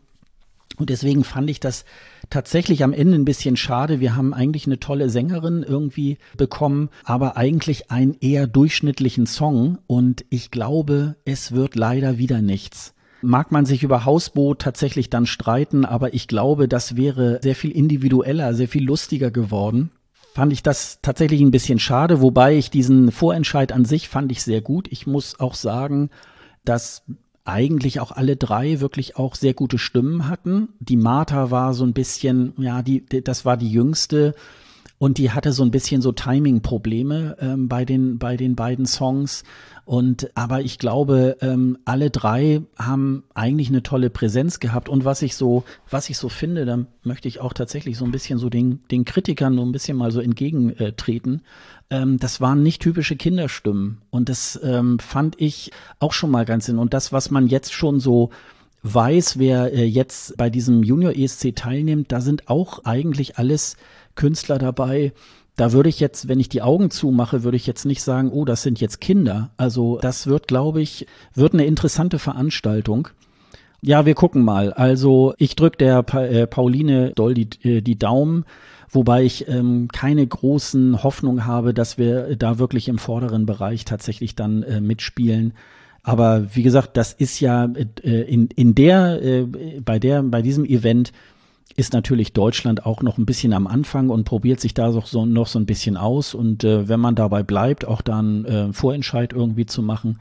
Und 0.77 0.89
deswegen 0.89 1.23
fand 1.23 1.49
ich 1.49 1.59
das 1.59 1.85
tatsächlich 2.29 2.83
am 2.83 2.93
Ende 2.93 3.15
ein 3.15 3.25
bisschen 3.25 3.57
schade. 3.57 3.99
Wir 3.99 4.15
haben 4.15 4.33
eigentlich 4.33 4.65
eine 4.65 4.79
tolle 4.79 5.09
Sängerin 5.09 5.63
irgendwie 5.63 6.17
bekommen, 6.37 6.89
aber 7.03 7.37
eigentlich 7.37 7.91
einen 7.91 8.15
eher 8.19 8.47
durchschnittlichen 8.47 9.27
Song. 9.27 9.77
Und 9.87 10.25
ich 10.29 10.51
glaube, 10.51 11.15
es 11.25 11.51
wird 11.51 11.75
leider 11.75 12.17
wieder 12.17 12.41
nichts 12.41 12.93
mag 13.25 13.51
man 13.51 13.65
sich 13.65 13.83
über 13.83 14.03
Hausboot 14.05 14.59
tatsächlich 14.59 15.09
dann 15.09 15.25
streiten, 15.25 15.85
aber 15.85 16.13
ich 16.13 16.27
glaube, 16.27 16.67
das 16.67 16.97
wäre 16.97 17.39
sehr 17.41 17.55
viel 17.55 17.71
individueller, 17.71 18.53
sehr 18.53 18.67
viel 18.67 18.83
lustiger 18.83 19.31
geworden. 19.31 19.91
Fand 20.33 20.51
ich 20.51 20.63
das 20.63 20.99
tatsächlich 21.01 21.41
ein 21.41 21.51
bisschen 21.51 21.79
schade, 21.79 22.21
wobei 22.21 22.57
ich 22.57 22.69
diesen 22.69 23.11
Vorentscheid 23.11 23.71
an 23.71 23.85
sich 23.85 24.09
fand 24.09 24.31
ich 24.31 24.43
sehr 24.43 24.61
gut. 24.61 24.87
Ich 24.91 25.07
muss 25.07 25.39
auch 25.39 25.55
sagen, 25.55 26.09
dass 26.65 27.03
eigentlich 27.45 27.99
auch 27.99 28.11
alle 28.11 28.35
drei 28.35 28.79
wirklich 28.79 29.17
auch 29.17 29.35
sehr 29.35 29.53
gute 29.53 29.77
Stimmen 29.77 30.29
hatten. 30.29 30.69
Die 30.79 30.97
Martha 30.97 31.51
war 31.51 31.73
so 31.73 31.83
ein 31.83 31.93
bisschen, 31.93 32.53
ja, 32.57 32.81
die, 32.81 33.05
das 33.05 33.45
war 33.45 33.57
die 33.57 33.71
jüngste 33.71 34.33
und 34.97 35.17
die 35.17 35.31
hatte 35.31 35.51
so 35.51 35.63
ein 35.63 35.71
bisschen 35.71 36.01
so 36.01 36.13
Timing-Probleme 36.13 37.35
ähm, 37.41 37.67
bei 37.67 37.83
den 37.83 38.19
bei 38.19 38.37
den 38.37 38.55
beiden 38.55 38.85
Songs. 38.85 39.43
Und 39.83 40.29
aber 40.35 40.61
ich 40.61 40.79
glaube, 40.79 41.35
ähm, 41.41 41.77
alle 41.83 42.09
drei 42.09 42.61
haben 42.77 43.23
eigentlich 43.33 43.67
eine 43.67 43.83
tolle 43.83 44.09
Präsenz 44.09 44.61
gehabt. 44.61 44.87
Und 44.87 45.03
was 45.03 45.21
ich 45.21 45.35
so, 45.35 45.65
was 45.89 46.09
ich 46.09 46.17
so 46.17 46.29
finde, 46.29 46.63
da 46.63 46.79
möchte 47.03 47.27
ich 47.27 47.41
auch 47.41 47.51
tatsächlich 47.51 47.97
so 47.97 48.05
ein 48.05 48.11
bisschen 48.11 48.39
so 48.39 48.49
den, 48.49 48.81
den 48.91 49.03
Kritikern 49.03 49.57
so 49.57 49.63
ein 49.63 49.73
bisschen 49.73 49.97
mal 49.97 50.11
so 50.11 50.21
entgegentreten. 50.21 51.41
Ähm, 51.93 52.17
das 52.17 52.41
waren 52.41 52.63
nicht 52.63 52.81
typische 52.81 53.15
Kinderstimmen. 53.15 54.01
Und 54.09 54.27
das 54.27 54.59
ähm, 54.63 54.97
fand 54.97 55.39
ich 55.39 55.71
auch 55.99 56.11
schon 56.11 56.31
mal 56.31 56.43
ganz 56.43 56.67
in. 56.67 56.79
Und 56.79 56.93
das, 56.93 57.13
was 57.13 57.29
man 57.29 57.47
jetzt 57.47 57.71
schon 57.71 57.99
so 57.99 58.31
weiß, 58.81 59.37
wer 59.37 59.71
äh, 59.71 59.85
jetzt 59.85 60.35
bei 60.35 60.49
diesem 60.49 60.81
Junior 60.81 61.13
ESC 61.15 61.55
teilnimmt, 61.55 62.11
da 62.11 62.19
sind 62.19 62.49
auch 62.49 62.83
eigentlich 62.83 63.37
alles 63.37 63.77
Künstler 64.15 64.57
dabei, 64.57 65.13
da 65.55 65.71
würde 65.71 65.89
ich 65.89 65.99
jetzt, 65.99 66.27
wenn 66.27 66.39
ich 66.39 66.49
die 66.49 66.63
Augen 66.63 66.89
zumache, 66.89 67.43
würde 67.43 67.57
ich 67.57 67.67
jetzt 67.67 67.85
nicht 67.85 68.01
sagen, 68.01 68.31
oh, 68.31 68.43
das 68.43 68.63
sind 68.63 68.81
jetzt 68.81 68.99
Kinder. 68.99 69.51
Also 69.55 69.99
das 70.01 70.25
wird, 70.25 70.47
glaube 70.47 70.81
ich, 70.81 71.05
wird 71.35 71.53
eine 71.53 71.65
interessante 71.65 72.17
Veranstaltung. 72.17 73.09
Ja, 73.81 74.07
wir 74.07 74.15
gucken 74.15 74.43
mal. 74.43 74.73
Also 74.73 75.35
ich 75.37 75.55
drücke 75.55 75.77
der 75.77 76.01
pa 76.01 76.23
äh, 76.23 76.47
Pauline 76.47 77.11
doll 77.11 77.35
die, 77.35 77.49
äh, 77.63 77.81
die 77.81 77.99
Daumen, 77.99 78.45
wobei 78.93 79.23
ich 79.23 79.47
ähm, 79.47 79.87
keine 79.91 80.25
großen 80.25 81.03
Hoffnung 81.03 81.45
habe, 81.45 81.73
dass 81.73 81.97
wir 81.97 82.35
da 82.35 82.59
wirklich 82.59 82.87
im 82.87 82.97
vorderen 82.97 83.45
Bereich 83.45 83.85
tatsächlich 83.85 84.35
dann 84.35 84.63
äh, 84.63 84.81
mitspielen. 84.81 85.53
Aber 86.03 86.55
wie 86.55 86.63
gesagt, 86.63 86.97
das 86.97 87.13
ist 87.13 87.39
ja 87.39 87.65
äh, 87.65 88.21
in, 88.21 88.47
in 88.47 88.75
der, 88.75 89.21
äh, 89.21 89.47
bei 89.83 89.99
der, 89.99 90.21
bei 90.23 90.41
diesem 90.41 90.65
Event 90.65 91.13
ist 91.75 91.93
natürlich 91.93 92.33
Deutschland 92.33 92.85
auch 92.85 93.01
noch 93.01 93.17
ein 93.17 93.25
bisschen 93.25 93.53
am 93.53 93.67
Anfang 93.67 94.09
und 94.09 94.25
probiert 94.25 94.59
sich 94.59 94.73
da 94.73 94.91
so, 94.91 95.25
noch 95.25 95.47
so 95.47 95.59
ein 95.59 95.65
bisschen 95.65 95.97
aus. 95.97 96.33
Und 96.33 96.63
äh, 96.63 96.87
wenn 96.87 96.99
man 96.99 97.15
dabei 97.15 97.41
bleibt, 97.41 97.85
auch 97.85 98.01
dann 98.01 98.45
äh, 98.45 98.73
Vorentscheid 98.73 99.33
irgendwie 99.33 99.65
zu 99.65 99.81
machen, 99.81 100.19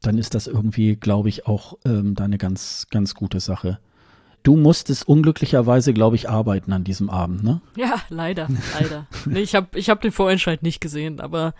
dann 0.00 0.18
ist 0.18 0.34
das 0.34 0.48
irgendwie, 0.48 0.96
glaube 0.96 1.28
ich, 1.28 1.46
auch 1.46 1.78
ähm, 1.84 2.14
da 2.14 2.24
eine 2.24 2.38
ganz, 2.38 2.88
ganz 2.90 3.14
gute 3.14 3.38
Sache. 3.38 3.78
Du 4.42 4.56
musstest 4.56 5.06
unglücklicherweise, 5.06 5.92
glaube 5.92 6.16
ich, 6.16 6.28
arbeiten 6.28 6.72
an 6.72 6.84
diesem 6.84 7.10
Abend, 7.10 7.44
ne? 7.44 7.60
Ja, 7.76 8.02
leider, 8.08 8.48
leider. 8.78 9.06
nee, 9.24 9.40
ich 9.40 9.54
habe 9.54 9.78
ich 9.78 9.88
hab 9.88 10.00
den 10.00 10.12
Vorentscheid 10.12 10.62
nicht 10.62 10.80
gesehen, 10.80 11.20
aber 11.20 11.54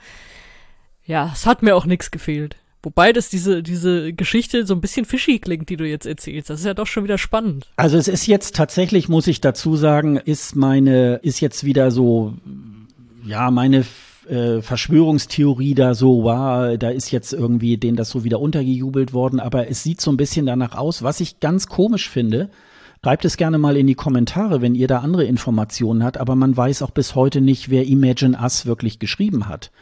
ja, 1.05 1.31
es 1.33 1.47
hat 1.47 1.63
mir 1.63 1.77
auch 1.77 1.87
nichts 1.87 2.11
gefehlt. 2.11 2.57
Wobei 2.83 3.13
das 3.13 3.29
diese, 3.29 3.63
diese 3.63 4.13
Geschichte 4.13 4.67
so 4.67 4.75
ein 4.75 4.81
bisschen 4.81 5.05
fishy 5.05 5.39
klingt, 5.39 5.69
die 5.69 5.77
du 5.77 5.87
jetzt 5.87 6.07
erzählst. 6.07 6.51
Das 6.51 6.59
ist 6.59 6.67
ja 6.67 6.75
doch 6.75 6.89
schon 6.89 7.05
wieder 7.05 7.19
spannend. 7.19 7.71
Also 7.77 7.97
es 7.97 8.09
ist 8.09 8.27
jetzt 8.27 8.57
tatsächlich, 8.57 9.09
muss 9.09 9.29
ich 9.29 9.41
dazu 9.41 9.77
sagen, 9.77 10.17
ist 10.17 10.57
meine, 10.57 11.17
ist 11.23 11.41
jetzt 11.41 11.63
wieder 11.63 11.93
so, 11.93 12.35
ja, 13.25 13.53
meine 13.53 13.85
äh, 14.29 14.63
Verschwörungstheorie 14.63 15.75
da 15.75 15.95
so, 15.95 16.25
wow, 16.25 16.77
da 16.77 16.91
ist 16.91 17.13
jetzt 17.13 17.33
irgendwie 17.33 17.77
denen 17.77 17.97
das 17.97 18.11
so 18.11 18.25
wieder 18.25 18.41
untergejubelt 18.41 19.13
worden, 19.13 19.39
aber 19.39 19.69
es 19.69 19.85
sieht 19.85 20.01
so 20.01 20.11
ein 20.11 20.17
bisschen 20.17 20.47
danach 20.47 20.75
aus, 20.77 21.05
was 21.05 21.21
ich 21.21 21.39
ganz 21.39 21.69
komisch 21.69 22.11
finde. 22.11 22.51
Schreibt 23.05 23.25
es 23.25 23.37
gerne 23.37 23.59
mal 23.59 23.77
in 23.77 23.89
die 23.89 23.97
Kommentare, 23.97 24.63
wenn 24.63 24.77
ihr 24.77 24.87
da 24.87 25.01
andere 25.01 25.25
Informationen 25.25 26.05
habt, 26.05 26.19
aber 26.19 26.37
man 26.37 26.57
weiß 26.57 26.83
auch 26.83 26.93
bis 26.93 27.17
heute 27.17 27.41
nicht, 27.41 27.69
wer 27.69 27.85
Imagine 27.85 28.39
Us 28.41 28.65
wirklich 28.65 29.01
geschrieben 29.01 29.49
hat. 29.49 29.73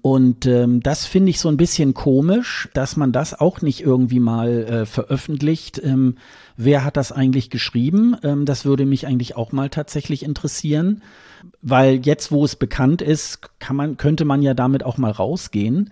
Und 0.00 0.46
ähm, 0.46 0.80
das 0.80 1.04
finde 1.04 1.30
ich 1.30 1.40
so 1.40 1.48
ein 1.48 1.56
bisschen 1.56 1.92
komisch, 1.92 2.68
dass 2.72 2.96
man 2.96 3.10
das 3.10 3.38
auch 3.38 3.62
nicht 3.62 3.80
irgendwie 3.80 4.20
mal 4.20 4.48
äh, 4.48 4.86
veröffentlicht. 4.86 5.80
Ähm, 5.82 6.18
wer 6.56 6.84
hat 6.84 6.96
das 6.96 7.10
eigentlich 7.10 7.50
geschrieben? 7.50 8.16
Ähm, 8.22 8.44
das 8.44 8.64
würde 8.64 8.86
mich 8.86 9.08
eigentlich 9.08 9.36
auch 9.36 9.50
mal 9.50 9.68
tatsächlich 9.68 10.22
interessieren, 10.22 11.02
weil 11.62 12.06
jetzt, 12.06 12.30
wo 12.30 12.44
es 12.44 12.54
bekannt 12.54 13.02
ist, 13.02 13.40
kann 13.58 13.74
man, 13.74 13.96
könnte 13.96 14.24
man 14.24 14.40
ja 14.40 14.54
damit 14.54 14.84
auch 14.84 14.98
mal 14.98 15.10
rausgehen. 15.10 15.90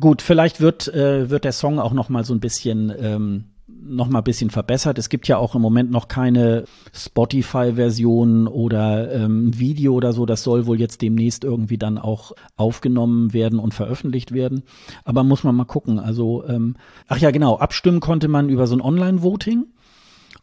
Gut, 0.00 0.20
vielleicht 0.20 0.60
wird 0.60 0.88
äh, 0.88 1.30
wird 1.30 1.44
der 1.44 1.52
Song 1.52 1.78
auch 1.78 1.92
noch 1.92 2.08
mal 2.08 2.24
so 2.24 2.34
ein 2.34 2.40
bisschen 2.40 2.92
ähm, 2.98 3.44
noch 3.88 4.08
mal 4.08 4.18
ein 4.18 4.24
bisschen 4.24 4.50
verbessert. 4.50 4.98
Es 4.98 5.08
gibt 5.08 5.28
ja 5.28 5.38
auch 5.38 5.54
im 5.54 5.62
Moment 5.62 5.90
noch 5.90 6.08
keine 6.08 6.64
Spotify-Version 6.92 8.46
oder 8.48 9.12
ähm, 9.12 9.58
Video 9.58 9.94
oder 9.94 10.12
so. 10.12 10.26
Das 10.26 10.42
soll 10.42 10.66
wohl 10.66 10.80
jetzt 10.80 11.02
demnächst 11.02 11.44
irgendwie 11.44 11.78
dann 11.78 11.98
auch 11.98 12.32
aufgenommen 12.56 13.32
werden 13.32 13.58
und 13.58 13.74
veröffentlicht 13.74 14.32
werden. 14.32 14.62
Aber 15.04 15.24
muss 15.24 15.44
man 15.44 15.54
mal 15.54 15.64
gucken. 15.64 15.98
Also, 15.98 16.44
ähm, 16.46 16.76
ach 17.08 17.18
ja, 17.18 17.30
genau, 17.30 17.56
abstimmen 17.56 18.00
konnte 18.00 18.28
man 18.28 18.48
über 18.48 18.66
so 18.66 18.76
ein 18.76 18.80
Online-Voting. 18.80 19.66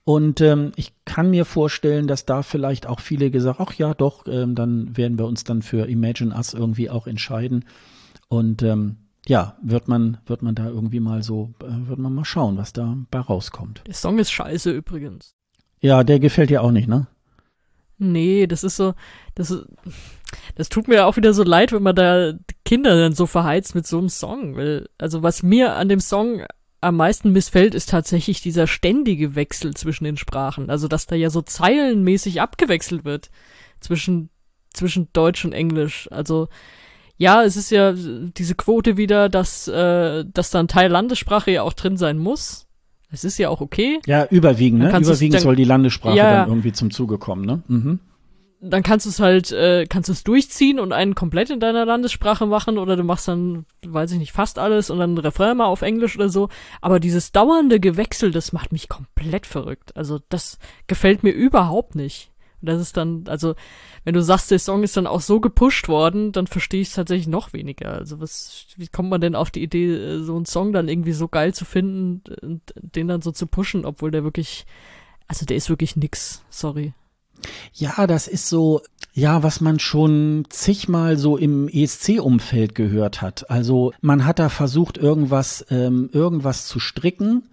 Und 0.05 0.41
ähm, 0.41 0.73
ich 0.75 0.91
kann 1.05 1.29
mir 1.29 1.45
vorstellen, 1.45 2.07
dass 2.07 2.25
da 2.25 2.43
vielleicht 2.43 2.87
auch 2.87 2.99
viele 2.99 3.31
gesagt, 3.31 3.59
ach 3.61 3.73
ja, 3.75 3.93
doch, 3.93 4.27
ähm, 4.27 4.53
dann 4.53 4.97
werden 4.97 5.17
wir 5.17 5.25
uns 5.25 5.45
dann 5.45 5.61
für 5.61 5.87
Imagine 5.87 6.35
Us 6.35 6.53
irgendwie 6.53 6.89
auch 6.89 7.07
entscheiden. 7.07 7.63
Und 8.27 8.63
ähm, 8.63 8.97
ja, 9.27 9.57
wird 9.61 9.87
man, 9.87 10.17
wird 10.25 10.41
man 10.41 10.55
da 10.55 10.67
irgendwie 10.67 10.99
mal 10.99 11.23
so, 11.23 11.53
äh, 11.61 11.87
wird 11.87 11.99
man 11.99 12.13
mal 12.13 12.25
schauen, 12.25 12.57
was 12.57 12.73
da 12.73 12.97
bei 13.09 13.19
rauskommt. 13.19 13.83
Der 13.87 13.93
Song 13.93 14.19
ist 14.19 14.31
scheiße 14.31 14.71
übrigens. 14.71 15.35
Ja, 15.79 16.03
der 16.03 16.19
gefällt 16.19 16.49
dir 16.49 16.61
auch 16.61 16.71
nicht, 16.71 16.87
ne? 16.87 17.07
Nee, 17.97 18.47
das 18.47 18.63
ist 18.63 18.75
so, 18.75 18.95
das 19.35 19.51
ist, 19.51 19.65
das 20.55 20.69
tut 20.69 20.87
mir 20.87 21.05
auch 21.05 21.15
wieder 21.15 21.33
so 21.33 21.43
leid, 21.43 21.71
wenn 21.71 21.83
man 21.83 21.95
da 21.95 22.33
Kinder 22.65 22.97
dann 22.97 23.13
so 23.13 23.27
verheizt 23.27 23.75
mit 23.75 23.87
so 23.87 23.97
einem 23.97 24.09
Song, 24.09 24.55
weil, 24.55 24.89
also 24.97 25.23
was 25.23 25.43
mir 25.43 25.75
an 25.75 25.89
dem 25.89 25.99
Song 25.99 26.43
am 26.83 26.97
meisten 26.97 27.31
missfällt, 27.31 27.73
ist 27.75 27.89
tatsächlich 27.89 28.41
dieser 28.41 28.67
ständige 28.67 29.35
Wechsel 29.35 29.73
zwischen 29.73 30.03
den 30.03 30.17
Sprachen. 30.17 30.69
Also, 30.69 30.87
dass 30.87 31.07
da 31.07 31.15
ja 31.15 31.29
so 31.29 31.41
zeilenmäßig 31.41 32.41
abgewechselt 32.41 33.05
wird 33.05 33.29
zwischen, 33.79 34.29
zwischen 34.73 35.07
Deutsch 35.13 35.45
und 35.45 35.53
Englisch. 35.53 36.09
Also, 36.11 36.49
ja, 37.17 37.43
es 37.43 37.55
ist 37.55 37.69
ja 37.69 37.93
diese 37.93 38.55
Quote 38.55 38.97
wieder, 38.97 39.29
dass, 39.29 39.67
äh, 39.67 40.25
dass 40.25 40.49
dann 40.49 40.67
Teil 40.67 40.91
Landessprache 40.91 41.51
ja 41.51 41.63
auch 41.63 41.73
drin 41.73 41.97
sein 41.97 42.17
muss. 42.17 42.67
Es 43.11 43.23
ist 43.23 43.37
ja 43.37 43.49
auch 43.49 43.61
okay. 43.61 43.99
Ja, 44.07 44.25
überwiegend, 44.25 44.79
ne? 44.79 44.89
Überwiegend 44.89 45.35
dann, 45.35 45.41
soll 45.41 45.55
die 45.55 45.63
Landessprache 45.65 46.17
ja, 46.17 46.41
dann 46.41 46.49
irgendwie 46.49 46.71
zum 46.71 46.89
Zuge 46.89 47.19
kommen, 47.19 47.45
ne? 47.45 47.61
Mhm. 47.67 47.99
dann 48.59 48.81
kannst 48.81 49.05
du 49.05 49.11
es 49.11 49.19
halt, 49.19 49.51
äh, 49.51 49.85
kannst 49.85 50.09
du 50.09 50.13
es 50.13 50.23
durchziehen 50.23 50.79
und 50.79 50.93
einen 50.93 51.13
komplett 51.13 51.51
in 51.51 51.59
deiner 51.59 51.85
Landessprache 51.85 52.47
machen 52.47 52.79
oder 52.79 52.95
du 52.95 53.03
machst 53.03 53.27
dann, 53.27 53.65
weiß 53.85 54.13
ich 54.13 54.17
nicht, 54.17 54.31
fast 54.31 54.57
alles 54.57 54.89
und 54.89 54.97
dann 54.97 55.13
ein 55.13 55.17
Refrain 55.19 55.57
mal 55.57 55.65
auf 55.65 55.83
Englisch 55.83 56.15
oder 56.15 56.29
so. 56.29 56.49
Aber 56.81 56.99
dieses 56.99 57.31
dauernde 57.31 57.79
Gewechsel, 57.79 58.31
das 58.31 58.53
macht 58.53 58.71
mich 58.71 58.89
komplett 58.89 59.45
verrückt. 59.45 59.95
Also 59.95 60.19
das 60.29 60.57
gefällt 60.87 61.21
mir 61.21 61.31
überhaupt 61.31 61.93
nicht. 61.93 62.31
Das 62.65 62.81
ist 62.81 62.97
dann, 62.97 63.25
also, 63.27 63.55
wenn 64.03 64.13
du 64.13 64.21
sagst, 64.21 64.51
der 64.51 64.59
Song 64.59 64.83
ist 64.83 64.97
dann 64.97 65.07
auch 65.07 65.21
so 65.21 65.39
gepusht 65.39 65.87
worden, 65.87 66.31
dann 66.31 66.47
verstehe 66.47 66.81
ich 66.81 66.89
es 66.89 66.95
tatsächlich 66.95 67.27
noch 67.27 67.53
weniger. 67.53 67.93
Also 67.93 68.19
was, 68.19 68.65
wie 68.77 68.87
kommt 68.87 69.09
man 69.09 69.21
denn 69.21 69.35
auf 69.35 69.51
die 69.51 69.63
Idee, 69.63 69.93
äh, 69.93 70.19
so 70.23 70.35
einen 70.35 70.45
Song 70.45 70.73
dann 70.73 70.87
irgendwie 70.87 71.13
so 71.13 71.27
geil 71.27 71.53
zu 71.53 71.65
finden 71.65 72.21
und 72.41 72.61
den 72.75 73.07
dann 73.07 73.21
so 73.21 73.31
zu 73.31 73.47
pushen, 73.47 73.85
obwohl 73.85 74.11
der 74.11 74.23
wirklich, 74.23 74.65
also 75.27 75.45
der 75.45 75.57
ist 75.57 75.69
wirklich 75.69 75.95
nix, 75.95 76.43
sorry. 76.49 76.93
Ja, 77.73 78.07
das 78.07 78.27
ist 78.27 78.47
so, 78.47 78.81
ja, 79.13 79.43
was 79.43 79.61
man 79.61 79.79
schon 79.79 80.45
zigmal 80.49 81.17
so 81.17 81.37
im 81.37 81.67
ESC-Umfeld 81.67 82.75
gehört 82.75 83.21
hat. 83.21 83.49
Also 83.49 83.93
man 84.01 84.25
hat 84.25 84.39
da 84.39 84.49
versucht, 84.49 84.97
irgendwas, 84.97 85.65
ähm, 85.69 86.09
irgendwas 86.13 86.67
zu 86.67 86.79
stricken 86.79 87.43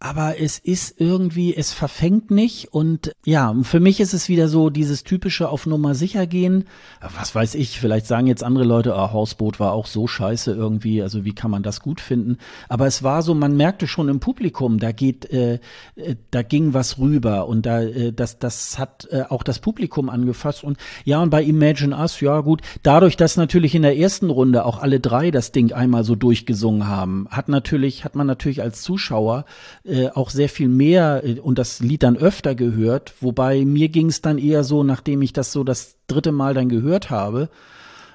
aber 0.00 0.38
es 0.38 0.58
ist 0.58 1.00
irgendwie, 1.00 1.56
es 1.56 1.72
verfängt 1.72 2.30
nicht 2.30 2.74
und 2.74 3.12
ja, 3.24 3.54
für 3.62 3.80
mich 3.80 4.00
ist 4.00 4.12
es 4.12 4.28
wieder 4.28 4.48
so 4.48 4.68
dieses 4.68 5.02
typische 5.02 5.48
auf 5.48 5.64
Nummer 5.64 5.94
sicher 5.94 6.26
gehen. 6.26 6.64
Was 7.00 7.34
weiß 7.34 7.54
ich, 7.54 7.80
vielleicht 7.80 8.06
sagen 8.06 8.26
jetzt 8.26 8.44
andere 8.44 8.64
Leute, 8.64 8.94
ah, 8.94 9.12
Hausboot 9.12 9.60
war 9.60 9.72
auch 9.72 9.86
so 9.86 10.06
scheiße 10.06 10.52
irgendwie, 10.52 11.00
also 11.00 11.24
wie 11.24 11.34
kann 11.34 11.50
man 11.50 11.62
das 11.62 11.80
gut 11.80 12.02
finden? 12.02 12.36
Aber 12.68 12.86
es 12.86 13.02
war 13.02 13.22
so, 13.22 13.34
man 13.34 13.56
merkte 13.56 13.86
schon 13.86 14.08
im 14.08 14.20
Publikum, 14.20 14.78
da 14.78 14.92
geht, 14.92 15.30
äh, 15.32 15.54
äh, 15.96 16.16
da 16.30 16.42
ging 16.42 16.74
was 16.74 16.98
rüber 16.98 17.48
und 17.48 17.64
da, 17.64 17.80
äh, 17.80 18.12
das, 18.12 18.38
das 18.38 18.78
hat 18.78 19.08
äh, 19.10 19.22
auch 19.30 19.42
das 19.42 19.58
Publikum 19.58 20.10
angefasst 20.10 20.64
und 20.64 20.76
ja, 21.04 21.22
und 21.22 21.30
bei 21.30 21.42
Imagine 21.42 21.96
Us, 21.96 22.20
ja 22.20 22.40
gut, 22.40 22.60
dadurch, 22.82 23.16
dass 23.16 23.38
natürlich 23.38 23.74
in 23.74 23.82
der 23.82 23.96
ersten 23.96 24.28
Runde 24.28 24.66
auch 24.66 24.82
alle 24.82 25.00
drei 25.00 25.30
das 25.30 25.52
Ding 25.52 25.72
einmal 25.72 26.04
so 26.04 26.14
durchgesungen 26.14 26.86
haben, 26.86 27.26
hat 27.30 27.48
natürlich, 27.48 28.04
hat 28.04 28.16
man 28.16 28.26
natürlich 28.26 28.60
als 28.60 28.82
Zuschauer 28.82 29.46
äh, 29.84 30.08
auch 30.08 30.30
sehr 30.30 30.48
viel 30.48 30.68
mehr 30.68 31.22
äh, 31.24 31.40
und 31.40 31.58
das 31.58 31.80
Lied 31.80 32.02
dann 32.02 32.16
öfter 32.16 32.54
gehört, 32.54 33.14
wobei 33.20 33.64
mir 33.64 33.88
ging 33.88 34.08
es 34.08 34.22
dann 34.22 34.38
eher 34.38 34.64
so, 34.64 34.82
nachdem 34.82 35.22
ich 35.22 35.32
das 35.32 35.52
so 35.52 35.62
das 35.64 35.96
dritte 36.06 36.32
Mal 36.32 36.54
dann 36.54 36.68
gehört 36.68 37.10
habe, 37.10 37.50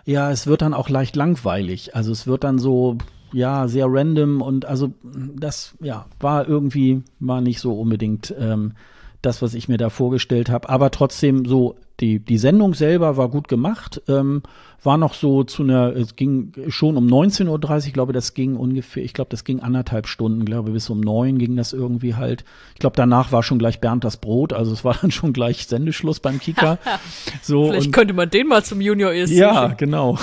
ja, 0.05 0.31
es 0.31 0.47
wird 0.47 0.63
dann 0.63 0.73
auch 0.73 0.89
leicht 0.89 1.15
langweilig. 1.15 1.95
Also 1.95 2.11
es 2.11 2.25
wird 2.25 2.43
dann 2.43 2.57
so, 2.57 2.97
ja, 3.31 3.67
sehr 3.67 3.85
random 3.87 4.41
und 4.41 4.65
also 4.65 4.91
das, 5.03 5.75
ja, 5.79 6.07
war 6.19 6.47
irgendwie, 6.47 7.03
war 7.19 7.41
nicht 7.41 7.59
so 7.59 7.79
unbedingt 7.79 8.33
ähm, 8.39 8.73
das, 9.21 9.41
was 9.41 9.53
ich 9.53 9.67
mir 9.67 9.77
da 9.77 9.89
vorgestellt 9.89 10.49
habe, 10.49 10.69
aber 10.69 10.91
trotzdem 10.91 11.45
so 11.45 11.75
die, 11.99 12.19
die 12.19 12.37
Sendung 12.37 12.73
selber 12.73 13.17
war 13.17 13.29
gut 13.29 13.47
gemacht, 13.47 14.01
ähm, 14.07 14.41
war 14.83 14.97
noch 14.97 15.13
so 15.13 15.43
zu 15.43 15.63
einer, 15.63 15.95
es 15.95 16.15
ging 16.15 16.53
schon 16.69 16.97
um 16.97 17.07
19.30 17.07 17.47
Uhr, 17.47 17.77
ich 17.87 17.93
glaube, 17.93 18.13
das 18.13 18.33
ging 18.33 18.55
ungefähr, 18.55 19.03
ich 19.03 19.13
glaube, 19.13 19.29
das 19.29 19.43
ging 19.43 19.59
anderthalb 19.59 20.07
Stunden, 20.07 20.45
glaube 20.45 20.71
bis 20.71 20.89
um 20.89 21.01
neun 21.01 21.37
ging 21.37 21.55
das 21.55 21.73
irgendwie 21.73 22.15
halt. 22.15 22.43
Ich 22.73 22.79
glaube, 22.79 22.95
danach 22.95 23.31
war 23.31 23.43
schon 23.43 23.59
gleich 23.59 23.79
Bernd 23.79 24.03
das 24.03 24.17
Brot, 24.17 24.53
also 24.53 24.71
es 24.71 24.83
war 24.83 24.95
dann 25.01 25.11
schon 25.11 25.33
gleich 25.33 25.67
Sendeschluss 25.67 26.19
beim 26.19 26.39
Kika. 26.39 26.77
so, 27.41 27.69
Vielleicht 27.69 27.87
und, 27.87 27.91
könnte 27.91 28.13
man 28.13 28.29
den 28.29 28.47
mal 28.47 28.63
zum 28.63 28.81
Junior 28.81 29.11
ESC 29.11 29.33
Ja, 29.33 29.63
schicken. 29.63 29.77
genau. 29.77 30.17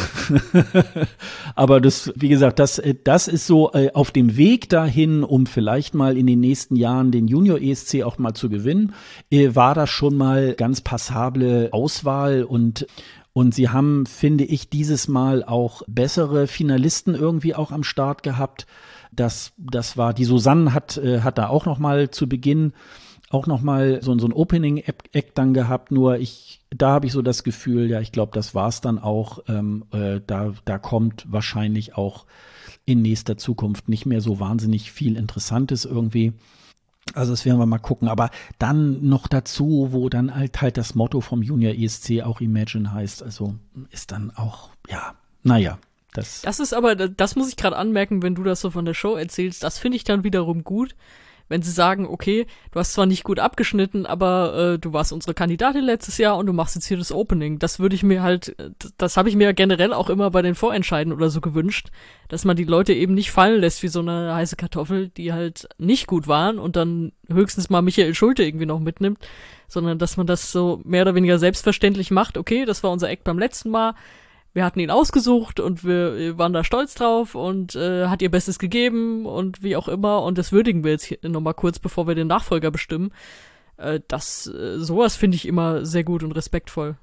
Aber 1.55 1.81
das, 1.81 2.13
wie 2.17 2.29
gesagt, 2.29 2.59
das, 2.59 2.83
das 3.05 3.29
ist 3.29 3.47
so 3.47 3.73
äh, 3.73 3.91
auf 3.93 4.11
dem 4.11 4.37
Weg 4.37 4.69
dahin, 4.69 5.23
um 5.23 5.47
vielleicht 5.47 5.95
mal 5.95 6.17
in 6.17 6.27
den 6.27 6.41
nächsten 6.41 6.77
Jahren 6.77 7.11
den 7.11 7.29
Junior 7.29 7.61
ESC 7.61 8.03
auch 8.03 8.19
mal 8.19 8.35
zu 8.35 8.49
gewinnen, 8.49 8.95
äh, 9.31 9.55
war 9.55 9.75
das 9.75 9.91
schon 9.91 10.17
mal 10.17 10.55
ganz 10.55 10.81
passable 10.81 11.69
Auswahl 11.73 12.45
und 12.45 12.87
und 13.37 13.55
sie 13.55 13.69
haben, 13.69 14.07
finde 14.07 14.45
ich, 14.45 14.71
dieses 14.71 15.09
Mal 15.09 15.45
auch 15.45 15.83
bessere 15.87 16.47
Finalisten 16.47 17.15
irgendwie 17.15 17.55
auch 17.55 17.71
am 17.71 17.85
Start 17.85 18.23
gehabt. 18.23 18.67
Das, 19.13 19.53
das 19.59 19.99
war, 19.99 20.15
die 20.15 20.25
Susanne 20.25 20.73
hat, 20.73 20.97
äh, 20.97 21.21
hat 21.21 21.37
da 21.37 21.49
auch 21.49 21.67
noch 21.67 21.79
mal 21.79 22.11
zu 22.11 22.31
Beginn 22.31 22.73
auch 23.29 23.47
noch 23.47 23.61
mal 23.61 24.01
so, 24.03 24.19
so 24.19 24.27
ein 24.27 24.33
Opening-Act 24.33 25.37
dann 25.37 25.53
gehabt. 25.53 25.93
Nur 25.93 26.17
ich, 26.17 26.63
da 26.71 26.93
habe 26.93 27.05
ich 27.05 27.13
so 27.13 27.21
das 27.21 27.45
Gefühl, 27.45 27.91
ja, 27.91 28.01
ich 28.01 28.11
glaube, 28.11 28.33
das 28.33 28.55
war's 28.55 28.81
dann 28.81 28.99
auch. 28.99 29.41
Ähm, 29.49 29.85
äh, 29.93 30.23
da, 30.27 30.55
da 30.65 30.79
kommt 30.79 31.27
wahrscheinlich 31.31 31.95
auch 31.95 32.25
in 32.87 33.03
nächster 33.03 33.37
Zukunft 33.37 33.91
nicht 33.91 34.07
mehr 34.07 34.23
so 34.23 34.41
wahnsinnig 34.41 34.93
viel 34.93 35.15
Interessantes 35.15 35.85
irgendwie. 35.85 36.33
Also 37.15 37.33
das 37.33 37.45
werden 37.45 37.59
wir 37.59 37.67
mal 37.67 37.79
gucken. 37.79 38.09
Aber 38.09 38.31
dann 38.59 39.07
noch 39.07 39.27
dazu, 39.27 39.89
wo 39.91 40.09
dann 40.09 40.35
halt 40.35 40.61
halt 40.61 40.77
das 40.77 40.95
Motto 40.95 41.21
vom 41.21 41.43
Junior 41.43 41.75
ESC 41.75 42.23
auch 42.23 42.41
Imagine 42.41 42.93
heißt. 42.93 43.23
Also 43.23 43.55
ist 43.91 44.13
dann 44.13 44.33
auch, 44.37 44.71
ja, 44.89 45.15
naja. 45.43 45.79
Das, 46.13 46.41
das 46.43 46.61
ist 46.61 46.73
aber, 46.73 46.95
das 46.95 47.37
muss 47.37 47.49
ich 47.51 47.57
gerade 47.57 47.77
anmerken, 47.77 48.23
wenn 48.23 48.35
du 48.35 48.43
das 48.43 48.63
so 48.63 48.71
von 48.71 48.87
der 48.87 48.95
Show 48.95 49.17
erzählst, 49.17 49.63
das 49.63 49.79
finde 49.79 49.97
ich 49.97 50.05
dann 50.05 50.25
wiederum 50.25 50.65
gut, 50.65 50.95
wenn 51.49 51.63
sie 51.63 51.71
sagen, 51.71 52.07
okay, 52.07 52.47
du 52.73 52.81
hast 52.81 52.93
zwar 52.93 53.07
nicht 53.07 53.25
gut 53.25 53.39
abgeschnitten, 53.39 54.07
aber 54.07 54.75
äh, 54.75 54.79
du 54.79 54.93
warst 54.93 55.13
unsere 55.13 55.35
Kandidatin 55.35 55.85
letztes 55.85 56.19
Jahr 56.19 56.37
und 56.37 56.47
du 56.47 56.53
machst 56.53 56.75
jetzt 56.75 56.87
hier 56.87 56.97
das 56.97 57.13
Opening. 57.13 57.59
Das 57.59 57.79
würde 57.79 57.95
ich 57.95 58.03
mir 58.03 58.23
halt, 58.23 58.57
das, 58.79 58.93
das 58.97 59.17
habe 59.17 59.29
ich 59.29 59.37
mir 59.37 59.55
generell 59.55 59.93
auch 59.93 60.11
immer 60.11 60.31
bei 60.31 60.43
den 60.43 60.55
Vorentscheiden 60.55 61.13
oder 61.13 61.31
so 61.31 61.41
gewünscht, 61.41 61.89
dass 62.29 62.45
man 62.45 62.57
die 62.57 62.65
Leute 62.65 62.93
eben 62.93 63.15
nicht 63.15 63.31
fallen 63.31 63.61
lässt 63.61 63.83
wie 63.83 63.89
so 63.89 64.01
eine 64.01 64.35
heiße 64.35 64.57
Kartoffel, 64.57 65.09
die 65.09 65.33
halt 65.33 65.69
nicht 65.79 66.07
gut 66.07 66.29
waren 66.29 66.59
und 66.59 66.77
dann 66.77 67.13
höchstens 67.29 67.71
mal 67.71 67.83
Michael 67.83 68.15
Schulte 68.15 68.43
irgendwie 68.43 68.67
noch 68.67 68.81
mitnimmt, 68.81 69.19
sondern 69.69 69.99
dass 69.99 70.17
man 70.17 70.27
das 70.27 70.53
so 70.53 70.81
mehr 70.85 71.03
oder 71.03 71.15
weniger 71.15 71.39
selbstverständlich 71.39 72.11
macht. 72.11 72.39
Okay, 72.39 72.65
das 72.65 72.83
war 72.83 72.91
unser 72.91 73.09
Eck 73.09 73.25
beim 73.25 73.39
letzten 73.39 73.71
Mal 73.71 73.95
wir 74.57 74.65
hatten 74.65 74.81
ihn 74.81 74.91
ausgesucht 74.91 75.61
und 75.61 75.85
wir 75.85 76.39
waren 76.39 76.55
da 76.55 76.65
stolz 76.65 76.95
drauf 76.95 77.35
und 77.35 77.77
äh, 77.77 78.07
hat 78.07 78.23
ihr 78.23 78.31
Bestes 78.31 78.59
gegeben 78.59 79.27
und 79.27 79.63
wie 79.63 79.77
auch 79.77 79.87
immer. 79.87 80.23
Und 80.23 80.39
das 80.39 80.51
würdigen 80.51 80.83
wir 80.83 80.93
jetzt 80.93 81.23
nochmal 81.23 81.53
kurz, 81.53 81.79
bevor 81.79 82.09
wir 82.09 82.15
den 82.15 82.27
Nachfolger 82.27 82.71
bestimmen. 82.71 83.13
Äh, 83.77 84.01
das, 84.09 84.47
äh, 84.47 84.79
sowas 84.79 85.15
finde 85.15 85.37
ich 85.37 85.47
immer 85.47 85.85
sehr 85.85 86.05
gut 86.05 86.23
und 86.23 86.33
respektvoll. 86.33 86.97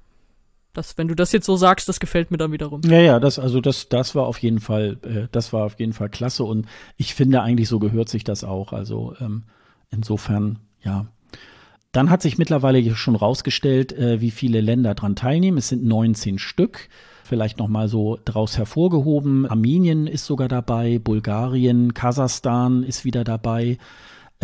Das, 0.73 0.97
wenn 0.97 1.07
du 1.07 1.13
das 1.13 1.31
jetzt 1.31 1.45
so 1.45 1.55
sagst, 1.55 1.87
das 1.87 1.99
gefällt 1.99 2.31
mir 2.31 2.37
dann 2.37 2.51
wiederum. 2.51 2.81
Ja, 2.85 2.99
ja, 2.99 3.19
das, 3.19 3.37
also 3.37 3.61
das, 3.61 3.87
das 3.87 4.15
war 4.15 4.25
auf 4.25 4.39
jeden 4.39 4.59
Fall, 4.59 4.97
äh, 5.03 5.27
das 5.31 5.53
war 5.53 5.65
auf 5.65 5.79
jeden 5.79 5.93
Fall 5.93 6.09
klasse 6.09 6.45
und 6.45 6.65
ich 6.97 7.13
finde 7.13 7.43
eigentlich 7.43 7.69
so 7.69 7.77
gehört 7.77 8.09
sich 8.09 8.23
das 8.23 8.43
auch. 8.43 8.73
Also 8.73 9.13
ähm, 9.21 9.43
insofern, 9.91 10.57
ja. 10.81 11.05
Dann 11.91 12.09
hat 12.09 12.23
sich 12.23 12.39
mittlerweile 12.39 12.95
schon 12.95 13.15
rausgestellt, 13.15 13.93
äh, 13.93 14.21
wie 14.21 14.31
viele 14.31 14.59
Länder 14.59 14.95
dran 14.95 15.15
teilnehmen. 15.15 15.59
Es 15.59 15.69
sind 15.69 15.85
19 15.85 16.39
Stück 16.39 16.89
vielleicht 17.23 17.57
nochmal 17.57 17.87
so 17.87 18.19
draus 18.25 18.57
hervorgehoben. 18.57 19.45
Armenien 19.45 20.07
ist 20.07 20.25
sogar 20.25 20.47
dabei, 20.47 20.99
Bulgarien, 20.99 21.93
Kasachstan 21.93 22.83
ist 22.83 23.05
wieder 23.05 23.23
dabei. 23.23 23.77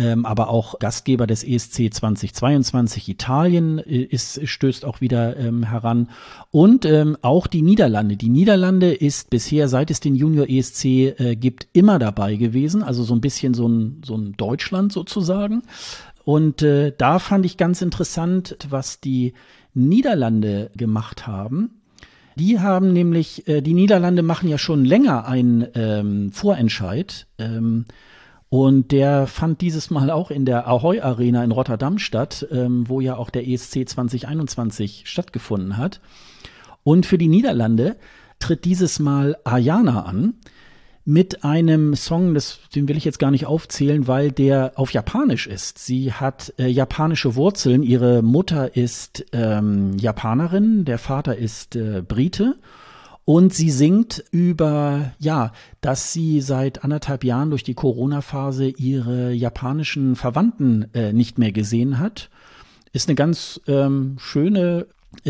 Ähm, 0.00 0.24
aber 0.24 0.48
auch 0.48 0.78
Gastgeber 0.78 1.26
des 1.26 1.44
ESC 1.44 1.92
2022, 1.92 3.06
Italien, 3.10 3.78
äh, 3.78 3.98
ist, 3.98 4.40
stößt 4.48 4.86
auch 4.86 5.02
wieder 5.02 5.36
ähm, 5.36 5.64
heran. 5.64 6.08
Und 6.50 6.86
ähm, 6.86 7.18
auch 7.20 7.46
die 7.46 7.60
Niederlande. 7.60 8.16
Die 8.16 8.30
Niederlande 8.30 8.94
ist 8.94 9.28
bisher, 9.28 9.68
seit 9.68 9.90
es 9.90 10.00
den 10.00 10.14
Junior 10.14 10.48
ESC 10.48 10.84
äh, 10.86 11.36
gibt, 11.36 11.68
immer 11.74 11.98
dabei 11.98 12.36
gewesen. 12.36 12.82
Also 12.82 13.02
so 13.02 13.14
ein 13.14 13.20
bisschen 13.20 13.52
so 13.52 13.68
ein, 13.68 14.00
so 14.02 14.16
ein 14.16 14.32
Deutschland 14.38 14.90
sozusagen. 14.90 15.64
Und 16.24 16.62
äh, 16.62 16.94
da 16.96 17.18
fand 17.18 17.44
ich 17.44 17.58
ganz 17.58 17.82
interessant, 17.82 18.56
was 18.70 19.00
die 19.00 19.34
Niederlande 19.74 20.70
gemacht 20.76 21.26
haben. 21.26 21.79
Die 22.40 22.58
haben 22.58 22.94
nämlich, 22.94 23.46
äh, 23.48 23.60
die 23.60 23.74
Niederlande 23.74 24.22
machen 24.22 24.48
ja 24.48 24.56
schon 24.56 24.86
länger 24.86 25.26
einen 25.26 25.66
ähm, 25.74 26.32
Vorentscheid. 26.32 27.26
Ähm, 27.38 27.84
und 28.48 28.92
der 28.92 29.26
fand 29.26 29.60
dieses 29.60 29.90
Mal 29.90 30.10
auch 30.10 30.30
in 30.30 30.46
der 30.46 30.66
Ahoy 30.66 31.00
Arena 31.02 31.44
in 31.44 31.52
Rotterdam 31.52 31.98
statt, 31.98 32.48
ähm, 32.50 32.88
wo 32.88 33.02
ja 33.02 33.16
auch 33.16 33.28
der 33.28 33.46
ESC 33.46 33.86
2021 33.86 35.02
stattgefunden 35.04 35.76
hat. 35.76 36.00
Und 36.82 37.04
für 37.04 37.18
die 37.18 37.28
Niederlande 37.28 37.96
tritt 38.38 38.64
dieses 38.64 39.00
Mal 39.00 39.36
Ayana 39.44 40.04
an 40.04 40.32
mit 41.04 41.44
einem 41.44 41.96
Song, 41.96 42.34
das, 42.34 42.60
den 42.74 42.88
will 42.88 42.96
ich 42.96 43.04
jetzt 43.04 43.18
gar 43.18 43.30
nicht 43.30 43.46
aufzählen, 43.46 44.06
weil 44.06 44.30
der 44.30 44.72
auf 44.76 44.92
Japanisch 44.92 45.46
ist. 45.46 45.78
Sie 45.78 46.12
hat 46.12 46.52
äh, 46.58 46.66
japanische 46.66 47.34
Wurzeln. 47.34 47.82
Ihre 47.82 48.22
Mutter 48.22 48.76
ist 48.76 49.24
ähm, 49.32 49.96
Japanerin, 49.98 50.84
der 50.84 50.98
Vater 50.98 51.36
ist 51.36 51.74
äh, 51.74 52.02
Brite. 52.06 52.56
Und 53.24 53.54
sie 53.54 53.70
singt 53.70 54.24
über, 54.32 55.12
ja, 55.18 55.52
dass 55.80 56.12
sie 56.12 56.40
seit 56.40 56.84
anderthalb 56.84 57.22
Jahren 57.22 57.50
durch 57.50 57.62
die 57.62 57.74
Corona-Phase 57.74 58.68
ihre 58.68 59.32
japanischen 59.32 60.16
Verwandten 60.16 60.92
äh, 60.94 61.12
nicht 61.12 61.38
mehr 61.38 61.52
gesehen 61.52 61.98
hat. 61.98 62.28
Ist 62.92 63.08
eine 63.08 63.14
ganz 63.14 63.60
ähm, 63.68 64.16
schöne, 64.18 64.86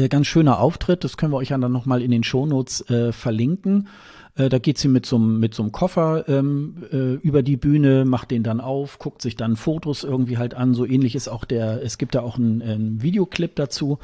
ganz 0.09 0.27
schöner 0.27 0.61
Auftritt. 0.61 1.05
Das 1.05 1.17
können 1.17 1.33
wir 1.33 1.39
euch 1.39 1.49
dann 1.49 1.73
nochmal 1.73 2.03
in 2.03 2.11
den 2.11 2.23
Shownotes 2.23 2.89
äh, 2.91 3.13
verlinken. 3.13 3.89
Äh, 4.37 4.49
da 4.49 4.59
geht 4.59 4.79
sie 4.79 4.89
mit 4.89 5.07
so, 5.07 5.19
mit 5.19 5.59
einem 5.59 5.73
Koffer 5.73 6.29
ähm, 6.29 6.85
äh, 6.93 7.15
über 7.15 7.43
die 7.43 7.57
Bühne, 7.57 8.05
macht 8.05 8.31
den 8.31 8.43
dann 8.43 8.61
auf, 8.61 8.99
guckt 8.99 9.23
sich 9.23 9.37
dann 9.37 9.57
Fotos 9.57 10.05
irgendwie 10.05 10.39
halt 10.39 10.55
an. 10.55 10.75
So 10.75 10.87
ähnlich 10.87 11.15
ist 11.15 11.29
auch 11.29 11.45
der, 11.45 11.83
es 11.83 11.99
gibt 11.99 12.15
da 12.15 12.21
auch 12.21 12.37
einen 12.37 13.03
Videoclip 13.03 13.57
dazu. 13.57 13.99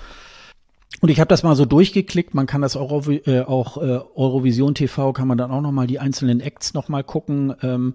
Und 1.00 1.10
ich 1.10 1.20
habe 1.20 1.28
das 1.28 1.42
mal 1.42 1.56
so 1.56 1.66
durchgeklickt. 1.66 2.34
Man 2.34 2.46
kann 2.46 2.62
das 2.62 2.74
Euro, 2.76 3.10
äh, 3.10 3.42
auch 3.42 3.76
äh, 3.76 4.00
Eurovision 4.14 4.74
TV 4.74 5.12
kann 5.12 5.28
man 5.28 5.36
dann 5.36 5.50
auch 5.50 5.60
noch 5.60 5.72
mal 5.72 5.86
die 5.86 5.98
einzelnen 5.98 6.40
Acts 6.40 6.74
noch 6.74 6.88
mal 6.88 7.04
gucken. 7.04 7.54
Ähm, 7.62 7.94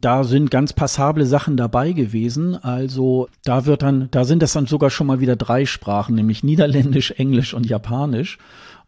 da 0.00 0.24
sind 0.24 0.50
ganz 0.50 0.72
passable 0.72 1.26
Sachen 1.26 1.56
dabei 1.56 1.92
gewesen. 1.92 2.56
Also 2.56 3.28
da 3.44 3.66
wird 3.66 3.82
dann, 3.82 4.08
da 4.10 4.24
sind 4.24 4.42
das 4.42 4.52
dann 4.52 4.66
sogar 4.66 4.90
schon 4.90 5.06
mal 5.06 5.20
wieder 5.20 5.36
drei 5.36 5.66
Sprachen, 5.66 6.14
nämlich 6.14 6.42
Niederländisch, 6.42 7.12
Englisch 7.12 7.54
und 7.54 7.66
Japanisch. 7.66 8.38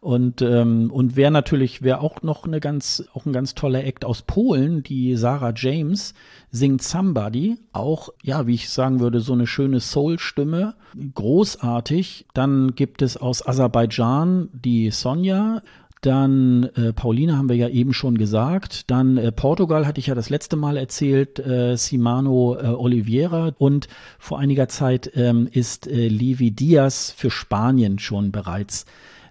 Und, 0.03 0.41
ähm, 0.41 0.91
und 0.91 1.15
wer 1.15 1.31
natürlich, 1.31 1.81
wer 1.81 2.01
auch 2.01 2.23
noch 2.23 2.45
eine 2.45 2.59
ganz, 2.59 3.05
auch 3.13 3.25
ein 3.25 3.31
ganz 3.31 3.55
toller 3.55 3.85
Act 3.85 4.03
aus 4.03 4.21
Polen, 4.21 4.83
die 4.83 5.15
Sarah 5.15 5.53
James, 5.55 6.13
singt 6.51 6.83
Somebody, 6.83 7.55
auch, 7.71 8.09
ja, 8.21 8.45
wie 8.45 8.55
ich 8.55 8.69
sagen 8.69 8.99
würde, 8.99 9.21
so 9.21 9.31
eine 9.31 9.47
schöne 9.47 9.79
Soul-Stimme, 9.79 10.75
großartig. 11.15 12.25
Dann 12.33 12.75
gibt 12.75 13.01
es 13.01 13.15
aus 13.15 13.47
Aserbaidschan 13.47 14.49
die 14.51 14.91
Sonja, 14.91 15.61
dann 16.01 16.69
äh, 16.75 16.91
Pauline 16.91 17.37
haben 17.37 17.47
wir 17.47 17.55
ja 17.55 17.69
eben 17.69 17.93
schon 17.93 18.17
gesagt. 18.17 18.91
Dann 18.91 19.15
äh, 19.15 19.31
Portugal 19.31 19.87
hatte 19.87 20.01
ich 20.01 20.07
ja 20.07 20.15
das 20.15 20.29
letzte 20.29 20.57
Mal 20.57 20.75
erzählt, 20.75 21.39
äh, 21.39 21.77
Simano 21.77 22.57
äh, 22.57 22.65
Oliveira. 22.67 23.53
Und 23.57 23.87
vor 24.19 24.37
einiger 24.37 24.67
Zeit 24.67 25.11
ähm, 25.15 25.47
ist 25.49 25.87
äh, 25.87 26.09
Levi 26.09 26.51
Diaz 26.51 27.13
für 27.15 27.31
Spanien 27.31 27.99
schon 27.99 28.33
bereits 28.33 28.85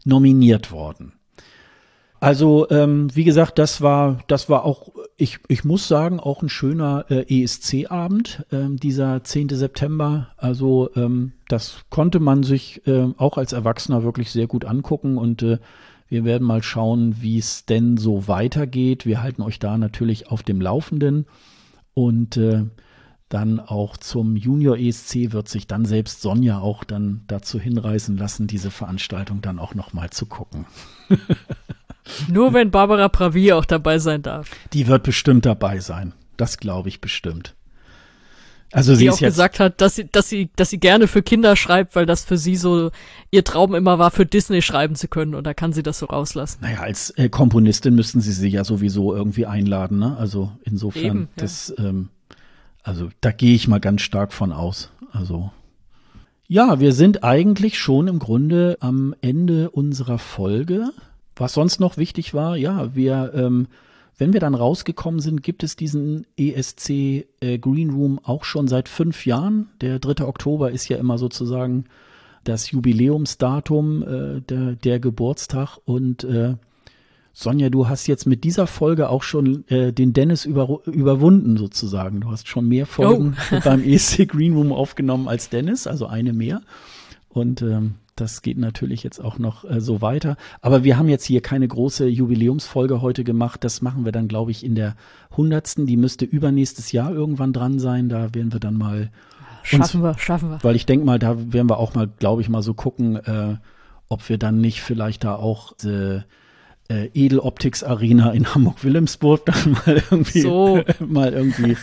nominiert 0.04 0.72
worden. 0.72 1.12
Also 2.22 2.70
ähm, 2.70 3.08
wie 3.16 3.24
gesagt, 3.24 3.58
das 3.58 3.80
war 3.80 4.18
das 4.28 4.48
war 4.48 4.64
auch 4.64 4.92
ich 5.16 5.40
ich 5.48 5.64
muss 5.64 5.88
sagen 5.88 6.20
auch 6.20 6.40
ein 6.40 6.48
schöner 6.48 7.04
äh, 7.10 7.42
ESC-Abend 7.42 8.46
ähm, 8.52 8.76
dieser 8.76 9.24
10. 9.24 9.48
September. 9.48 10.28
Also 10.36 10.90
ähm, 10.94 11.32
das 11.48 11.84
konnte 11.90 12.20
man 12.20 12.44
sich 12.44 12.86
äh, 12.86 13.08
auch 13.16 13.38
als 13.38 13.52
Erwachsener 13.52 14.04
wirklich 14.04 14.30
sehr 14.30 14.46
gut 14.46 14.64
angucken 14.64 15.18
und 15.18 15.42
äh, 15.42 15.58
wir 16.08 16.24
werden 16.24 16.46
mal 16.46 16.62
schauen, 16.62 17.16
wie 17.22 17.38
es 17.38 17.66
denn 17.66 17.96
so 17.96 18.28
weitergeht. 18.28 19.04
Wir 19.04 19.20
halten 19.20 19.42
euch 19.42 19.58
da 19.58 19.76
natürlich 19.76 20.28
auf 20.28 20.44
dem 20.44 20.60
Laufenden 20.60 21.26
und 21.94 22.36
äh, 22.36 22.66
dann 23.32 23.60
auch 23.60 23.96
zum 23.96 24.36
Junior 24.36 24.76
ESC 24.76 25.32
wird 25.32 25.48
sich 25.48 25.66
dann 25.66 25.86
selbst 25.86 26.20
Sonja 26.20 26.58
auch 26.58 26.84
dann 26.84 27.22
dazu 27.28 27.58
hinreißen 27.58 28.18
lassen, 28.18 28.46
diese 28.46 28.70
Veranstaltung 28.70 29.40
dann 29.40 29.58
auch 29.58 29.74
nochmal 29.74 30.10
zu 30.10 30.26
gucken. 30.26 30.66
Nur 32.28 32.52
wenn 32.52 32.70
Barbara 32.70 33.08
Pravi 33.08 33.52
auch 33.54 33.64
dabei 33.64 33.98
sein 33.98 34.20
darf. 34.20 34.50
Die 34.74 34.86
wird 34.86 35.02
bestimmt 35.02 35.46
dabei 35.46 35.78
sein. 35.78 36.12
Das 36.36 36.58
glaube 36.58 36.90
ich 36.90 37.00
bestimmt. 37.00 37.54
Also 38.70 38.92
die 38.92 38.98
sie 38.98 39.10
auch 39.10 39.18
gesagt 39.18 39.60
hat, 39.60 39.80
dass 39.80 39.94
sie, 39.94 40.08
dass 40.10 40.28
sie, 40.28 40.50
dass 40.56 40.70
sie 40.70 40.78
gerne 40.78 41.06
für 41.06 41.22
Kinder 41.22 41.56
schreibt, 41.56 41.94
weil 41.94 42.06
das 42.06 42.24
für 42.24 42.36
sie 42.36 42.56
so 42.56 42.90
ihr 43.30 43.44
Traum 43.44 43.74
immer 43.74 43.98
war, 43.98 44.10
für 44.10 44.26
Disney 44.26 44.60
schreiben 44.60 44.94
zu 44.94 45.08
können 45.08 45.34
und 45.34 45.46
da 45.46 45.54
kann 45.54 45.72
sie 45.72 45.82
das 45.82 45.98
so 45.98 46.06
rauslassen. 46.06 46.58
naja, 46.62 46.80
als 46.80 47.10
äh, 47.10 47.28
Komponistin 47.28 47.94
müssten 47.94 48.20
sie 48.20 48.32
sie 48.32 48.48
ja 48.48 48.64
sowieso 48.64 49.14
irgendwie 49.14 49.46
einladen, 49.46 49.98
ne? 49.98 50.16
Also 50.18 50.52
insofern, 50.64 51.04
Eben, 51.04 51.20
ja. 51.20 51.28
das, 51.36 51.74
ähm, 51.78 52.08
also 52.82 53.08
da 53.20 53.32
gehe 53.32 53.54
ich 53.54 53.68
mal 53.68 53.80
ganz 53.80 54.02
stark 54.02 54.32
von 54.32 54.52
aus. 54.52 54.90
Also 55.12 55.50
ja, 56.52 56.80
wir 56.80 56.92
sind 56.92 57.24
eigentlich 57.24 57.78
schon 57.78 58.08
im 58.08 58.18
Grunde 58.18 58.76
am 58.80 59.14
Ende 59.22 59.70
unserer 59.70 60.18
Folge. 60.18 60.90
Was 61.34 61.54
sonst 61.54 61.80
noch 61.80 61.96
wichtig 61.96 62.34
war, 62.34 62.58
ja, 62.58 62.94
wir, 62.94 63.32
ähm, 63.34 63.68
wenn 64.18 64.34
wir 64.34 64.40
dann 64.40 64.54
rausgekommen 64.54 65.20
sind, 65.20 65.42
gibt 65.42 65.62
es 65.62 65.76
diesen 65.76 66.26
ESC 66.36 66.90
äh, 66.90 67.58
Green 67.58 67.88
Room 67.88 68.20
auch 68.22 68.44
schon 68.44 68.68
seit 68.68 68.90
fünf 68.90 69.24
Jahren. 69.24 69.70
Der 69.80 69.98
3. 69.98 70.26
Oktober 70.26 70.70
ist 70.70 70.90
ja 70.90 70.98
immer 70.98 71.16
sozusagen 71.16 71.86
das 72.44 72.70
Jubiläumsdatum, 72.70 74.02
äh, 74.02 74.40
der, 74.42 74.72
der 74.74 75.00
Geburtstag. 75.00 75.78
Und 75.86 76.24
äh, 76.24 76.56
Sonja, 77.34 77.70
du 77.70 77.88
hast 77.88 78.06
jetzt 78.06 78.26
mit 78.26 78.44
dieser 78.44 78.66
Folge 78.66 79.08
auch 79.08 79.22
schon 79.22 79.66
äh, 79.68 79.92
den 79.92 80.12
Dennis 80.12 80.44
über, 80.44 80.80
überwunden 80.86 81.56
sozusagen. 81.56 82.20
Du 82.20 82.30
hast 82.30 82.46
schon 82.46 82.68
mehr 82.68 82.86
Folgen 82.86 83.36
beim 83.64 83.82
ESC 83.84 84.28
Green 84.28 84.54
Room 84.54 84.72
aufgenommen 84.72 85.28
als 85.28 85.48
Dennis, 85.48 85.86
also 85.86 86.06
eine 86.06 86.32
mehr. 86.32 86.60
Und 87.30 87.62
ähm, 87.62 87.94
das 88.16 88.42
geht 88.42 88.58
natürlich 88.58 89.02
jetzt 89.02 89.18
auch 89.18 89.38
noch 89.38 89.64
äh, 89.64 89.80
so 89.80 90.02
weiter. 90.02 90.36
Aber 90.60 90.84
wir 90.84 90.98
haben 90.98 91.08
jetzt 91.08 91.24
hier 91.24 91.40
keine 91.40 91.66
große 91.66 92.06
Jubiläumsfolge 92.06 93.00
heute 93.00 93.24
gemacht. 93.24 93.64
Das 93.64 93.80
machen 93.80 94.04
wir 94.04 94.12
dann, 94.12 94.28
glaube 94.28 94.50
ich, 94.50 94.64
in 94.64 94.74
der 94.74 94.94
hundertsten. 95.34 95.86
Die 95.86 95.96
müsste 95.96 96.26
übernächstes 96.26 96.92
Jahr 96.92 97.12
irgendwann 97.12 97.54
dran 97.54 97.78
sein. 97.78 98.10
Da 98.10 98.34
werden 98.34 98.52
wir 98.52 98.60
dann 98.60 98.76
mal, 98.76 99.10
Schaffen 99.62 100.02
wir, 100.02 100.18
schaffen 100.18 100.50
wir. 100.50 100.58
weil 100.62 100.76
ich 100.76 100.84
denke 100.84 101.06
mal, 101.06 101.18
da 101.18 101.52
werden 101.52 101.70
wir 101.70 101.78
auch 101.78 101.94
mal, 101.94 102.08
glaube 102.18 102.42
ich, 102.42 102.50
mal 102.50 102.62
so 102.62 102.74
gucken, 102.74 103.16
äh, 103.16 103.56
ob 104.08 104.28
wir 104.28 104.36
dann 104.36 104.60
nicht 104.60 104.82
vielleicht 104.82 105.24
da 105.24 105.36
auch 105.36 105.72
diese 105.76 106.26
äh, 106.88 107.08
Edeloptics 107.14 107.82
Arena 107.84 108.32
in 108.32 108.54
Hamburg-Wilhelmsburg 108.54 109.46
dann 109.46 109.72
mal 109.72 110.02
irgendwie, 110.10 110.40
So. 110.40 110.82
mal 111.06 111.32
irgendwie 111.32 111.76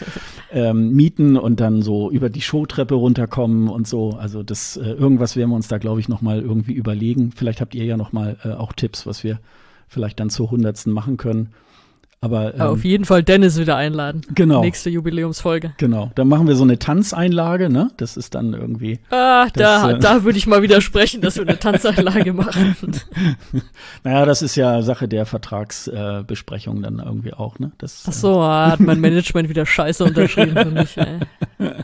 ähm, 0.52 0.92
mieten 0.92 1.38
und 1.38 1.60
dann 1.60 1.82
so 1.82 2.12
über 2.12 2.30
die 2.30 2.42
Showtreppe 2.42 2.96
runterkommen 2.96 3.70
und 3.70 3.88
so. 3.88 4.12
Also 4.12 4.44
das 4.44 4.78
äh, 4.78 4.92
irgendwas 4.92 5.36
werden 5.36 5.50
wir 5.50 5.56
uns 5.56 5.68
da, 5.68 5.78
glaube 5.78 6.00
ich, 6.00 6.10
noch 6.10 6.22
mal 6.22 6.42
irgendwie 6.42 6.74
überlegen. 6.74 7.32
Vielleicht 7.36 7.62
habt 7.62 7.76
ihr 7.76 7.86
ja 7.86 7.98
noch 7.98 8.12
mal 8.12 8.38
äh, 8.44 8.50
auch 8.50 8.74
Tipps, 8.74 9.06
was 9.06 9.24
wir 9.24 9.40
vielleicht 9.88 10.20
dann 10.20 10.30
zur 10.30 10.52
hundertsten 10.52 10.94
machen 10.94 11.18
können. 11.18 11.54
Aber 12.22 12.54
ähm, 12.54 12.60
Ja, 12.60 12.70
auf 12.70 12.84
jeden 12.84 13.06
Fall 13.06 13.24
Dennis 13.24 13.58
wieder 13.58 13.78
einladen. 13.78 14.22
Genau. 14.36 14.62
Nächste 14.62 14.90
Jubiläumsfolge. 14.90 15.74
genau, 15.78 16.12
dann 16.16 16.28
machen 16.28 16.48
wir 16.48 16.56
so 16.56 16.64
eine 16.64 16.78
Tanzeinlage, 16.78 17.70
ne? 17.70 17.92
Das 17.98 18.18
ist 18.18 18.36
dann 18.36 18.54
irgendwie. 18.54 19.00
Ah, 19.10 19.48
da, 19.54 19.92
äh, 19.92 20.00
da 20.00 20.24
würde 20.24 20.38
ich 20.38 20.46
mal 20.46 20.62
widersprechen, 20.62 21.22
dass 21.22 21.38
wir 21.38 21.44
eine 21.44 21.60
Tanzanlage 21.60 22.34
machen. 22.34 22.76
Naja, 24.04 24.26
das 24.26 24.42
ist 24.42 24.56
ja 24.56 24.82
Sache 24.82 25.08
der 25.08 25.26
Vertragsbesprechung 25.26 26.80
äh, 26.80 26.82
dann 26.82 27.00
irgendwie 27.00 27.34
auch, 27.34 27.60
ne? 27.60 27.72
Das, 27.78 28.04
Ach 28.08 28.14
so, 28.14 28.40
ah, 28.42 28.72
hat 28.72 28.80
mein 28.80 29.00
Management 29.00 29.50
wieder 29.50 29.66
scheiße 29.66 30.04
unterschrieben 30.04 30.56
für 30.56 30.72
mich. 30.72 30.98
Ey. 30.98 31.20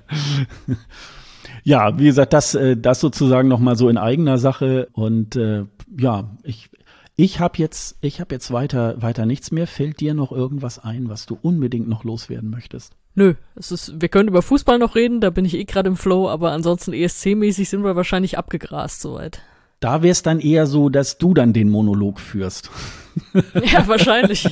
Ja, 1.67 1.97
wie 1.97 2.05
gesagt, 2.05 2.31
das, 2.33 2.53
äh, 2.53 2.77
das 2.77 2.99
sozusagen 2.99 3.47
noch 3.47 3.57
mal 3.59 3.75
so 3.75 3.89
in 3.89 3.97
eigener 3.97 4.37
Sache 4.37 4.87
und 4.93 5.35
äh, 5.35 5.63
ja, 5.97 6.29
ich 6.43 6.69
ich 7.15 7.39
habe 7.39 7.57
jetzt 7.57 7.97
ich 8.01 8.19
habe 8.19 8.35
jetzt 8.35 8.51
weiter 8.51 9.01
weiter 9.01 9.25
nichts 9.25 9.51
mehr. 9.51 9.67
Fällt 9.67 9.99
dir 9.99 10.13
noch 10.13 10.31
irgendwas 10.31 10.79
ein, 10.79 11.09
was 11.09 11.25
du 11.25 11.37
unbedingt 11.41 11.87
noch 11.87 12.03
loswerden 12.03 12.49
möchtest? 12.49 12.93
Nö, 13.15 13.35
es 13.55 13.71
ist, 13.71 14.01
wir 14.01 14.09
können 14.09 14.27
über 14.27 14.41
Fußball 14.41 14.77
noch 14.77 14.95
reden, 14.95 15.21
da 15.21 15.29
bin 15.29 15.45
ich 15.45 15.53
eh 15.55 15.63
gerade 15.63 15.87
im 15.87 15.95
Flow, 15.95 16.27
aber 16.29 16.51
ansonsten 16.51 16.91
ESC-mäßig 16.91 17.69
sind 17.69 17.83
wir 17.85 17.95
wahrscheinlich 17.95 18.37
abgegrast 18.37 18.99
soweit. 19.01 19.41
Da 19.79 20.01
wäre 20.01 20.11
es 20.11 20.21
dann 20.23 20.39
eher 20.41 20.67
so, 20.67 20.89
dass 20.89 21.17
du 21.17 21.33
dann 21.33 21.53
den 21.53 21.69
Monolog 21.69 22.19
führst. 22.19 22.69
Ja, 23.71 23.87
wahrscheinlich. 23.87 24.45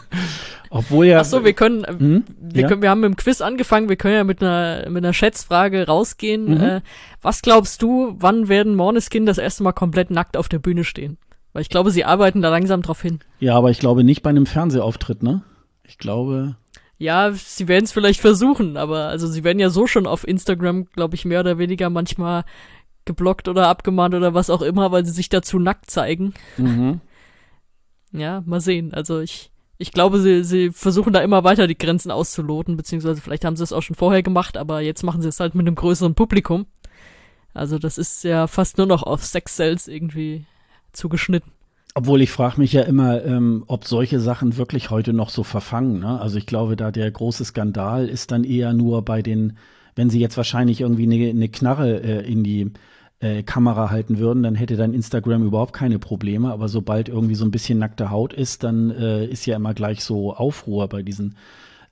Obwohl 0.70 1.06
ja 1.06 1.20
Ach 1.20 1.24
so, 1.24 1.44
wir 1.44 1.54
können, 1.54 1.82
äh, 1.82 1.92
Hm? 1.98 2.24
wir 2.40 2.62
Ja? 2.62 2.68
können, 2.68 2.82
wir 2.82 2.90
haben 2.90 3.00
mit 3.00 3.08
dem 3.10 3.16
Quiz 3.16 3.40
angefangen, 3.40 3.88
wir 3.88 3.96
können 3.96 4.14
ja 4.14 4.22
mit 4.24 4.40
einer, 4.42 4.88
mit 4.88 5.02
einer 5.04 5.12
Schätzfrage 5.12 5.86
rausgehen. 5.86 6.54
Mhm. 6.54 6.60
Äh, 6.60 6.80
was 7.22 7.42
glaubst 7.42 7.82
du, 7.82 8.14
wann 8.18 8.48
werden 8.48 8.76
Måneskin 8.76 9.26
das 9.26 9.38
erste 9.38 9.64
Mal 9.64 9.72
komplett 9.72 10.10
nackt 10.12 10.36
auf 10.36 10.48
der 10.48 10.60
Bühne 10.60 10.84
stehen? 10.84 11.18
Weil 11.52 11.62
ich 11.62 11.68
glaube, 11.68 11.90
sie 11.90 12.04
arbeiten 12.04 12.42
da 12.42 12.48
langsam 12.48 12.82
drauf 12.82 13.02
hin. 13.02 13.20
ja, 13.40 13.56
aber 13.56 13.70
ich 13.70 13.78
glaube 13.80 14.04
nicht 14.04 14.22
bei 14.22 14.30
einem 14.30 14.46
Fernsehauftritt, 14.46 15.22
ne? 15.22 15.42
Ich 15.84 15.98
glaube, 15.98 16.54
Ja, 16.98 17.32
sie 17.32 17.66
werden 17.66 17.84
es 17.84 17.92
vielleicht 17.92 18.20
versuchen, 18.20 18.76
aber 18.76 19.06
also 19.08 19.26
sie 19.26 19.42
werden 19.42 19.58
ja 19.58 19.70
so 19.70 19.86
schon 19.86 20.06
auf 20.06 20.26
Instagram, 20.26 20.86
glaube 20.92 21.16
ich, 21.16 21.24
mehr 21.24 21.40
oder 21.40 21.58
weniger 21.58 21.90
manchmal 21.90 22.44
geblockt 23.04 23.48
oder 23.48 23.66
abgemahnt 23.68 24.14
oder 24.14 24.34
was 24.34 24.50
auch 24.50 24.62
immer, 24.62 24.92
weil 24.92 25.04
sie 25.04 25.10
sich 25.12 25.28
dazu 25.28 25.58
nackt 25.58 25.90
zeigen. 25.90 26.34
mhm. 26.56 27.00
Ja, 28.12 28.42
mal 28.44 28.60
sehen. 28.60 28.92
Also 28.92 29.20
ich, 29.20 29.50
ich 29.78 29.92
glaube, 29.92 30.18
sie, 30.20 30.42
sie 30.44 30.70
versuchen 30.70 31.12
da 31.12 31.20
immer 31.20 31.44
weiter 31.44 31.66
die 31.68 31.78
Grenzen 31.78 32.10
auszuloten, 32.10 32.76
beziehungsweise 32.76 33.20
vielleicht 33.20 33.44
haben 33.44 33.54
sie 33.56 33.62
es 33.62 33.72
auch 33.72 33.82
schon 33.82 33.94
vorher 33.96 34.22
gemacht, 34.22 34.56
aber 34.56 34.80
jetzt 34.80 35.04
machen 35.04 35.22
sie 35.22 35.28
es 35.28 35.38
halt 35.40 35.54
mit 35.54 35.66
einem 35.66 35.76
größeren 35.76 36.14
Publikum. 36.14 36.66
Also 37.54 37.78
das 37.78 37.98
ist 37.98 38.24
ja 38.24 38.46
fast 38.46 38.78
nur 38.78 38.86
noch 38.86 39.02
auf 39.04 39.24
Sex-Cells 39.24 39.88
irgendwie 39.88 40.44
zugeschnitten. 40.92 41.52
Obwohl 41.94 42.22
ich 42.22 42.30
frage 42.30 42.60
mich 42.60 42.72
ja 42.72 42.82
immer, 42.82 43.24
ähm, 43.24 43.64
ob 43.66 43.84
solche 43.84 44.20
Sachen 44.20 44.56
wirklich 44.56 44.90
heute 44.90 45.12
noch 45.12 45.30
so 45.30 45.42
verfangen. 45.42 46.00
Ne? 46.00 46.20
Also 46.20 46.38
ich 46.38 46.46
glaube, 46.46 46.76
da 46.76 46.92
der 46.92 47.10
große 47.10 47.44
Skandal 47.44 48.08
ist 48.08 48.30
dann 48.30 48.44
eher 48.44 48.72
nur 48.72 49.04
bei 49.04 49.22
den, 49.22 49.58
wenn 49.96 50.08
sie 50.08 50.20
jetzt 50.20 50.36
wahrscheinlich 50.36 50.80
irgendwie 50.80 51.02
eine, 51.02 51.30
eine 51.30 51.48
Knarre 51.48 52.00
äh, 52.00 52.30
in 52.30 52.44
die 52.44 52.72
äh, 53.18 53.42
Kamera 53.42 53.90
halten 53.90 54.18
würden, 54.18 54.44
dann 54.44 54.54
hätte 54.54 54.76
dann 54.76 54.94
Instagram 54.94 55.44
überhaupt 55.44 55.72
keine 55.72 55.98
Probleme. 55.98 56.52
Aber 56.52 56.68
sobald 56.68 57.08
irgendwie 57.08 57.34
so 57.34 57.44
ein 57.44 57.50
bisschen 57.50 57.78
nackte 57.78 58.10
Haut 58.10 58.32
ist, 58.32 58.62
dann 58.62 58.90
äh, 58.90 59.26
ist 59.26 59.44
ja 59.46 59.56
immer 59.56 59.74
gleich 59.74 60.04
so 60.04 60.32
Aufruhr 60.34 60.88
bei 60.88 61.02
diesen 61.02 61.36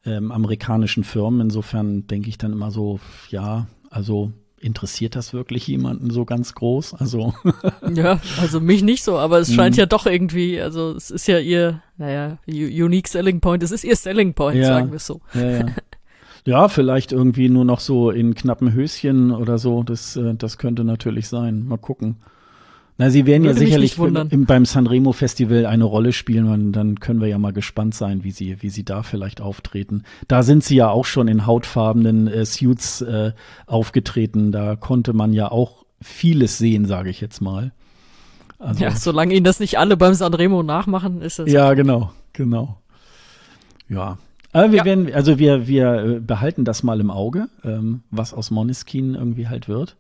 ähm, 0.07 0.31
amerikanischen 0.31 1.03
Firmen. 1.03 1.41
Insofern 1.41 2.07
denke 2.07 2.29
ich 2.29 2.39
dann 2.39 2.53
immer 2.53 2.71
so, 2.71 3.01
ja, 3.31 3.67
also 3.91 4.33
interessiert 4.61 5.17
das 5.17 5.33
wirklich 5.33 5.67
jemanden 5.67 6.11
so 6.11 6.25
ganz 6.25 6.55
groß? 6.55 6.95
Also 6.95 7.35
Ja, 7.95 8.21
also 8.41 8.61
mich 8.61 8.83
nicht 8.83 9.05
so, 9.05 9.19
aber 9.19 9.39
es 9.39 9.53
scheint 9.55 9.77
ja 9.77 9.87
doch 9.87 10.07
irgendwie, 10.07 10.61
also 10.61 10.93
es 10.93 11.11
ist 11.11 11.29
ja 11.29 11.39
ihr, 11.39 11.83
naja, 11.97 12.39
unique 12.47 13.09
selling 13.09 13.41
point, 13.41 13.63
es 13.63 13.71
ist 13.71 13.85
ihr 13.85 13.97
selling 13.97 14.35
point, 14.35 14.59
Ja. 14.59 14.67
sagen 14.67 14.91
wir 14.91 14.97
es 14.97 15.07
so. 15.07 15.21
Ja, 15.35 15.51
ja. 15.51 15.67
ja, 16.45 16.69
vielleicht 16.69 17.13
irgendwie 17.13 17.49
nur 17.49 17.65
noch 17.65 17.81
so 17.81 18.11
in 18.11 18.35
knappen 18.35 18.73
Höschen 18.73 19.31
oder 19.33 19.59
so. 19.59 19.83
Das, 19.83 20.17
äh, 20.17 20.35
das 20.35 20.59
könnte 20.59 20.85
natürlich 20.85 21.29
sein. 21.29 21.67
Mal 21.67 21.79
gucken. 21.79 22.17
Na, 23.01 23.11
sie 23.11 23.27
werden 23.27 23.45
ja 23.45 23.51
Würde 23.51 23.61
mich 23.61 23.69
sicherlich 23.93 24.33
im, 24.33 24.45
beim 24.47 24.65
Sanremo 24.65 25.13
Festival 25.13 25.67
eine 25.67 25.85
Rolle 25.85 26.13
spielen 26.13 26.49
und 26.51 26.73
dann 26.73 26.99
können 26.99 27.21
wir 27.21 27.29
ja 27.29 27.39
mal 27.39 27.53
gespannt 27.53 27.95
sein, 27.95 28.25
wie 28.25 28.33
sie, 28.33 28.61
wie 28.61 28.71
sie 28.71 28.85
da 28.85 29.05
vielleicht 29.05 29.41
auftreten. 29.41 30.03
Da 30.27 30.43
sind 30.43 30.65
sie 30.65 30.75
ja 30.77 30.89
auch 30.91 31.05
schon 31.05 31.29
in 31.29 31.47
hautfarbenen 31.47 32.27
äh, 32.27 32.45
Suits 32.45 33.01
äh, 33.03 33.33
aufgetreten. 33.67 34.51
Da 34.51 34.75
konnte 34.75 35.13
man 35.13 35.33
ja 35.33 35.49
auch 35.51 35.85
vieles 36.03 36.59
sehen, 36.59 36.87
sage 36.87 37.09
ich 37.11 37.21
jetzt 37.21 37.41
mal. 37.41 37.71
Also, 38.59 38.83
Ja, 38.83 38.91
solange 38.91 39.33
ihnen 39.35 39.45
das 39.45 39.61
nicht 39.61 39.79
alle 39.79 39.97
beim 39.97 40.15
Sanremo 40.15 40.65
nachmachen, 40.65 41.23
ist 41.23 41.39
es. 41.39 41.53
ja, 41.53 41.75
genau, 41.75 42.11
genau. 42.33 42.79
Ja. 43.89 44.19
Aber 44.53 44.73
wir 44.73 44.79
Ja. 44.79 44.85
werden, 44.85 45.13
also 45.15 45.39
wir, 45.39 45.69
wir 45.69 45.93
äh, 46.17 46.21
behalten 46.21 46.65
das 46.65 46.83
mal 46.83 46.99
im 46.99 47.13
Auge, 47.13 47.49
ähm, 47.65 48.03
was 48.11 48.35
aus 48.35 48.51
Moneskin 48.51 49.15
irgendwie 49.15 49.47
halt 49.47 49.69
wird. 49.69 49.97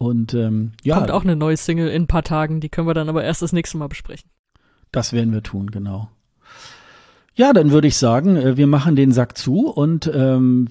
Und 0.00 0.32
ähm, 0.32 0.72
ja, 0.82 0.96
Kommt 0.96 1.10
auch 1.10 1.24
eine 1.24 1.36
neue 1.36 1.58
Single 1.58 1.88
in 1.88 2.04
ein 2.04 2.06
paar 2.06 2.22
Tagen, 2.22 2.60
die 2.60 2.70
können 2.70 2.86
wir 2.86 2.94
dann 2.94 3.10
aber 3.10 3.22
erst 3.22 3.42
das 3.42 3.52
nächste 3.52 3.76
Mal 3.76 3.88
besprechen. 3.88 4.30
Das 4.92 5.12
werden 5.12 5.30
wir 5.34 5.42
tun, 5.42 5.70
genau. 5.70 6.08
Ja, 7.34 7.52
dann 7.52 7.70
würde 7.70 7.86
ich 7.86 7.98
sagen, 7.98 8.34
äh, 8.36 8.56
wir 8.56 8.66
machen 8.66 8.96
den 8.96 9.12
Sack 9.12 9.36
zu 9.36 9.68
und 9.68 10.10
ähm, 10.12 10.68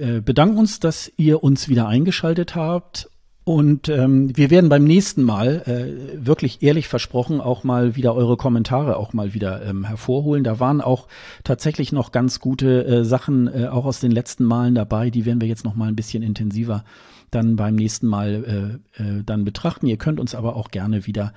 äh, 0.00 0.20
bedanken 0.20 0.58
uns, 0.58 0.80
dass 0.80 1.12
ihr 1.16 1.44
uns 1.44 1.68
wieder 1.68 1.86
eingeschaltet 1.86 2.56
habt. 2.56 3.08
Und 3.44 3.88
ähm, 3.88 4.36
wir 4.36 4.50
werden 4.50 4.68
beim 4.68 4.82
nächsten 4.82 5.22
Mal 5.22 5.62
äh, 5.64 6.26
wirklich 6.26 6.60
ehrlich 6.64 6.88
versprochen 6.88 7.40
auch 7.40 7.62
mal 7.62 7.94
wieder 7.94 8.16
eure 8.16 8.36
Kommentare 8.36 8.96
auch 8.96 9.12
mal 9.12 9.32
wieder 9.32 9.64
ähm, 9.64 9.84
hervorholen. 9.84 10.42
Da 10.42 10.58
waren 10.58 10.80
auch 10.80 11.06
tatsächlich 11.44 11.92
noch 11.92 12.10
ganz 12.10 12.40
gute 12.40 12.84
äh, 12.84 13.04
Sachen 13.04 13.46
äh, 13.46 13.68
auch 13.68 13.84
aus 13.84 14.00
den 14.00 14.10
letzten 14.10 14.42
Malen 14.42 14.74
dabei. 14.74 15.10
Die 15.10 15.24
werden 15.24 15.40
wir 15.40 15.48
jetzt 15.48 15.64
noch 15.64 15.76
mal 15.76 15.86
ein 15.86 15.96
bisschen 15.96 16.24
intensiver 16.24 16.84
dann 17.32 17.56
beim 17.56 17.74
nächsten 17.74 18.06
Mal 18.06 18.80
äh, 18.96 19.02
äh, 19.02 19.22
dann 19.24 19.44
betrachten. 19.44 19.86
Ihr 19.86 19.96
könnt 19.96 20.20
uns 20.20 20.34
aber 20.34 20.56
auch 20.56 20.70
gerne 20.70 21.06
wieder 21.06 21.32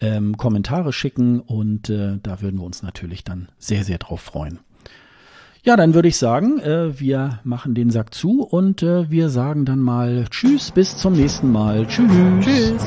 ähm, 0.00 0.36
Kommentare 0.36 0.92
schicken 0.92 1.40
und 1.40 1.90
äh, 1.90 2.18
da 2.22 2.40
würden 2.40 2.60
wir 2.60 2.64
uns 2.64 2.82
natürlich 2.82 3.24
dann 3.24 3.48
sehr, 3.58 3.84
sehr 3.84 3.98
drauf 3.98 4.20
freuen. 4.20 4.60
Ja, 5.64 5.76
dann 5.76 5.92
würde 5.92 6.08
ich 6.08 6.16
sagen, 6.16 6.60
äh, 6.60 6.98
wir 7.00 7.40
machen 7.42 7.74
den 7.74 7.90
Sack 7.90 8.14
zu 8.14 8.42
und 8.42 8.82
äh, 8.82 9.10
wir 9.10 9.28
sagen 9.28 9.64
dann 9.64 9.80
mal 9.80 10.26
Tschüss, 10.30 10.70
bis 10.70 10.96
zum 10.96 11.14
nächsten 11.14 11.50
Mal. 11.50 11.86
Tschüss. 11.86 12.10
Tschüss. 12.40 12.82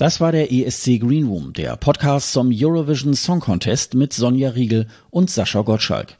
Das 0.00 0.18
war 0.18 0.32
der 0.32 0.50
ESC 0.50 0.98
Green 0.98 1.26
Room, 1.26 1.52
der 1.52 1.76
Podcast 1.76 2.32
zum 2.32 2.50
Eurovision 2.50 3.12
Song 3.12 3.40
Contest 3.40 3.92
mit 3.92 4.14
Sonja 4.14 4.48
Riegel 4.48 4.86
und 5.10 5.28
Sascha 5.28 5.60
Gottschalk. 5.60 6.16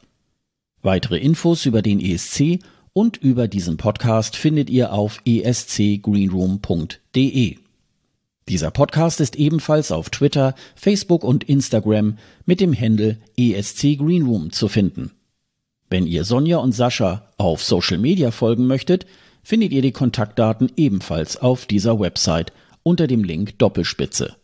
Weitere 0.83 1.17
Infos 1.17 1.65
über 1.65 1.81
den 1.81 1.99
ESC 1.99 2.59
und 2.93 3.17
über 3.17 3.47
diesen 3.47 3.77
Podcast 3.77 4.35
findet 4.35 4.69
ihr 4.69 4.93
auf 4.93 5.19
escgreenroom.de. 5.25 7.57
Dieser 8.47 8.69
Podcast 8.69 9.19
ist 9.19 9.35
ebenfalls 9.35 9.91
auf 9.91 10.11
Twitter, 10.11 10.53
Facebook 10.75 11.23
und 11.23 11.45
Instagram 11.45 12.19
mit 12.45 12.59
dem 12.59 12.79
Handle 12.79 13.17
ESC 13.35 13.97
Greenroom 13.97 14.51
zu 14.51 14.67
finden. 14.67 15.09
Wenn 15.89 16.05
ihr 16.05 16.23
Sonja 16.23 16.59
und 16.59 16.73
Sascha 16.73 17.27
auf 17.39 17.63
Social 17.63 17.97
Media 17.97 18.29
folgen 18.29 18.67
möchtet, 18.67 19.07
findet 19.41 19.71
ihr 19.71 19.81
die 19.81 19.91
Kontaktdaten 19.91 20.71
ebenfalls 20.77 21.37
auf 21.37 21.65
dieser 21.65 21.99
Website 21.99 22.53
unter 22.83 23.07
dem 23.07 23.23
Link 23.23 23.57
Doppelspitze. 23.59 24.35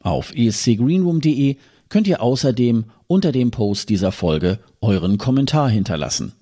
Auf 0.00 0.32
escgreenroom.de 0.34 1.56
könnt 1.88 2.08
ihr 2.08 2.22
außerdem 2.22 2.84
unter 3.06 3.32
dem 3.32 3.50
Post 3.50 3.88
dieser 3.88 4.12
Folge 4.12 4.58
euren 4.80 5.18
Kommentar 5.18 5.68
hinterlassen. 5.68 6.32